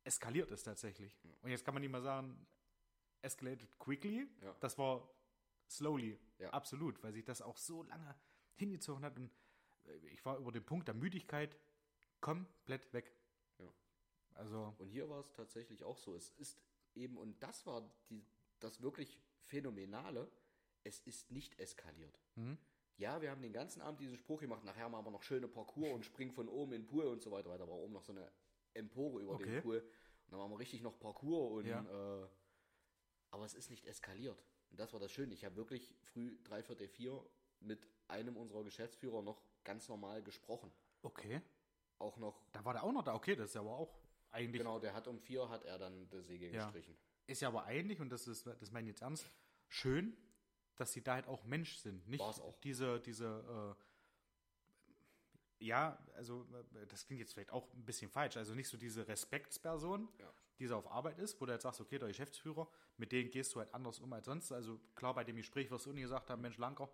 eskaliert 0.04 0.52
ist 0.52 0.64
tatsächlich. 0.64 1.18
Und 1.42 1.50
jetzt 1.52 1.64
kann 1.66 1.74
man 1.74 1.82
nicht 1.82 1.92
mal 1.92 2.02
sagen, 2.02 2.48
escalated 3.22 3.78
quickly. 3.80 4.28
Ja. 4.42 4.56
Das 4.60 4.78
war 4.78 5.08
slowly, 5.70 6.20
Ja. 6.40 6.50
absolut, 6.52 7.02
weil 7.04 7.14
sich 7.14 7.26
das 7.26 7.42
auch 7.42 7.58
so 7.58 7.84
lange 7.84 8.16
hingezogen 8.56 9.04
hat. 9.04 9.16
Und 9.18 9.32
äh, 9.86 9.98
ich 10.08 10.24
war 10.26 10.38
über 10.38 10.52
den 10.52 10.66
Punkt 10.66 10.88
der 10.88 10.96
Müdigkeit 10.96 11.58
komplett 12.22 12.92
weg. 12.94 13.14
Ja. 13.60 13.72
Also, 14.36 14.74
Und 14.80 14.90
hier 14.90 15.10
war 15.10 15.20
es 15.20 15.32
tatsächlich 15.34 15.84
auch 15.84 15.98
so. 15.98 16.16
Es 16.16 16.32
ist 16.32 16.60
eben, 16.96 17.18
und 17.18 17.42
das 17.44 17.66
war 17.66 17.90
die, 18.10 18.26
das 18.60 18.82
wirklich 18.82 19.20
Phänomenale, 19.46 20.32
es 20.84 21.02
ist 21.02 21.30
nicht 21.32 21.60
eskaliert. 21.60 22.20
Mhm. 22.36 22.58
Ja, 23.00 23.22
wir 23.22 23.32
haben 23.32 23.42
den 23.42 23.54
ganzen 23.54 23.82
Abend 23.82 24.02
diesen 24.02 24.18
Spruch 24.18 24.42
gemacht, 24.42 24.64
nachher 24.66 24.90
machen 24.90 25.06
wir 25.06 25.12
noch 25.12 25.24
schöne 25.24 25.48
Parcours 25.48 25.94
und 25.94 26.06
springen 26.06 26.32
von 26.34 26.50
oben 26.50 26.74
in 26.74 26.82
den 26.82 26.88
Pool 26.88 27.06
und 27.06 27.22
so 27.22 27.32
weiter, 27.32 27.50
weiter. 27.50 27.66
Da 27.66 27.70
war 27.70 27.78
oben 27.78 27.94
noch 27.94 28.04
so 28.04 28.12
eine 28.12 28.30
Empore 28.74 29.22
über 29.22 29.34
Okay. 29.36 29.46
den 29.46 29.62
Pool. 29.62 29.78
Und 29.80 30.32
dann 30.32 30.40
machen 30.40 30.52
wir 30.52 30.60
richtig 30.60 30.82
noch 30.82 31.00
Parcours 31.00 31.60
und 31.60 31.66
Ja. 31.66 31.80
äh, 32.24 32.28
aber 33.32 33.46
es 33.46 33.54
ist 33.54 33.70
nicht 33.70 33.86
eskaliert. 33.86 34.44
Und 34.70 34.80
das 34.80 34.92
war 34.92 35.00
das 35.00 35.12
Schöne. 35.12 35.34
Ich 35.34 35.46
habe 35.46 35.56
wirklich 35.56 35.96
früh 36.04 36.38
drei 36.44 36.62
Viertel 36.62 36.88
vier 36.90 37.26
mit 37.62 37.88
einem 38.10 38.36
unserer 38.36 38.64
Geschäftsführer 38.66 39.22
noch 39.22 39.42
ganz 39.64 39.88
normal 39.88 40.22
gesprochen. 40.22 40.72
okay. 41.02 41.42
Auch 42.00 42.16
noch, 42.18 42.42
Da 42.54 42.64
war 42.64 42.72
der 42.74 42.84
auch 42.84 42.94
noch 42.94 43.04
da. 43.04 43.14
Okay, 43.14 43.36
das 43.36 43.50
ist 43.50 43.56
ja 43.56 43.62
aber 43.62 43.76
auch 43.76 43.98
eigentlich. 44.32 44.60
genau, 44.62 44.80
der 44.80 44.94
hat 44.94 45.06
um 45.10 45.20
vier 45.20 45.50
hat 45.50 45.66
er 45.66 45.78
dann 45.78 46.10
das 46.10 46.28
Segel 46.28 46.54
Ja. 46.54 46.64
gestrichen. 46.66 46.98
Ist 47.28 47.42
ja 47.42 47.50
aber 47.50 47.66
eigentlich, 47.66 48.00
und 48.00 48.10
das 48.10 48.26
ist, 48.28 48.46
das 48.48 48.72
meine 48.72 48.88
ich 48.90 48.94
jetzt 48.94 49.02
ernst, 49.02 49.26
schön, 49.68 50.16
dass 50.80 50.94
sie 50.94 51.02
da 51.04 51.16
halt 51.16 51.28
auch 51.28 51.44
Mensch 51.44 51.78
sind. 51.78 52.08
Nicht 52.08 52.22
auch. 52.22 52.60
diese, 52.62 53.00
diese, 53.02 53.76
äh, 55.60 55.66
ja, 55.66 55.98
also 56.16 56.46
äh, 56.82 56.88
das 56.88 57.06
klingt 57.06 57.20
jetzt 57.20 57.34
vielleicht 57.34 57.52
auch 57.52 57.72
ein 57.74 57.86
bisschen 57.86 58.10
falsch. 58.10 58.38
Also 58.38 58.56
nicht 58.56 58.70
so 58.70 58.78
diese 58.78 59.08
Respektsperson, 59.08 60.08
Ja. 60.20 60.34
die 60.60 60.68
so 60.68 60.78
auf 60.78 60.90
Arbeit 60.92 61.20
ist, 61.20 61.40
wo 61.42 61.46
du 61.46 61.52
jetzt 61.52 61.64
sagst, 61.64 61.82
okay, 61.82 62.00
der 62.00 62.08
Geschäftsführer, 62.08 62.68
mit 62.98 63.12
denen 63.12 63.30
gehst 63.30 63.54
du 63.54 63.60
halt 63.60 63.74
anders 63.74 64.00
um 64.00 64.12
als 64.14 64.26
sonst. 64.26 64.52
Also 64.52 64.80
klar, 64.96 65.14
bei 65.14 65.24
dem 65.24 65.36
Gespräch 65.36 65.70
wirst 65.70 65.86
du 65.86 65.92
nicht 65.92 66.04
gesagt 66.04 66.30
haben, 66.30 66.42
Mensch, 66.42 66.58
Lanker, 66.58 66.90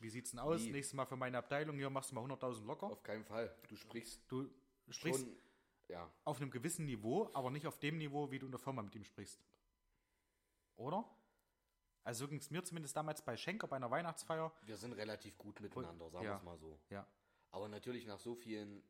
wie 0.00 0.08
sieht's 0.10 0.30
denn 0.30 0.40
aus? 0.40 0.60
Nie. 0.62 0.72
Nächstes 0.72 0.94
Mal 0.94 1.06
für 1.06 1.16
meine 1.16 1.38
Abteilung, 1.38 1.76
hier 1.76 1.90
machst 1.90 2.10
du 2.10 2.14
mal 2.16 2.24
100.000 2.24 2.64
locker. 2.66 2.86
Auf 2.86 3.02
keinen 3.02 3.24
Fall. 3.24 3.54
Du 3.68 3.76
sprichst 3.76 4.20
Du 4.30 4.48
sprichst 4.88 5.20
schon, 5.20 5.36
ja, 5.88 6.10
auf 6.24 6.40
einem 6.40 6.50
gewissen 6.50 6.86
Niveau, 6.86 7.30
aber 7.32 7.50
nicht 7.50 7.66
auf 7.66 7.78
dem 7.78 7.98
Niveau, 7.98 8.30
wie 8.30 8.38
du 8.38 8.46
in 8.46 8.52
der 8.52 8.58
Firma 8.58 8.82
mit 8.82 8.94
ihm 8.96 9.04
sprichst. 9.04 9.40
Oder? 10.76 11.04
Also 12.04 12.24
so 12.24 12.28
ging 12.28 12.38
es 12.38 12.50
mir 12.50 12.62
zumindest 12.64 12.96
damals 12.96 13.22
bei 13.22 13.36
Schenker 13.36 13.66
bei 13.66 13.76
einer 13.76 13.90
Weihnachtsfeier. 13.90 14.52
wir 14.62 14.76
sind 14.76 14.92
relativ 14.94 15.36
gut 15.38 15.60
miteinander, 15.60 16.08
sagen 16.10 16.24
Ja. 16.24 16.32
wir 16.32 16.36
es 16.36 16.42
mal 16.42 16.58
so. 16.58 16.78
Ja. 16.88 17.06
Aber 17.50 17.68
natürlich 17.68 18.06
nach 18.06 18.18
so 18.18 18.34
vielen 18.34 18.82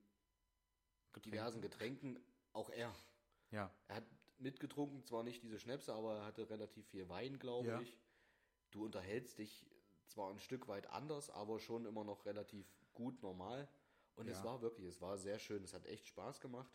diversen 1.25 1.61
Getränken, 1.61 2.19
auch 2.53 2.71
er. 2.71 2.95
Ja. 3.51 3.71
Er 3.89 3.97
hat 3.97 4.05
mitgetrunken, 4.39 5.05
zwar 5.05 5.23
nicht 5.23 5.43
diese 5.43 5.59
Schnäpse, 5.59 5.93
aber 5.93 6.17
er 6.19 6.25
hatte 6.25 6.49
relativ 6.49 6.87
viel 6.89 7.09
Wein, 7.09 7.39
glaube 7.39 7.69
Ja. 7.69 7.81
ich. 7.81 7.99
Du 8.71 8.85
unterhältst 8.85 9.39
dich 9.39 9.67
zwar 10.07 10.31
ein 10.31 10.39
Stück 10.39 10.69
weit 10.69 10.87
anders, 10.89 11.31
aber 11.31 11.59
schon 11.59 11.85
immer 11.87 12.05
noch 12.05 12.25
relativ 12.27 12.67
gut 12.95 13.21
normal. 13.23 13.69
Und 14.15 14.29
es 14.29 14.39
Ja. 14.39 14.45
war 14.45 14.63
wirklich, 14.63 14.87
es 14.87 15.01
war 15.01 15.19
sehr 15.19 15.39
schön. 15.39 15.63
Es 15.65 15.75
hat 15.75 15.87
echt 15.87 16.07
Spaß 16.07 16.41
gemacht. 16.41 16.71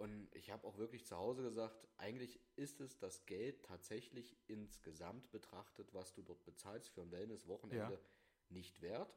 Und 0.00 0.34
ich 0.34 0.50
habe 0.50 0.66
auch 0.66 0.78
wirklich 0.78 1.04
zu 1.04 1.14
Hause 1.14 1.42
gesagt, 1.42 1.86
eigentlich 1.98 2.40
ist 2.56 2.80
es 2.80 2.96
das 2.98 3.26
Geld 3.26 3.62
tatsächlich 3.66 4.34
insgesamt 4.46 5.30
betrachtet, 5.30 5.92
was 5.92 6.14
du 6.14 6.22
dort 6.22 6.42
bezahlst 6.46 6.88
für 6.88 7.02
ein 7.02 7.10
Wellness-Wochenende, 7.10 7.92
Ja. 7.96 8.00
nicht 8.48 8.80
wert. 8.80 9.14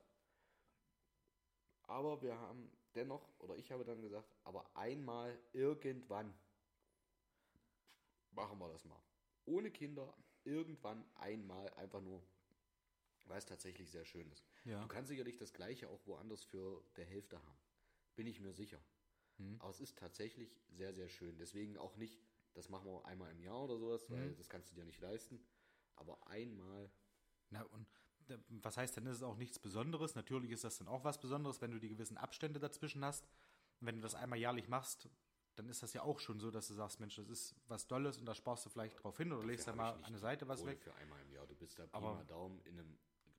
Aber 1.83 2.21
wir 2.21 2.37
haben 2.37 2.69
dennoch, 2.95 3.29
oder 3.39 3.55
ich 3.55 3.71
habe 3.71 3.85
dann 3.85 4.01
gesagt, 4.01 4.35
aber 4.43 4.69
einmal 4.75 5.39
irgendwann 5.53 6.37
machen 8.31 8.59
wir 8.59 8.67
das 8.67 8.83
mal. 8.83 9.01
Ohne 9.45 9.71
Kinder, 9.71 10.13
irgendwann 10.43 11.05
einmal 11.15 11.69
einfach 11.75 12.01
nur, 12.01 12.21
weil 13.27 13.37
es 13.37 13.45
tatsächlich 13.45 13.89
sehr 13.89 14.03
schön 14.03 14.29
ist. 14.33 14.45
Ja. 14.65 14.81
Du 14.81 14.87
kannst 14.89 15.07
sicherlich 15.07 15.37
das 15.37 15.53
gleiche 15.53 15.87
auch 15.87 16.05
woanders 16.07 16.43
für 16.43 16.83
der 16.97 17.05
Hälfte 17.05 17.37
haben. 17.41 17.57
Bin 18.17 18.27
ich 18.27 18.41
mir 18.41 18.51
sicher. 18.51 18.83
Mhm. 19.37 19.55
Aber 19.59 19.69
es 19.71 19.79
ist 19.81 19.97
tatsächlich 19.97 20.55
sehr, 20.69 20.93
sehr 20.93 21.09
schön. 21.09 21.37
Deswegen 21.37 21.77
auch 21.77 21.95
nicht, 21.95 22.19
das 22.53 22.69
machen 22.69 22.85
wir 22.85 23.05
einmal 23.05 23.31
im 23.31 23.39
Jahr 23.41 23.63
oder 23.63 23.77
sowas, 23.77 24.09
weil 24.09 24.29
Mhm. 24.31 24.35
das 24.37 24.49
kannst 24.49 24.71
du 24.71 24.75
dir 24.75 24.85
nicht 24.85 24.99
leisten. 25.01 25.39
Aber 25.95 26.25
einmal, 26.27 26.89
Na, 27.49 27.63
und 27.63 27.87
was 28.63 28.77
heißt, 28.77 28.95
dann 28.97 29.05
ist 29.05 29.17
es 29.17 29.23
auch 29.23 29.35
nichts 29.37 29.59
Besonderes. 29.59 30.15
Natürlich 30.15 30.51
ist 30.51 30.63
das 30.63 30.77
dann 30.77 30.87
auch 30.87 31.03
was 31.03 31.19
Besonderes, 31.19 31.61
wenn 31.61 31.71
du 31.71 31.79
die 31.79 31.89
gewissen 31.89 32.17
Abstände 32.17 32.59
dazwischen 32.59 33.03
hast. 33.03 33.25
Und 33.79 33.87
wenn 33.87 33.95
du 33.95 34.01
das 34.01 34.15
einmal 34.15 34.39
jährlich 34.39 34.67
machst, 34.69 35.09
dann 35.55 35.69
ist 35.69 35.83
das 35.83 35.93
ja 35.93 36.01
auch 36.01 36.19
schon 36.19 36.39
so, 36.39 36.49
dass 36.49 36.67
du 36.67 36.73
sagst, 36.73 36.99
Mensch, 36.99 37.15
das 37.17 37.29
ist 37.29 37.55
was 37.67 37.85
Tolles 37.85 38.17
und 38.17 38.25
da 38.25 38.33
sparst 38.33 38.65
du 38.65 38.69
vielleicht 38.69 39.03
drauf 39.03 39.17
hin 39.17 39.31
oder 39.33 39.45
legst 39.45 39.67
da 39.67 39.73
Dafür 39.75 39.97
mal 39.99 40.03
an 40.05 40.11
der 40.13 40.19
Seite 40.19 40.47
was 40.47 40.65
weg. 40.65 40.81
Für 40.81 40.95
einmal 40.95 41.21
im 41.21 41.31
Jahr. 41.31 41.45
Du 41.45 41.53
bist 41.55 41.77
da 41.77 41.85
Aber- 41.91 42.15
mal 42.15 42.25
Daumen 42.25 42.59
in 42.61 42.79
einem. 42.79 42.97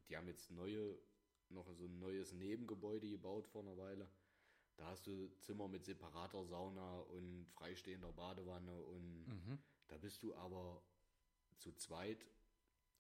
Die 0.09 0.17
haben 0.17 0.29
jetzt 0.29 0.51
neue, 0.51 0.97
noch 1.49 1.73
so 1.73 1.87
ein 1.87 1.99
neues 1.99 2.33
Nebengebäude 2.33 3.09
gebaut 3.09 3.49
vor 3.49 3.63
einer 3.63 3.77
Weile. 3.77 4.09
Da 4.77 4.87
hast 4.87 5.07
du 5.07 5.29
Zimmer 5.41 5.69
mit 5.69 5.85
separater 5.85 6.45
Sauna 6.45 6.99
und 7.01 7.47
freistehender 7.53 8.13
Badewanne 8.13 8.83
und 8.83 9.27
Mhm. 9.27 9.59
da 9.89 9.97
bist 9.99 10.23
du 10.23 10.35
aber 10.35 10.83
zu 11.59 11.73
zweit 11.73 12.27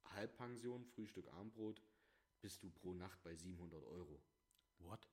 Halbpension, 0.05 0.84
Frühstück, 0.84 1.26
Abendbrot, 1.32 1.82
bist 2.40 2.62
du 2.62 2.70
pro 2.70 2.92
Nacht 2.94 3.22
bei 3.22 3.34
700 3.34 3.82
Euro. 3.84 4.22
What? 4.78 5.09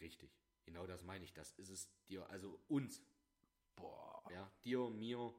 Richtig. 0.00 0.30
Genau 0.64 0.86
das 0.86 1.02
meine 1.02 1.24
ich. 1.24 1.32
Das 1.34 1.52
ist 1.52 1.68
es 1.68 1.88
dir, 2.08 2.28
also 2.30 2.58
uns, 2.68 3.02
Boah. 3.74 4.22
ja, 4.30 4.50
dir, 4.64 4.88
mir, 4.90 5.34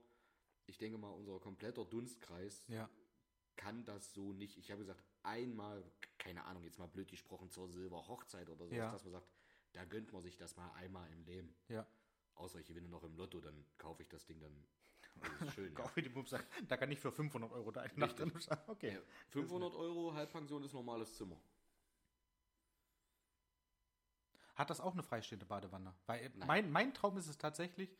ich 0.67 0.77
denke 0.77 0.97
mal, 0.97 1.09
unser 1.11 1.39
kompletter 1.39 1.85
Dunstkreis 1.85 2.63
Ja. 2.67 2.89
kann 3.55 3.83
das 3.85 4.13
so 4.13 4.33
nicht. 4.33 4.57
Ich 4.57 4.69
habe 4.71 4.79
gesagt, 4.81 5.03
einmal, 5.23 5.83
keine 6.17 6.43
Ahnung, 6.45 6.63
jetzt 6.63 6.77
mal 6.79 6.87
blöd 6.87 7.09
gesprochen, 7.09 7.49
zur 7.49 7.69
Silberhochzeit 7.69 8.49
oder 8.49 8.67
so, 8.67 8.75
Ja. 8.75 8.91
dass 8.91 9.03
man 9.03 9.13
sagt, 9.13 9.27
da 9.77 9.85
gönnt 9.85 10.11
man 10.11 10.23
sich 10.23 10.37
das 10.37 10.55
mal 10.57 10.71
einmal 10.71 11.07
im 11.11 11.23
Leben. 11.23 11.55
Ja. 11.69 11.85
Außer 12.33 12.59
ich 12.59 12.65
gewinne 12.65 12.89
noch 12.89 13.03
im 13.03 13.15
Lotto, 13.15 13.39
dann 13.39 13.63
kaufe 13.77 14.01
ich 14.01 14.09
das 14.09 14.25
Ding 14.25 14.39
dann. 14.39 14.51
Das 15.21 15.49
ist 15.49 15.53
schön. 15.53 15.65
ja. 15.73 15.79
Kauf 15.79 15.95
ich 15.95 16.03
die 16.03 16.09
Pumpe, 16.09 16.43
da 16.67 16.77
kann 16.77 16.91
ich 16.91 16.99
für 16.99 17.11
500 17.11 17.51
Euro 17.51 17.71
da 17.71 17.81
eine 17.81 17.93
Nacht 17.95 18.17
drin. 18.17 18.31
Okay. 18.65 18.95
Ja, 18.95 18.99
500 19.29 19.75
Euro 19.75 20.15
Halbpension 20.15 20.63
ist 20.63 20.73
normales 20.73 21.15
Zimmer. 21.15 21.39
Hat 24.55 24.71
das 24.71 24.81
auch 24.81 24.93
eine 24.93 25.03
freistehende 25.03 25.45
Badewanne? 25.45 25.93
Weil 26.07 26.21
äh, 26.21 26.29
Nein. 26.33 26.47
mein, 26.47 26.71
mein 26.71 26.93
Traum 26.95 27.15
ist 27.17 27.27
es 27.27 27.37
tatsächlich, 27.37 27.95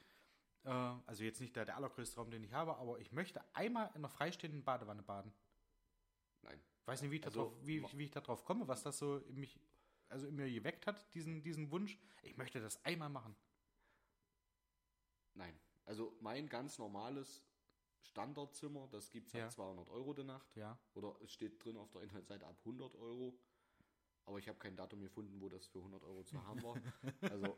äh, 0.64 0.70
also 0.70 1.24
jetzt 1.24 1.40
nicht 1.40 1.56
der, 1.56 1.66
der 1.66 1.76
allergrößte 1.76 2.16
Traum, 2.16 2.32
den 2.32 2.44
ich 2.44 2.54
habe, 2.54 2.76
aber 2.78 3.00
ich 3.00 3.12
möchte 3.12 3.44
einmal 3.54 3.90
in 3.90 3.98
einer 3.98 4.10
freistehenden 4.10 4.64
Badewanne 4.64 5.04
baden. 5.04 5.32
Nein. 6.42 6.60
Weiß 6.86 7.04
nicht, 7.04 7.12
wie 7.12 7.18
ich, 7.18 7.26
Also, 7.26 7.44
da 7.44 7.50
drauf, 7.50 7.68
wie, 7.68 8.00
wie 8.00 8.04
ich 8.06 8.12
da 8.12 8.22
drauf 8.22 8.44
komme, 8.44 8.68
was 8.68 8.82
das 8.82 8.98
so 8.98 9.18
in 9.18 9.36
mich, 9.40 9.60
also 10.10 10.28
in 10.28 10.36
mir 10.36 10.50
geweckt 10.52 10.88
hat, 10.88 11.14
diesen, 11.14 11.42
diesen 11.44 11.70
Wunsch. 11.72 11.98
Ich 12.24 12.38
möchte 12.38 12.60
das 12.62 12.84
einmal 12.86 13.10
machen. 13.10 13.36
Nein. 15.34 15.58
Also 15.86 16.18
mein 16.22 16.48
ganz 16.50 16.78
normales 16.78 17.44
Standardzimmer, 18.02 18.88
das 18.92 19.12
gibt 19.12 19.28
es 19.28 19.34
Ja. 19.34 19.46
ab 19.46 19.52
200 19.52 19.90
Euro 19.90 20.14
die 20.14 20.24
Nacht. 20.24 20.56
Ja. 20.56 20.78
Oder 20.94 21.16
es 21.22 21.32
steht 21.32 21.64
drin 21.64 21.78
auf 21.78 21.92
der 21.92 22.02
Inhaltsseite 22.02 22.46
ab 22.46 22.58
100 22.60 22.96
Euro. 22.96 23.38
Aber 24.26 24.40
ich 24.40 24.48
habe 24.50 24.58
kein 24.60 24.76
Datum 24.76 25.02
gefunden, 25.02 25.40
wo 25.40 25.48
das 25.50 25.68
für 25.68 25.80
100 25.80 26.04
Euro 26.04 26.24
zu 26.24 26.42
haben 26.46 26.62
war. 26.64 26.76
Also 27.32 27.58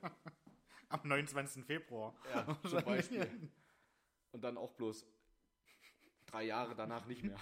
Am 0.90 1.08
29. 1.08 1.66
Februar. 1.66 2.16
Ja, 2.34 2.60
zum 2.68 2.84
Beispiel. 2.86 3.52
Und 4.32 4.42
dann 4.44 4.58
auch 4.58 4.74
bloß 4.74 5.06
drei 6.26 6.44
Jahre 6.44 6.76
danach 6.76 7.06
nicht 7.06 7.24
mehr. 7.24 7.40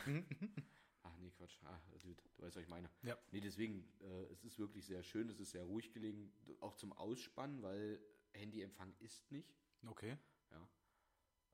Quatsch. 1.47 1.59
Ah, 1.63 1.79
Dude, 1.99 2.21
du 2.35 2.43
weißt, 2.43 2.55
was 2.55 2.63
ich 2.63 2.69
meine. 2.69 2.89
Ja. 3.03 3.17
Nee, 3.31 3.41
deswegen, 3.41 3.87
äh, 4.01 4.23
es 4.31 4.43
ist 4.43 4.59
wirklich 4.59 4.85
sehr 4.85 5.03
schön, 5.03 5.29
es 5.29 5.39
ist 5.39 5.51
sehr 5.51 5.63
ruhig 5.63 5.91
gelegen, 5.91 6.31
auch 6.59 6.75
zum 6.75 6.93
Ausspannen, 6.93 7.61
weil 7.61 7.99
Handyempfang 8.33 8.93
ist 8.99 9.31
nicht. 9.31 9.55
Okay. 9.87 10.17
Ja. 10.51 10.67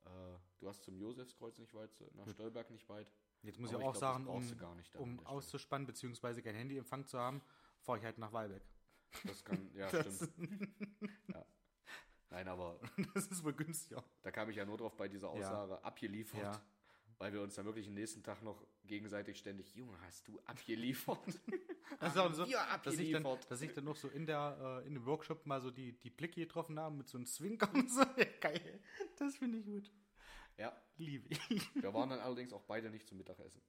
Äh, 0.04 0.38
du 0.58 0.68
hast 0.68 0.82
zum 0.82 0.96
Josefskreuz 0.96 1.58
nicht 1.58 1.74
weit, 1.74 1.90
nach 2.14 2.28
Stolberg 2.28 2.70
nicht 2.70 2.88
weit. 2.88 3.10
Jetzt 3.42 3.58
muss 3.58 3.70
Aber 3.70 3.80
ich 3.80 3.86
auch 3.86 3.92
glaub, 3.92 3.94
das 3.94 4.00
sagen, 4.00 4.26
um, 4.26 4.58
du 4.92 4.98
um 4.98 5.26
auszuspannen, 5.26 5.86
beziehungsweise 5.86 6.42
kein 6.42 6.54
Handyempfang 6.54 7.06
zu 7.06 7.18
haben, 7.18 7.42
fahre 7.80 7.98
ich 7.98 8.04
halt 8.04 8.18
nach 8.18 8.32
Walbeck. 8.32 8.62
Das 9.24 9.44
kann, 9.44 9.70
ja, 9.74 9.90
Das- 9.90 10.16
stimmt. 10.16 10.68
Ja. 11.28 11.46
Nein, 12.30 12.48
aber 12.48 12.80
Das 13.14 13.26
ist 13.26 13.44
wohl 13.44 13.52
günstiger. 13.52 14.02
da 14.22 14.30
kam 14.30 14.50
ich 14.50 14.56
ja 14.56 14.64
nur 14.64 14.76
drauf 14.76 14.96
bei 14.96 15.08
dieser 15.08 15.28
Aussage, 15.30 15.82
abgeliefert. 15.84 16.40
Ja. 16.40 16.62
Weil 17.24 17.32
wir 17.32 17.40
uns 17.40 17.54
dann 17.54 17.64
wirklich 17.64 17.86
den 17.86 17.94
nächsten 17.94 18.22
Tag 18.22 18.42
noch 18.42 18.62
gegenseitig 18.86 19.38
ständig, 19.38 19.74
Junge, 19.74 19.98
hast 20.02 20.28
du 20.28 20.38
abgeliefert? 20.44 21.18
Das 21.98 22.12
ist 22.12 22.18
auch 22.18 22.30
so, 22.34 22.46
wir 22.46 22.58
dass 22.82 22.98
ich, 22.98 23.12
dann, 23.12 23.24
abgeliefert. 23.24 23.50
dass 23.50 23.62
ich 23.62 23.72
dann 23.72 23.84
noch 23.84 23.96
so 23.96 24.08
in, 24.08 24.26
der, 24.26 24.82
äh, 24.84 24.86
in 24.86 24.92
dem 24.92 25.06
Workshop 25.06 25.46
mal 25.46 25.58
so 25.62 25.70
die, 25.70 25.92
die 25.92 26.10
Blicke 26.10 26.42
getroffen 26.42 26.78
habe 26.78 26.94
mit 26.94 27.08
so 27.08 27.16
einem 27.16 27.26
Zwinker 27.26 27.72
und 27.72 27.90
so. 27.90 28.02
Ja, 28.18 28.26
geil. 28.42 28.78
Das 29.16 29.36
finde 29.36 29.56
ich 29.56 29.64
gut. 29.64 29.90
ja, 30.58 30.78
Liebe 30.98 31.26
ich. 31.30 31.74
wir 31.76 31.94
waren 31.94 32.10
dann 32.10 32.20
allerdings 32.20 32.52
auch 32.52 32.64
beide 32.64 32.90
nicht 32.90 33.08
zum 33.08 33.16
Mittagessen. 33.16 33.62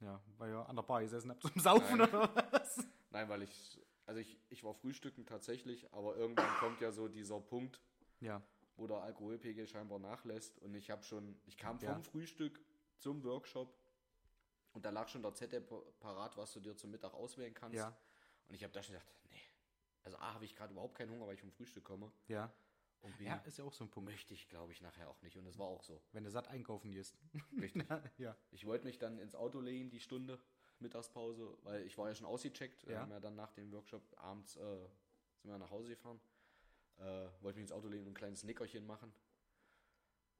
Ja, 0.00 0.20
weil 0.36 0.50
ihr 0.50 0.68
an 0.68 0.74
der 0.74 0.82
Bar 0.82 1.02
gesessen 1.02 1.30
habt 1.30 1.42
zum 1.42 1.60
Saufen 1.60 1.98
Nein. 1.98 2.08
oder 2.08 2.34
was? 2.50 2.84
Nein, 3.10 3.28
weil 3.28 3.42
ich, 3.42 3.80
also 4.06 4.20
ich, 4.20 4.40
ich 4.48 4.64
war 4.64 4.74
frühstücken 4.74 5.24
tatsächlich, 5.24 5.86
aber 5.92 6.16
irgendwann 6.16 6.52
kommt 6.58 6.80
ja 6.80 6.90
so 6.90 7.06
dieser 7.06 7.38
Punkt, 7.40 7.80
Ja. 8.18 8.42
Wo 8.76 8.86
der 8.86 8.98
Alkoholpegel 9.02 9.66
scheinbar 9.66 9.98
nachlässt 9.98 10.58
und 10.58 10.74
ich 10.74 10.90
habe 10.90 11.02
schon, 11.02 11.38
ich 11.46 11.56
kam 11.56 11.78
vom 11.78 11.88
Ja. 11.88 12.00
Frühstück 12.00 12.60
zum 12.98 13.22
Workshop 13.24 13.74
und 14.72 14.84
da 14.84 14.90
lag 14.90 15.08
schon 15.08 15.22
der 15.22 15.34
Zettel 15.34 15.60
pa- 15.62 15.82
parat, 16.00 16.36
was 16.36 16.52
du 16.52 16.60
dir 16.60 16.76
zum 16.76 16.90
Mittag 16.90 17.14
auswählen 17.14 17.54
kannst. 17.54 17.76
Ja. 17.76 17.96
Und 18.48 18.54
ich 18.54 18.62
habe 18.62 18.72
da 18.72 18.82
schon 18.82 18.94
gedacht, 18.94 19.08
nee, 19.30 19.40
also 20.04 20.18
A, 20.18 20.34
habe 20.34 20.44
ich 20.44 20.54
gerade 20.54 20.72
überhaupt 20.72 20.94
keinen 20.96 21.10
Hunger, 21.10 21.26
weil 21.26 21.34
ich 21.34 21.40
vom 21.40 21.50
Frühstück 21.52 21.84
komme. 21.84 22.12
Ja. 22.28 22.52
Und 23.00 23.16
B, 23.18 23.24
Ja, 23.24 23.36
ist 23.46 23.58
ja 23.58 23.64
auch 23.64 23.72
so 23.72 23.84
ein 23.84 23.90
Punkt. 23.90 24.10
möchte 24.10 24.34
ich, 24.34 24.48
glaube 24.48 24.72
ich, 24.72 24.80
nachher 24.80 25.08
auch 25.08 25.20
nicht. 25.22 25.36
Und 25.36 25.46
es 25.46 25.58
war 25.58 25.66
auch 25.66 25.82
so. 25.82 26.00
Wenn 26.12 26.24
du 26.24 26.30
satt 26.30 26.48
einkaufen 26.48 26.90
gehst. 26.90 27.16
Richtig. 27.60 27.84
ja. 28.18 28.36
Ich 28.50 28.66
wollte 28.66 28.84
mich 28.84 28.98
dann 28.98 29.18
ins 29.18 29.34
Auto 29.34 29.60
legen, 29.60 29.90
die 29.90 30.00
Stunde 30.00 30.38
Mittagspause, 30.80 31.56
weil 31.62 31.82
ich 31.86 31.96
war 31.98 32.08
ja 32.08 32.14
schon 32.14 32.26
ausgecheckt. 32.26 32.86
Wir 32.86 32.94
Ja. 32.94 33.00
haben 33.00 33.10
ja 33.10 33.20
dann 33.20 33.34
nach 33.36 33.52
dem 33.52 33.70
Workshop 33.72 34.02
abends 34.18 34.56
äh, 34.56 34.88
sind 35.40 35.50
wir 35.50 35.58
nach 35.58 35.70
Hause 35.70 35.88
gefahren. 35.90 36.20
Äh, 36.98 37.28
wollte 37.42 37.58
mich 37.58 37.64
ins 37.64 37.72
Auto 37.72 37.88
legen 37.88 38.04
und 38.04 38.10
ein 38.12 38.14
kleines 38.14 38.42
Nickerchen 38.44 38.86
machen. 38.86 39.12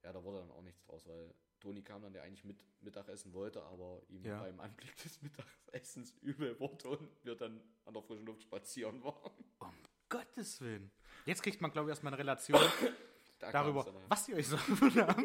Ja, 0.03 0.13
da 0.13 0.23
wurde 0.23 0.39
dann 0.39 0.51
auch 0.51 0.63
nichts 0.63 0.83
draus, 0.85 1.07
weil 1.07 1.35
Toni 1.61 1.83
kam 1.83 2.03
dann, 2.03 2.13
der 2.13 2.23
eigentlich 2.23 2.45
mit 2.45 2.65
Mittagessen 2.81 3.33
wollte, 3.33 3.63
aber 3.65 4.01
ihm 4.09 4.25
Ja. 4.25 4.41
beim 4.41 4.61
Anblick 4.61 4.97
des 5.03 5.21
Mittagessens 5.23 6.13
übel 6.23 6.59
wurde 6.61 6.89
und 6.91 7.25
wir 7.25 7.35
dann 7.35 7.61
an 7.85 7.95
der 7.95 8.03
frischen 8.03 8.25
Luft 8.27 8.43
spazieren 8.43 9.03
waren. 9.03 9.33
Um 9.59 9.73
Gottes 10.09 10.61
Willen. 10.61 10.91
Jetzt 11.25 11.43
kriegt 11.43 11.61
man, 11.61 11.73
glaube 11.73 11.89
ich, 11.89 11.93
erstmal 11.93 12.13
eine 12.13 12.21
Relation 12.21 12.61
Da 13.39 13.53
darüber, 13.53 13.85
was 14.09 14.29
ihr 14.29 14.37
euch 14.37 14.47
so 14.49 14.57
habt. 14.97 15.21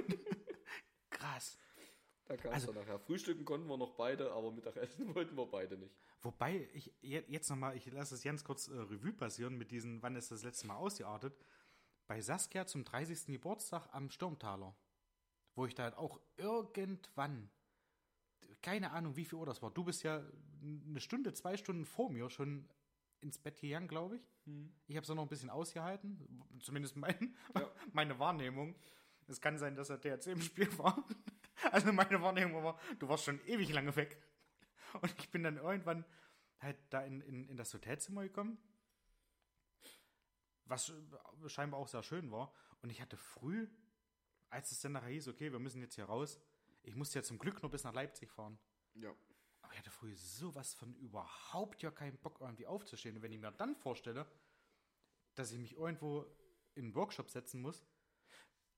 Da 2.38 2.38
kam's 2.38 2.54
also- 2.68 2.72
nachher. 2.74 3.00
Frühstücken 3.00 3.46
konnten 3.46 3.68
wir 3.68 3.78
noch 3.78 3.96
beide, 3.96 4.32
aber 4.32 4.52
Mittagessen 4.52 5.14
wollten 5.16 5.36
wir 5.36 5.46
beide 5.46 5.78
nicht. 5.78 5.96
Wobei, 6.22 6.70
ich 6.74 6.94
je- 7.02 7.24
jetzt 7.28 7.50
nochmal, 7.50 7.76
ich 7.78 7.86
lasse 7.92 8.16
es 8.16 8.24
ganz 8.24 8.44
kurz 8.44 8.68
äh, 8.68 8.74
Revue 8.78 9.14
passieren 9.14 9.58
mit 9.58 9.72
diesen, 9.72 10.02
wann 10.02 10.16
ist 10.16 10.32
das 10.32 10.44
letzte 10.44 10.68
Mal 10.68 10.76
ausgeartet. 10.76 11.38
Bei 12.08 12.22
Saskia 12.22 12.66
zum 12.66 12.84
30. 12.84 13.28
Geburtstag 13.28 13.88
am 13.94 14.10
Sturmtaler. 14.10 14.76
Wo 15.56 15.66
ich 15.66 15.76
da 15.76 15.84
halt 15.84 15.96
auch 15.98 16.20
irgendwann, 16.38 17.50
keine 18.62 18.92
Ahnung, 18.92 19.16
wie 19.18 19.26
viel 19.26 19.38
Uhr 19.40 19.46
das 19.46 19.62
war. 19.62 19.72
Du 19.72 19.84
bist 19.84 20.04
ja 20.04 20.24
eine 20.62 21.00
Stunde, 21.02 21.34
zwei 21.34 21.58
Stunden 21.58 21.86
vor 21.86 22.10
mir 22.10 22.30
schon 22.30 22.68
ins 23.20 23.38
Bett 23.38 23.60
gegangen, 23.60 23.88
glaube 23.88 24.16
ich. 24.18 24.30
Ich 24.88 24.96
habe 24.96 25.04
es 25.04 25.10
noch 25.10 25.22
ein 25.22 25.28
bisschen 25.28 25.50
ausgehalten, 25.50 26.44
zumindest 26.62 26.96
mein, 26.96 27.36
meine 27.94 28.18
Wahrnehmung. 28.20 28.76
Es 29.28 29.40
kann 29.42 29.58
sein, 29.58 29.76
dass 29.76 29.90
er 29.90 30.00
THC 30.02 30.28
im 30.32 30.42
Spiel 30.42 30.78
war. 30.78 31.06
Also 31.72 31.94
meine 31.94 32.22
Wahrnehmung 32.22 32.64
war, 32.64 32.80
du 33.00 33.08
warst 33.08 33.26
schon 33.26 33.40
ewig 33.46 33.72
lange 33.72 33.96
weg. 33.96 34.22
Und 35.02 35.14
ich 35.20 35.30
bin 35.30 35.44
dann 35.44 35.58
irgendwann 35.58 36.06
halt 36.60 36.78
da 36.90 37.02
in, 37.02 37.22
in, 37.22 37.48
in 37.48 37.58
das 37.58 37.74
Hotelzimmer 37.74 38.24
gekommen, 38.24 38.58
was 40.66 40.94
scheinbar 41.48 41.80
auch 41.80 41.88
sehr 41.88 42.04
schön 42.04 42.32
war. 42.32 42.54
Und 42.82 42.90
ich 42.90 43.02
hatte 43.02 43.18
früh, 43.18 43.68
als 44.50 44.72
es 44.72 44.82
dann 44.82 44.94
nachher 44.94 45.10
hieß, 45.10 45.28
okay, 45.28 45.52
wir 45.52 45.60
müssen 45.60 45.82
jetzt 45.82 45.96
hier 45.96 46.06
raus, 46.06 46.40
ich 46.84 46.96
musste 46.96 47.20
ja 47.20 47.24
zum 47.24 47.38
Glück 47.38 47.62
nur 47.62 47.72
bis 47.72 47.84
nach 47.84 47.94
Leipzig 47.94 48.32
fahren. 48.32 48.58
Ja. 48.96 49.14
Aber 49.62 49.74
ich 49.74 49.80
hatte 49.80 49.92
früh 49.92 50.16
sowas 50.16 50.74
von 50.74 50.96
überhaupt 50.96 51.84
ja 51.84 51.92
keinen 51.92 52.18
Bock, 52.18 52.42
irgendwie 52.42 52.66
aufzustehen. 52.68 53.16
Und 53.16 53.22
wenn 53.22 53.32
ich 53.32 53.40
mir 53.40 53.52
dann 53.52 53.76
vorstelle, 53.76 54.26
dass 55.36 55.52
ich 55.52 55.60
mich 55.60 55.76
irgendwo 55.76 56.26
in 56.76 56.86
einen 56.86 56.96
Workshop 56.96 57.30
setzen 57.30 57.62
muss, 57.62 57.86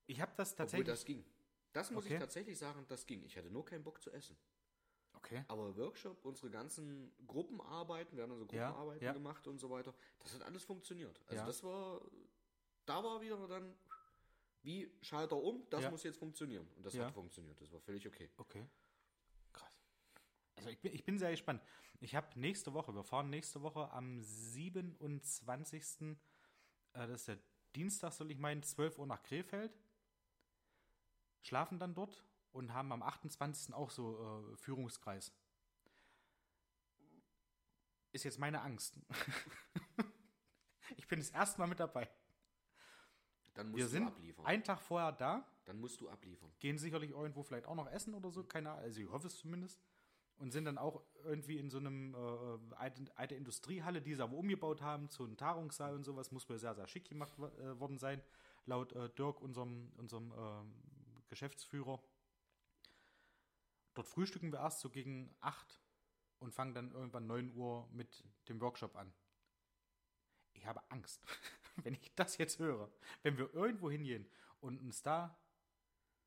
ich 0.06 0.20
habe 0.20 0.34
das 0.36 0.52
Obwohl 0.52 0.58
tatsächlich. 0.58 0.88
das 0.88 1.06
ging. 1.06 1.26
Das 1.74 1.92
muss 1.92 2.06
Okay. 2.06 2.14
ich 2.16 2.20
tatsächlich 2.20 2.58
sagen, 2.58 2.86
das 2.88 3.06
ging. 3.06 3.24
Ich 3.24 3.36
hatte 3.38 3.50
nur 3.50 3.66
keinen 3.66 3.84
Bock 3.84 4.02
zu 4.02 4.12
essen. 4.12 4.38
okay. 5.16 5.44
Aber 5.48 5.76
Workshop, 5.78 6.24
unsere 6.26 6.50
ganzen 6.50 7.12
Gruppenarbeiten, 7.28 8.16
wir 8.18 8.24
haben 8.24 8.32
also 8.32 8.46
Ja, 8.52 8.68
Gruppenarbeiten 8.70 9.06
ja. 9.06 9.14
gemacht 9.14 9.48
und 9.48 9.60
so 9.60 9.70
weiter, 9.70 9.94
das 10.20 10.34
hat 10.36 10.42
alles 10.44 10.64
funktioniert. 10.64 11.20
Also 11.28 11.36
Ja. 11.36 11.46
das 11.46 11.64
war, 11.64 12.02
da 12.86 13.04
war 13.04 13.22
wieder 13.22 13.48
dann, 13.48 13.76
wie 14.64 14.92
Schalter 15.02 15.36
um, 15.38 15.68
das 15.70 15.84
Ja. 15.84 15.92
muss 15.92 16.04
jetzt 16.04 16.18
funktionieren. 16.18 16.68
Und 16.76 16.86
das 16.86 16.94
Ja. 16.94 17.06
hat 17.08 17.14
funktioniert, 17.14 17.60
das 17.62 17.72
war 17.72 17.80
völlig 17.82 18.08
okay. 18.08 18.30
Okay. 18.38 18.68
Krass. 19.52 19.72
Also 20.56 20.70
ich 20.70 20.80
bin, 20.80 20.94
ich 20.94 21.04
bin 21.06 21.18
sehr 21.20 21.32
gespannt. 21.32 21.62
Ich 22.00 22.16
habe 22.16 22.38
nächste 22.40 22.74
Woche, 22.74 22.94
wir 22.94 23.04
fahren 23.04 23.30
nächste 23.30 23.62
Woche 23.62 23.90
am 23.92 24.22
27. 24.22 26.18
Äh, 26.94 27.08
das 27.08 27.22
ist 27.22 27.28
der 27.30 27.40
Dienstag, 27.76 28.12
soll 28.14 28.30
ich 28.32 28.38
meinen, 28.38 28.62
12 28.64 29.00
Uhr 29.00 29.08
nach 29.08 29.24
Krefeld. 29.24 29.74
Schlafen 31.44 31.78
dann 31.78 31.94
dort 31.94 32.24
und 32.52 32.74
haben 32.74 32.92
am 32.92 33.04
28. 33.04 33.74
auch 33.74 33.92
so 33.92 34.52
äh, 34.54 34.58
Führungskreis. 34.58 35.32
Ist 38.12 38.24
jetzt 38.24 38.40
meine 38.40 38.62
Angst. 38.62 39.00
ich 40.98 41.08
bin 41.08 41.20
das 41.20 41.32
erste 41.32 41.60
Mal 41.60 41.68
mit 41.68 41.80
dabei. 41.80 42.10
Dann 43.54 43.68
musst 43.68 43.78
Wir 43.78 43.86
du 43.86 43.92
sind 43.92 44.08
abliefern. 44.08 44.46
einen 44.46 44.64
Tag 44.64 44.82
vorher 44.82 45.12
da, 45.12 45.46
dann 45.66 45.80
musst 45.80 46.02
du 46.02 46.10
abliefern. 46.10 46.52
gehen 46.60 46.78
sicherlich 46.78 47.12
irgendwo 47.12 47.44
vielleicht 47.44 47.68
auch 47.68 47.76
noch 47.76 47.88
essen 47.88 48.14
oder 48.14 48.32
so, 48.32 48.44
keine 48.44 48.72
Ahnung, 48.72 48.84
also 48.84 49.02
ich 49.02 49.10
hoffe 49.10 49.28
es 49.28 49.38
zumindest. 49.38 49.80
Und 50.38 50.52
sind 50.52 50.66
dann 50.66 50.80
auch 50.80 51.04
irgendwie 51.24 51.58
in 51.60 51.70
so 51.70 51.78
einem 51.78 52.16
äh, 52.16 52.76
alte, 52.76 53.06
alte 53.16 53.36
Industriehalle, 53.36 54.02
die 54.02 54.16
sie 54.16 54.22
aber 54.24 54.36
umgebaut 54.36 54.82
haben, 54.82 55.10
zu 55.10 55.24
einem 55.24 55.38
Tagungssaal 55.38 55.94
und 55.94 56.04
sowas, 56.04 56.32
muss 56.32 56.50
wohl 56.50 56.58
sehr, 56.58 56.74
sehr 56.74 56.88
schick 56.88 57.08
gemacht 57.08 57.38
äh, 57.38 57.80
worden 57.80 58.00
sein, 58.00 58.22
laut 58.66 58.94
äh, 58.94 59.10
Dirk, 59.12 59.42
unserem, 59.42 59.92
unserem 59.96 60.32
äh, 60.32 60.93
Geschäftsführer. 61.34 62.00
Dort 63.96 64.08
frühstücken 64.08 64.52
wir 64.52 64.60
erst 64.60 64.82
so 64.82 64.90
gegen 64.90 65.36
8 65.40 65.82
und 66.38 66.54
fangen 66.54 66.76
dann 66.76 66.92
irgendwann 66.92 67.26
9 67.26 67.56
Uhr 67.56 67.90
mit 67.92 68.24
dem 68.50 68.62
Workshop 68.62 68.96
an. 68.96 69.12
Ich 70.54 70.68
habe 70.68 70.82
Angst, 70.92 71.26
wenn 71.84 71.96
ich 71.96 72.14
das 72.14 72.38
jetzt 72.38 72.60
höre. 72.60 72.92
Wenn 73.24 73.38
wir 73.38 73.52
irgendwo 73.54 73.90
hingehen 73.90 74.30
und 74.62 74.80
uns 74.80 75.02
da 75.02 75.36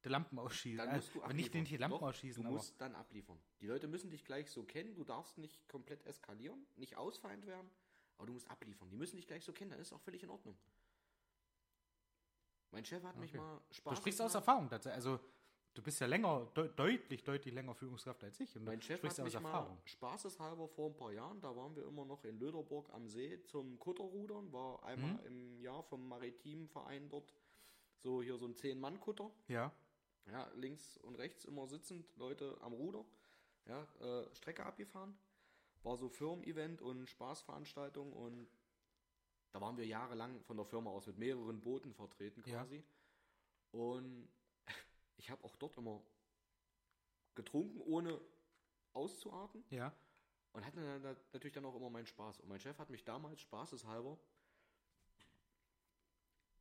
die 0.05 0.09
Lampen 0.09 0.41
ausschießen. 0.41 0.79
Dann 0.79 0.97
musst 0.97 1.15
du 1.15 1.21
äh, 1.21 1.23
aber 1.23 1.35
nicht 1.35 1.55
nicht 1.55 1.71
die 1.71 1.77
Lampen 1.77 1.99
Doch, 1.99 2.09
ausschießen, 2.09 2.43
Du 2.43 2.49
aber 2.49 2.57
musst 2.57 2.81
dann 2.81 2.95
abliefern. 2.97 3.39
Die 3.61 3.67
Leute 3.67 3.87
müssen 3.87 4.11
dich 4.11 4.25
gleich 4.25 4.51
so 4.51 4.65
kennen, 4.65 4.95
du 4.95 5.05
darfst 5.05 5.39
nicht 5.39 5.69
komplett 5.69 6.05
eskalieren, 6.05 6.67
nicht 6.75 6.97
ausfeind 6.97 7.47
werden, 7.47 7.71
aber 8.17 8.27
du 8.27 8.33
musst 8.33 8.51
abliefern. 8.51 8.91
Die 8.91 8.97
müssen 8.97 9.17
dich 9.17 9.27
gleich 9.27 9.45
so 9.45 9.53
kennen, 9.53 9.71
dann 9.71 9.81
ist 9.81 9.93
auch 9.93 10.01
völlig 10.01 10.23
in 10.25 10.31
Ordnung. 10.31 10.57
Mein 12.77 12.85
Chef 12.85 13.03
hat 13.05 13.17
mich 13.17 13.31
Okay. 13.31 13.39
mal 13.39 13.61
Spaß. 13.71 13.95
du 13.95 13.97
sprichst 13.97 14.21
aus 14.21 14.35
Erfahrung. 14.35 14.69
tatsächlich. 14.69 14.97
Also 14.97 15.19
du 15.73 15.83
bist 15.83 15.99
ja 15.99 16.07
länger, 16.07 16.47
de 16.55 16.69
deutlich, 16.77 17.25
deutlich 17.25 17.55
länger 17.55 17.75
Führungskraft 17.75 18.23
als 18.23 18.39
ich. 18.39 18.55
Und 18.55 18.65
Mein 18.65 18.83
Chef 18.83 18.99
sprichst 18.99 19.19
hat 19.19 19.25
aus 19.27 19.33
mich 19.33 19.43
Erfahrung. 19.43 19.77
mal 19.77 19.81
spaßeshalber 19.87 20.69
vor 20.69 20.91
ein 20.91 20.97
paar 20.97 21.11
Jahren, 21.13 21.41
da 21.41 21.57
waren 21.57 21.75
wir 21.75 21.87
immer 21.87 22.05
noch 22.05 22.23
in 22.25 22.39
Löderburg 22.39 22.93
am 22.93 23.09
See 23.09 23.43
zum 23.45 23.79
Kutterrudern, 23.79 24.53
war 24.53 24.83
einmal 24.85 25.15
Mhm. 25.23 25.27
im 25.27 25.61
Jahr 25.61 25.83
vom 25.85 26.07
Maritimen 26.07 26.69
Verein 26.69 27.09
dort, 27.09 27.33
so 28.03 28.21
hier 28.23 28.37
so 28.37 28.47
ein 28.47 28.55
Zehn-Mann-Kutter, 28.55 29.31
Ja, 29.49 29.73
ja, 30.31 30.47
links 30.55 30.99
und 30.99 31.15
rechts 31.15 31.47
immer 31.47 31.67
sitzend, 31.67 32.15
Leute 32.17 32.59
am 32.61 32.75
Ruder, 32.75 33.07
ja, 33.65 33.89
äh, 34.01 34.35
Strecke 34.35 34.67
abgefahren, 34.67 35.17
war 35.83 35.97
so 35.97 36.11
Firmen-Event 36.11 36.83
und 36.83 37.09
Spaßveranstaltung 37.09 38.13
und 38.13 38.49
da 39.57 39.61
waren 39.63 39.79
wir 39.79 39.87
jahrelang 39.87 40.39
von 40.43 40.59
der 40.59 40.67
Firma 40.67 40.91
aus 40.91 41.07
mit 41.07 41.17
mehreren 41.17 41.63
Booten 41.63 41.95
vertreten 41.95 42.43
Ja. 42.45 42.59
quasi 42.63 42.85
und 43.73 44.29
ich 45.17 45.31
habe 45.31 45.43
auch 45.45 45.57
dort 45.57 45.79
immer 45.79 46.03
getrunken, 47.35 47.81
ohne 47.81 48.21
auszuarten. 48.93 49.65
ja. 49.71 49.95
Und 50.53 50.65
hatte 50.67 51.01
dann 51.01 51.17
natürlich 51.33 51.53
dann 51.55 51.65
auch 51.67 51.75
immer 51.75 51.89
meinen 51.91 52.07
Spaß. 52.07 52.41
Und 52.41 52.49
mein 52.49 52.59
Chef 52.61 52.79
hat 52.79 52.89
mich 52.91 53.05
damals 53.05 53.41
spaßeshalber 53.43 54.19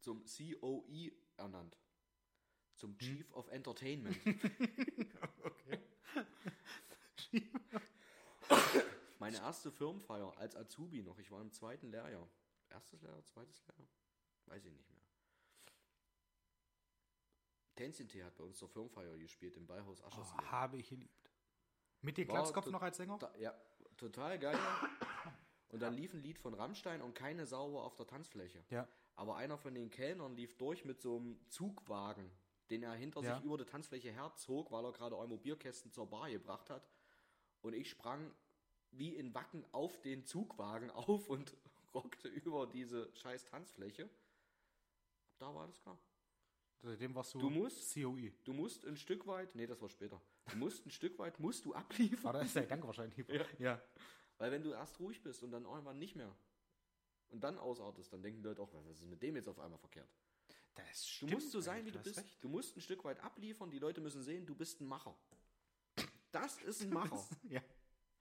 zum 0.01 0.23
COE 0.26 1.11
ernannt. 1.38 1.77
Zum 2.76 2.97
Chief 2.97 3.30
of 3.34 3.47
Entertainment. 3.49 4.17
Okay. 5.43 5.80
Meine 9.19 9.38
erste 9.38 9.72
Firmenfeier 9.72 10.38
als 10.38 10.55
Azubi 10.55 11.01
noch. 11.01 11.17
Ich 11.19 11.30
war 11.31 11.41
im 11.41 11.51
zweiten 11.51 11.89
Lehrjahr. 11.91 12.27
Erstes 12.76 13.02
Lehrjahr, 13.02 13.23
zweites 13.23 13.65
Lehrjahr? 13.65 13.88
Weiß 14.47 14.65
ich 14.65 14.73
nicht 14.73 14.89
mehr. 14.91 15.02
Tänzchen-Tee 17.76 18.23
hat 18.23 18.35
bei 18.35 18.43
uns 18.43 18.57
zur 18.57 18.69
Firmenfeier 18.69 19.18
gespielt 19.18 19.56
im 19.57 19.65
Beihaus 19.65 20.02
Oh, 20.02 20.07
Aschersleben. 20.07 20.52
habe 20.52 20.77
ich 20.77 20.89
geliebt. 20.89 21.31
Mit 22.02 22.18
dir 22.18 22.27
War 22.27 22.35
Glatzkopf 22.35 22.68
noch 22.68 22.81
als 22.81 22.97
Sänger? 22.97 23.18
Da, 23.18 23.34
ja, 23.38 23.53
total 23.97 24.38
geil. 24.39 24.57
Und 25.69 25.80
dann 25.81 25.93
lief 25.93 26.14
ein 26.14 26.22
Lied 26.22 26.38
von 26.39 26.53
Rammstein 26.53 27.02
und 27.02 27.15
keine 27.15 27.45
Sau 27.45 27.80
auf 27.81 27.95
der 27.95 28.07
Tanzfläche. 28.07 28.64
Ja. 28.69 28.88
Aber 29.15 29.35
einer 29.35 29.57
von 29.57 29.73
den 29.73 29.89
Kellnern 29.89 30.35
lief 30.35 30.56
durch 30.57 30.85
mit 30.85 31.02
so 31.02 31.18
einem 31.18 31.38
Zugwagen, 31.49 32.31
den 32.69 32.84
er 32.84 32.93
hinter 32.93 33.22
Ja. 33.23 33.35
sich 33.35 33.43
über 33.43 33.57
die 33.57 33.65
Tanzfläche 33.65 34.11
herzog, 34.11 34.72
weil 34.72 34.85
er 34.85 34.93
gerade 34.93 35.18
einmal 35.18 35.38
Bierkästen 35.38 35.91
zur 35.91 36.10
Bar 36.10 36.30
gebracht 36.30 36.69
hat. 36.69 36.88
Und 37.61 37.73
ich 37.73 37.89
sprang 37.89 38.34
wie 38.91 39.15
in 39.15 39.34
Wacken 39.34 39.65
auf 39.73 39.99
den 40.02 40.23
Zugwagen 40.23 40.89
auf 40.91 41.27
und 41.30 41.57
rockte 41.95 42.27
über 42.27 42.67
diese 42.67 43.11
scheiß 43.15 43.45
Tanzfläche. 43.45 44.09
Da 45.39 45.53
war 45.53 45.63
alles 45.63 45.80
klar. 45.81 45.97
Seitdem 46.81 47.15
warst 47.15 47.34
du, 47.34 47.39
Du 47.39 47.49
musst- 47.49 47.93
COI. 47.95 48.31
Du 48.43 48.53
musst 48.53 48.85
ein 48.85 48.95
Stück 48.97 49.26
weit, 49.26 49.55
nee, 49.55 49.65
das 49.65 49.81
war 49.81 49.89
später. 49.89 50.22
Du 50.51 50.57
musst 50.57 50.85
ein 50.85 50.91
Stück 50.91 51.17
weit, 51.17 51.39
musst 51.39 51.65
du 51.65 51.73
abliefern. 51.73 52.23
War 52.26 52.34
das 52.34 52.53
der 52.53 52.67
Dank 52.67 52.85
wahrscheinlich. 52.85 53.27
Ja. 53.27 53.45
ja. 53.57 53.81
Weil 54.38 54.51
wenn 54.51 54.61
du 54.63 54.72
erst 54.72 54.99
ruhig 54.99 55.23
bist 55.23 55.41
und 55.43 55.51
dann 55.51 55.65
irgendwann 55.65 55.97
nicht 55.97 56.15
mehr 56.15 56.35
und 57.30 57.43
dann 57.43 57.57
ausartest, 57.57 58.13
dann 58.13 58.22
denken 58.22 58.41
die 58.43 58.47
Leute 58.49 58.61
auch, 58.61 58.72
was 58.85 58.99
ist 58.99 59.07
mit 59.07 59.23
dem 59.23 59.35
jetzt 59.35 59.47
auf 59.47 59.59
einmal 59.59 59.80
verkehrt? 59.80 60.09
Das 60.76 61.01
Du 61.03 61.07
stimmt 61.07 61.31
musst 61.31 61.51
so 61.51 61.61
sein, 61.61 61.85
wie 61.85 61.91
du 61.91 61.99
bist. 61.99 62.19
recht. 62.19 62.43
Du 62.43 62.49
musst 62.49 62.76
ein 62.77 62.81
Stück 62.81 63.03
weit 63.05 63.19
abliefern, 63.22 63.72
die 63.72 63.80
Leute 63.80 64.01
müssen 64.01 64.22
sehen, 64.22 64.45
du 64.45 64.53
bist 64.53 64.81
ein 64.81 64.85
Macher. 64.88 65.17
Das 66.31 66.61
ist 66.61 66.81
ein 66.81 66.89
Macher. 66.89 67.26
Ja. 67.49 67.61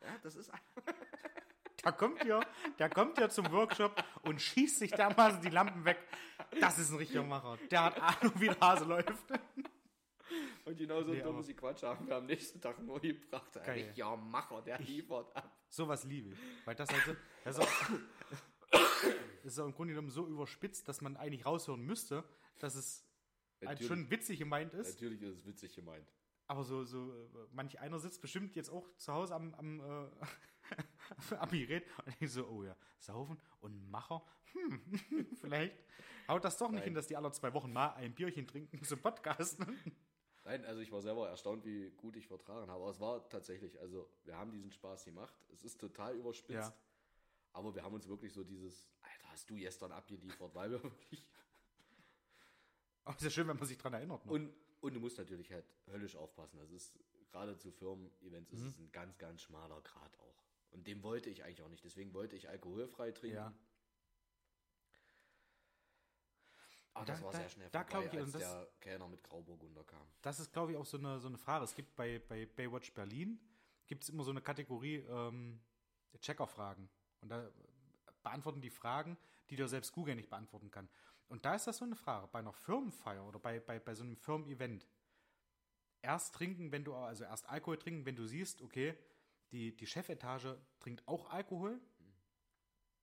ja, 0.00 0.18
das 0.22 0.36
ist 0.36 0.50
Der 1.84 1.92
kommt 1.92 2.24
ja, 2.24 2.40
der 2.78 2.88
kommt 2.90 3.18
ja 3.18 3.28
zum 3.28 3.50
Workshop 3.52 4.02
und 4.22 4.40
schießt 4.40 4.78
sich 4.78 4.90
dermaßen 4.92 5.42
die 5.42 5.50
Lampen 5.50 5.84
weg. 5.84 5.98
das 6.60 6.78
ist 6.78 6.90
ein 6.90 6.96
richtiger 6.96 7.22
Macher. 7.22 7.58
Der 7.70 7.84
hat 7.84 8.00
Ahnung, 8.00 8.32
wie 8.40 8.46
der 8.46 8.60
Hase 8.60 8.84
läuft. 8.84 9.12
Und 10.64 10.76
genau 10.78 11.02
so 11.02 11.12
Nee, 11.12 11.20
dummes 11.20 11.54
Quatsch 11.54 11.82
haben 11.82 12.06
wir 12.06 12.16
am 12.16 12.26
nächsten 12.26 12.60
Tag 12.60 12.78
nur 12.82 12.98
gebracht. 13.00 13.56
Ein 13.58 13.64
Geil. 13.66 13.84
richtiger 13.84 14.16
Macher, 14.16 14.62
der 14.62 14.78
liefert 14.80 15.36
ab. 15.36 15.50
Sowas 15.68 16.04
liebe 16.04 16.30
ich. 16.30 16.38
Weil 16.64 16.74
das 16.74 16.88
halt 16.90 17.04
so, 17.04 17.16
das 17.44 17.58
ist 17.58 17.62
auch, 17.62 18.80
ist 19.44 19.58
auch 19.58 19.66
im 19.66 19.74
Grunde 19.74 19.92
genommen 19.92 20.10
so 20.10 20.26
überspitzt, 20.26 20.88
dass 20.88 21.00
man 21.02 21.16
eigentlich 21.16 21.44
raushören 21.44 21.84
müsste, 21.84 22.24
dass 22.60 22.74
es 22.74 23.04
halt 23.64 23.82
schon 23.84 24.10
witzig 24.10 24.38
gemeint 24.38 24.72
ist. 24.74 24.94
natürlich 24.94 25.20
ist 25.22 25.38
es 25.38 25.46
witzig 25.46 25.74
gemeint. 25.74 26.06
Aber 26.46 26.64
so, 26.64 26.84
so, 26.84 27.10
äh, 27.12 27.28
manch 27.52 27.78
einer 27.80 27.98
sitzt 27.98 28.20
bestimmt 28.20 28.54
jetzt 28.56 28.70
auch 28.70 28.86
zu 28.96 29.12
Hause 29.12 29.34
am, 29.34 29.54
am, 29.54 29.80
äh, 29.80 31.34
am 31.36 31.50
Gerät 31.50 31.86
und 32.04 32.20
denkt 32.20 32.34
so, 32.34 32.46
oh 32.46 32.64
ja, 32.64 32.76
Saufen 32.98 33.40
und 33.60 33.90
Macher, 33.90 34.22
hm, 34.52 35.28
vielleicht 35.40 35.76
haut 36.28 36.44
das 36.44 36.58
doch 36.58 36.70
nicht 36.70 36.80
Nein. 36.80 36.84
hin, 36.84 36.94
dass 36.94 37.06
die 37.06 37.16
alle 37.16 37.30
zwei 37.32 37.52
Wochen 37.54 37.72
mal 37.72 37.94
ein 37.94 38.14
Bierchen 38.14 38.46
trinken 38.46 38.82
zum 38.84 39.00
Podcasten. 39.00 39.80
Nein, 40.44 40.64
also 40.66 40.82
ich 40.82 40.92
war 40.92 41.00
selber 41.00 41.28
erstaunt, 41.28 41.64
wie 41.64 41.90
gut 41.92 42.16
ich 42.16 42.26
vertragen 42.26 42.70
habe. 42.70 42.82
Aber 42.82 42.90
es 42.90 43.00
war 43.00 43.26
tatsächlich, 43.30 43.80
also 43.80 44.10
wir 44.24 44.36
haben 44.36 44.52
diesen 44.52 44.70
Spaß 44.70 45.06
gemacht. 45.06 45.34
Es 45.52 45.64
ist 45.64 45.80
total 45.80 46.14
überspitzt. 46.16 46.70
Ja. 46.70 46.74
Aber 47.54 47.74
wir 47.74 47.82
haben 47.82 47.94
uns 47.94 48.06
wirklich 48.08 48.32
so 48.32 48.44
dieses, 48.44 48.86
Alter, 49.00 49.32
hast 49.32 49.48
du 49.48 49.56
gestern 49.56 49.92
abgeliefert, 49.92 50.54
weil 50.54 50.70
wir 50.70 50.82
wirklich. 50.82 51.26
Aber 53.04 53.16
es 53.16 53.22
ist 53.22 53.24
ja 53.24 53.30
schön, 53.30 53.48
wenn 53.48 53.56
man 53.56 53.66
sich 53.66 53.78
dran 53.78 53.94
erinnert. 53.94 54.24
Ne? 54.26 54.32
Und, 54.32 54.54
und 54.84 54.94
du 54.94 55.00
musst 55.00 55.18
natürlich 55.18 55.50
halt 55.52 55.64
höllisch 55.88 56.16
aufpassen. 56.16 56.58
Das 56.58 56.70
ist 56.70 56.98
gerade 57.30 57.56
zu 57.58 57.70
Firmen-Events 57.72 58.52
ist 58.52 58.60
Mhm. 58.60 58.68
es 58.68 58.78
ein 58.78 58.92
ganz, 58.92 59.18
ganz 59.18 59.42
schmaler 59.42 59.80
Grad 59.80 60.18
auch. 60.20 60.42
Und 60.70 60.86
dem 60.86 61.02
wollte 61.02 61.30
ich 61.30 61.44
eigentlich 61.44 61.62
auch 61.62 61.68
nicht. 61.68 61.84
Deswegen 61.84 62.12
wollte 62.14 62.36
ich 62.36 62.48
alkoholfrei 62.48 63.12
trinken. 63.12 63.36
Ja. 63.36 63.54
Aber 66.96 67.06
Da- 67.06 67.12
das 67.12 67.22
war 67.22 67.32
da- 67.32 67.38
sehr 67.38 67.48
schnell 67.48 67.70
da 67.70 67.84
vorbei, 67.84 68.06
ich, 68.06 68.12
als 68.18 68.26
und 68.26 68.34
das- 68.34 68.42
der 68.42 68.68
Kellner 68.80 69.08
mit 69.08 69.22
Grauburgunder 69.24 69.82
kam. 69.84 70.06
Das 70.22 70.38
ist, 70.38 70.52
glaube 70.52 70.72
ich, 70.72 70.78
auch 70.78 70.86
so 70.86 70.96
eine, 70.96 71.18
so 71.18 71.26
eine 71.28 71.38
Frage. 71.38 71.64
Es 71.64 71.74
gibt 71.74 71.94
bei, 71.96 72.20
bei 72.20 72.46
Baywatch 72.46 72.92
Berlin 72.94 73.40
gibt 73.86 74.04
es 74.04 74.10
immer 74.10 74.22
so 74.22 74.30
eine 74.30 74.40
Kategorie 74.42 74.96
ähm, 75.08 75.60
Checker-Fragen. 76.20 76.88
Und 77.20 77.28
da 77.30 77.50
beantworten 78.22 78.60
die 78.60 78.70
Fragen, 78.70 79.18
die 79.50 79.56
du 79.56 79.66
selbst 79.66 79.92
Google 79.92 80.14
nicht 80.14 80.30
beantworten 80.30 80.70
kann. 80.70 80.88
Und 81.28 81.44
da 81.44 81.54
ist 81.54 81.66
das 81.66 81.78
so 81.78 81.84
eine 81.84 81.96
Frage. 81.96 82.28
Bei 82.28 82.38
einer 82.38 82.52
Firmenfeier 82.52 83.26
oder 83.26 83.38
bei, 83.38 83.60
bei, 83.60 83.78
bei 83.78 83.94
so 83.94 84.02
einem 84.02 84.16
Firmen-Event. 84.16 84.86
Erst 86.02 86.34
trinken, 86.34 86.70
wenn 86.70 86.84
du, 86.84 86.94
also 86.94 87.24
erst 87.24 87.48
Alkohol 87.48 87.78
trinken, 87.78 88.04
wenn 88.04 88.16
du 88.16 88.26
siehst, 88.26 88.60
okay, 88.60 88.96
die, 89.52 89.76
die 89.76 89.86
Chefetage 89.86 90.58
trinkt 90.80 91.06
auch 91.08 91.30
Alkohol. 91.30 91.80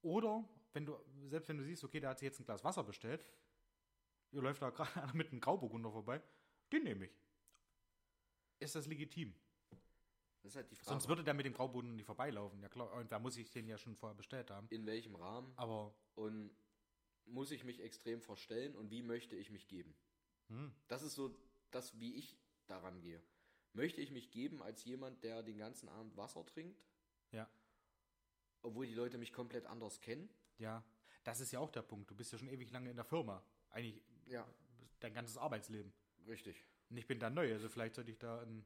Oder 0.02 0.48
wenn 0.74 0.86
du, 0.86 0.98
selbst 1.28 1.50
wenn 1.50 1.58
du 1.58 1.64
siehst, 1.64 1.84
okay, 1.84 2.00
der 2.00 2.12
hat 2.12 2.20
sich 2.20 2.28
jetzt 2.28 2.40
ein 2.40 2.46
Glas 2.46 2.64
Wasser 2.64 2.84
bestellt, 2.84 3.26
hier 4.30 4.42
läuft 4.42 4.62
da 4.62 4.70
gerade 4.70 5.02
einer 5.02 5.14
mit 5.14 5.32
einem 5.32 5.42
Grauburgunder 5.42 5.92
vorbei, 5.92 6.22
den 6.72 6.84
nehme 6.84 7.06
ich. 7.06 7.12
Ist 8.60 8.76
das 8.76 8.86
legitim? 8.86 9.34
Das 10.42 10.54
ist 10.54 10.56
halt 10.56 10.72
die 10.72 10.76
Frage. 10.76 10.90
Sonst 10.90 11.08
würde 11.08 11.24
der 11.24 11.34
mit 11.34 11.46
dem 11.46 11.54
Grauburgunder 11.54 11.96
nicht 11.96 12.06
vorbeilaufen. 12.06 12.62
Ja 12.62 12.70
klar, 12.70 12.92
und 12.94 13.12
da 13.12 13.20
muss 13.20 13.38
ich 13.38 13.52
den 13.52 13.68
ja 13.68 13.78
schon 13.78 13.96
vorher 13.96 14.16
bestellt 14.16 14.50
haben. 14.50 14.68
in 14.70 14.86
welchem 14.86 15.16
Rahmen 15.16 15.54
Aber 15.56 15.94
und 16.16 16.52
muss 17.32 17.52
ich 17.52 17.64
mich 17.64 17.80
extrem 17.82 18.22
verstellen 18.22 18.76
und 18.76 18.92
wie 18.92 19.02
möchte 19.02 19.36
ich 19.36 19.50
mich 19.50 19.68
geben? 19.68 19.96
hm, 20.50 20.72
Das 20.88 21.02
ist 21.04 21.16
so 21.16 21.36
das, 21.72 22.00
wie 22.00 22.16
ich 22.16 22.38
daran 22.68 23.02
gehe. 23.02 23.22
Möchte 23.74 24.02
ich 24.02 24.12
mich 24.12 24.32
geben 24.32 24.62
als 24.62 24.84
jemand, 24.84 25.24
der 25.24 25.44
den 25.44 25.58
ganzen 25.58 25.88
Abend 25.90 26.18
Wasser 26.18 26.46
trinkt, 26.46 26.84
ja, 27.32 27.48
obwohl 28.62 28.86
die 28.86 28.94
Leute 28.94 29.18
mich 29.18 29.34
komplett 29.34 29.66
anders 29.66 30.02
kennen? 30.02 30.30
ja, 30.58 30.84
das 31.24 31.40
ist 31.40 31.52
ja 31.52 31.60
auch 31.60 31.70
der 31.72 31.82
Punkt. 31.84 32.10
Du 32.10 32.16
bist 32.16 32.32
ja 32.32 32.38
schon 32.38 32.48
ewig 32.50 32.72
lange 32.72 32.90
in 32.90 32.96
der 32.96 33.06
Firma. 33.06 33.44
Eigentlich 33.70 34.02
Ja, 34.28 34.48
dein 35.00 35.14
ganzes 35.14 35.38
Arbeitsleben. 35.38 35.94
richtig. 36.28 36.64
Und 36.90 36.98
ich 36.98 37.08
bin 37.08 37.20
da 37.20 37.30
neu, 37.30 37.52
also 37.54 37.70
vielleicht 37.70 37.96
sollte 37.96 38.12
ich 38.12 38.20
da 38.20 38.42
einen 38.42 38.66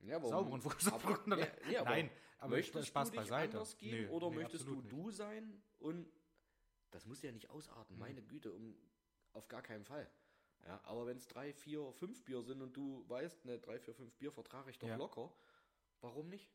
Ja, 0.00 0.20
sauberen 0.20 0.60
Fokus 0.60 0.88
aber, 0.92 1.20
nee, 1.26 1.76
aber 1.76 1.90
Nein, 1.90 2.10
aber 2.38 2.56
möchtest 2.56 2.88
Spaß 2.88 3.10
du 3.10 3.16
dich 3.16 3.20
beiseite. 3.20 3.56
anders 3.58 3.76
geben 3.78 3.92
Nee, 4.04 4.08
oder 4.08 4.28
nee, 4.30 4.36
möchtest 4.36 4.66
du 4.66 4.72
absolut 4.74 4.92
du 4.92 5.10
sein 5.10 5.62
und 5.78 6.06
das 6.94 7.06
muss 7.06 7.22
ja 7.22 7.32
nicht 7.32 7.50
ausarten, 7.50 7.98
meine 7.98 8.22
Güte, 8.22 8.52
um 8.52 8.76
auf 9.32 9.48
gar 9.48 9.62
keinen 9.62 9.84
Fall. 9.84 10.08
Ja, 10.64 10.80
aber 10.84 11.06
wenn 11.06 11.16
es 11.16 11.26
drei, 11.26 11.52
vier, 11.52 11.92
fünf 11.92 12.24
Bier 12.24 12.42
sind 12.42 12.62
und 12.62 12.74
du 12.76 13.04
weißt, 13.08 13.44
ne, 13.44 13.58
drei, 13.58 13.78
vier, 13.80 13.94
fünf 13.94 14.14
Bier 14.14 14.30
vertrage 14.32 14.70
ich 14.70 14.78
doch 14.78 14.88
Ja. 14.88 14.96
locker, 14.96 15.32
warum 16.00 16.28
nicht? 16.28 16.50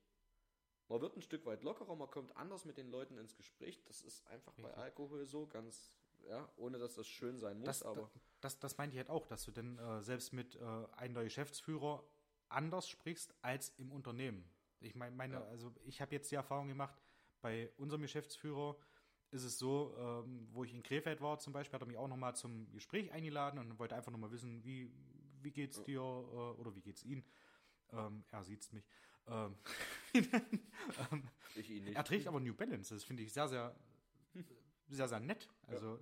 Man 0.87 1.01
wird 1.01 1.15
ein 1.15 1.21
Stück 1.21 1.45
weit 1.45 1.61
lockerer, 1.61 1.95
man 1.95 2.09
kommt 2.09 2.35
anders 2.35 2.65
mit 2.65 2.77
den 2.77 2.89
Leuten 2.89 3.17
ins 3.17 3.35
Gespräch. 3.35 3.83
Das 3.83 4.01
ist 4.01 4.25
einfach 4.27 4.53
bei 4.55 4.63
Richtig. 4.63 4.81
Alkohol 4.83 5.25
so, 5.27 5.45
ganz, 5.45 5.99
ja, 6.27 6.51
ohne 6.55 6.79
dass 6.79 6.95
das 6.95 7.05
schön 7.07 7.37
sein 7.37 7.57
muss, 7.57 7.65
das, 7.65 7.83
aber 7.83 8.09
das, 8.39 8.57
das 8.59 8.77
meinte 8.77 8.95
ich 8.95 8.97
halt 8.99 9.09
auch, 9.09 9.27
dass 9.27 9.43
du 9.43 9.51
denn 9.51 9.77
äh, 9.77 10.01
selbst 10.01 10.31
mit 10.33 10.55
äh, 10.55 10.63
einem 10.93 11.13
der 11.13 11.25
Geschäftsführer 11.25 12.03
anders 12.47 12.87
sprichst 12.87 13.35
als 13.41 13.69
im 13.77 13.91
Unternehmen. 13.91 14.49
Ich 14.79 14.95
meine, 14.95 15.15
meine, 15.15 15.35
Ja. 15.35 15.43
also 15.47 15.71
ich 15.83 16.01
habe 16.01 16.15
jetzt 16.15 16.31
die 16.31 16.35
Erfahrung 16.35 16.69
gemacht, 16.69 16.95
bei 17.41 17.69
unserem 17.77 18.01
Geschäftsführer 18.01 18.75
ist 19.31 19.43
es 19.43 19.57
so, 19.59 19.95
ähm, 19.97 20.47
wo 20.51 20.63
ich 20.63 20.73
in 20.73 20.81
Krefeld 20.83 21.21
war 21.21 21.37
zum 21.39 21.53
Beispiel, 21.53 21.75
hat 21.75 21.81
er 21.83 21.87
mich 21.87 21.97
auch 21.97 22.07
nochmal 22.07 22.35
zum 22.35 22.71
Gespräch 22.71 23.11
eingeladen 23.11 23.59
und 23.59 23.77
wollte 23.79 23.95
einfach 23.95 24.11
nochmal 24.11 24.31
wissen, 24.31 24.63
wie, 24.63 24.91
wie 25.41 25.51
geht's 25.51 25.77
Ja. 25.77 25.83
dir 25.83 25.99
äh, 26.01 26.59
oder 26.59 26.75
wie 26.75 26.81
geht's 26.81 27.03
Ihnen. 27.03 27.23
Ähm, 27.91 28.23
er 28.31 28.43
sieht's 28.43 28.71
mich. 28.71 28.83
Ähm, 29.27 29.55
ähm, 30.13 31.23
ich 31.55 31.69
ihn 31.69 31.83
nicht. 31.85 31.95
er 31.95 32.03
trägt 32.03 32.27
aber 32.27 32.39
New 32.39 32.53
Balance. 32.53 32.93
Das 32.93 33.03
finde 33.03 33.23
ich 33.23 33.31
sehr, 33.33 33.47
sehr, 33.47 33.75
sehr, 34.87 35.07
sehr 35.07 35.19
nett. 35.19 35.47
Also 35.67 35.99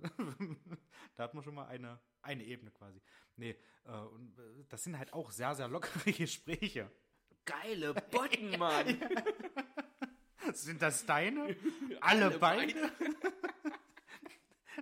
da 1.16 1.24
hat 1.24 1.34
man 1.34 1.42
schon 1.44 1.54
mal 1.54 1.66
eine, 1.66 1.98
eine 2.22 2.44
Ebene 2.44 2.70
quasi. 2.70 3.00
Nee, 3.36 3.56
äh, 3.84 3.90
und 3.92 4.38
äh, 4.38 4.64
das 4.68 4.84
sind 4.84 4.98
halt 4.98 5.12
auch 5.12 5.30
sehr, 5.30 5.54
sehr 5.54 5.68
lockere 5.68 6.12
Gespräche. 6.12 6.90
Geile 7.44 7.94
Botten, 7.94 8.58
Mann! 8.58 9.00
Sind 10.52 10.80
das 10.80 11.04
deine? 11.04 11.56
Alle, 12.00 12.26
Alle 12.26 12.38
beide? 12.38 12.74
nein, 12.98 13.16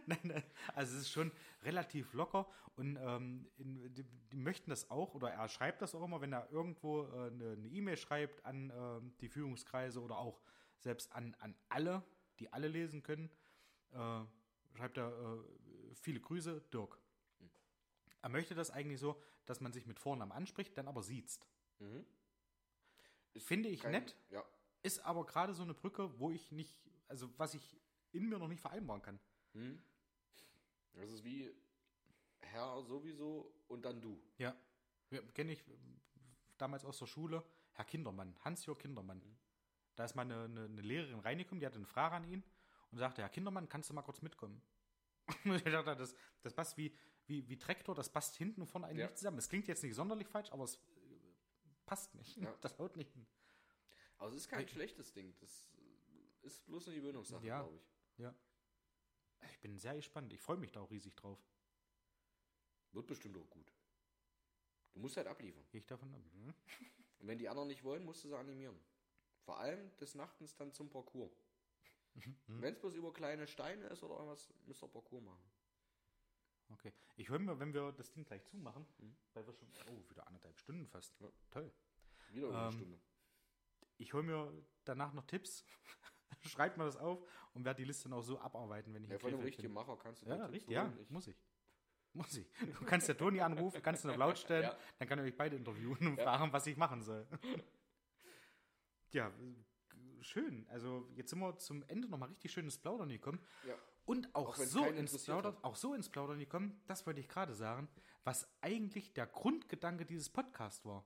nein, 0.24 0.43
also 0.74 0.95
es 0.97 1.03
ist 1.03 1.11
schon 1.11 1.33
relativ 1.62 2.12
locker 2.12 2.49
und 2.77 2.97
ähm, 3.01 3.49
in, 3.57 3.93
die, 3.95 4.05
die 4.05 4.37
möchten 4.37 4.70
das 4.70 4.91
auch 4.91 5.15
oder 5.15 5.31
er 5.31 5.49
schreibt 5.49 5.83
das 5.83 5.95
auch 5.95 6.05
immer, 6.05 6.20
wenn 6.20 6.33
er 6.33 6.51
irgendwo 6.51 7.05
äh, 7.05 7.27
eine 7.31 7.53
eine 7.53 7.69
E-Mail 7.69 7.97
schreibt 7.97 8.45
an 8.45 8.70
ähm, 8.74 9.15
die 9.20 9.28
Führungskreise 9.28 10.01
oder 10.01 10.19
auch 10.19 10.41
selbst 10.78 11.12
an, 11.12 11.35
an 11.41 11.57
alle, 11.69 12.03
die 12.39 12.53
alle 12.53 12.69
lesen 12.69 13.03
können, 13.03 13.31
äh, 13.93 14.20
schreibt 14.77 14.99
er 14.99 15.09
äh, 15.11 15.95
viele 15.95 16.20
Grüße, 16.20 16.61
Dirk. 16.73 16.99
Er 18.23 18.28
möchte 18.28 18.55
das 18.55 18.70
eigentlich 18.70 19.01
so, 19.01 19.20
dass 19.47 19.61
man 19.61 19.73
sich 19.73 19.87
mit 19.87 19.99
Vornamen 19.99 20.33
anspricht, 20.33 20.77
dann 20.77 20.89
aber 20.89 21.03
siezt. 21.03 21.47
Mhm. 21.78 22.05
Finde 23.39 23.69
ich 23.69 23.81
kein- 23.81 23.93
nett. 23.93 24.16
Ja, 24.31 24.45
Ist 24.83 25.01
aber 25.01 25.24
gerade 25.27 25.55
so 25.55 25.62
eine 25.62 25.74
Brücke, 25.74 26.19
wo 26.20 26.31
ich 26.31 26.53
nicht, 26.53 26.78
also 27.09 27.28
was 27.39 27.55
ich 27.55 27.77
in 28.12 28.28
mir 28.28 28.39
noch 28.39 28.49
nicht 28.49 28.61
vereinbaren 28.61 29.03
kann. 29.03 29.20
Hm? 29.53 29.83
Das 30.97 31.10
ist 31.10 31.24
wie 31.24 31.55
Herr 32.40 32.82
sowieso 32.82 33.55
und 33.68 33.85
dann 33.85 34.01
du. 34.01 34.20
Ja. 34.39 34.55
ja 35.10 35.20
Kenne 35.35 35.52
ich 35.52 35.62
damals 36.59 36.85
aus 36.85 36.98
der 36.98 37.06
Schule, 37.06 37.44
Herr 37.73 37.85
Kindermann, 37.85 38.35
Hans-Jörg 38.44 38.78
Kindermann. 38.78 39.23
Da 39.94 40.05
ist 40.05 40.14
mal 40.14 40.23
eine, 40.23 40.44
eine, 40.44 40.64
eine 40.64 40.82
Lehrerin 40.82 41.20
reingekommen, 41.20 41.60
die 41.60 41.66
hatte 41.66 41.77
eine 41.77 41.86
Frage 41.86 42.16
an 42.16 42.24
ihn 42.24 42.43
und 42.90 42.98
sagte, 42.98 43.23
Herr 43.23 43.28
Kindermann, 43.28 43.68
kannst 43.68 43.90
du 43.90 43.94
mal 43.94 44.02
kurz 44.02 44.23
mitkommen? 44.23 44.60
Und 45.44 45.55
ich 45.56 45.62
dachte, 45.64 45.97
das, 45.97 46.14
das 46.43 46.55
passt 46.55 46.77
wie, 46.77 46.94
wie, 47.27 47.48
wie 47.48 47.59
Traktor, 47.59 47.94
das 47.97 48.09
passt 48.09 48.36
hinten 48.36 48.60
und 48.60 48.68
vorne 48.68 48.86
eigentlich 48.86 49.01
Ja. 49.01 49.06
nicht 49.06 49.18
zusammen. 49.18 49.39
Es 49.39 49.48
klingt 49.48 49.66
jetzt 49.66 49.82
nicht 49.82 49.94
sonderlich 49.94 50.28
falsch, 50.28 50.52
aber 50.52 50.62
es 50.64 50.77
äh, 50.77 50.78
passt 51.85 52.14
nicht. 52.14 52.36
Ja. 52.36 52.55
Das 52.60 52.78
haut 52.78 52.97
nicht 52.97 53.10
hin. 53.12 53.27
Aber 54.18 54.28
es 54.31 54.36
ist 54.36 54.48
kein 54.48 54.64
Ei. 54.64 54.68
schlechtes 54.68 55.12
Ding. 55.12 55.35
Das 55.40 55.68
ist 56.43 56.64
bloß 56.66 56.86
eine 56.89 56.97
Gewöhnungssache, 56.97 57.44
Ja. 57.44 57.60
glaube 57.62 57.77
ich. 57.77 57.90
Ich 59.52 59.60
bin 59.60 59.76
sehr 59.78 59.94
gespannt. 59.94 60.32
Ich 60.32 60.40
freue 60.40 60.56
mich 60.56 60.72
da 60.72 60.80
auch 60.80 60.90
riesig 60.90 61.14
drauf. 61.16 61.38
Wird 62.92 63.06
bestimmt 63.06 63.36
auch 63.36 63.48
gut. 63.50 63.72
Du 64.94 65.00
musst 65.00 65.16
halt 65.16 65.26
abliefern. 65.26 65.64
Gehe 65.70 65.80
ich 65.80 65.86
davon 65.86 66.12
ab. 66.14 66.20
Hm? 66.32 66.54
Und 67.18 67.28
wenn 67.28 67.38
die 67.38 67.48
anderen 67.48 67.68
nicht 67.68 67.84
wollen, 67.84 68.04
musst 68.04 68.24
du 68.24 68.28
sie 68.28 68.36
animieren. 68.38 68.78
Vor 69.44 69.58
allem 69.58 69.94
des 69.98 70.14
Nachtens 70.14 70.54
dann 70.56 70.72
zum 70.72 70.88
Parcours. 70.90 71.32
Mhm. 72.14 72.36
Wenn 72.46 72.74
es 72.74 72.80
bloß 72.80 72.94
über 72.94 73.12
kleine 73.12 73.46
Steine 73.46 73.86
ist 73.88 74.02
oder 74.02 74.14
irgendwas, 74.14 74.52
müsst 74.64 74.82
ihr 74.82 74.88
Parcours 74.88 75.22
machen. 75.22 75.50
Okay. 76.70 76.92
Ich 77.16 77.28
höre 77.28 77.38
mir, 77.38 77.58
wenn 77.60 77.72
wir 77.74 77.92
das 77.92 78.10
Ding 78.10 78.24
gleich 78.24 78.44
zumachen, 78.46 78.86
Mhm. 78.98 79.16
weil 79.34 79.46
wir 79.46 79.52
schon, 79.54 79.68
oh, 79.90 80.10
wieder 80.10 80.26
anderthalb 80.26 80.58
Stunden 80.58 80.86
fast. 80.88 81.18
Ja. 81.20 81.30
Toll. 81.50 81.72
Wieder 82.30 82.48
eine 82.48 82.66
Ähm, 82.68 82.72
Stunde. 82.72 83.00
Ich 83.98 84.12
hole 84.12 84.24
mir 84.24 84.66
danach 84.84 85.12
noch 85.12 85.24
Tipps, 85.26 85.64
schreibt 86.43 86.77
mir 86.77 86.85
das 86.85 86.97
auf 86.97 87.23
und 87.55 87.65
werde 87.65 87.78
die 87.82 87.86
Liste 87.86 88.09
dann 88.09 88.19
auch 88.19 88.23
so 88.23 88.39
abarbeiten, 88.39 88.93
wenn 88.94 89.05
ich 89.05 89.11
Ja, 89.11 89.19
von 89.19 89.32
einem 89.32 89.40
richtigen. 89.43 89.73
Macher 89.73 89.97
kannst 89.97 90.23
du 90.23 90.28
Ja, 90.28 90.47
richtig, 90.47 90.73
ja. 90.73 90.93
Ich- 91.01 91.11
muss 91.11 91.27
ich. 91.28 91.36
Muss 92.12 92.35
ich. 92.36 92.51
Du 92.78 92.85
kannst 92.86 93.09
der 93.09 93.16
Toni 93.19 93.40
anrufen, 93.40 93.82
kannst 93.82 94.05
ihn 94.05 94.11
auf 94.11 94.16
laut 94.16 94.39
stellen, 94.39 94.62
Ja. 94.70 94.78
dann 94.98 95.09
kann 95.09 95.19
er 95.19 95.24
euch 95.27 95.36
beide 95.36 95.55
interviewen 95.57 96.07
und 96.07 96.16
Ja. 96.16 96.24
fragen, 96.24 96.53
was 96.53 96.66
ich 96.66 96.77
machen 96.77 97.03
soll. 97.03 97.27
Ja, 99.12 99.32
schön. 100.20 100.66
Also 100.69 101.09
jetzt 101.15 101.31
sind 101.31 101.39
wir 101.39 101.57
zum 101.59 101.82
Ende 101.89 102.09
nochmal 102.09 102.28
richtig 102.28 102.53
schönes 102.53 102.78
Plaudern 102.78 103.09
gekommen. 103.09 103.40
Ja. 103.66 103.74
Und 104.05 104.35
auch, 104.35 104.48
Auch 104.51 104.57
so 104.57 104.85
ins 104.85 105.24
Plaudern, 105.24 105.57
hat. 105.57 105.65
auch 105.65 105.74
so 105.77 105.94
ins 105.94 106.09
Plaudern 106.09 106.39
gekommen, 106.39 106.81
das 106.86 107.07
wollte 107.07 107.20
ich 107.20 107.28
gerade 107.28 107.55
sagen, 107.55 107.89
was 108.24 108.48
eigentlich 108.61 109.15
der 109.15 109.27
Grundgedanke 109.27 110.05
dieses 110.07 110.28
Podcasts 110.28 110.85
war. 110.85 111.05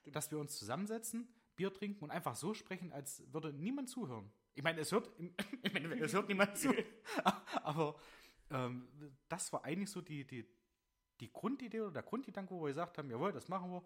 Stimmt. 0.00 0.16
Dass 0.16 0.30
wir 0.30 0.38
uns 0.38 0.56
zusammensetzen, 0.58 1.28
Bier 1.56 1.72
trinken 1.72 2.04
und 2.04 2.10
einfach 2.10 2.34
so 2.36 2.54
sprechen, 2.54 2.92
als 2.92 3.22
würde 3.32 3.52
niemand 3.52 3.88
zuhören. 3.90 4.32
Ich 4.54 4.62
meine, 4.62 4.80
es 4.80 4.92
hört, 4.92 5.10
im 5.18 5.34
Endeffekt, 5.62 6.02
es 6.02 6.12
hört 6.12 6.28
niemand 6.28 6.56
zu. 6.58 6.72
Aber 7.62 7.96
ähm, 8.50 8.88
das 9.28 9.52
war 9.52 9.64
eigentlich 9.64 9.90
so 9.90 10.00
die, 10.00 10.26
die, 10.26 10.46
die 11.20 11.32
Grundidee 11.32 11.80
oder 11.80 11.92
der 11.92 12.02
Grundgedanke, 12.02 12.54
wo 12.54 12.62
wir 12.62 12.68
gesagt 12.68 12.98
haben, 12.98 13.10
jawohl, 13.10 13.32
das 13.32 13.48
machen 13.48 13.70
wir. 13.70 13.82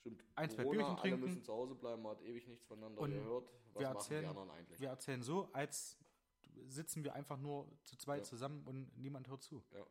Stimmt. 0.00 0.24
Ein, 0.34 0.48
zwei 0.50 0.62
Corona, 0.62 0.78
Bierchen 0.78 0.92
alle 0.92 1.00
trinken. 1.02 1.20
müssen 1.20 1.42
zu 1.44 1.52
Hause 1.52 1.74
bleiben, 1.74 2.00
man 2.02 2.12
hat 2.16 2.22
ewig 2.22 2.46
nichts 2.46 2.64
voneinander 2.64 3.00
Und 3.02 3.10
gehört. 3.12 3.52
Was 3.74 3.80
wir 3.80 3.86
machen 3.88 3.96
erzählen- 3.96 4.22
die 4.22 4.28
anderen 4.28 4.50
eigentlich? 4.50 4.80
Wir 4.80 4.88
erzählen 4.88 5.22
so, 5.22 5.50
als 5.52 5.98
sitzen 6.66 7.04
wir 7.04 7.14
einfach 7.14 7.36
nur 7.36 7.70
zu 7.84 7.96
zweit 7.96 8.20
Ja. 8.20 8.24
zusammen 8.24 8.66
und 8.66 8.96
niemand 8.96 9.28
hört 9.28 9.42
zu. 9.42 9.62
Ja. 9.72 9.84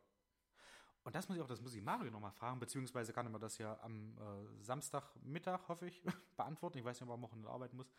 Und 1.04 1.14
das 1.14 1.28
muss 1.28 1.36
ich 1.38 1.42
auch, 1.42 1.46
das 1.46 1.60
muss 1.62 1.74
ich 1.74 1.82
Mario 1.82 2.10
nochmal 2.10 2.32
fragen, 2.32 2.58
beziehungsweise 2.60 3.12
kann 3.12 3.30
mir 3.30 3.38
das 3.38 3.56
ja 3.58 3.78
am 3.80 4.18
äh, 4.18 4.62
Samstagmittag, 4.62 5.68
hoffe 5.68 5.86
ich, 5.86 6.02
beantworten. 6.36 6.78
Ich 6.78 6.84
weiß 6.84 7.00
nicht, 7.00 7.04
ob 7.04 7.10
er 7.10 7.14
am 7.14 7.22
Wochenende 7.22 7.48
arbeiten 7.48 7.76
muss. 7.76 7.90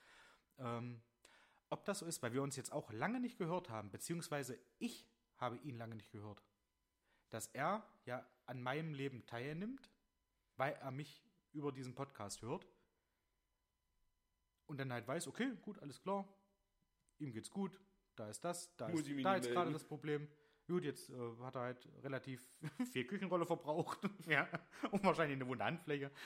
Ähm, 0.59 1.01
ob 1.71 1.85
das 1.85 1.99
so 1.99 2.05
ist, 2.05 2.21
weil 2.21 2.33
wir 2.33 2.43
uns 2.43 2.55
jetzt 2.55 2.71
auch 2.71 2.91
lange 2.91 3.19
nicht 3.19 3.37
gehört 3.37 3.69
haben, 3.69 3.91
beziehungsweise 3.91 4.59
ich 4.77 5.09
habe 5.37 5.57
ihn 5.57 5.77
lange 5.77 5.95
nicht 5.95 6.11
gehört. 6.11 6.43
Dass 7.29 7.47
er 7.47 7.87
ja 8.05 8.27
an 8.45 8.61
meinem 8.61 8.93
Leben 8.93 9.25
teilnimmt, 9.25 9.89
weil 10.57 10.73
er 10.73 10.91
mich 10.91 11.23
über 11.53 11.71
diesen 11.71 11.95
Podcast 11.95 12.41
hört. 12.41 12.67
Und 14.65 14.79
dann 14.79 14.93
halt 14.93 15.07
weiß, 15.07 15.27
okay, 15.27 15.51
gut, 15.61 15.79
alles 15.79 16.01
klar, 16.01 16.27
ihm 17.17 17.31
geht's 17.31 17.49
gut, 17.49 17.79
da 18.15 18.29
ist 18.29 18.43
das, 18.43 18.75
da 18.75 18.89
Muss 18.89 19.07
ist 19.07 19.25
da 19.25 19.35
jetzt 19.35 19.49
gerade 19.49 19.71
das 19.71 19.83
Problem. 19.83 20.27
Gut, 20.67 20.83
jetzt 20.83 21.09
äh, 21.09 21.37
hat 21.41 21.55
er 21.55 21.61
halt 21.61 21.89
relativ 22.03 22.47
viel 22.91 23.05
Küchenrolle 23.05 23.45
verbraucht. 23.45 23.99
ja. 24.27 24.47
Und 24.91 25.03
wahrscheinlich 25.03 25.37
eine 25.37 25.47
wunde 25.47 25.65
Handfläche. 25.65 26.11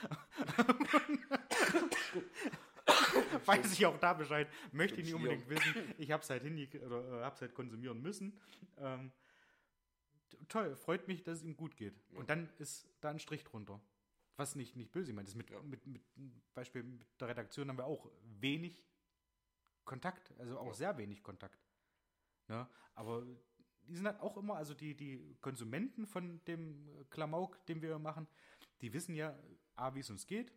Weiß 3.46 3.72
ich 3.74 3.86
auch 3.86 3.98
da 4.00 4.14
Bescheid. 4.14 4.48
Möchte 4.72 5.00
ich 5.00 5.06
nicht 5.06 5.14
unbedingt 5.16 5.48
wissen. 5.50 5.94
Ich 5.98 6.12
habe 6.12 6.24
es 6.24 6.30
halt, 6.30 6.44
oder, 6.82 7.22
äh, 7.22 7.24
hab's 7.24 7.42
halt 7.42 7.54
konsumieren 7.54 8.02
müssen. 8.02 8.40
Ähm, 8.78 9.12
toll, 10.48 10.76
freut 10.76 11.08
mich, 11.08 11.24
dass 11.24 11.40
es 11.40 11.44
ihm 11.44 11.56
gut 11.56 11.76
geht. 11.78 11.96
Ja. 12.12 12.20
Und 12.20 12.30
dann 12.30 12.50
ist 12.58 12.88
da 13.02 13.10
ein 13.10 13.20
Strich 13.20 13.44
drunter. 13.44 13.80
Was 14.38 14.56
nicht, 14.56 14.76
nicht 14.76 14.92
böse 14.92 15.14
meint. 15.14 15.34
Mit, 15.36 15.50
Ja. 15.50 15.62
mit, 15.62 15.86
mit 15.88 16.02
Beispiel 16.54 16.84
mit 16.84 17.08
der 17.20 17.30
Redaktion 17.30 17.70
haben 17.70 17.78
wir 17.78 17.86
auch 17.86 18.10
wenig 18.40 18.84
Kontakt, 19.86 20.34
also 20.40 20.60
auch 20.60 20.68
Ja. 20.68 20.74
sehr 20.74 20.98
wenig 20.98 21.24
Kontakt. 21.24 21.60
Ne? 22.48 22.68
Aber 22.96 23.26
die 23.88 23.96
sind 23.96 24.06
halt 24.08 24.20
auch 24.20 24.36
immer, 24.38 24.56
also 24.56 24.74
die, 24.74 24.96
die 24.96 25.38
Konsumenten 25.42 26.06
von 26.08 26.44
dem 26.46 27.06
Klamauk, 27.10 27.64
den 27.68 27.82
wir 27.82 27.98
machen, 28.00 28.28
die 28.82 28.92
wissen 28.94 29.16
ja, 29.16 29.38
A, 29.76 29.94
wie 29.96 30.00
es 30.00 30.10
uns 30.10 30.26
geht, 30.26 30.52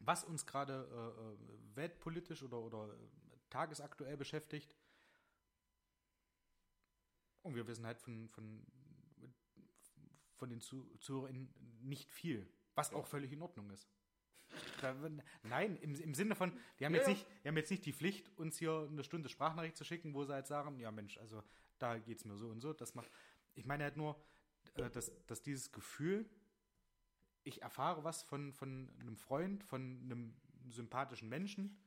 was 0.00 0.24
uns 0.24 0.46
gerade 0.46 0.88
äh, 0.90 1.22
äh, 1.22 1.76
weltpolitisch 1.76 2.42
oder, 2.42 2.58
oder 2.58 2.88
äh, 2.88 2.96
tagesaktuell 3.50 4.16
beschäftigt. 4.16 4.74
Und 7.42 7.54
wir 7.54 7.66
wissen 7.66 7.86
halt 7.86 8.00
von, 8.00 8.28
von, 8.28 8.66
von 10.36 10.50
den 10.50 10.60
Zu 10.60 10.90
Zuhörern 10.98 11.48
nicht 11.80 12.10
viel, 12.10 12.46
was 12.74 12.92
auch 12.92 13.06
völlig 13.06 13.32
in 13.32 13.42
Ordnung 13.42 13.70
ist. 13.70 13.88
Nein, 15.42 15.76
im, 15.76 15.94
im 15.94 16.14
Sinne 16.14 16.34
von, 16.34 16.52
die 16.78 16.84
haben, 16.84 16.94
Ja, 16.94 16.98
jetzt 16.98 17.08
nicht, 17.08 17.26
die 17.44 17.48
haben 17.48 17.56
jetzt 17.56 17.70
nicht 17.70 17.86
die 17.86 17.92
Pflicht, 17.92 18.36
uns 18.36 18.58
hier 18.58 18.88
eine 18.90 19.04
Stunde 19.04 19.28
Sprachnachricht 19.28 19.76
zu 19.76 19.84
schicken, 19.84 20.12
wo 20.14 20.24
sie 20.24 20.32
halt 20.32 20.46
sagen, 20.46 20.78
ja 20.80 20.90
Mensch, 20.90 21.18
also 21.18 21.42
da 21.78 21.98
geht 21.98 22.18
es 22.18 22.24
mir 22.24 22.36
so 22.36 22.48
und 22.48 22.60
so. 22.60 22.72
Das 22.72 22.94
macht. 22.94 23.10
Ich 23.54 23.64
meine 23.64 23.84
halt 23.84 23.96
nur, 23.96 24.20
äh, 24.74 24.90
dass, 24.90 25.12
dass 25.26 25.42
dieses 25.42 25.72
Gefühl, 25.72 26.28
ich 27.44 27.62
erfahre 27.62 28.04
was 28.04 28.22
von, 28.22 28.52
von 28.52 28.90
einem 29.00 29.16
Freund, 29.16 29.64
von 29.64 30.00
einem 30.04 30.34
sympathischen 30.68 31.28
Menschen. 31.28 31.78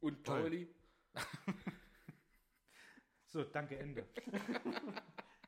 Und 0.00 0.24
Toll. 0.24 0.42
Pauli? 0.42 0.68
So, 3.32 3.44
danke, 3.44 3.78
Ende. 3.78 4.06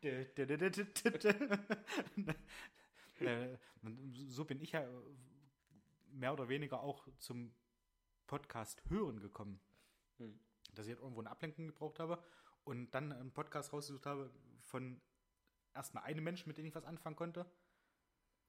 Äh, 3.21 3.57
so 4.27 4.45
bin 4.45 4.61
ich 4.61 4.73
ja 4.73 4.87
mehr 6.11 6.33
oder 6.33 6.49
weniger 6.49 6.83
auch 6.83 7.07
zum 7.19 7.55
Podcast 8.27 8.83
hören 8.91 9.21
gekommen. 9.21 9.61
Hm. 10.19 10.39
Dass 10.75 10.87
ich 10.87 10.95
halt 10.95 11.01
irgendwo 11.01 11.21
eine 11.21 11.31
Ablenkung 11.31 11.69
gebraucht 11.69 12.01
habe 12.01 12.23
und 12.65 12.91
dann 12.91 13.13
einen 13.13 13.33
Podcast 13.33 13.73
rausgesucht 13.73 14.05
habe 14.05 14.31
von 14.63 15.01
erstmal 15.75 16.03
einem 16.03 16.25
Menschen, 16.25 16.49
mit 16.49 16.59
dem 16.59 16.67
ich 16.67 16.75
was 16.75 16.85
anfangen 16.85 17.17
konnte. 17.17 17.47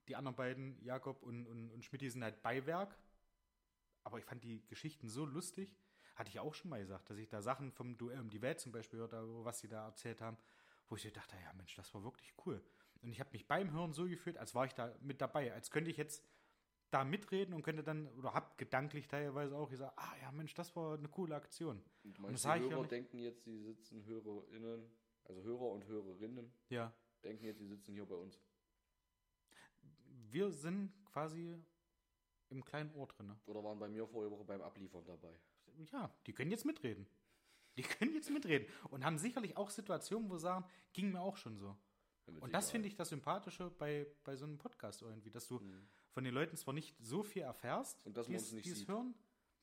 Die 0.07 0.15
anderen 0.15 0.35
beiden, 0.35 0.81
Jakob 0.83 1.23
und, 1.23 1.45
und, 1.47 1.71
und 1.71 1.83
Schmidt, 1.83 2.01
die 2.01 2.09
sind 2.09 2.23
halt 2.23 2.41
Beiwerk. 2.41 2.97
Aber 4.03 4.19
ich 4.19 4.25
fand 4.25 4.43
die 4.43 4.65
Geschichten 4.67 5.09
so 5.09 5.25
lustig. 5.25 5.75
Hatte 6.15 6.29
ich 6.29 6.39
auch 6.39 6.53
schon 6.53 6.69
mal 6.69 6.79
gesagt, 6.79 7.09
dass 7.09 7.17
ich 7.17 7.27
da 7.27 7.41
Sachen 7.41 7.71
vom 7.71 7.97
Duell 7.97 8.19
um 8.21 8.29
die 8.29 8.41
Welt 8.41 8.59
zum 8.59 8.71
Beispiel 8.71 8.99
hörte, 8.99 9.21
was 9.43 9.59
sie 9.59 9.67
da 9.67 9.85
erzählt 9.87 10.21
haben, 10.21 10.37
wo 10.87 10.95
ich 10.95 11.03
mir 11.03 11.11
dachte, 11.11 11.35
ja 11.43 11.51
Mensch, 11.53 11.75
das 11.75 11.93
war 11.93 12.03
wirklich 12.03 12.33
cool. 12.45 12.63
Und 13.01 13.11
ich 13.11 13.19
habe 13.19 13.31
mich 13.33 13.47
beim 13.47 13.71
Hören 13.71 13.93
so 13.93 14.05
gefühlt, 14.05 14.37
als 14.37 14.55
war 14.55 14.65
ich 14.65 14.73
da 14.73 14.95
mit 15.01 15.19
dabei, 15.21 15.51
als 15.53 15.71
könnte 15.71 15.91
ich 15.91 15.97
jetzt 15.97 16.23
da 16.91 17.03
mitreden 17.03 17.53
und 17.53 17.63
könnte 17.63 17.83
dann, 17.83 18.07
oder 18.13 18.33
hab 18.33 18.57
gedanklich 18.57 19.07
teilweise 19.07 19.57
auch 19.57 19.69
gesagt, 19.69 19.93
ah 19.97 20.13
ja 20.21 20.31
Mensch, 20.31 20.53
das 20.53 20.75
war 20.75 20.97
eine 20.97 21.09
coole 21.09 21.35
Aktion. 21.35 21.83
Und 22.03 22.31
das 22.31 22.43
die 22.43 22.47
ich 22.47 22.53
ja 22.53 22.61
Hörer 22.61 22.79
nicht. 22.81 22.91
denken 22.91 23.17
jetzt, 23.19 23.43
sie 23.43 23.59
sitzen 23.59 24.05
HörerInnen, 24.05 24.89
also 25.25 25.41
Hörer 25.43 25.71
und 25.71 25.85
Hörerinnen, 25.87 26.53
Ja. 26.69 26.93
denken 27.23 27.43
jetzt, 27.45 27.57
sie 27.59 27.67
sitzen 27.67 27.93
hier 27.93 28.05
bei 28.05 28.15
uns. 28.15 28.39
Wir 30.31 30.51
sind 30.51 30.91
quasi 31.05 31.57
im 32.49 32.63
kleinen 32.63 32.91
Ohr 32.93 33.07
drin. 33.07 33.33
Oder 33.45 33.63
waren 33.63 33.79
bei 33.79 33.87
mir 33.87 34.05
vorige 34.07 34.31
Woche 34.31 34.43
beim 34.45 34.61
Abliefern 34.61 35.03
dabei. 35.05 35.39
Ja, 35.91 36.13
die 36.27 36.33
können 36.33 36.51
jetzt 36.51 36.65
mitreden. 36.65 37.07
Die 37.77 37.81
können 37.83 38.13
jetzt 38.13 38.29
mitreden. 38.29 38.67
Und 38.89 39.03
haben 39.03 39.17
sicherlich 39.17 39.57
auch 39.57 39.69
Situationen, 39.69 40.29
wo 40.29 40.37
sie 40.37 40.43
sagen, 40.43 40.65
ging 40.93 41.11
mir 41.11 41.21
auch 41.21 41.35
schon 41.37 41.57
so. 41.57 41.75
Und 42.39 42.53
das 42.53 42.71
finde 42.71 42.87
ich 42.87 42.95
das 42.95 43.09
Sympathische 43.09 43.69
bei, 43.69 44.07
bei 44.23 44.35
so 44.35 44.45
einem 44.45 44.57
Podcast 44.57 45.01
irgendwie, 45.01 45.29
dass 45.29 45.47
du 45.47 45.59
Mhm. 45.59 45.87
von 46.11 46.23
den 46.23 46.33
Leuten 46.33 46.55
zwar 46.57 46.73
nicht 46.73 46.95
so 46.99 47.21
viel 47.23 47.43
erfährst, 47.43 48.03
Und 48.05 48.15
dass 48.17 48.27
die 48.27 48.35
es- 48.35 48.49
die 48.49 48.69
es 48.69 48.87
hören, 48.87 49.13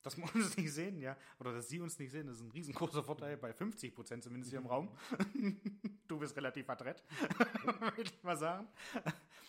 dass 0.01 0.15
man 0.17 0.29
uns 0.33 0.55
nicht 0.57 0.71
sehen, 0.71 0.99
ja, 0.99 1.17
oder 1.39 1.53
dass 1.53 1.67
sie 1.67 1.79
uns 1.81 1.97
nicht 1.99 2.11
sehen, 2.11 2.27
das 2.27 2.37
ist 2.37 2.41
ein 2.43 2.51
riesengroßer 2.51 3.03
Vorteil, 3.03 3.35
bei 3.37 3.51
50 3.53 3.93
Prozent 3.95 4.23
zumindest 4.23 4.51
hier 4.51 4.59
im 4.59 4.67
Raum. 4.67 4.89
du 6.07 6.19
bist 6.19 6.35
relativ 6.37 6.69
adrett, 6.69 7.03
würde 7.97 8.03
ich 8.03 8.23
mal 8.23 8.37
sagen. 8.37 8.67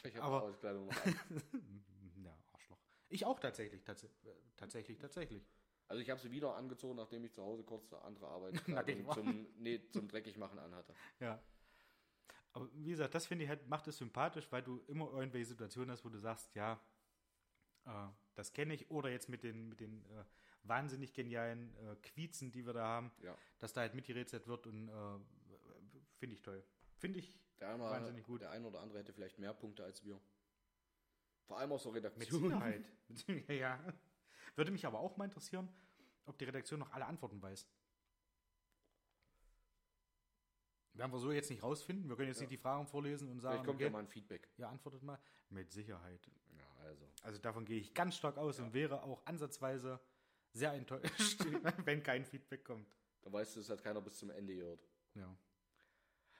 Ich 0.04 0.16
habe 0.16 0.24
an. 0.46 0.88
ja, 2.22 2.36
Arschloch. 2.52 2.78
Ich 3.08 3.24
auch 3.24 3.38
tatsächlich, 3.40 3.84
tats 3.84 4.06
tatsächlich, 4.56 4.98
tatsächlich. 4.98 5.46
Also 5.88 6.02
ich 6.02 6.10
habe 6.10 6.20
sie 6.20 6.30
wieder 6.30 6.54
angezogen, 6.56 6.96
nachdem 6.96 7.24
ich 7.24 7.32
zu 7.32 7.42
Hause 7.42 7.62
kurz 7.62 7.92
eine 7.92 8.02
andere 8.02 8.26
war. 8.26 9.14
zum, 9.14 9.46
nee, 9.58 9.80
zum 9.90 10.08
Dreckigmachen 10.08 10.58
anhatte. 10.58 10.94
Ja. 11.20 11.42
Aber 12.52 12.68
wie 12.72 12.90
gesagt, 12.90 13.14
das 13.14 13.26
finde 13.26 13.44
ich 13.44 13.50
halt, 13.50 13.66
macht 13.68 13.86
es 13.88 13.98
sympathisch, 13.98 14.50
weil 14.50 14.62
du 14.62 14.78
immer 14.86 15.10
irgendwelche 15.12 15.46
Situationen 15.46 15.90
hast, 15.90 16.04
wo 16.04 16.08
du 16.08 16.18
sagst, 16.18 16.54
ja, 16.54 16.80
äh, 17.84 18.08
das 18.34 18.52
kenne 18.52 18.74
ich. 18.74 18.90
Oder 18.90 19.10
jetzt 19.10 19.28
mit 19.28 19.42
den, 19.42 19.68
mit 19.68 19.80
den 19.80 20.04
äh, 20.06 20.24
wahnsinnig 20.62 21.12
genialen 21.12 21.74
äh, 21.76 21.96
Quiezen, 21.96 22.50
die 22.52 22.64
wir 22.64 22.72
da 22.72 22.84
haben, 22.84 23.12
Ja. 23.22 23.36
dass 23.58 23.72
da 23.72 23.80
halt 23.82 23.94
mitgerätselt 23.94 24.46
wird 24.46 24.66
und 24.66 24.88
äh, 24.88 25.18
finde 26.16 26.34
ich 26.34 26.42
toll. 26.42 26.64
Finde 26.98 27.18
ich 27.18 27.38
Der 27.60 27.70
eine, 27.70 27.82
Wahnsinnig 27.82 28.24
gut. 28.24 28.40
der 28.42 28.50
eine 28.50 28.66
oder 28.66 28.80
andere 28.80 28.98
hätte 28.98 29.12
vielleicht 29.12 29.38
mehr 29.38 29.54
Punkte 29.54 29.84
als 29.84 30.04
wir. 30.04 30.20
Vor 31.46 31.58
allem 31.58 31.72
aus 31.72 31.82
der 31.82 31.92
mit 31.92 32.04
Redaktion. 32.04 32.42
Sicherheit. 32.50 32.84
ja. 33.48 33.80
Würde 34.56 34.70
mich 34.70 34.86
aber 34.86 34.98
auch 35.00 35.16
mal 35.16 35.24
interessieren, 35.26 35.68
ob 36.26 36.38
die 36.38 36.44
Redaktion 36.44 36.80
noch 36.80 36.92
alle 36.92 37.06
Antworten 37.06 37.40
weiß. 37.42 37.66
Werden 40.94 41.10
wir 41.12 41.18
so 41.18 41.32
jetzt 41.32 41.50
nicht 41.50 41.62
rausfinden. 41.62 42.08
Wir 42.08 42.16
können 42.16 42.28
jetzt 42.28 42.38
Ja. 42.38 42.42
nicht 42.42 42.52
die 42.52 42.56
Fragen 42.56 42.86
vorlesen 42.86 43.28
und 43.28 43.40
sagen, 43.40 43.54
Vielleicht 43.54 43.66
kommt 43.66 43.76
okay, 43.76 43.84
ja 43.84 43.90
mal 43.90 43.98
ein 43.98 44.08
Feedback. 44.08 44.48
ja, 44.56 44.68
antwortet 44.68 45.02
mal. 45.02 45.18
Mit 45.50 45.72
Sicherheit. 45.72 46.24
Ja, 46.56 46.64
also. 46.84 47.04
Also 47.22 47.38
davon 47.40 47.64
gehe 47.64 47.80
ich 47.80 47.94
ganz 47.94 48.16
stark 48.16 48.36
aus 48.38 48.60
und 48.60 48.72
wäre 48.72 49.02
auch 49.02 49.24
ansatzweise 49.26 50.00
sehr 50.52 50.72
enttäuscht, 50.72 51.40
wenn 51.84 52.02
kein 52.02 52.24
Feedback 52.24 52.64
kommt. 52.64 52.88
Da 53.22 53.32
weißt 53.32 53.56
du, 53.56 53.60
es 53.60 53.68
hat 53.70 53.82
keiner 53.82 54.00
bis 54.00 54.18
zum 54.18 54.30
Ende 54.30 54.54
gehört. 54.54 54.86
Ja. 55.14 55.36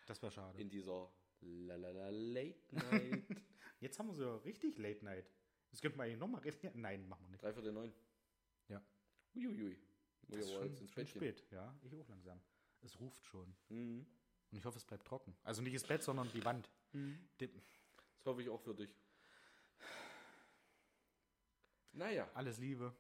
Das 0.07 0.21
wäre 0.23 0.33
schade. 0.33 0.59
In 0.61 0.69
dieser 0.69 1.11
Lalala 1.41 2.11
Late 2.11 2.75
Night. 2.75 3.25
Jetzt 3.81 3.99
haben 3.99 4.09
wir 4.09 4.15
so 4.15 4.37
richtig 4.39 4.79
Late 4.79 5.05
Night. 5.05 5.31
Das 5.71 5.81
könnten 5.81 5.99
wir 5.99 6.05
eigentlich 6.05 6.19
nochmal 6.19 6.41
reden. 6.43 6.71
Nein, 6.81 7.09
machen 7.09 7.25
wir 7.27 7.31
nicht. 7.31 7.43
Drei 7.43 7.53
Viertel 7.53 7.73
neun. 7.73 7.93
Ja. 8.69 8.83
Uiuiui. 9.35 9.77
Das 10.29 10.41
ist 10.41 10.53
schon, 10.53 10.67
ins 10.67 10.91
schon 10.91 11.07
spät. 11.07 11.45
Ja, 11.51 11.75
ich 11.83 11.95
auch 11.97 12.09
langsam. 12.09 12.41
Es 12.83 12.99
ruft 13.01 13.25
schon. 13.27 13.55
Mhm. 13.69 14.07
Und 14.51 14.59
ich 14.59 14.65
hoffe, 14.65 14.79
es 14.79 14.85
bleibt 14.85 15.07
trocken. 15.07 15.37
Also 15.43 15.63
nicht 15.63 15.75
das 15.75 15.85
Bett, 15.85 16.03
sondern 16.03 16.31
die 16.33 16.45
Wand. 16.45 16.71
Die, 16.93 17.49
Das 17.49 18.27
hoffe 18.27 18.43
ich 18.43 18.49
auch 18.49 18.61
für 18.61 18.75
dich. 18.75 18.95
Naja, 21.93 22.29
alles 22.35 22.59
Liebe. 22.59 22.95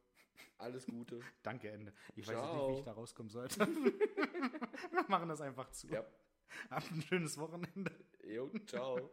alles 0.59 0.86
Gute. 0.86 1.20
Danke, 1.43 1.70
Ende. 1.70 1.93
Ich 2.14 2.26
weiß 2.26 2.35
jetzt 2.36 2.43
nicht, 2.44 2.52
Ciao. 2.52 2.70
wie 2.70 2.78
ich 2.78 2.85
da 2.85 2.93
rauskommen 2.93 3.31
sollte. 3.31 3.60
wir 3.66 5.05
machen 5.09 5.28
das 5.28 5.40
einfach 5.40 5.70
zu. 5.70 5.89
ja. 5.89 6.05
Habt 6.71 6.91
ein 6.91 7.03
schönes 7.03 7.37
Wochenende. 7.39 7.93
Jo, 8.25 8.51
ciao. 8.66 9.12